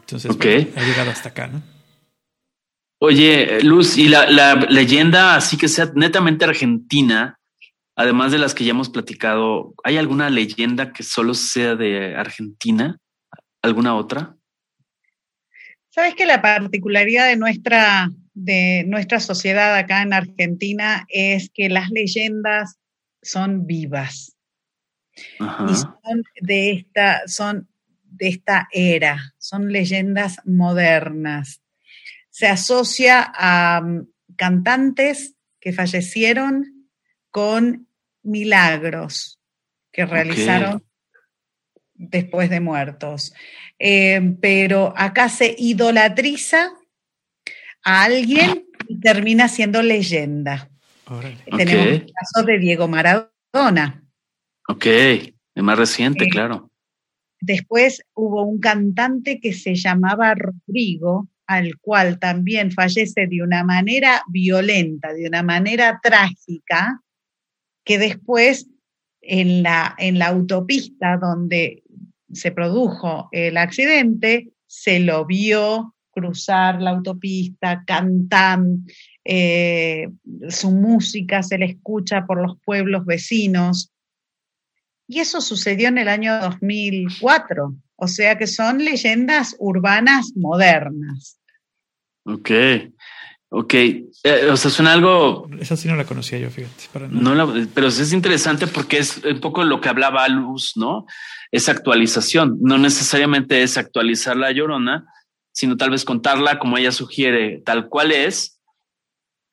Entonces, 0.00 0.30
ha 0.30 0.80
llegado 0.82 1.10
hasta 1.10 1.30
acá, 1.30 1.46
¿no? 1.46 1.62
Oye, 3.00 3.60
Luz, 3.62 3.96
y 3.96 4.08
la, 4.08 4.30
la 4.30 4.54
leyenda 4.54 5.36
así 5.36 5.56
que 5.56 5.68
sea 5.68 5.90
netamente 5.94 6.44
argentina, 6.44 7.38
además 7.96 8.32
de 8.32 8.38
las 8.38 8.54
que 8.54 8.64
ya 8.64 8.70
hemos 8.70 8.90
platicado, 8.90 9.74
¿hay 9.84 9.96
alguna 9.96 10.30
leyenda 10.30 10.92
que 10.92 11.02
solo 11.02 11.34
sea 11.34 11.76
de 11.76 12.14
Argentina? 12.14 12.98
¿Alguna 13.62 13.94
otra? 13.94 14.36
Sabes 15.90 16.14
que 16.14 16.26
la 16.26 16.42
particularidad 16.42 17.28
de 17.28 17.36
nuestra, 17.36 18.10
de 18.34 18.84
nuestra 18.86 19.20
sociedad 19.20 19.76
acá 19.76 20.02
en 20.02 20.12
Argentina 20.12 21.06
es 21.08 21.50
que 21.54 21.68
las 21.68 21.90
leyendas 21.90 22.78
son 23.22 23.66
vivas. 23.66 24.36
Y 25.38 25.74
son 25.74 26.24
de 26.40 26.72
esta, 26.72 27.22
son 27.28 27.68
de 28.02 28.28
esta 28.28 28.68
era, 28.72 29.34
son 29.38 29.72
leyendas 29.72 30.40
modernas. 30.44 31.62
Se 32.30 32.48
asocia 32.48 33.32
a 33.32 33.80
mm, 33.80 34.08
cantantes 34.36 35.36
que 35.60 35.72
fallecieron 35.72 36.73
con 37.34 37.88
milagros 38.22 39.40
que 39.90 40.06
realizaron 40.06 40.84
después 41.92 42.48
de 42.48 42.60
muertos. 42.60 43.34
Eh, 43.76 44.36
pero 44.40 44.94
acá 44.96 45.28
se 45.28 45.52
idolatriza 45.58 46.70
a 47.82 48.04
alguien 48.04 48.68
y 48.86 49.00
termina 49.00 49.48
siendo 49.48 49.82
leyenda. 49.82 50.70
Tenemos 51.56 51.86
el 51.86 52.06
caso 52.06 52.46
de 52.46 52.58
Diego 52.60 52.86
Maradona. 52.86 54.04
Ok, 54.68 54.86
es 54.86 55.32
más 55.56 55.76
reciente, 55.76 56.26
eh, 56.26 56.28
claro. 56.28 56.70
Después 57.40 58.00
hubo 58.14 58.44
un 58.44 58.60
cantante 58.60 59.40
que 59.40 59.54
se 59.54 59.74
llamaba 59.74 60.36
Rodrigo, 60.36 61.28
al 61.48 61.78
cual 61.80 62.20
también 62.20 62.70
fallece 62.70 63.26
de 63.26 63.42
una 63.42 63.64
manera 63.64 64.22
violenta, 64.28 65.12
de 65.12 65.26
una 65.26 65.42
manera 65.42 65.98
trágica, 66.00 67.00
que 67.84 67.98
después 67.98 68.68
en 69.20 69.62
la, 69.62 69.94
en 69.98 70.18
la 70.18 70.28
autopista 70.28 71.16
donde 71.16 71.82
se 72.32 72.50
produjo 72.50 73.28
el 73.32 73.56
accidente, 73.56 74.50
se 74.66 74.98
lo 74.98 75.24
vio 75.24 75.94
cruzar 76.10 76.80
la 76.80 76.90
autopista, 76.90 77.84
cantar, 77.86 78.60
eh, 79.24 80.08
su 80.48 80.70
música 80.70 81.42
se 81.42 81.58
le 81.58 81.66
escucha 81.66 82.24
por 82.26 82.40
los 82.40 82.58
pueblos 82.64 83.04
vecinos. 83.04 83.90
Y 85.06 85.20
eso 85.20 85.40
sucedió 85.40 85.88
en 85.88 85.98
el 85.98 86.08
año 86.08 86.40
2004, 86.40 87.74
o 87.96 88.08
sea 88.08 88.38
que 88.38 88.46
son 88.46 88.78
leyendas 88.84 89.54
urbanas 89.58 90.32
modernas. 90.34 91.38
Ok. 92.24 92.50
Ok, 93.56 93.74
eh, 93.74 94.48
o 94.50 94.56
sea, 94.56 94.68
suena 94.68 94.92
algo... 94.92 95.48
Esa 95.60 95.76
sí 95.76 95.86
no 95.86 95.94
la 95.94 96.04
conocía 96.04 96.40
yo, 96.40 96.50
fíjate. 96.50 97.08
No 97.10 97.52
pero 97.72 97.86
es 97.86 98.12
interesante 98.12 98.66
porque 98.66 98.98
es 98.98 99.22
un 99.24 99.38
poco 99.38 99.62
lo 99.62 99.80
que 99.80 99.88
hablaba 99.88 100.26
Luz, 100.28 100.72
¿no? 100.74 101.06
Es 101.52 101.68
actualización. 101.68 102.58
No 102.60 102.78
necesariamente 102.78 103.62
es 103.62 103.78
actualizar 103.78 104.36
la 104.36 104.50
llorona, 104.50 105.06
sino 105.52 105.76
tal 105.76 105.90
vez 105.90 106.04
contarla 106.04 106.58
como 106.58 106.78
ella 106.78 106.90
sugiere, 106.90 107.62
tal 107.64 107.88
cual 107.88 108.10
es, 108.10 108.60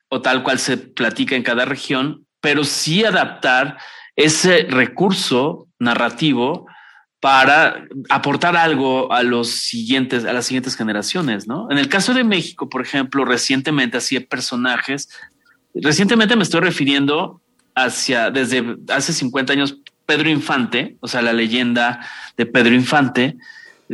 o 0.08 0.20
tal 0.20 0.42
cual 0.42 0.58
se 0.58 0.78
platica 0.78 1.36
en 1.36 1.44
cada 1.44 1.64
región, 1.64 2.26
pero 2.40 2.64
sí 2.64 3.04
adaptar 3.04 3.78
ese 4.16 4.66
recurso 4.68 5.68
narrativo 5.78 6.66
para 7.22 7.86
aportar 8.08 8.56
algo 8.56 9.12
a 9.12 9.22
los 9.22 9.48
siguientes, 9.48 10.24
a 10.24 10.32
las 10.32 10.44
siguientes 10.44 10.74
generaciones, 10.74 11.46
¿no? 11.46 11.70
En 11.70 11.78
el 11.78 11.88
caso 11.88 12.14
de 12.14 12.24
México, 12.24 12.68
por 12.68 12.82
ejemplo, 12.82 13.24
recientemente 13.24 13.96
hacía 13.96 14.26
personajes. 14.26 15.08
Recientemente 15.72 16.34
me 16.34 16.42
estoy 16.42 16.62
refiriendo 16.62 17.40
hacia 17.76 18.32
desde 18.32 18.76
hace 18.88 19.12
50 19.12 19.52
años 19.52 19.78
Pedro 20.04 20.30
Infante, 20.30 20.96
o 20.98 21.06
sea, 21.06 21.22
la 21.22 21.32
leyenda 21.32 22.04
de 22.36 22.44
Pedro 22.44 22.74
Infante, 22.74 23.36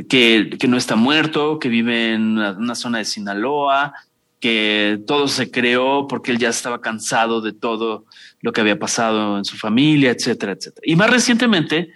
que, 0.09 0.57
que 0.59 0.67
no 0.67 0.79
está 0.79 0.97
muerto, 0.97 1.59
que 1.59 1.69
vive 1.69 2.15
en 2.15 2.39
una, 2.39 2.75
zona 2.75 2.97
de 2.97 3.05
Sinaloa, 3.05 3.93
que 4.41 5.01
todo 5.07 5.29
se 5.29 5.51
creó 5.51 6.09
porque 6.09 6.31
él 6.31 6.39
ya 6.39 6.49
estaba 6.49 6.81
cansado 6.81 7.43
de 7.43 7.53
todo 7.53 8.07
lo 8.41 8.53
que 8.53 8.63
había 8.63 8.79
pasado 8.79 9.37
en 9.37 9.45
su 9.45 9.59
familia, 9.59 10.13
etcétera, 10.13 10.53
etcétera. 10.53 10.83
Y 10.87 10.97
más 10.97 11.11
recientemente, 11.11 11.91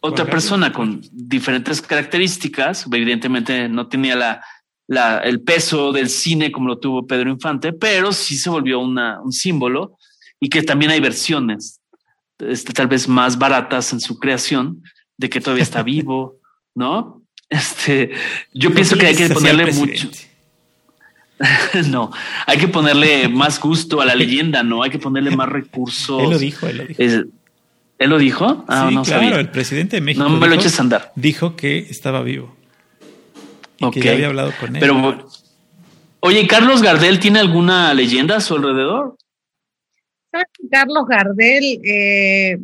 otra 0.00 0.24
persona 0.24 0.72
con 0.72 1.00
diferentes 1.12 1.82
características, 1.82 2.86
evidentemente 2.92 3.68
no 3.68 3.88
tenía 3.88 4.42
la, 4.86 5.18
el 5.18 5.40
peso 5.42 5.92
del 5.92 6.08
cine 6.08 6.52
como 6.52 6.68
lo 6.68 6.78
tuvo 6.78 7.06
Pedro 7.06 7.30
Infante, 7.30 7.72
pero 7.72 8.12
sí 8.12 8.36
se 8.36 8.50
volvió 8.50 8.80
una, 8.80 9.20
un 9.20 9.32
símbolo 9.32 9.98
y 10.40 10.48
que 10.48 10.62
también 10.62 10.92
hay 10.92 11.00
versiones, 11.00 11.80
este, 12.38 12.72
tal 12.72 12.86
vez 12.86 13.08
más 13.08 13.38
baratas 13.38 13.92
en 13.92 14.00
su 14.00 14.18
creación, 14.18 14.82
de 15.16 15.28
que 15.28 15.40
todavía 15.40 15.64
está 15.64 15.82
vivo, 15.84 16.38
¿no? 16.74 17.22
Este, 17.48 18.12
yo 18.52 18.72
pienso 18.72 18.96
que 18.96 19.06
hay 19.06 19.16
que 19.16 19.28
ponerle 19.30 19.72
mucho. 19.72 20.10
no, 21.88 22.10
hay 22.46 22.58
que 22.58 22.68
ponerle 22.68 23.28
más 23.28 23.60
gusto 23.60 24.00
a 24.00 24.04
la 24.04 24.14
leyenda, 24.14 24.62
no 24.62 24.82
hay 24.82 24.90
que 24.90 24.98
ponerle 24.98 25.30
más 25.36 25.48
recursos. 25.48 26.22
Él 26.22 26.30
lo 26.30 26.38
dijo, 26.38 26.66
él 26.66 26.76
lo 26.78 26.84
dijo. 26.86 27.02
¿Él 27.98 28.10
lo 28.10 28.18
dijo? 28.18 28.64
Ah, 28.68 28.88
sí, 28.90 29.10
claro, 29.10 29.38
el 29.38 29.50
presidente 29.50 29.96
de 29.96 30.00
México. 30.00 30.28
No 30.28 30.36
me 30.36 30.46
lo 30.46 30.54
eches 30.54 30.78
a 30.78 30.82
andar. 30.82 31.12
Dijo 31.16 31.56
que 31.56 31.78
estaba 31.78 32.22
vivo. 32.22 32.56
Y 33.78 33.90
que 33.90 34.00
ya 34.00 34.12
había 34.12 34.28
hablado 34.28 34.52
con 34.58 34.74
él. 34.74 34.80
Pero, 34.80 35.26
oye, 36.20 36.46
¿Carlos 36.46 36.82
Gardel 36.82 37.18
tiene 37.18 37.40
alguna 37.40 37.92
leyenda 37.94 38.36
a 38.36 38.40
su 38.40 38.54
alrededor? 38.54 39.16
Carlos 40.70 41.06
Gardel 41.08 41.80
eh, 41.84 42.58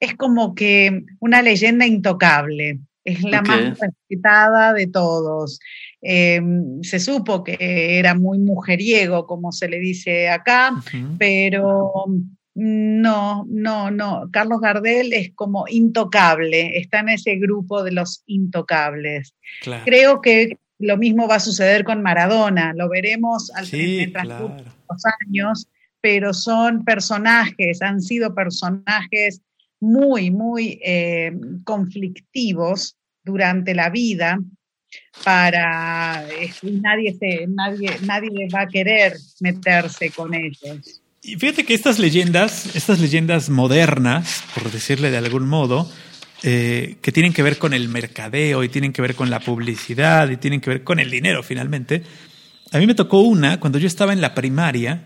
es 0.00 0.14
como 0.16 0.54
que 0.54 1.04
una 1.20 1.42
leyenda 1.42 1.86
intocable. 1.86 2.80
es 3.04 3.22
la 3.22 3.40
más 3.40 3.78
respetada 3.78 4.74
de 4.74 4.86
todos. 4.86 5.60
Em, 6.02 6.82
se 6.82 7.00
supo 7.00 7.42
que 7.42 7.56
era 7.98 8.14
muy 8.14 8.38
mujeriego, 8.38 9.26
como 9.26 9.50
se 9.50 9.68
le 9.68 9.78
dice 9.78 10.28
acá, 10.28 10.74
pero 11.18 12.04
no, 12.60 13.46
no, 13.48 13.88
no. 13.88 14.28
Carlos 14.32 14.60
Gardel 14.60 15.12
es 15.12 15.30
como 15.36 15.66
intocable, 15.68 16.76
está 16.76 16.98
en 17.00 17.10
ese 17.10 17.36
grupo 17.36 17.84
de 17.84 17.92
los 17.92 18.24
intocables. 18.26 19.32
Creo 19.84 20.20
que 20.20 20.58
lo 20.80 20.96
mismo 20.96 21.28
va 21.28 21.36
a 21.36 21.40
suceder 21.40 21.84
con 21.84 22.02
Maradona, 22.02 22.72
lo 22.74 22.88
veremos 22.88 23.52
al 23.54 23.66
sí, 23.66 24.12
los 24.12 25.02
años, 25.24 25.68
pero 26.00 26.34
son 26.34 26.84
personajes, 26.84 27.80
han 27.80 28.02
sido 28.02 28.34
personajes 28.34 29.40
muy, 29.78 30.32
muy 30.32 30.80
eh, 30.82 31.32
conflictivos 31.62 32.96
durante 33.22 33.72
la 33.72 33.88
vida 33.88 34.36
para 35.24 36.24
nadie 36.62 37.14
se, 37.14 37.46
nadie, 37.46 37.90
nadie 38.02 38.48
va 38.52 38.62
a 38.62 38.68
querer 38.68 39.14
meterse 39.40 40.10
con 40.10 40.34
ellos. 40.34 40.97
Y 41.28 41.36
fíjate 41.36 41.66
que 41.66 41.74
estas 41.74 41.98
leyendas, 41.98 42.74
estas 42.74 43.00
leyendas 43.00 43.50
modernas, 43.50 44.44
por 44.54 44.72
decirle 44.72 45.10
de 45.10 45.18
algún 45.18 45.46
modo, 45.46 45.86
eh, 46.42 46.96
que 47.02 47.12
tienen 47.12 47.34
que 47.34 47.42
ver 47.42 47.58
con 47.58 47.74
el 47.74 47.90
mercadeo 47.90 48.64
y 48.64 48.70
tienen 48.70 48.94
que 48.94 49.02
ver 49.02 49.14
con 49.14 49.28
la 49.28 49.38
publicidad 49.38 50.30
y 50.30 50.38
tienen 50.38 50.62
que 50.62 50.70
ver 50.70 50.84
con 50.84 51.00
el 51.00 51.10
dinero 51.10 51.42
finalmente. 51.42 52.02
A 52.72 52.78
mí 52.78 52.86
me 52.86 52.94
tocó 52.94 53.20
una 53.20 53.60
cuando 53.60 53.78
yo 53.78 53.86
estaba 53.86 54.14
en 54.14 54.22
la 54.22 54.34
primaria. 54.34 55.04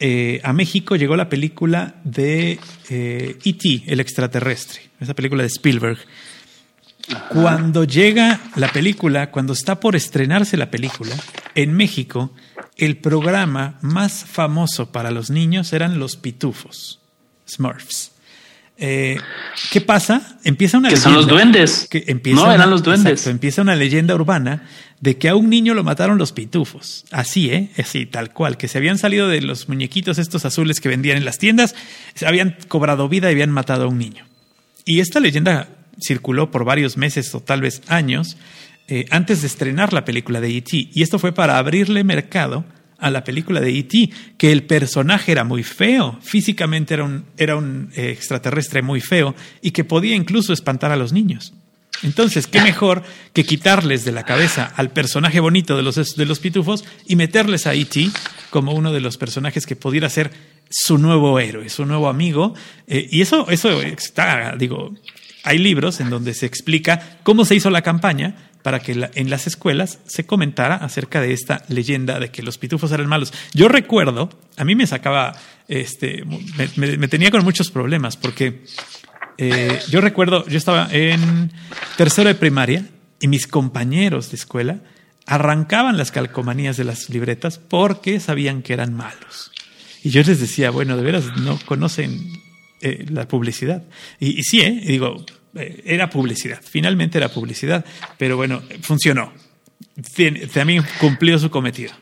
Eh, 0.00 0.40
a 0.42 0.52
México 0.52 0.96
llegó 0.96 1.14
la 1.14 1.28
película 1.28 2.00
de 2.02 2.58
E.T., 2.88 2.88
eh, 2.90 3.82
e 3.86 3.92
el 3.92 4.00
extraterrestre, 4.00 4.80
esa 4.98 5.14
película 5.14 5.44
de 5.44 5.50
Spielberg. 5.50 5.98
Cuando 7.28 7.84
llega 7.84 8.40
la 8.56 8.72
película, 8.72 9.30
cuando 9.30 9.52
está 9.52 9.78
por 9.78 9.94
estrenarse 9.94 10.56
la 10.56 10.68
película, 10.68 11.14
en 11.54 11.74
México, 11.74 12.34
el 12.80 12.96
programa 12.96 13.78
más 13.82 14.24
famoso 14.24 14.90
para 14.90 15.10
los 15.10 15.30
niños 15.30 15.72
eran 15.72 15.98
los 15.98 16.16
pitufos, 16.16 16.98
Smurfs. 17.48 18.12
Eh, 18.82 19.18
¿Qué 19.70 19.82
pasa? 19.82 20.38
Empieza 20.42 20.78
una 20.78 20.88
que 20.88 20.96
son 20.96 21.12
los 21.12 21.26
duendes. 21.26 21.86
Que 21.90 22.04
empieza 22.06 22.40
no, 22.40 22.50
eran 22.50 22.70
los 22.70 22.82
duendes. 22.82 23.26
empieza 23.26 23.60
una 23.60 23.76
leyenda 23.76 24.14
urbana 24.14 24.66
de 25.00 25.18
que 25.18 25.28
a 25.28 25.36
un 25.36 25.50
niño 25.50 25.74
lo 25.74 25.84
mataron 25.84 26.16
los 26.16 26.32
pitufos. 26.32 27.04
Así, 27.10 27.50
¿eh? 27.50 27.70
Así, 27.76 28.06
tal 28.06 28.32
cual. 28.32 28.56
Que 28.56 28.68
se 28.68 28.78
habían 28.78 28.96
salido 28.96 29.28
de 29.28 29.42
los 29.42 29.68
muñequitos 29.68 30.16
estos 30.18 30.46
azules 30.46 30.80
que 30.80 30.88
vendían 30.88 31.18
en 31.18 31.26
las 31.26 31.36
tiendas, 31.36 31.74
se 32.14 32.26
habían 32.26 32.56
cobrado 32.68 33.10
vida 33.10 33.28
y 33.28 33.32
habían 33.32 33.50
matado 33.50 33.84
a 33.84 33.88
un 33.88 33.98
niño. 33.98 34.24
Y 34.86 35.00
esta 35.00 35.20
leyenda 35.20 35.68
circuló 36.02 36.50
por 36.50 36.64
varios 36.64 36.96
meses 36.96 37.34
o 37.34 37.40
tal 37.40 37.60
vez 37.60 37.82
años 37.88 38.38
eh, 38.90 39.06
antes 39.10 39.40
de 39.40 39.46
estrenar 39.46 39.92
la 39.92 40.04
película 40.04 40.40
de 40.40 40.56
E.T. 40.56 40.90
Y 40.92 41.02
esto 41.02 41.20
fue 41.20 41.32
para 41.32 41.58
abrirle 41.58 42.02
mercado 42.02 42.64
a 42.98 43.08
la 43.10 43.22
película 43.22 43.60
de 43.60 43.78
E.T., 43.78 44.10
que 44.36 44.50
el 44.50 44.64
personaje 44.64 45.32
era 45.32 45.44
muy 45.44 45.62
feo, 45.62 46.18
físicamente 46.20 46.94
era 46.94 47.04
un, 47.04 47.24
era 47.36 47.56
un 47.56 47.90
eh, 47.94 48.10
extraterrestre 48.10 48.82
muy 48.82 49.00
feo 49.00 49.34
y 49.62 49.70
que 49.70 49.84
podía 49.84 50.16
incluso 50.16 50.52
espantar 50.52 50.90
a 50.90 50.96
los 50.96 51.12
niños. 51.12 51.54
Entonces, 52.02 52.46
¿qué 52.46 52.60
mejor 52.62 53.02
que 53.32 53.44
quitarles 53.44 54.04
de 54.04 54.12
la 54.12 54.24
cabeza 54.24 54.72
al 54.76 54.90
personaje 54.90 55.38
bonito 55.38 55.76
de 55.76 55.82
los, 55.82 56.16
de 56.16 56.26
los 56.26 56.40
pitufos 56.40 56.84
y 57.06 57.14
meterles 57.14 57.66
a 57.66 57.74
E.T. 57.74 58.10
como 58.50 58.72
uno 58.72 58.92
de 58.92 59.00
los 59.00 59.18
personajes 59.18 59.66
que 59.66 59.76
pudiera 59.76 60.08
ser 60.10 60.32
su 60.68 60.98
nuevo 60.98 61.38
héroe, 61.38 61.68
su 61.68 61.86
nuevo 61.86 62.08
amigo? 62.08 62.54
Eh, 62.86 63.06
y 63.10 63.20
eso, 63.20 63.48
eso 63.50 63.82
está, 63.82 64.56
digo, 64.56 64.94
hay 65.44 65.58
libros 65.58 66.00
en 66.00 66.10
donde 66.10 66.34
se 66.34 66.46
explica 66.46 67.18
cómo 67.22 67.44
se 67.44 67.54
hizo 67.54 67.70
la 67.70 67.82
campaña 67.82 68.36
para 68.62 68.80
que 68.80 69.10
en 69.14 69.30
las 69.30 69.46
escuelas 69.46 69.98
se 70.06 70.26
comentara 70.26 70.76
acerca 70.76 71.20
de 71.20 71.32
esta 71.32 71.64
leyenda 71.68 72.18
de 72.18 72.30
que 72.30 72.42
los 72.42 72.58
pitufos 72.58 72.92
eran 72.92 73.06
malos. 73.06 73.32
Yo 73.54 73.68
recuerdo, 73.68 74.30
a 74.56 74.64
mí 74.64 74.74
me 74.74 74.86
sacaba, 74.86 75.34
este, 75.68 76.24
me, 76.76 77.08
tenía 77.08 77.30
con 77.30 77.42
muchos 77.42 77.70
problemas 77.70 78.16
porque 78.16 78.64
eh, 79.38 79.80
yo 79.88 80.00
recuerdo, 80.00 80.46
yo 80.46 80.58
estaba 80.58 80.88
en 80.92 81.50
tercero 81.96 82.28
de 82.28 82.34
primaria 82.34 82.86
y 83.20 83.28
mis 83.28 83.46
compañeros 83.46 84.30
de 84.30 84.36
escuela 84.36 84.80
arrancaban 85.26 85.96
las 85.96 86.10
calcomanías 86.10 86.76
de 86.76 86.84
las 86.84 87.08
libretas 87.08 87.58
porque 87.58 88.20
sabían 88.20 88.62
que 88.62 88.72
eran 88.72 88.94
malos. 88.94 89.52
Y 90.02 90.10
yo 90.10 90.22
les 90.22 90.40
decía, 90.40 90.70
bueno, 90.70 90.96
de 90.96 91.02
veras 91.02 91.24
no 91.36 91.58
conocen 91.64 92.32
eh, 92.80 93.06
la 93.10 93.28
publicidad. 93.28 93.82
Y, 94.18 94.42
sí, 94.42 94.60
¿eh? 94.60 94.82
digo, 94.86 95.24
eh, 95.54 95.82
era 95.84 96.08
publicidad, 96.08 96.60
finalmente 96.62 97.18
era 97.18 97.28
publicidad, 97.28 97.84
pero 98.18 98.36
bueno, 98.36 98.62
funcionó. 98.82 99.32
También 100.54 100.84
cumplió 100.98 101.38
su 101.38 101.50
cometido. 101.50 101.92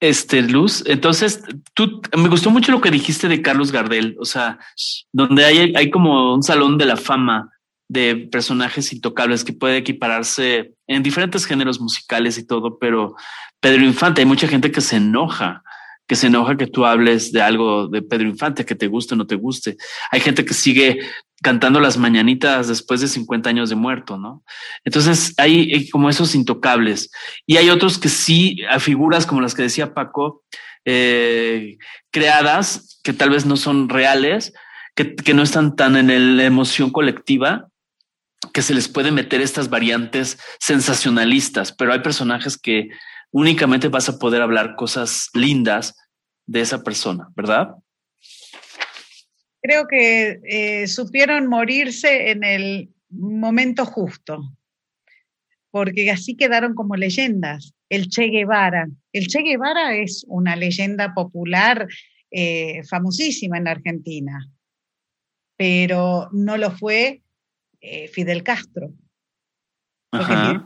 Este, 0.00 0.42
Luz, 0.42 0.84
entonces, 0.86 1.42
tú, 1.74 2.00
me 2.16 2.28
gustó 2.28 2.50
mucho 2.50 2.70
lo 2.70 2.80
que 2.80 2.92
dijiste 2.92 3.26
de 3.26 3.42
Carlos 3.42 3.72
Gardel, 3.72 4.16
o 4.20 4.24
sea, 4.24 4.60
donde 5.12 5.44
hay, 5.44 5.72
hay 5.74 5.90
como 5.90 6.34
un 6.34 6.44
salón 6.44 6.78
de 6.78 6.86
la 6.86 6.96
fama 6.96 7.50
de 7.88 8.28
personajes 8.30 8.92
intocables 8.92 9.42
que 9.42 9.54
puede 9.54 9.78
equipararse 9.78 10.74
en 10.86 11.02
diferentes 11.02 11.46
géneros 11.46 11.80
musicales 11.80 12.38
y 12.38 12.46
todo, 12.46 12.78
pero 12.78 13.16
Pedro 13.60 13.82
Infante, 13.82 14.20
hay 14.20 14.26
mucha 14.26 14.46
gente 14.46 14.70
que 14.70 14.80
se 14.80 14.96
enoja 14.96 15.64
que 16.08 16.16
se 16.16 16.28
enoja 16.28 16.56
que 16.56 16.66
tú 16.66 16.86
hables 16.86 17.32
de 17.32 17.42
algo 17.42 17.86
de 17.86 18.00
Pedro 18.00 18.28
Infante, 18.28 18.64
que 18.64 18.74
te 18.74 18.88
guste 18.88 19.14
o 19.14 19.16
no 19.16 19.26
te 19.26 19.34
guste. 19.34 19.76
Hay 20.10 20.20
gente 20.20 20.44
que 20.44 20.54
sigue 20.54 21.00
cantando 21.42 21.80
las 21.80 21.98
mañanitas 21.98 22.66
después 22.66 23.02
de 23.02 23.08
50 23.08 23.50
años 23.50 23.68
de 23.68 23.76
muerto, 23.76 24.16
¿no? 24.16 24.42
Entonces 24.84 25.34
hay, 25.36 25.88
como 25.90 26.08
esos 26.08 26.34
intocables. 26.34 27.10
Y 27.46 27.58
hay 27.58 27.68
otros 27.68 27.98
que 27.98 28.08
sí, 28.08 28.62
a 28.70 28.80
figuras 28.80 29.26
como 29.26 29.42
las 29.42 29.54
que 29.54 29.62
decía 29.62 29.92
Paco, 29.92 30.42
eh, 30.86 31.76
creadas, 32.10 33.00
que 33.04 33.12
tal 33.12 33.28
vez 33.28 33.44
no 33.44 33.58
son 33.58 33.90
reales, 33.90 34.54
que, 34.96 35.14
que 35.14 35.34
no 35.34 35.42
están 35.42 35.76
tan 35.76 35.94
en 35.96 36.38
la 36.38 36.44
emoción 36.44 36.90
colectiva, 36.90 37.68
que 38.54 38.62
se 38.62 38.72
les 38.72 38.88
puede 38.88 39.12
meter 39.12 39.42
estas 39.42 39.68
variantes 39.68 40.38
sensacionalistas, 40.58 41.72
pero 41.72 41.92
hay 41.92 42.00
personajes 42.00 42.56
que 42.56 42.88
únicamente 43.30 43.88
vas 43.88 44.08
a 44.08 44.18
poder 44.18 44.42
hablar 44.42 44.76
cosas 44.76 45.28
lindas 45.34 45.96
de 46.46 46.60
esa 46.60 46.82
persona, 46.82 47.28
¿verdad? 47.34 47.74
Creo 49.60 49.86
que 49.86 50.40
eh, 50.44 50.86
supieron 50.86 51.46
morirse 51.46 52.30
en 52.30 52.44
el 52.44 52.90
momento 53.10 53.84
justo, 53.84 54.40
porque 55.70 56.10
así 56.10 56.36
quedaron 56.36 56.74
como 56.74 56.96
leyendas. 56.96 57.74
El 57.88 58.08
Che 58.08 58.28
Guevara. 58.28 58.88
El 59.12 59.26
Che 59.26 59.42
Guevara 59.42 59.96
es 59.96 60.24
una 60.28 60.56
leyenda 60.56 61.14
popular 61.14 61.88
eh, 62.30 62.82
famosísima 62.84 63.58
en 63.58 63.68
Argentina, 63.68 64.46
pero 65.56 66.28
no 66.32 66.56
lo 66.56 66.70
fue 66.70 67.22
eh, 67.80 68.08
Fidel 68.08 68.42
Castro 68.42 68.92
porque 70.10 70.60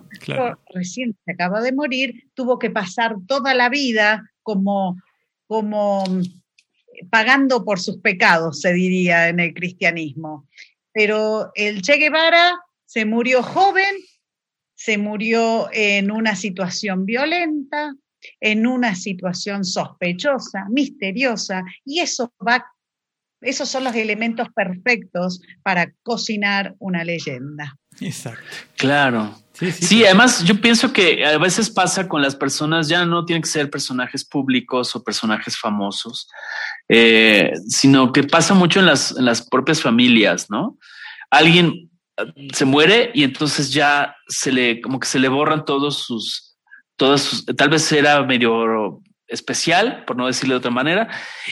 recién 0.72 1.16
se 1.24 1.32
acaba 1.32 1.60
de 1.60 1.72
morir, 1.72 2.30
tuvo 2.34 2.58
que 2.58 2.70
pasar 2.70 3.16
toda 3.26 3.54
la 3.54 3.68
vida 3.68 4.30
como, 4.42 5.00
como 5.46 6.04
mm, 6.04 6.22
pagando 7.10 7.64
por 7.64 7.80
sus 7.80 7.98
pecados, 7.98 8.60
se 8.60 8.72
diría 8.72 9.28
en 9.28 9.40
el 9.40 9.54
cristianismo. 9.54 10.48
Pero 10.92 11.50
el 11.54 11.82
Che 11.82 11.96
Guevara 11.96 12.58
se 12.84 13.04
murió 13.04 13.42
joven, 13.42 13.96
se 14.74 14.98
murió 14.98 15.68
en 15.72 16.10
una 16.10 16.36
situación 16.36 17.06
violenta, 17.06 17.94
en 18.40 18.66
una 18.66 18.94
situación 18.94 19.64
sospechosa, 19.64 20.66
misteriosa, 20.70 21.64
y 21.84 22.00
eso 22.00 22.32
va, 22.46 22.64
esos 23.40 23.68
son 23.68 23.84
los 23.84 23.94
elementos 23.94 24.48
perfectos 24.54 25.40
para 25.62 25.92
cocinar 26.02 26.76
una 26.78 27.02
leyenda. 27.04 27.76
Exacto. 28.06 28.44
Claro. 28.76 29.34
Sí, 29.70 30.04
además 30.04 30.42
yo 30.44 30.60
pienso 30.60 30.92
que 30.92 31.24
a 31.24 31.38
veces 31.38 31.70
pasa 31.70 32.08
con 32.08 32.20
las 32.20 32.34
personas, 32.34 32.88
ya 32.88 33.04
no 33.04 33.24
tienen 33.24 33.42
que 33.42 33.48
ser 33.48 33.70
personajes 33.70 34.24
públicos 34.24 34.96
o 34.96 35.04
personajes 35.04 35.56
famosos, 35.56 36.28
eh, 36.88 37.52
sino 37.68 38.12
que 38.12 38.24
pasa 38.24 38.54
mucho 38.54 38.80
en 38.80 38.86
las, 38.86 39.16
en 39.16 39.24
las 39.24 39.46
propias 39.46 39.80
familias, 39.80 40.50
¿no? 40.50 40.78
Alguien 41.30 41.90
eh, 42.16 42.48
se 42.52 42.64
muere 42.64 43.12
y 43.14 43.22
entonces 43.22 43.72
ya 43.72 44.16
se 44.26 44.50
le, 44.50 44.80
como 44.80 44.98
que 44.98 45.06
se 45.06 45.20
le 45.20 45.28
borran 45.28 45.64
todos 45.64 46.02
sus, 46.02 46.56
todos 46.96 47.20
sus, 47.22 47.46
tal 47.46 47.68
vez 47.68 47.92
era 47.92 48.22
medio 48.24 49.00
especial, 49.32 50.04
por 50.06 50.16
no 50.16 50.26
decirlo 50.26 50.54
de 50.54 50.58
otra 50.58 50.70
manera, 50.70 51.08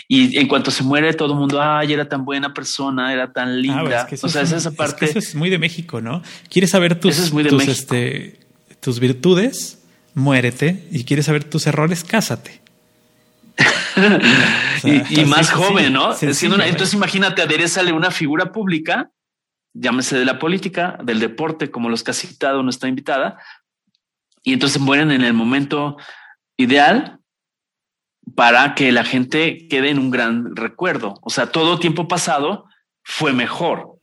y 0.06 0.38
en 0.38 0.46
cuanto 0.46 0.70
se 0.70 0.82
muere 0.82 1.12
todo 1.14 1.32
el 1.32 1.38
mundo, 1.38 1.60
ay, 1.60 1.92
era 1.92 2.08
tan 2.08 2.24
buena 2.24 2.54
persona, 2.54 3.12
era 3.12 3.32
tan 3.32 3.48
ah, 3.48 3.52
linda. 3.52 4.08
o 4.22 4.28
sea, 4.28 4.42
es 4.42 4.52
esa 4.52 4.70
parte. 4.72 5.06
eso 5.06 5.18
es 5.18 5.34
muy 5.34 5.50
de 5.50 5.58
México, 5.58 6.00
¿no? 6.00 6.22
¿Quieres 6.48 6.70
saber 6.70 6.98
tus, 6.98 7.30
tus, 7.30 7.68
este, 7.68 8.40
tus 8.80 9.00
virtudes? 9.00 9.82
Muérete. 10.14 10.86
¿Y 10.90 11.04
quieres 11.04 11.26
saber 11.26 11.44
tus 11.44 11.66
errores? 11.66 12.04
Cásate. 12.04 12.60
y, 14.84 15.24
más 15.24 15.50
joven, 15.50 15.92
¿no? 15.92 16.14
entonces 16.20 16.94
imagínate, 16.94 17.42
aderezale 17.42 17.92
una 17.92 18.10
figura 18.10 18.52
pública 18.52 19.10
llámese 19.72 20.18
de 20.18 20.24
la 20.24 20.38
política, 20.38 20.98
del 21.02 21.20
deporte, 21.20 21.70
como 21.70 21.88
los 21.88 22.02
que 22.02 22.10
ha 22.10 22.14
citado 22.14 22.62
nuestra 22.62 22.88
invitada, 22.88 23.38
y 24.42 24.52
entonces 24.52 24.80
mueren 24.80 25.10
en 25.10 25.22
el 25.22 25.34
momento 25.34 25.96
ideal 26.56 27.19
para 28.34 28.74
que 28.74 28.92
la 28.92 29.04
gente 29.04 29.66
quede 29.68 29.90
en 29.90 29.98
un 29.98 30.10
gran 30.10 30.56
recuerdo. 30.56 31.18
O 31.22 31.30
sea, 31.30 31.46
todo 31.50 31.78
tiempo 31.78 32.08
pasado 32.08 32.66
fue 33.02 33.32
mejor. 33.32 33.98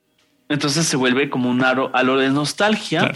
Entonces 0.49 0.85
se 0.85 0.97
vuelve 0.97 1.29
como 1.29 1.49
un 1.49 1.63
aro, 1.63 1.91
halo 1.93 2.17
de 2.17 2.29
nostalgia 2.29 3.11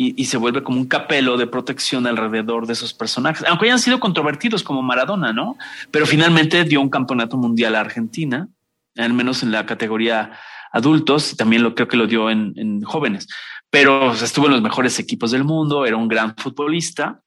y, 0.00 0.24
se 0.26 0.36
vuelve 0.36 0.62
como 0.62 0.78
un 0.78 0.86
capelo 0.86 1.36
de 1.36 1.48
protección 1.48 2.06
alrededor 2.06 2.68
de 2.68 2.72
esos 2.72 2.94
personajes, 2.94 3.44
aunque 3.48 3.66
hayan 3.66 3.80
sido 3.80 3.98
controvertidos 3.98 4.62
como 4.62 4.80
Maradona, 4.80 5.32
¿no? 5.32 5.56
Pero 5.90 6.06
finalmente 6.06 6.62
dio 6.62 6.80
un 6.80 6.88
campeonato 6.88 7.36
mundial 7.36 7.74
a 7.74 7.80
Argentina, 7.80 8.48
al 8.96 9.12
menos 9.12 9.42
en 9.42 9.50
la 9.50 9.66
categoría 9.66 10.38
adultos, 10.70 11.36
también 11.36 11.64
lo 11.64 11.74
creo 11.74 11.88
que 11.88 11.96
lo 11.96 12.06
dio 12.06 12.30
en, 12.30 12.80
jóvenes, 12.82 13.26
pero 13.70 14.12
estuvo 14.12 14.46
en 14.46 14.52
los 14.52 14.62
mejores 14.62 15.00
equipos 15.00 15.32
del 15.32 15.42
mundo, 15.42 15.84
era 15.84 15.96
un 15.96 16.06
gran 16.06 16.36
futbolista 16.36 17.20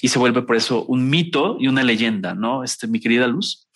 y 0.00 0.08
se 0.08 0.18
vuelve 0.18 0.42
por 0.42 0.56
eso 0.56 0.84
un 0.84 1.08
mito 1.08 1.56
y 1.58 1.68
una 1.68 1.82
leyenda, 1.82 2.34
¿no? 2.34 2.64
Este, 2.64 2.86
mi 2.86 3.00
querida 3.00 3.26
Luz. 3.26 3.66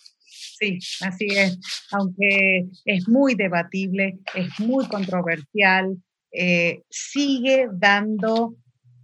Sí, 0.59 0.77
así 1.01 1.25
es. 1.25 1.57
Aunque 1.91 2.67
es 2.85 3.07
muy 3.07 3.33
debatible, 3.35 4.19
es 4.35 4.59
muy 4.59 4.87
controversial, 4.87 5.97
eh, 6.31 6.83
sigue 6.89 7.67
dando 7.73 8.55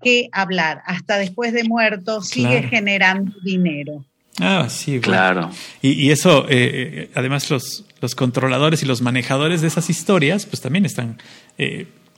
que 0.02 0.30
hablar. 0.32 0.82
Hasta 0.86 1.18
después 1.18 1.54
de 1.54 1.64
muerto, 1.64 2.22
sigue 2.22 2.64
generando 2.64 3.34
dinero. 3.44 4.06
Ah, 4.40 4.68
sí, 4.70 5.00
claro. 5.00 5.50
Y, 5.82 6.12
eso, 6.12 6.48
eh, 6.48 6.50
eh, 6.52 7.12
además, 7.16 7.50
los, 7.50 7.86
los 8.02 8.14
controladores 8.14 8.84
y 8.84 8.86
los 8.86 9.02
manejadores 9.02 9.62
de 9.62 9.68
esas 9.68 9.90
historias, 9.90 10.46
pues 10.46 10.62
también 10.62 10.86
están 10.86 11.18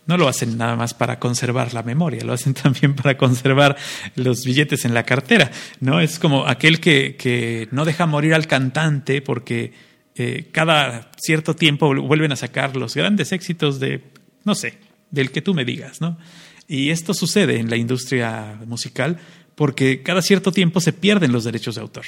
no 0.05 0.17
lo 0.17 0.27
hacen 0.27 0.57
nada 0.57 0.75
más 0.75 0.93
para 0.93 1.19
conservar 1.19 1.73
la 1.73 1.83
memoria, 1.83 2.23
lo 2.23 2.33
hacen 2.33 2.53
también 2.63 2.95
para 2.95 3.17
conservar 3.17 3.77
los 4.15 4.43
billetes 4.43 4.85
en 4.85 4.93
la 4.93 5.03
cartera, 5.03 5.51
¿no? 5.79 5.99
Es 5.99 6.19
como 6.19 6.47
aquel 6.47 6.79
que, 6.79 7.15
que 7.15 7.67
no 7.71 7.85
deja 7.85 8.05
morir 8.05 8.33
al 8.33 8.47
cantante 8.47 9.21
porque 9.21 9.73
eh, 10.15 10.49
cada 10.51 11.11
cierto 11.17 11.55
tiempo 11.55 11.95
vuelven 11.95 12.31
a 12.31 12.35
sacar 12.35 12.75
los 12.75 12.95
grandes 12.95 13.31
éxitos 13.31 13.79
de, 13.79 14.03
no 14.43 14.55
sé, 14.55 14.77
del 15.11 15.31
que 15.31 15.41
tú 15.41 15.53
me 15.53 15.63
digas, 15.63 16.01
¿no? 16.01 16.17
Y 16.67 16.89
esto 16.89 17.13
sucede 17.13 17.57
en 17.57 17.69
la 17.69 17.77
industria 17.77 18.59
musical 18.65 19.17
porque 19.55 20.03
cada 20.03 20.21
cierto 20.21 20.51
tiempo 20.51 20.81
se 20.81 20.93
pierden 20.93 21.31
los 21.31 21.43
derechos 21.43 21.75
de 21.75 21.81
autor. 21.81 22.05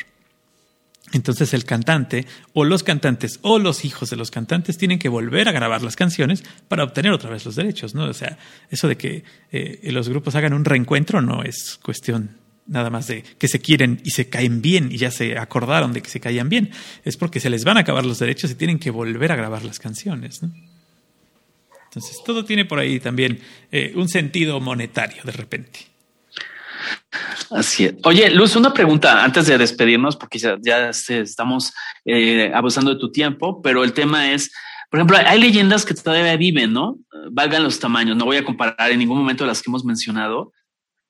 Entonces 1.13 1.53
el 1.53 1.65
cantante 1.65 2.25
o 2.53 2.63
los 2.63 2.83
cantantes 2.83 3.39
o 3.41 3.59
los 3.59 3.83
hijos 3.83 4.09
de 4.09 4.15
los 4.15 4.31
cantantes 4.31 4.77
tienen 4.77 4.99
que 4.99 5.09
volver 5.09 5.49
a 5.49 5.51
grabar 5.51 5.81
las 5.81 5.95
canciones 5.95 6.43
para 6.67 6.83
obtener 6.83 7.11
otra 7.11 7.29
vez 7.29 7.45
los 7.45 7.55
derechos, 7.55 7.93
¿no? 7.93 8.05
O 8.05 8.13
sea, 8.13 8.37
eso 8.69 8.87
de 8.87 8.97
que 8.97 9.23
eh, 9.51 9.79
los 9.91 10.07
grupos 10.07 10.35
hagan 10.35 10.53
un 10.53 10.65
reencuentro 10.65 11.21
no 11.21 11.43
es 11.43 11.79
cuestión 11.81 12.41
nada 12.67 12.89
más 12.89 13.07
de 13.07 13.23
que 13.37 13.47
se 13.47 13.59
quieren 13.59 14.01
y 14.03 14.11
se 14.11 14.29
caen 14.29 14.61
bien 14.61 14.91
y 14.91 14.97
ya 14.97 15.11
se 15.11 15.37
acordaron 15.37 15.91
de 15.93 16.01
que 16.01 16.09
se 16.09 16.19
caían 16.19 16.47
bien, 16.47 16.71
es 17.03 17.17
porque 17.17 17.39
se 17.39 17.49
les 17.49 17.65
van 17.65 17.77
a 17.77 17.81
acabar 17.81 18.05
los 18.05 18.19
derechos 18.19 18.51
y 18.51 18.55
tienen 18.55 18.79
que 18.79 18.91
volver 18.91 19.31
a 19.31 19.35
grabar 19.35 19.63
las 19.63 19.79
canciones, 19.79 20.41
¿no? 20.41 20.51
Entonces 21.85 22.23
todo 22.25 22.45
tiene 22.45 22.63
por 22.63 22.79
ahí 22.79 23.01
también 23.01 23.39
eh, 23.69 23.91
un 23.95 24.07
sentido 24.07 24.61
monetario 24.61 25.23
de 25.25 25.33
repente. 25.33 25.90
Así 27.51 27.85
es. 27.85 27.95
Oye, 28.03 28.29
Luz, 28.29 28.55
una 28.55 28.73
pregunta 28.73 29.23
antes 29.23 29.47
de 29.47 29.57
despedirnos, 29.57 30.15
porque 30.15 30.39
ya, 30.39 30.89
estamos 30.89 31.73
eh, 32.05 32.51
abusando 32.53 32.93
de 32.93 32.99
tu 32.99 33.11
tiempo, 33.11 33.61
pero 33.61 33.83
el 33.83 33.93
tema 33.93 34.31
es, 34.31 34.51
por 34.89 34.99
ejemplo, 34.99 35.17
hay 35.17 35.39
leyendas 35.39 35.85
que 35.85 35.93
todavía 35.93 36.35
viven, 36.37 36.73
¿no? 36.73 36.97
Valgan 37.31 37.63
los 37.63 37.79
tamaños. 37.79 38.17
No 38.17 38.25
voy 38.25 38.37
a 38.37 38.45
comparar 38.45 38.91
en 38.91 38.99
ningún 38.99 39.17
momento 39.17 39.45
las 39.45 39.61
que 39.61 39.69
hemos 39.69 39.85
mencionado, 39.85 40.51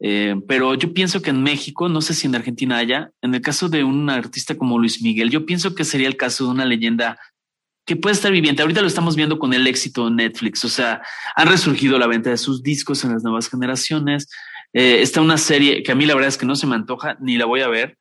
eh, 0.03 0.35
pero 0.47 0.73
yo 0.73 0.93
pienso 0.93 1.21
que 1.21 1.29
en 1.29 1.43
México, 1.43 1.87
no 1.87 2.01
sé 2.01 2.15
si 2.15 2.25
en 2.25 2.35
Argentina 2.35 2.77
haya, 2.77 3.11
en 3.21 3.35
el 3.35 3.41
caso 3.41 3.69
de 3.69 3.83
un 3.83 4.09
artista 4.09 4.55
como 4.55 4.79
Luis 4.79 5.01
Miguel, 5.01 5.29
yo 5.29 5.45
pienso 5.45 5.75
que 5.75 5.85
sería 5.85 6.07
el 6.07 6.17
caso 6.17 6.45
de 6.45 6.51
una 6.51 6.65
leyenda 6.65 7.19
que 7.85 7.95
puede 7.95 8.13
estar 8.13 8.31
viviente. 8.31 8.63
Ahorita 8.63 8.81
lo 8.81 8.87
estamos 8.87 9.15
viendo 9.15 9.37
con 9.37 9.53
el 9.53 9.67
éxito 9.67 10.05
de 10.05 10.15
Netflix, 10.15 10.65
o 10.65 10.69
sea, 10.69 11.01
han 11.35 11.47
resurgido 11.47 11.99
la 11.99 12.07
venta 12.07 12.31
de 12.31 12.37
sus 12.37 12.63
discos 12.63 13.03
en 13.03 13.13
las 13.13 13.23
nuevas 13.23 13.47
generaciones 13.47 14.27
eh, 14.73 15.01
está 15.01 15.21
una 15.21 15.37
serie 15.37 15.83
que 15.83 15.91
a 15.91 15.95
mí 15.95 16.05
la 16.05 16.13
verdad 16.13 16.29
es 16.29 16.37
que 16.37 16.45
no 16.45 16.55
se 16.55 16.67
me 16.67 16.75
antoja, 16.75 17.17
ni 17.19 17.37
la 17.37 17.45
voy 17.45 17.61
a 17.61 17.67
ver, 17.67 17.97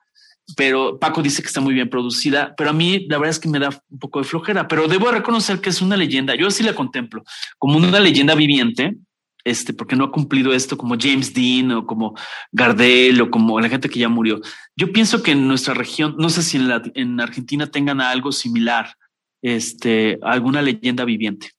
pero 0.56 0.98
Paco 0.98 1.22
dice 1.22 1.42
que 1.42 1.48
está 1.48 1.60
muy 1.60 1.74
bien 1.74 1.88
producida, 1.88 2.54
pero 2.56 2.70
a 2.70 2.72
mí 2.72 3.06
la 3.08 3.18
verdad 3.18 3.30
es 3.30 3.38
que 3.38 3.48
me 3.48 3.58
da 3.58 3.70
un 3.88 3.98
poco 3.98 4.20
de 4.20 4.24
flojera, 4.24 4.68
pero 4.68 4.88
debo 4.88 5.10
reconocer 5.10 5.60
que 5.60 5.70
es 5.70 5.80
una 5.80 5.96
leyenda. 5.96 6.34
Yo 6.34 6.48
así 6.48 6.62
la 6.62 6.74
contemplo 6.74 7.22
como 7.58 7.76
una 7.76 8.00
leyenda 8.00 8.34
viviente, 8.34 8.96
este, 9.44 9.72
porque 9.72 9.96
no 9.96 10.04
ha 10.04 10.12
cumplido 10.12 10.52
esto 10.52 10.76
como 10.76 10.96
James 10.98 11.32
Dean 11.32 11.72
o 11.72 11.86
como 11.86 12.14
Gardel 12.52 13.20
o 13.22 13.30
como 13.30 13.60
la 13.60 13.68
gente 13.68 13.88
que 13.88 14.00
ya 14.00 14.08
murió. 14.08 14.40
Yo 14.76 14.92
pienso 14.92 15.22
que 15.22 15.32
en 15.32 15.48
nuestra 15.48 15.74
región, 15.74 16.16
no 16.18 16.30
sé 16.30 16.42
si 16.42 16.56
en, 16.56 16.70
en 16.94 17.20
Argentina 17.20 17.66
tengan 17.66 18.00
algo 18.00 18.32
similar, 18.32 18.94
este, 19.42 20.18
alguna 20.22 20.62
leyenda 20.62 21.04
viviente. 21.04 21.52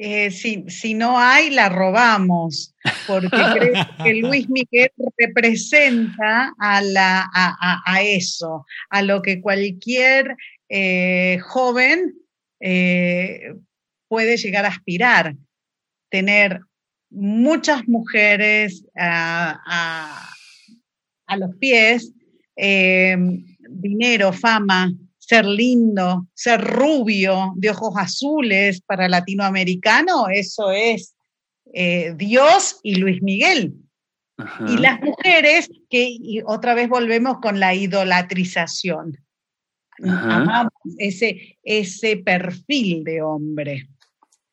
Eh, 0.00 0.30
si, 0.30 0.94
no 0.94 1.18
hay, 1.18 1.50
la 1.50 1.68
robamos, 1.68 2.72
porque 3.08 3.26
creo 3.58 3.86
que 4.04 4.14
Luis 4.14 4.48
Miguel 4.48 4.92
representa 5.16 6.54
a, 6.56 6.80
la, 6.82 7.28
a, 7.34 8.02
eso, 8.02 8.64
a 8.90 9.02
lo 9.02 9.22
que 9.22 9.40
cualquier 9.40 10.36
eh, 10.68 11.40
joven 11.42 12.14
eh, 12.60 13.54
puede 14.06 14.36
llegar 14.36 14.66
a 14.66 14.68
aspirar, 14.68 15.34
tener 16.10 16.60
muchas 17.10 17.88
mujeres 17.88 18.86
a, 18.96 20.30
a 21.26 21.36
los 21.36 21.56
pies, 21.56 22.12
dinero, 22.54 24.32
fama, 24.32 24.92
ser 25.28 25.44
lindo, 25.44 26.26
ser 26.32 26.58
rubio, 26.58 27.52
de 27.56 27.68
ojos 27.68 27.92
azules 27.98 28.80
para 28.80 29.10
latinoamericano, 29.10 30.28
eso 30.32 30.70
es 30.70 31.14
eh, 31.74 32.14
Dios 32.16 32.80
y 32.82 32.94
Luis 32.94 33.22
Miguel. 33.22 33.74
Y 34.68 34.78
las 34.78 35.00
mujeres, 35.00 35.68
que 35.90 36.16
otra 36.46 36.74
vez 36.74 36.88
volvemos 36.88 37.38
con 37.40 37.58
la 37.58 37.74
idolatrización. 37.74 39.18
Amamos 40.00 40.72
ese, 40.96 41.58
ese 41.64 42.18
perfil 42.18 43.02
de 43.02 43.20
hombre. 43.20 43.88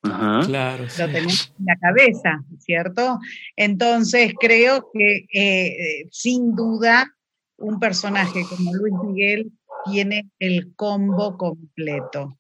Claro. 0.02 0.86
Lo 0.98 1.06
tenemos 1.06 1.54
en 1.60 1.66
la 1.66 1.76
cabeza, 1.78 2.44
¿cierto? 2.60 3.20
Entonces 3.56 4.34
creo 4.40 4.90
que 4.92 5.28
eh, 5.32 6.08
sin 6.12 6.56
duda 6.56 7.16
un 7.58 7.80
personaje 7.80 8.44
como 8.50 8.74
Luis 8.74 8.94
Miguel 9.04 9.52
tiene 9.86 10.30
el 10.40 10.76
combo 10.76 11.38
completo. 11.38 12.38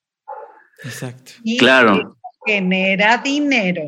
Exacto. 0.83 1.33
Y 1.43 1.57
claro. 1.57 2.17
Genera 2.45 3.17
dinero. 3.17 3.83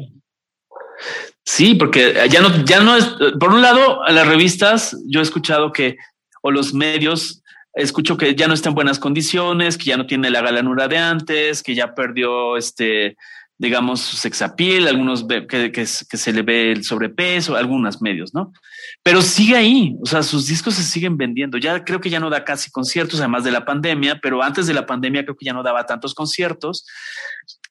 Sí, 1.43 1.75
porque 1.75 2.27
ya 2.29 2.41
no, 2.41 2.65
ya 2.65 2.81
no 2.81 2.95
es, 2.95 3.05
por 3.39 3.53
un 3.53 3.61
lado, 3.61 4.03
a 4.03 4.11
las 4.11 4.27
revistas, 4.27 4.97
yo 5.07 5.19
he 5.19 5.23
escuchado 5.23 5.71
que, 5.71 5.97
o 6.41 6.51
los 6.51 6.73
medios, 6.73 7.43
escucho 7.73 8.17
que 8.17 8.35
ya 8.35 8.47
no 8.47 8.53
está 8.53 8.69
en 8.69 8.75
buenas 8.75 8.99
condiciones, 8.99 9.77
que 9.77 9.85
ya 9.85 9.97
no 9.97 10.07
tiene 10.07 10.29
la 10.29 10.41
galanura 10.41 10.87
de 10.87 10.97
antes, 10.97 11.63
que 11.63 11.75
ya 11.75 11.93
perdió 11.93 12.57
este, 12.57 13.15
digamos, 13.59 14.01
su 14.01 14.17
sexapil, 14.17 14.87
algunos 14.87 15.25
que, 15.27 15.71
que, 15.71 15.85
se 15.85 16.33
le 16.33 16.43
ve 16.43 16.71
el 16.71 16.83
sobrepeso, 16.83 17.55
algunos 17.55 18.01
medios, 18.01 18.33
¿no? 18.33 18.53
Pero 19.01 19.21
sigue 19.21 19.55
ahí, 19.55 19.95
o 20.01 20.05
sea, 20.05 20.21
sus 20.21 20.47
discos 20.47 20.75
se 20.75 20.83
siguen 20.83 21.17
vendiendo. 21.17 21.57
Ya 21.57 21.83
creo 21.83 21.99
que 21.99 22.11
ya 22.11 22.19
no 22.19 22.29
da 22.29 22.43
casi 22.43 22.69
conciertos, 22.69 23.19
además 23.19 23.43
de 23.43 23.51
la 23.51 23.65
pandemia, 23.65 24.19
pero 24.21 24.43
antes 24.43 24.67
de 24.67 24.75
la 24.75 24.85
pandemia 24.85 25.23
creo 25.23 25.35
que 25.35 25.45
ya 25.45 25.53
no 25.53 25.63
daba 25.63 25.85
tantos 25.85 26.13
conciertos. 26.13 26.85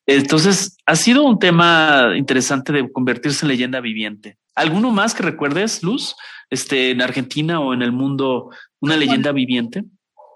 Entonces, 0.06 0.76
ha 0.86 0.96
sido 0.96 1.24
un 1.24 1.38
tema 1.38 2.14
interesante 2.16 2.72
de 2.72 2.90
convertirse 2.90 3.44
en 3.44 3.48
leyenda 3.48 3.80
viviente. 3.80 4.38
¿Alguno 4.56 4.90
más 4.90 5.14
que 5.14 5.22
recuerdes, 5.22 5.82
Luz, 5.82 6.16
este, 6.50 6.90
en 6.90 7.02
Argentina 7.02 7.60
o 7.60 7.74
en 7.74 7.82
el 7.82 7.92
mundo, 7.92 8.50
una 8.80 8.96
leyenda 8.96 9.30
viviente? 9.30 9.84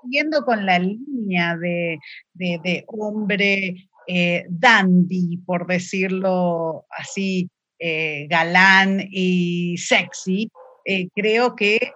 Siguiendo 0.02 0.44
con 0.44 0.64
la 0.64 0.78
línea 0.78 1.56
de, 1.56 1.98
de, 2.34 2.60
de 2.62 2.84
hombre 2.86 3.89
eh, 4.12 4.44
dandy, 4.48 5.36
por 5.46 5.68
decirlo 5.68 6.84
así, 6.90 7.48
eh, 7.78 8.26
galán 8.28 9.06
y 9.08 9.76
sexy, 9.78 10.50
eh, 10.84 11.06
creo 11.14 11.54
que 11.54 11.92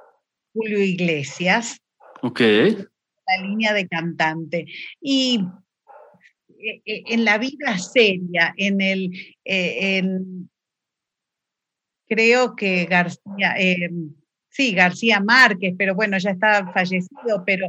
Julio 0.53 0.79
Iglesias. 0.79 1.77
Ok. 2.23 2.39
La 2.39 3.43
línea 3.43 3.73
de 3.73 3.89
cantante. 3.89 4.65
Y 5.01 5.41
en 6.85 7.25
la 7.25 7.37
vida 7.39 7.79
seria, 7.79 8.55
en 8.57 8.81
el, 8.81 9.11
creo 12.07 12.55
que 12.55 12.85
García, 12.85 13.57
sí, 14.51 14.73
García 14.73 15.19
Márquez, 15.19 15.75
pero 15.77 15.97
bueno, 15.97 16.17
ya 16.19 16.31
está 16.31 16.73
fallecido, 16.73 17.43
pero 17.45 17.69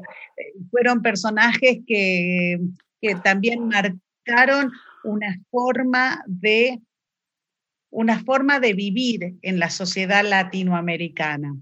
fueron 0.70 1.02
personajes 1.02 1.80
que, 1.88 2.60
que 3.02 3.16
también 3.16 3.68
marcaron 3.68 4.05
una 5.04 5.40
forma 5.52 6.24
de 6.26 6.82
una 7.90 8.24
forma 8.24 8.60
de 8.60 8.74
vivir 8.74 9.36
en 9.42 9.58
la 9.58 9.70
sociedad 9.70 10.26
latinoamericana. 10.26 11.56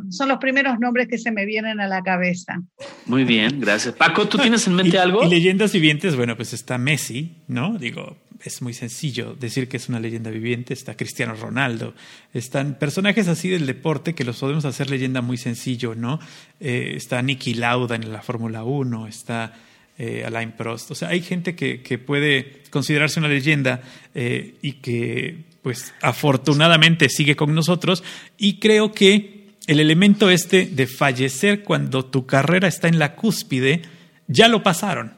Son 0.10 0.30
los 0.30 0.38
primeros 0.38 0.80
nombres 0.80 1.07
que 1.07 1.18
se 1.18 1.32
me 1.32 1.45
vienen 1.45 1.80
a 1.80 1.88
la 1.88 2.02
cabeza. 2.02 2.61
Muy 3.06 3.23
bien, 3.23 3.60
gracias. 3.60 3.95
Paco, 3.95 4.27
¿tú 4.27 4.38
tienes 4.38 4.65
en 4.68 4.76
mente 4.76 4.98
algo? 4.99 5.23
Y 5.23 5.30
leyendas 5.30 5.73
vivientes, 5.73 6.15
bueno, 6.15 6.36
pues 6.36 6.53
está 6.53 6.77
Messi, 6.77 7.44
¿no? 7.48 7.77
Digo, 7.77 8.18
es 8.44 8.61
muy 8.61 8.73
sencillo 8.73 9.36
decir 9.36 9.68
que 9.68 9.77
es 9.77 9.90
una 9.90 9.99
leyenda 9.99 10.30
viviente. 10.30 10.73
Está 10.73 10.95
Cristiano 10.95 11.36
Ronaldo. 11.36 11.94
Están 12.34 12.76
personajes 12.76 13.27
así 13.27 13.49
del 13.49 13.65
deporte 13.65 14.14
que 14.14 14.23
los 14.23 14.40
podemos 14.40 14.65
hacer 14.65 14.90
leyenda 14.90 15.22
muy 15.22 15.38
sencillo, 15.38 15.95
¿no? 15.95 16.19
Eh, 16.60 16.94
está 16.95 17.22
Nicky 17.22 17.56
Lauda 17.56 17.95
en 17.95 18.11
la 18.11 18.22
Fórmula 18.22 18.64
1, 18.64 19.07
está 19.07 19.53
eh, 19.98 20.23
Alain 20.26 20.52
Prost. 20.52 20.91
O 20.91 20.95
sea, 20.95 21.10
hay 21.10 21.22
gente 21.22 21.56
que, 21.56 21.82
que 21.82 21.98
puede 21.98 22.64
considerarse 22.69 23.19
una 23.19 23.30
leyenda 23.30 23.82
eh, 24.14 24.56
y 24.61 24.73
que, 24.73 25.45
pues, 25.65 25.95
afortunadamente 26.03 27.09
sigue 27.09 27.35
con 27.35 27.55
nosotros. 27.55 28.03
Y 28.37 28.59
creo 28.59 28.91
que 28.91 29.55
el 29.65 29.79
elemento 29.79 30.29
este 30.29 30.67
de 30.67 30.85
fallecer 30.85 31.63
cuando 31.63 32.05
tu 32.05 32.27
carrera 32.27 32.67
está 32.67 32.87
en 32.87 32.99
la 32.99 33.15
cúspide, 33.15 33.81
ya 34.27 34.47
lo 34.47 34.61
pasaron. 34.61 35.15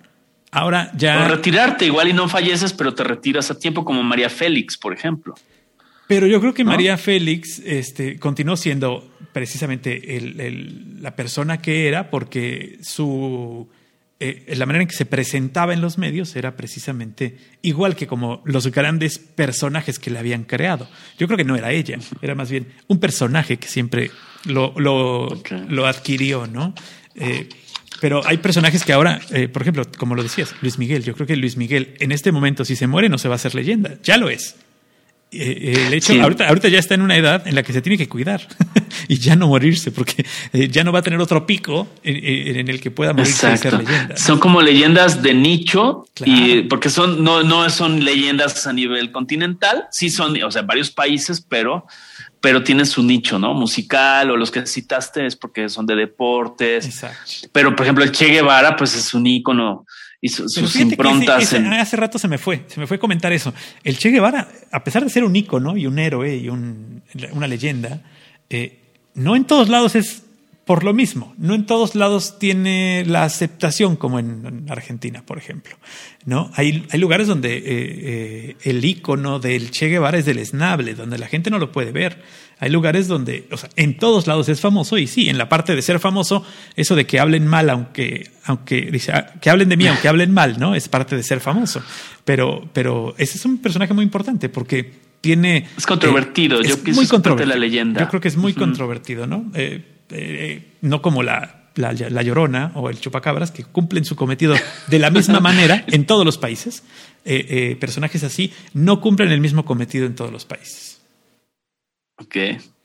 Ahora 0.50 0.90
ya. 0.96 1.26
O 1.26 1.28
retirarte, 1.28 1.86
igual 1.86 2.08
y 2.08 2.14
no 2.14 2.30
falleces, 2.30 2.72
pero 2.72 2.94
te 2.94 3.04
retiras 3.04 3.52
a 3.52 3.60
tiempo, 3.60 3.84
como 3.84 4.04
María 4.04 4.30
Félix, 4.30 4.78
por 4.78 4.94
ejemplo. 4.94 5.36
Pero 6.08 6.28
yo 6.28 6.40
creo 6.40 6.54
que 6.54 6.64
María 6.64 6.98
Félix 6.98 7.60
este, 7.66 8.18
continuó 8.18 8.56
siendo 8.56 9.18
precisamente 9.34 10.02
la 11.02 11.14
persona 11.14 11.62
que 11.62 11.90
era, 11.90 12.10
porque 12.10 12.78
su 12.82 13.68
eh, 14.20 14.56
la 14.56 14.66
manera 14.66 14.82
en 14.82 14.88
que 14.88 14.96
se 14.96 15.06
presentaba 15.06 15.74
en 15.74 15.82
los 15.82 16.00
medios 16.00 16.36
era 16.36 16.56
precisamente 16.56 17.38
igual 17.62 17.96
que 17.96 18.08
como 18.08 18.42
los 18.46 18.68
grandes 18.72 19.20
personajes 19.20 20.00
que 20.00 20.10
le 20.10 20.18
habían 20.18 20.44
creado. 20.44 20.90
Yo 21.20 21.28
creo 21.28 21.38
que 21.38 21.44
no 21.44 21.56
era 21.56 21.72
ella, 21.72 22.00
era 22.22 22.34
más 22.34 22.50
bien 22.50 22.68
un 22.88 23.00
personaje 23.00 23.58
que 23.58 23.68
siempre 23.68 24.10
lo, 24.46 24.74
lo, 24.80 25.86
adquirió, 25.86 26.48
¿no? 26.48 26.74
Eh, 27.16 27.48
pero 28.02 28.26
hay 28.26 28.38
personajes 28.38 28.84
que 28.84 28.94
ahora, 28.94 29.20
eh, 29.32 29.48
por 29.48 29.62
ejemplo, 29.62 29.84
como 29.98 30.16
lo 30.16 30.24
decías, 30.24 30.56
Luis 30.62 30.80
Miguel, 30.80 31.04
yo 31.04 31.14
creo 31.14 31.28
que 31.28 31.36
Luis 31.36 31.58
Miguel 31.58 31.96
en 32.00 32.12
este 32.12 32.32
momento 32.32 32.66
si 32.66 32.76
se 32.76 32.88
muere 32.88 33.10
no 33.10 33.20
se 33.20 33.28
va 33.28 33.36
a 33.36 33.38
hacer 33.38 33.54
leyenda, 33.54 33.98
ya 34.04 34.18
lo 34.18 34.30
es. 34.30 34.56
Eh, 35.30 35.74
eh, 35.76 35.88
el 35.88 35.94
hecho, 35.94 36.14
ahorita, 36.22 36.48
ahorita 36.48 36.70
ya 36.70 36.80
está 36.80 36.96
en 36.96 37.02
una 37.02 37.18
edad 37.18 37.46
en 37.48 37.56
la 37.56 37.62
que 37.62 37.74
se 37.74 37.82
tiene 37.82 37.98
que 37.98 38.08
cuidar 38.08 38.48
y 39.10 39.18
ya 39.20 39.36
no 39.36 39.48
morirse, 39.48 39.92
porque 39.92 40.26
ya 40.54 40.86
no 40.86 40.94
va 40.94 41.00
a 41.00 41.02
tener 41.02 41.20
otro 41.20 41.46
pico 41.46 41.88
en, 42.04 42.70
el 42.70 42.80
que 42.80 42.92
pueda 42.92 43.12
morirse 43.12 43.54
y 43.54 43.58
ser 43.58 43.74
leyenda. 43.74 44.16
Son 44.16 44.40
como 44.40 44.62
leyendas 44.62 45.22
de 45.22 45.34
nicho, 45.34 46.06
y 46.24 46.62
porque 46.64 46.90
son, 46.90 47.24
no, 47.24 47.44
no 47.44 47.70
son 47.70 48.06
leyendas 48.06 48.66
a 48.68 48.74
nivel 48.74 49.12
continental, 49.12 49.86
sí 49.92 50.10
son, 50.10 50.42
o 50.42 50.50
sea, 50.50 50.62
varios 50.62 50.92
países, 50.92 51.42
pero 51.42 51.86
pero 52.40 52.64
tienen 52.64 52.86
su 52.86 53.04
nicho, 53.04 53.40
¿no? 53.40 53.54
Musical 53.54 54.30
o 54.32 54.38
los 54.38 54.52
que 54.52 54.66
citaste 54.66 55.26
es 55.26 55.36
porque 55.36 55.70
son 55.70 55.86
de 55.86 55.96
deportes. 55.96 56.86
Exacto. 56.86 57.50
Pero, 57.52 57.76
por 57.76 57.86
ejemplo, 57.86 58.04
el 58.04 58.12
Che 58.12 58.28
Guevara, 58.28 58.76
pues 58.76 58.96
es 58.96 59.14
un 59.14 59.26
ícono 59.26 59.86
y 60.20 60.30
sus 60.30 60.76
improntas. 60.76 61.54
Hace 61.54 61.96
rato 61.98 62.18
se 62.18 62.28
me 62.28 62.38
fue, 62.38 62.66
se 62.68 62.80
me 62.80 62.88
fue 62.88 63.00
comentar 63.00 63.32
eso. 63.34 63.54
El 63.84 63.98
Che 63.98 64.10
Guevara, 64.10 64.48
a 64.72 64.84
pesar 64.84 65.04
de 65.04 65.10
ser 65.10 65.24
un 65.24 65.36
ícono 65.36 65.78
y 65.78 65.86
un 65.86 66.00
héroe 66.00 66.36
y 66.36 66.50
una 66.50 67.48
leyenda, 67.48 68.02
eh, 68.50 68.80
no 69.14 69.36
en 69.36 69.46
todos 69.46 69.70
lados 69.70 69.96
es 69.96 70.24
por 70.66 70.84
lo 70.84 70.94
mismo, 70.94 71.34
no 71.38 71.56
en 71.56 71.66
todos 71.66 71.96
lados 71.96 72.40
tiene 72.40 73.06
la 73.08 73.24
aceptación 73.24 73.96
como 73.96 74.20
en, 74.20 74.66
Argentina, 74.70 75.24
por 75.26 75.38
ejemplo. 75.38 75.78
¿no? 76.26 76.52
Hay, 76.56 76.86
hay 76.92 77.00
lugares 77.00 77.28
donde 77.28 77.56
eh, 77.56 77.64
eh, 77.66 78.56
el 78.64 78.84
icono 78.84 79.40
del 79.40 79.72
Che 79.72 79.88
Guevara 79.88 80.18
es 80.18 80.26
del 80.26 80.40
esnable, 80.40 80.94
donde 80.94 81.18
la 81.18 81.28
gente 81.28 81.50
no 81.50 81.58
lo 81.58 81.72
puede 81.72 81.94
ver. 81.94 82.22
Hay 82.60 82.72
lugares 82.72 83.08
donde, 83.08 83.48
o 83.52 83.58
sea, 83.58 83.70
en 83.76 83.98
todos 83.98 84.26
lados 84.28 84.50
es 84.50 84.60
famoso 84.60 84.98
y 84.98 85.08
sí, 85.08 85.30
en 85.30 85.38
la 85.38 85.48
parte 85.48 85.76
de 85.76 85.82
ser 85.82 86.00
famoso, 86.00 86.44
eso 86.76 86.96
de 86.96 87.06
que 87.06 87.20
hablen 87.20 87.46
mal, 87.46 87.70
aunque, 87.70 88.32
aunque 88.46 88.90
dice, 88.92 89.12
ah, 89.12 89.34
que 89.40 89.50
hablen 89.50 89.70
de 89.70 89.78
mí, 89.78 89.88
aunque 89.88 90.08
hablen 90.08 90.34
mal, 90.34 90.60
¿no? 90.60 90.74
Es 90.74 90.90
parte 90.90 91.16
de 91.16 91.24
ser 91.24 91.40
famoso. 91.40 91.82
Pero, 92.26 92.68
pero 92.74 93.14
ese 93.18 93.38
es 93.38 93.46
un 93.46 93.60
personaje 93.60 93.94
muy 93.94 94.04
importante 94.04 94.50
porque 94.50 94.92
tiene. 95.22 95.68
Es 95.78 95.86
controvertido. 95.86 96.62
Eh, 96.62 96.68
Yo 96.70 96.80
pienso 96.80 97.02
muy 97.02 97.08
controvertido. 97.08 97.54
la 97.54 97.60
leyenda. 97.60 98.02
Yo 98.02 98.10
creo 98.10 98.22
que 98.22 98.28
es 98.28 98.38
muy 98.38 98.54
controvertido, 98.54 99.28
¿no? 99.28 99.52
Eh, 99.54 100.74
no 100.82 101.02
como 101.02 101.22
la, 101.22 101.68
la, 101.78 102.22
llorona 102.22 102.72
o 102.76 102.90
el 102.90 103.00
chupacabras, 103.00 103.52
que 103.52 103.64
cumplen 103.64 104.06
su 104.06 104.16
cometido 104.16 104.56
de 104.88 105.00
la 105.00 105.10
misma 105.10 105.40
manera 105.40 105.84
en 105.88 106.06
todos 106.06 106.26
los 106.26 106.38
países. 106.38 106.84
Eh, 107.26 107.46
eh, 107.50 107.78
personajes 107.80 108.24
así 108.24 108.54
no 108.74 109.02
cumplen 109.02 109.32
el 109.32 109.42
mismo 109.42 109.66
cometido 109.66 110.06
en 110.06 110.16
todos 110.16 110.32
los 110.32 110.46
países. 110.46 110.87
Ok, 112.18 112.36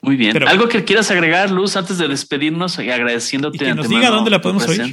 muy 0.00 0.16
bien. 0.16 0.46
Algo 0.46 0.68
que 0.68 0.84
quieras 0.84 1.10
agregar, 1.10 1.50
Luz, 1.50 1.76
antes 1.76 1.98
de 1.98 2.08
despedirnos 2.08 2.78
y 2.78 2.90
agradeciéndote. 2.90 3.56
Y 3.56 3.60
que 3.60 3.74
nos 3.74 3.88
diga 3.88 4.10
dónde 4.10 4.30
la 4.30 4.40
podemos 4.40 4.66
oír. 4.68 4.92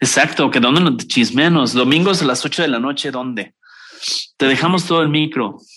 Exacto, 0.00 0.50
que 0.50 0.60
dónde 0.60 0.80
nos 0.80 1.06
chismenos. 1.06 1.72
Domingos 1.72 2.20
a 2.22 2.26
las 2.26 2.44
8 2.44 2.62
de 2.62 2.68
la 2.68 2.78
noche, 2.78 3.10
¿dónde? 3.10 3.54
Te 4.36 4.46
dejamos 4.46 4.86
todo 4.86 5.02
el 5.02 5.08
micro. 5.08 5.58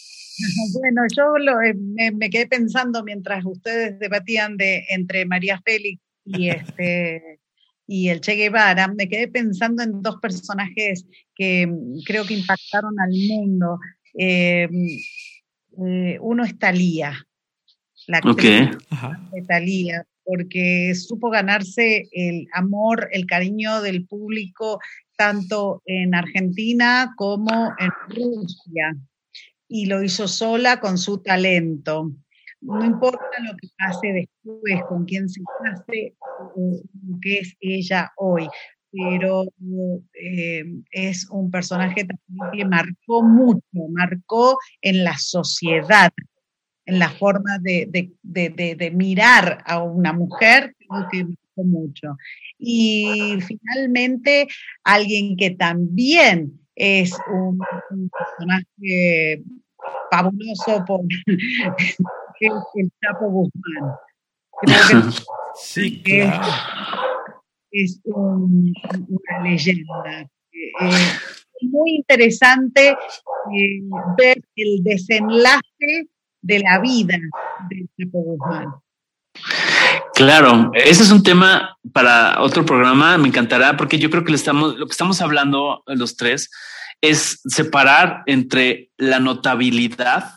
Bueno, 0.80 1.02
yo 1.16 1.36
eh, 1.64 2.12
me, 2.14 2.30
quedé 2.30 2.46
pensando 2.46 3.04
mientras 3.04 3.44
ustedes 3.44 3.98
debatían 3.98 4.56
de 4.56 4.86
entre 4.90 5.26
María 5.26 5.60
Félix 5.66 6.00
y 6.26 6.50
este 6.50 7.40
y 7.88 8.10
el 8.10 8.20
Che 8.20 8.36
Guevara, 8.36 8.88
me 8.90 9.08
quedé 9.08 9.30
pensando 9.30 9.82
en 9.82 10.02
dos 10.02 10.18
personajes 10.22 11.06
que 11.34 11.66
mm, 11.66 12.04
creo 12.06 12.26
que 12.26 12.36
impactaron 12.36 13.00
al 13.00 13.12
mundo. 13.30 13.80
Eh, 14.14 14.68
eh, 15.86 16.18
uno 16.22 16.44
es 16.44 16.60
Talía, 16.60 17.27
la 18.08 18.18
actriz 18.18 18.78
de 19.32 19.42
Talía, 19.48 20.06
porque 20.24 20.94
supo 20.96 21.30
ganarse 21.30 22.08
el 22.12 22.48
amor, 22.54 23.08
el 23.12 23.26
cariño 23.26 23.82
del 23.82 24.06
público 24.06 24.80
tanto 25.18 25.82
en 25.86 26.16
Argentina 26.16 27.14
como 27.18 27.74
en 27.80 27.90
Rusia 28.08 28.96
y 29.68 29.88
lo 29.88 30.04
hizo 30.04 30.28
sola 30.28 30.80
con 30.80 30.98
su 30.98 31.22
talento. 31.22 32.12
No 32.62 32.86
importa 32.86 33.26
lo 33.44 33.56
que 33.58 33.68
pase 33.78 34.14
después, 34.14 34.84
con 34.88 35.06
quién 35.06 35.30
se 35.30 35.42
case, 35.64 36.16
lo 36.56 37.20
que 37.22 37.40
es 37.40 37.56
ella 37.60 38.12
hoy, 38.18 38.48
pero 38.92 39.46
eh, 40.14 40.64
es 40.92 41.30
un 41.30 41.52
personaje 41.52 42.08
que 42.54 42.66
marcó 42.66 43.22
mucho, 43.22 43.62
marcó 43.90 44.58
en 44.82 45.04
la 45.04 45.18
sociedad, 45.18 46.12
en 46.88 47.00
la 47.00 47.10
forma 47.10 47.60
de, 47.60 47.88
de 48.24 48.92
mirar 48.92 49.62
a 49.66 49.84
una 49.84 50.14
mujer, 50.14 50.76
creo 50.80 51.08
que 51.12 51.24
marcó 51.26 51.64
mucho. 51.64 52.18
Y 52.58 53.38
finalmente, 53.46 54.48
alguien 54.84 55.36
que 55.38 55.52
también 55.52 56.60
es 56.76 57.12
un, 57.32 57.60
personaje 58.10 59.44
fabuloso 60.12 60.84
por 60.86 61.02
el 62.40 62.92
Chapo 63.02 63.30
Guzmán. 63.30 63.96
Creo 64.62 64.78
que 64.88 65.18
sí, 65.56 66.02
claro. 66.02 66.48
es, 67.72 68.00
una 68.06 69.44
leyenda. 69.44 70.30
Es 70.52 71.70
muy 71.70 71.98
interesante 71.98 72.90
eh, 72.90 73.82
ver 74.18 74.38
el 74.56 74.84
desenlace 74.84 76.08
de 76.42 76.60
la 76.60 76.80
vida 76.80 77.18
del 77.70 77.90
Chapo 77.98 78.20
Guzmán. 78.20 78.68
Claro, 80.14 80.72
ese 80.74 81.04
es 81.04 81.12
un 81.12 81.22
tema 81.22 81.78
para 81.94 82.42
otro 82.42 82.66
programa. 82.66 83.18
Me 83.18 83.28
encantará 83.28 83.78
porque 83.78 84.00
yo 84.00 84.10
creo 84.10 84.24
que 84.24 84.34
estamos, 84.34 84.76
lo 84.78 84.88
que 84.88 84.92
estamos 84.92 85.22
hablando 85.22 85.84
los 85.86 86.18
tres 86.18 86.50
es 87.02 87.42
separar 87.46 88.24
entre 88.26 88.90
la 88.98 89.20
notabilidad 89.20 90.34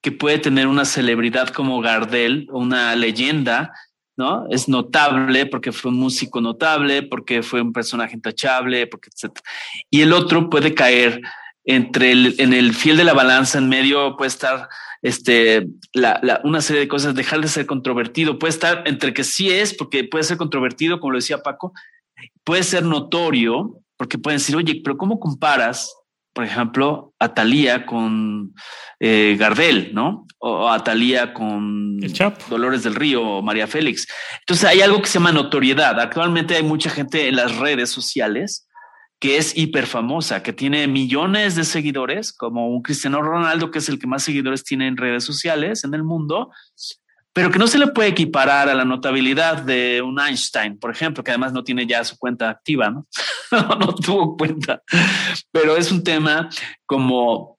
que 0.00 0.12
puede 0.12 0.38
tener 0.38 0.68
una 0.68 0.84
celebridad 0.84 1.48
como 1.48 1.80
Gardel, 1.80 2.46
una 2.52 2.94
leyenda, 2.94 3.72
¿no? 4.16 4.46
Es 4.50 4.68
notable 4.68 5.46
porque 5.46 5.72
fue 5.72 5.90
un 5.90 5.98
músico 5.98 6.40
notable, 6.40 7.02
porque 7.02 7.42
fue 7.42 7.60
un 7.60 7.72
personaje 7.72 8.14
intachable, 8.14 8.86
porque 8.86 9.10
etcétera. 9.12 9.42
Y 9.90 10.02
el 10.02 10.12
otro 10.12 10.48
puede 10.48 10.74
caer 10.74 11.20
entre 11.64 12.12
el, 12.12 12.34
en 12.38 12.52
el 12.52 12.72
fiel 12.74 12.96
de 12.96 13.04
la 13.04 13.14
balanza 13.14 13.58
en 13.58 13.68
medio, 13.68 14.16
puede 14.16 14.28
estar 14.28 14.68
este, 15.02 15.66
la, 15.92 16.40
una 16.44 16.60
serie 16.60 16.80
de 16.80 16.88
cosas, 16.88 17.14
dejar 17.14 17.40
de 17.40 17.48
ser 17.48 17.66
controvertido, 17.66 18.38
puede 18.38 18.50
estar 18.50 18.82
entre 18.86 19.12
que 19.12 19.24
sí 19.24 19.50
es, 19.50 19.74
porque 19.74 20.04
puede 20.04 20.24
ser 20.24 20.36
controvertido, 20.36 21.00
como 21.00 21.12
lo 21.12 21.18
decía 21.18 21.42
Paco, 21.42 21.72
puede 22.44 22.62
ser 22.62 22.84
notorio, 22.84 23.80
porque 23.96 24.18
pueden 24.18 24.38
decir, 24.38 24.56
oye, 24.56 24.80
pero 24.82 24.96
¿cómo 24.96 25.18
comparas, 25.20 25.94
por 26.32 26.44
ejemplo, 26.44 27.14
a 27.18 27.34
Talía 27.34 27.84
con 27.84 28.54
eh, 29.00 29.36
Gardel, 29.38 29.90
¿no? 29.92 30.26
O 30.38 30.68
a 30.68 30.82
Talía 30.84 31.34
con 31.34 31.98
Dolores 32.48 32.84
del 32.84 32.94
Río 32.94 33.22
o 33.22 33.42
María 33.42 33.66
Félix. 33.66 34.06
Entonces 34.40 34.64
hay 34.68 34.80
algo 34.80 35.02
que 35.02 35.08
se 35.08 35.14
llama 35.14 35.32
notoriedad. 35.32 35.98
Actualmente 35.98 36.54
hay 36.54 36.62
mucha 36.62 36.90
gente 36.90 37.26
en 37.26 37.36
las 37.36 37.56
redes 37.56 37.90
sociales 37.90 38.67
que 39.20 39.36
es 39.36 39.56
hiper 39.56 39.86
famosa, 39.86 40.42
que 40.42 40.52
tiene 40.52 40.86
millones 40.86 41.56
de 41.56 41.64
seguidores, 41.64 42.32
como 42.32 42.68
un 42.68 42.82
Cristiano 42.82 43.20
Ronaldo, 43.20 43.70
que 43.70 43.78
es 43.78 43.88
el 43.88 43.98
que 43.98 44.06
más 44.06 44.22
seguidores 44.22 44.64
tiene 44.64 44.86
en 44.86 44.96
redes 44.96 45.24
sociales 45.24 45.84
en 45.84 45.94
el 45.94 46.04
mundo, 46.04 46.50
pero 47.32 47.50
que 47.50 47.58
no 47.58 47.66
se 47.66 47.78
le 47.78 47.88
puede 47.88 48.08
equiparar 48.08 48.68
a 48.68 48.74
la 48.74 48.84
notabilidad 48.84 49.62
de 49.62 50.02
un 50.02 50.20
Einstein, 50.20 50.78
por 50.78 50.90
ejemplo, 50.90 51.22
que 51.22 51.30
además 51.30 51.52
no 51.52 51.64
tiene 51.64 51.86
ya 51.86 52.02
su 52.04 52.16
cuenta 52.16 52.48
activa, 52.48 52.90
¿no? 52.90 53.06
no, 53.80 53.94
tuvo 53.94 54.36
cuenta, 54.36 54.82
pero 55.50 55.76
es 55.76 55.90
un 55.90 56.02
tema 56.02 56.48
como 56.86 57.57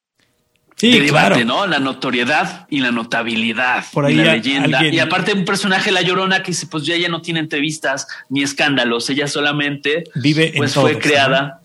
Sí, 0.79 0.97
debate, 0.97 1.43
¿no? 1.43 1.67
La 1.67 1.79
notoriedad 1.79 2.65
y 2.69 2.79
la 2.79 2.91
notabilidad. 2.91 3.83
Por 3.91 4.05
ahí 4.05 4.15
la 4.15 4.35
leyenda. 4.35 4.85
Y 4.85 4.99
aparte 4.99 5.33
un 5.33 5.43
personaje, 5.43 5.91
La 5.91 6.01
Llorona, 6.01 6.41
que 6.41 6.51
dice, 6.51 6.67
pues 6.67 6.85
ya 6.85 6.95
ella 6.95 7.09
no 7.09 7.21
tiene 7.21 7.41
entrevistas 7.41 8.07
ni 8.29 8.43
escándalos, 8.43 9.09
ella 9.09 9.27
solamente 9.27 10.05
vive 10.15 10.53
pues 10.55 10.73
fue 10.73 10.97
creada. 10.97 11.61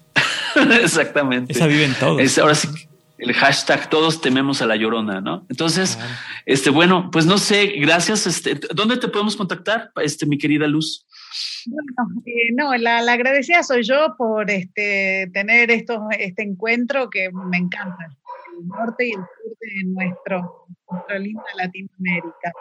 Exactamente. 0.82 1.53
Esa 1.53 1.69
vive 1.69 1.85
en 1.85 1.95
todo. 1.95 2.19
ahora 2.43 2.57
sí, 2.57 2.69
el 3.19 3.32
hashtag 3.35 3.89
todos 3.89 4.20
tememos 4.20 4.61
a 4.62 4.66
La 4.66 4.74
Llorona, 4.74 5.20
¿no? 5.20 5.47
Entonces, 5.49 5.97
este, 6.45 6.70
bueno, 6.70 7.11
pues 7.12 7.24
no 7.24 7.39
sé, 7.39 7.66
gracias. 7.78 8.27
Este, 8.27 8.59
¿Dónde 8.74 8.97
te 8.97 9.07
podemos 9.07 9.36
contactar, 9.36 9.93
este, 10.03 10.27
mi 10.27 10.39
querida 10.39 10.66
Luz? 10.66 11.07
Bueno, 11.66 12.20
eh, 12.27 12.53
no, 12.57 12.74
la, 12.77 13.01
la, 13.01 13.12
agradecida 13.12 13.62
soy 13.62 13.85
yo 13.85 14.16
por 14.19 14.51
este, 14.51 15.31
tener 15.32 15.70
esto, 15.70 16.09
este 16.19 16.43
encuentro 16.43 17.11
que 17.11 17.31
me 17.32 17.59
encanta 17.59 18.09
el 18.59 18.67
norte 18.69 19.09
y 19.09 19.11
el 19.11 19.21
sur 19.21 19.57
de 19.61 19.85
nuestro, 19.87 20.67
nuestra 20.91 21.19
linda 21.19 21.45
Latinoamérica. 21.57 22.53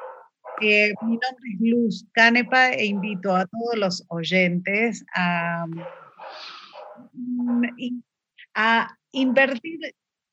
Eh, 0.62 0.94
mi 1.02 1.14
nombre 1.14 1.50
es 1.54 1.60
Luz 1.60 2.06
Canepa 2.14 2.72
e 2.72 2.86
invito 2.86 3.36
a 3.36 3.46
todos 3.46 3.76
los 3.78 4.06
oyentes 4.10 5.04
a, 5.16 5.66
mm, 7.14 7.64
a 8.54 8.98
invertir 9.12 9.80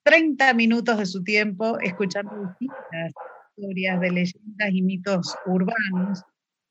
30 0.03 0.55
minutos 0.55 0.99
de 0.99 1.07
su 1.07 1.23
tiempo 1.23 1.79
escuchando 1.81 2.33
distintas 2.37 3.13
historias 3.57 4.01
de 4.01 4.11
leyendas 4.11 4.71
y 4.73 4.83
mitos 4.83 5.37
urbanos 5.47 6.23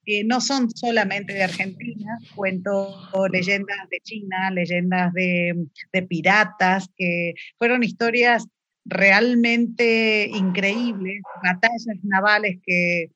que 0.06 0.24
no 0.24 0.42
son 0.42 0.70
solamente 0.72 1.34
de 1.34 1.44
Argentina, 1.44 2.18
cuento 2.36 2.96
leyendas 3.32 3.90
de 3.92 4.00
China, 4.02 4.50
leyendas 4.50 5.14
de, 5.14 5.68
de 5.94 6.02
piratas, 6.04 6.90
que 6.98 7.34
fueron 7.58 7.84
historias 7.84 8.48
realmente 8.90 10.30
increíbles, 10.34 11.22
batallas 11.44 11.86
navales 12.04 12.60
que, 12.66 13.12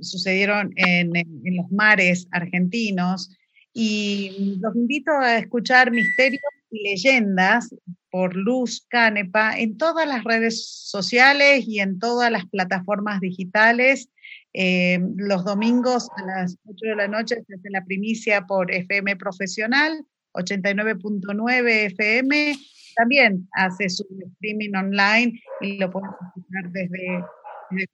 sucedieron 0.00 0.72
en, 0.76 1.12
los 1.56 1.70
mares 1.70 2.26
argentinos. 2.32 3.30
Y 3.72 4.56
los 4.60 4.74
invito 4.74 5.12
a 5.12 5.38
escuchar 5.38 5.92
Misterios 5.92 6.42
y 6.70 6.88
Leyendas 6.88 7.72
por 8.10 8.34
Luz 8.34 8.84
Canepa 8.88 9.58
en 9.58 9.76
todas 9.76 10.08
las 10.08 10.24
redes 10.24 10.66
sociales 10.66 11.64
y 11.68 11.80
en 11.80 11.98
todas 11.98 12.32
las 12.32 12.46
plataformas 12.46 13.20
digitales. 13.20 14.08
Eh, 14.54 14.98
los 15.16 15.44
domingos 15.44 16.08
a 16.16 16.24
las 16.24 16.56
8 16.64 16.86
de 16.86 16.96
la 16.96 17.08
noche 17.08 17.36
se 17.46 17.70
la 17.70 17.84
primicia 17.84 18.46
por 18.46 18.72
FM 18.72 19.16
Profesional, 19.16 20.04
89.9 20.32 21.86
FM 21.92 22.56
también 22.96 23.48
hace 23.52 23.88
su 23.88 24.06
streaming 24.34 24.74
online 24.74 25.40
y 25.60 25.78
lo 25.78 25.90
pueden 25.90 26.10
escuchar 26.10 26.70
desde, 26.72 27.24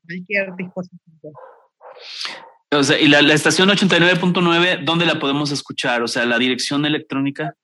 cualquier 0.07 0.57
dispositivo. 0.57 1.33
O 2.71 2.83
sea, 2.83 2.99
y 2.99 3.09
la, 3.09 3.21
estación 3.35 3.69
89.9, 3.69 4.85
¿dónde 4.85 5.05
la 5.05 5.19
podemos 5.19 5.51
escuchar? 5.51 6.03
O 6.03 6.09
sea, 6.09 6.25
la 6.25 6.39
dirección 6.39 6.87
electrónica. 6.87 7.55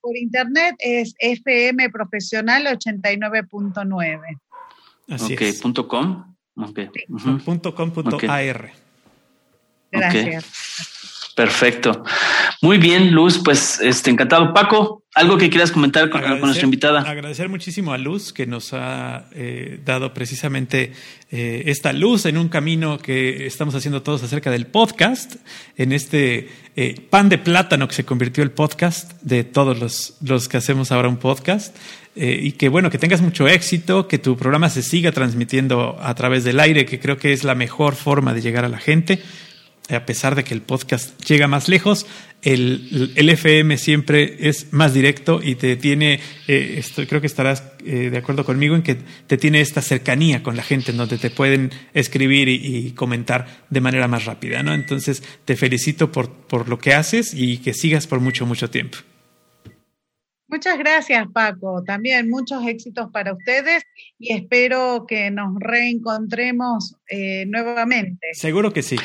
Por, 0.00 0.16
internet 0.16 0.74
es 0.78 1.14
FM 1.18 1.90
Profesional 1.90 2.66
89.9. 2.66 4.20
Así 5.08 5.36
es. 5.38 5.60
Punto 5.60 5.86
com. 5.86 6.34
Okay. 6.56 6.88
punto 7.44 7.74
com 7.74 7.90
punto 7.90 8.18
AR. 8.28 8.72
Gracias. 9.92 11.32
Perfecto. 11.36 12.02
Muy 12.62 12.78
bien, 12.78 13.12
Luz, 13.12 13.40
pues 13.44 13.80
este 13.80 14.10
encantado. 14.10 14.54
Paco, 14.54 15.02
algo 15.14 15.36
que 15.36 15.50
quieras 15.50 15.72
comentar 15.72 16.08
con, 16.08 16.22
nuestra 16.40 16.64
invitada. 16.64 17.00
Agradecer 17.02 17.48
muchísimo 17.48 17.92
a 17.92 17.98
Luz 17.98 18.32
que 18.32 18.46
nos 18.46 18.72
ha 18.72 19.26
eh, 19.32 19.78
dado 19.84 20.14
precisamente 20.14 20.92
eh, 21.30 21.64
esta 21.66 21.92
luz 21.92 22.24
en 22.24 22.38
un 22.38 22.48
camino 22.48 22.98
que 22.98 23.46
estamos 23.46 23.74
haciendo 23.74 24.02
todos 24.02 24.22
acerca 24.22 24.50
del 24.50 24.66
podcast, 24.66 25.36
en 25.76 25.92
este 25.92 26.48
eh, 26.76 26.94
pan 27.10 27.28
de 27.28 27.38
plátano 27.38 27.88
que 27.88 27.94
se 27.94 28.04
convirtió 28.04 28.42
el 28.42 28.50
podcast 28.50 29.12
de 29.22 29.44
todos 29.44 29.78
los, 29.78 30.16
los 30.22 30.48
que 30.48 30.56
hacemos 30.56 30.92
ahora 30.92 31.08
un 31.08 31.18
podcast. 31.18 31.76
y 32.18 32.52
que 32.52 32.70
bueno, 32.70 32.88
que 32.88 32.96
tengas 32.96 33.20
mucho 33.20 33.46
éxito, 33.46 34.08
que 34.08 34.16
tu 34.16 34.38
programa 34.38 34.70
se 34.70 34.82
siga 34.82 35.12
transmitiendo 35.12 35.98
a 36.00 36.14
través 36.14 36.44
del 36.44 36.60
aire, 36.60 36.86
que 36.86 36.98
creo 36.98 37.18
que 37.18 37.34
es 37.34 37.44
la 37.44 37.54
mejor 37.54 37.94
forma 37.94 38.32
de 38.32 38.40
llegar 38.40 38.64
a 38.64 38.70
la 38.70 38.78
gente 38.78 39.20
a 39.88 40.04
pesar 40.04 40.34
de 40.34 40.44
que 40.44 40.54
el 40.54 40.62
podcast 40.62 41.20
llega 41.24 41.46
más 41.46 41.68
lejos, 41.68 42.06
el, 42.46 43.28
FM 43.28 43.76
siempre 43.76 44.48
es 44.48 44.72
más 44.72 44.94
directo 44.94 45.40
y 45.42 45.56
te 45.56 45.74
tiene, 45.74 46.20
eh, 46.46 46.80
creo 47.08 47.20
que 47.20 47.26
estarás 47.26 47.64
eh, 47.84 48.10
de 48.10 48.18
acuerdo 48.18 48.44
conmigo 48.44 48.76
en 48.76 48.82
que 48.82 48.94
te 48.94 49.36
tiene 49.36 49.60
esta 49.60 49.82
cercanía 49.82 50.44
con 50.44 50.56
la 50.56 50.62
gente 50.62 50.92
en 50.92 50.96
donde 50.96 51.18
te 51.18 51.30
pueden 51.30 51.72
escribir 51.92 52.48
y, 52.48 52.92
comentar 52.92 53.64
de 53.68 53.80
manera 53.80 54.06
más 54.06 54.26
rápida, 54.26 54.62
¿no? 54.62 54.74
Entonces 54.74 55.24
te 55.44 55.56
felicito 55.56 56.12
por, 56.12 56.30
por 56.30 56.68
lo 56.68 56.78
que 56.78 56.94
haces 56.94 57.34
y 57.34 57.58
que 57.58 57.74
sigas 57.74 58.06
por 58.06 58.20
mucho, 58.20 58.46
mucho 58.46 58.70
tiempo. 58.70 58.98
Muchas 60.46 60.78
gracias, 60.78 61.26
Paco. 61.32 61.82
También 61.84 62.30
muchos 62.30 62.64
éxitos 62.64 63.10
para 63.10 63.32
ustedes 63.32 63.82
y 64.20 64.32
espero 64.32 65.04
que 65.08 65.32
nos 65.32 65.58
reencontremos 65.58 66.94
eh, 67.10 67.44
nuevamente. 67.46 68.28
Seguro 68.34 68.72
que 68.72 68.82
sí. 68.82 68.96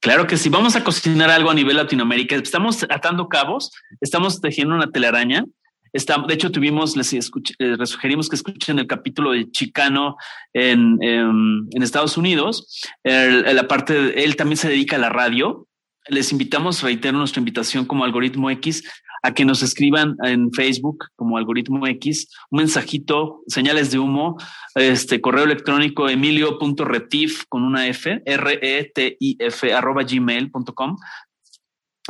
Claro 0.00 0.26
que 0.26 0.36
sí, 0.36 0.48
vamos 0.48 0.76
a 0.76 0.84
cocinar 0.84 1.30
algo 1.30 1.50
a 1.50 1.54
nivel 1.54 1.76
Latinoamérica. 1.76 2.36
Estamos 2.36 2.84
atando 2.88 3.28
cabos, 3.28 3.70
estamos 4.00 4.40
tejiendo 4.40 4.74
una 4.74 4.90
telaraña. 4.90 5.44
de 5.92 6.34
hecho, 6.34 6.52
tuvimos, 6.52 6.96
les, 6.96 7.12
eh, 7.12 7.86
sugerimos 7.86 8.28
que 8.28 8.36
escuchen 8.36 8.78
el 8.78 8.86
capítulo 8.86 9.32
de 9.32 9.50
Chicano 9.50 10.16
en, 10.52 10.98
en, 11.02 11.82
Estados 11.82 12.16
Unidos. 12.16 12.86
la 13.04 13.66
parte 13.68 14.22
él 14.22 14.36
también 14.36 14.58
se 14.58 14.68
dedica 14.68 14.96
a 14.96 15.00
la 15.00 15.08
radio. 15.08 15.66
Les 16.08 16.30
invitamos, 16.30 16.82
reitero 16.82 17.18
nuestra 17.18 17.40
invitación 17.40 17.84
como 17.84 18.04
algoritmo 18.04 18.48
X 18.50 18.84
a 19.26 19.34
que 19.34 19.44
nos 19.44 19.60
escriban 19.62 20.16
en 20.22 20.52
Facebook 20.52 21.06
como 21.16 21.36
algoritmo 21.36 21.84
X 21.84 22.28
un 22.50 22.58
mensajito, 22.58 23.42
señales 23.48 23.90
de 23.90 23.98
humo, 23.98 24.36
este 24.76 25.20
correo 25.20 25.44
electrónico 25.44 26.08
emilio.retif 26.08 27.42
con 27.48 27.64
una 27.64 27.88
F, 27.88 28.22
R-E-T-I-F 28.24 29.74
arroba 29.74 30.04
gmail.com. 30.04 30.96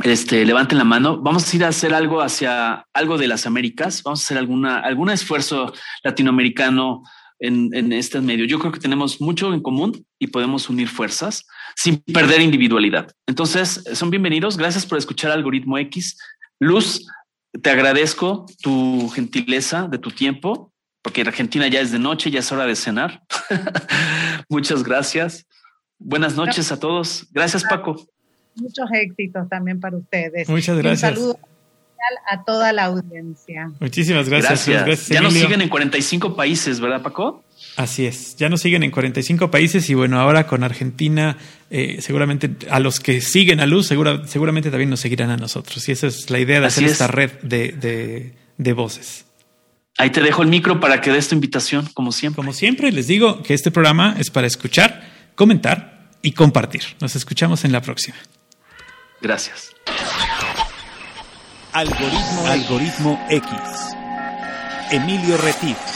Este, 0.05 0.45
levanten 0.45 0.77
la 0.77 0.85
mano. 0.85 1.23
Vamos 1.23 1.51
a 1.51 1.57
ir 1.57 1.65
a 1.65 1.69
hacer 1.69 1.95
algo 1.95 2.21
hacia 2.21 2.87
algo 2.93 3.17
de 3.17 3.29
las 3.29 3.47
Américas. 3.47 4.03
Vamos 4.03 4.21
a 4.21 4.25
hacer 4.25 4.37
alguna, 4.37 4.81
algún 4.81 5.09
esfuerzo 5.09 5.73
latinoamericano 6.05 7.03
en, 7.39 7.71
en 7.73 7.95
este 7.95 8.21
medio. 8.21 8.45
Yo 8.45 8.59
creo 8.59 8.73
que 8.73 8.81
tenemos 8.81 9.23
mucho 9.23 9.55
en 9.55 9.63
común 9.63 10.05
y 10.19 10.27
podemos 10.27 10.69
unir 10.69 10.89
fuerzas 10.89 11.47
sin 11.77 11.99
perder 11.99 12.41
individualidad. 12.41 13.11
Entonces, 13.27 13.85
son 13.95 14.11
bienvenidos. 14.11 14.57
Gracias 14.57 14.87
por 14.87 14.99
escuchar 14.99 15.31
Algoritmo 15.31 15.79
X. 15.79 16.19
Luz, 16.59 17.07
te 17.63 17.71
agradezco 17.71 18.47
tu 18.63 19.09
gentileza 19.11 19.89
de 19.89 19.99
tu 19.99 20.11
tiempo, 20.11 20.73
porque 21.03 21.21
en 21.21 21.29
Argentina 21.29 21.69
ya 21.69 21.81
es 21.81 21.93
de 21.93 21.99
noche, 21.99 22.31
ya 22.31 22.41
es 22.41 22.51
hora 22.51 22.67
de 22.67 22.77
cenar. 22.77 23.23
Muchas 24.49 24.83
gracias. 24.83 25.47
Buenas 25.99 26.37
noches 26.37 26.73
a 26.73 26.79
todos. 26.79 27.27
Gracias, 27.31 27.65
Paco. 27.65 27.97
Muchos 28.57 28.91
éxitos 28.93 29.49
también 29.49 29.81
para 29.81 29.97
ustedes. 29.97 30.49
Muchas 30.49 30.79
gracias. 30.79 31.11
un 31.11 31.17
saludo 31.17 31.39
a 32.29 32.45
toda 32.45 32.73
la 32.73 32.85
audiencia. 32.85 33.73
Muchísimas 33.81 34.29
gracias. 34.29 34.67
Gracias. 34.69 35.09
ya 35.09 35.21
nos 35.21 35.35
siguen 35.35 35.61
en 35.61 35.69
45 35.69 36.37
países, 36.37 36.81
¿verdad, 36.81 37.03
Paco? 37.03 37.45
Así 37.77 38.07
es, 38.07 38.37
ya 38.37 38.49
nos 38.49 38.63
siguen 38.63 38.83
en 38.85 38.91
45 38.91 39.51
países 39.51 39.91
y 39.91 39.95
bueno, 39.95 40.19
ahora 40.19 40.47
con 40.47 40.65
Argentina, 40.65 41.37
eh, 41.71 41.99
seguramente 42.01 42.51
a 42.71 42.81
los 42.81 43.01
que 43.01 43.21
siguen 43.21 43.61
a 43.61 43.67
Luz, 43.67 43.89
seguramente 43.89 44.71
también 44.71 44.89
nos 44.89 45.01
seguirán 45.01 45.29
a 45.29 45.37
nosotros. 45.37 45.87
Y 45.87 45.93
esa 45.93 46.07
es 46.07 46.31
la 46.31 46.39
idea 46.39 46.61
de 46.61 46.67
hacer 46.67 46.85
esta 46.85 47.07
red 47.07 47.33
de, 47.43 48.33
de 48.57 48.73
voces. 48.73 49.27
Ahí 49.99 50.11
te 50.11 50.23
dejo 50.23 50.43
el 50.43 50.49
micro 50.49 50.81
para 50.81 51.01
que 51.01 51.11
des 51.11 51.29
tu 51.29 51.35
invitación, 51.35 51.87
como 51.93 52.13
siempre. 52.13 52.37
Como 52.37 52.53
siempre, 52.53 52.93
les 52.93 53.07
digo 53.07 53.43
que 53.43 53.53
este 53.53 53.71
programa 53.71 54.17
es 54.19 54.31
para 54.31 54.47
escuchar, 54.47 55.33
comentar 55.35 56.11
y 56.23 56.33
compartir. 56.33 56.83
Nos 57.01 57.15
escuchamos 57.15 57.65
en 57.65 57.73
la 57.73 57.83
próxima. 57.83 58.17
Gracias. 59.21 59.71
Algoritmo, 61.73 62.47
Algoritmo 62.47 63.27
X. 63.31 63.51
Emilio 64.91 65.37
Retif. 65.39 65.96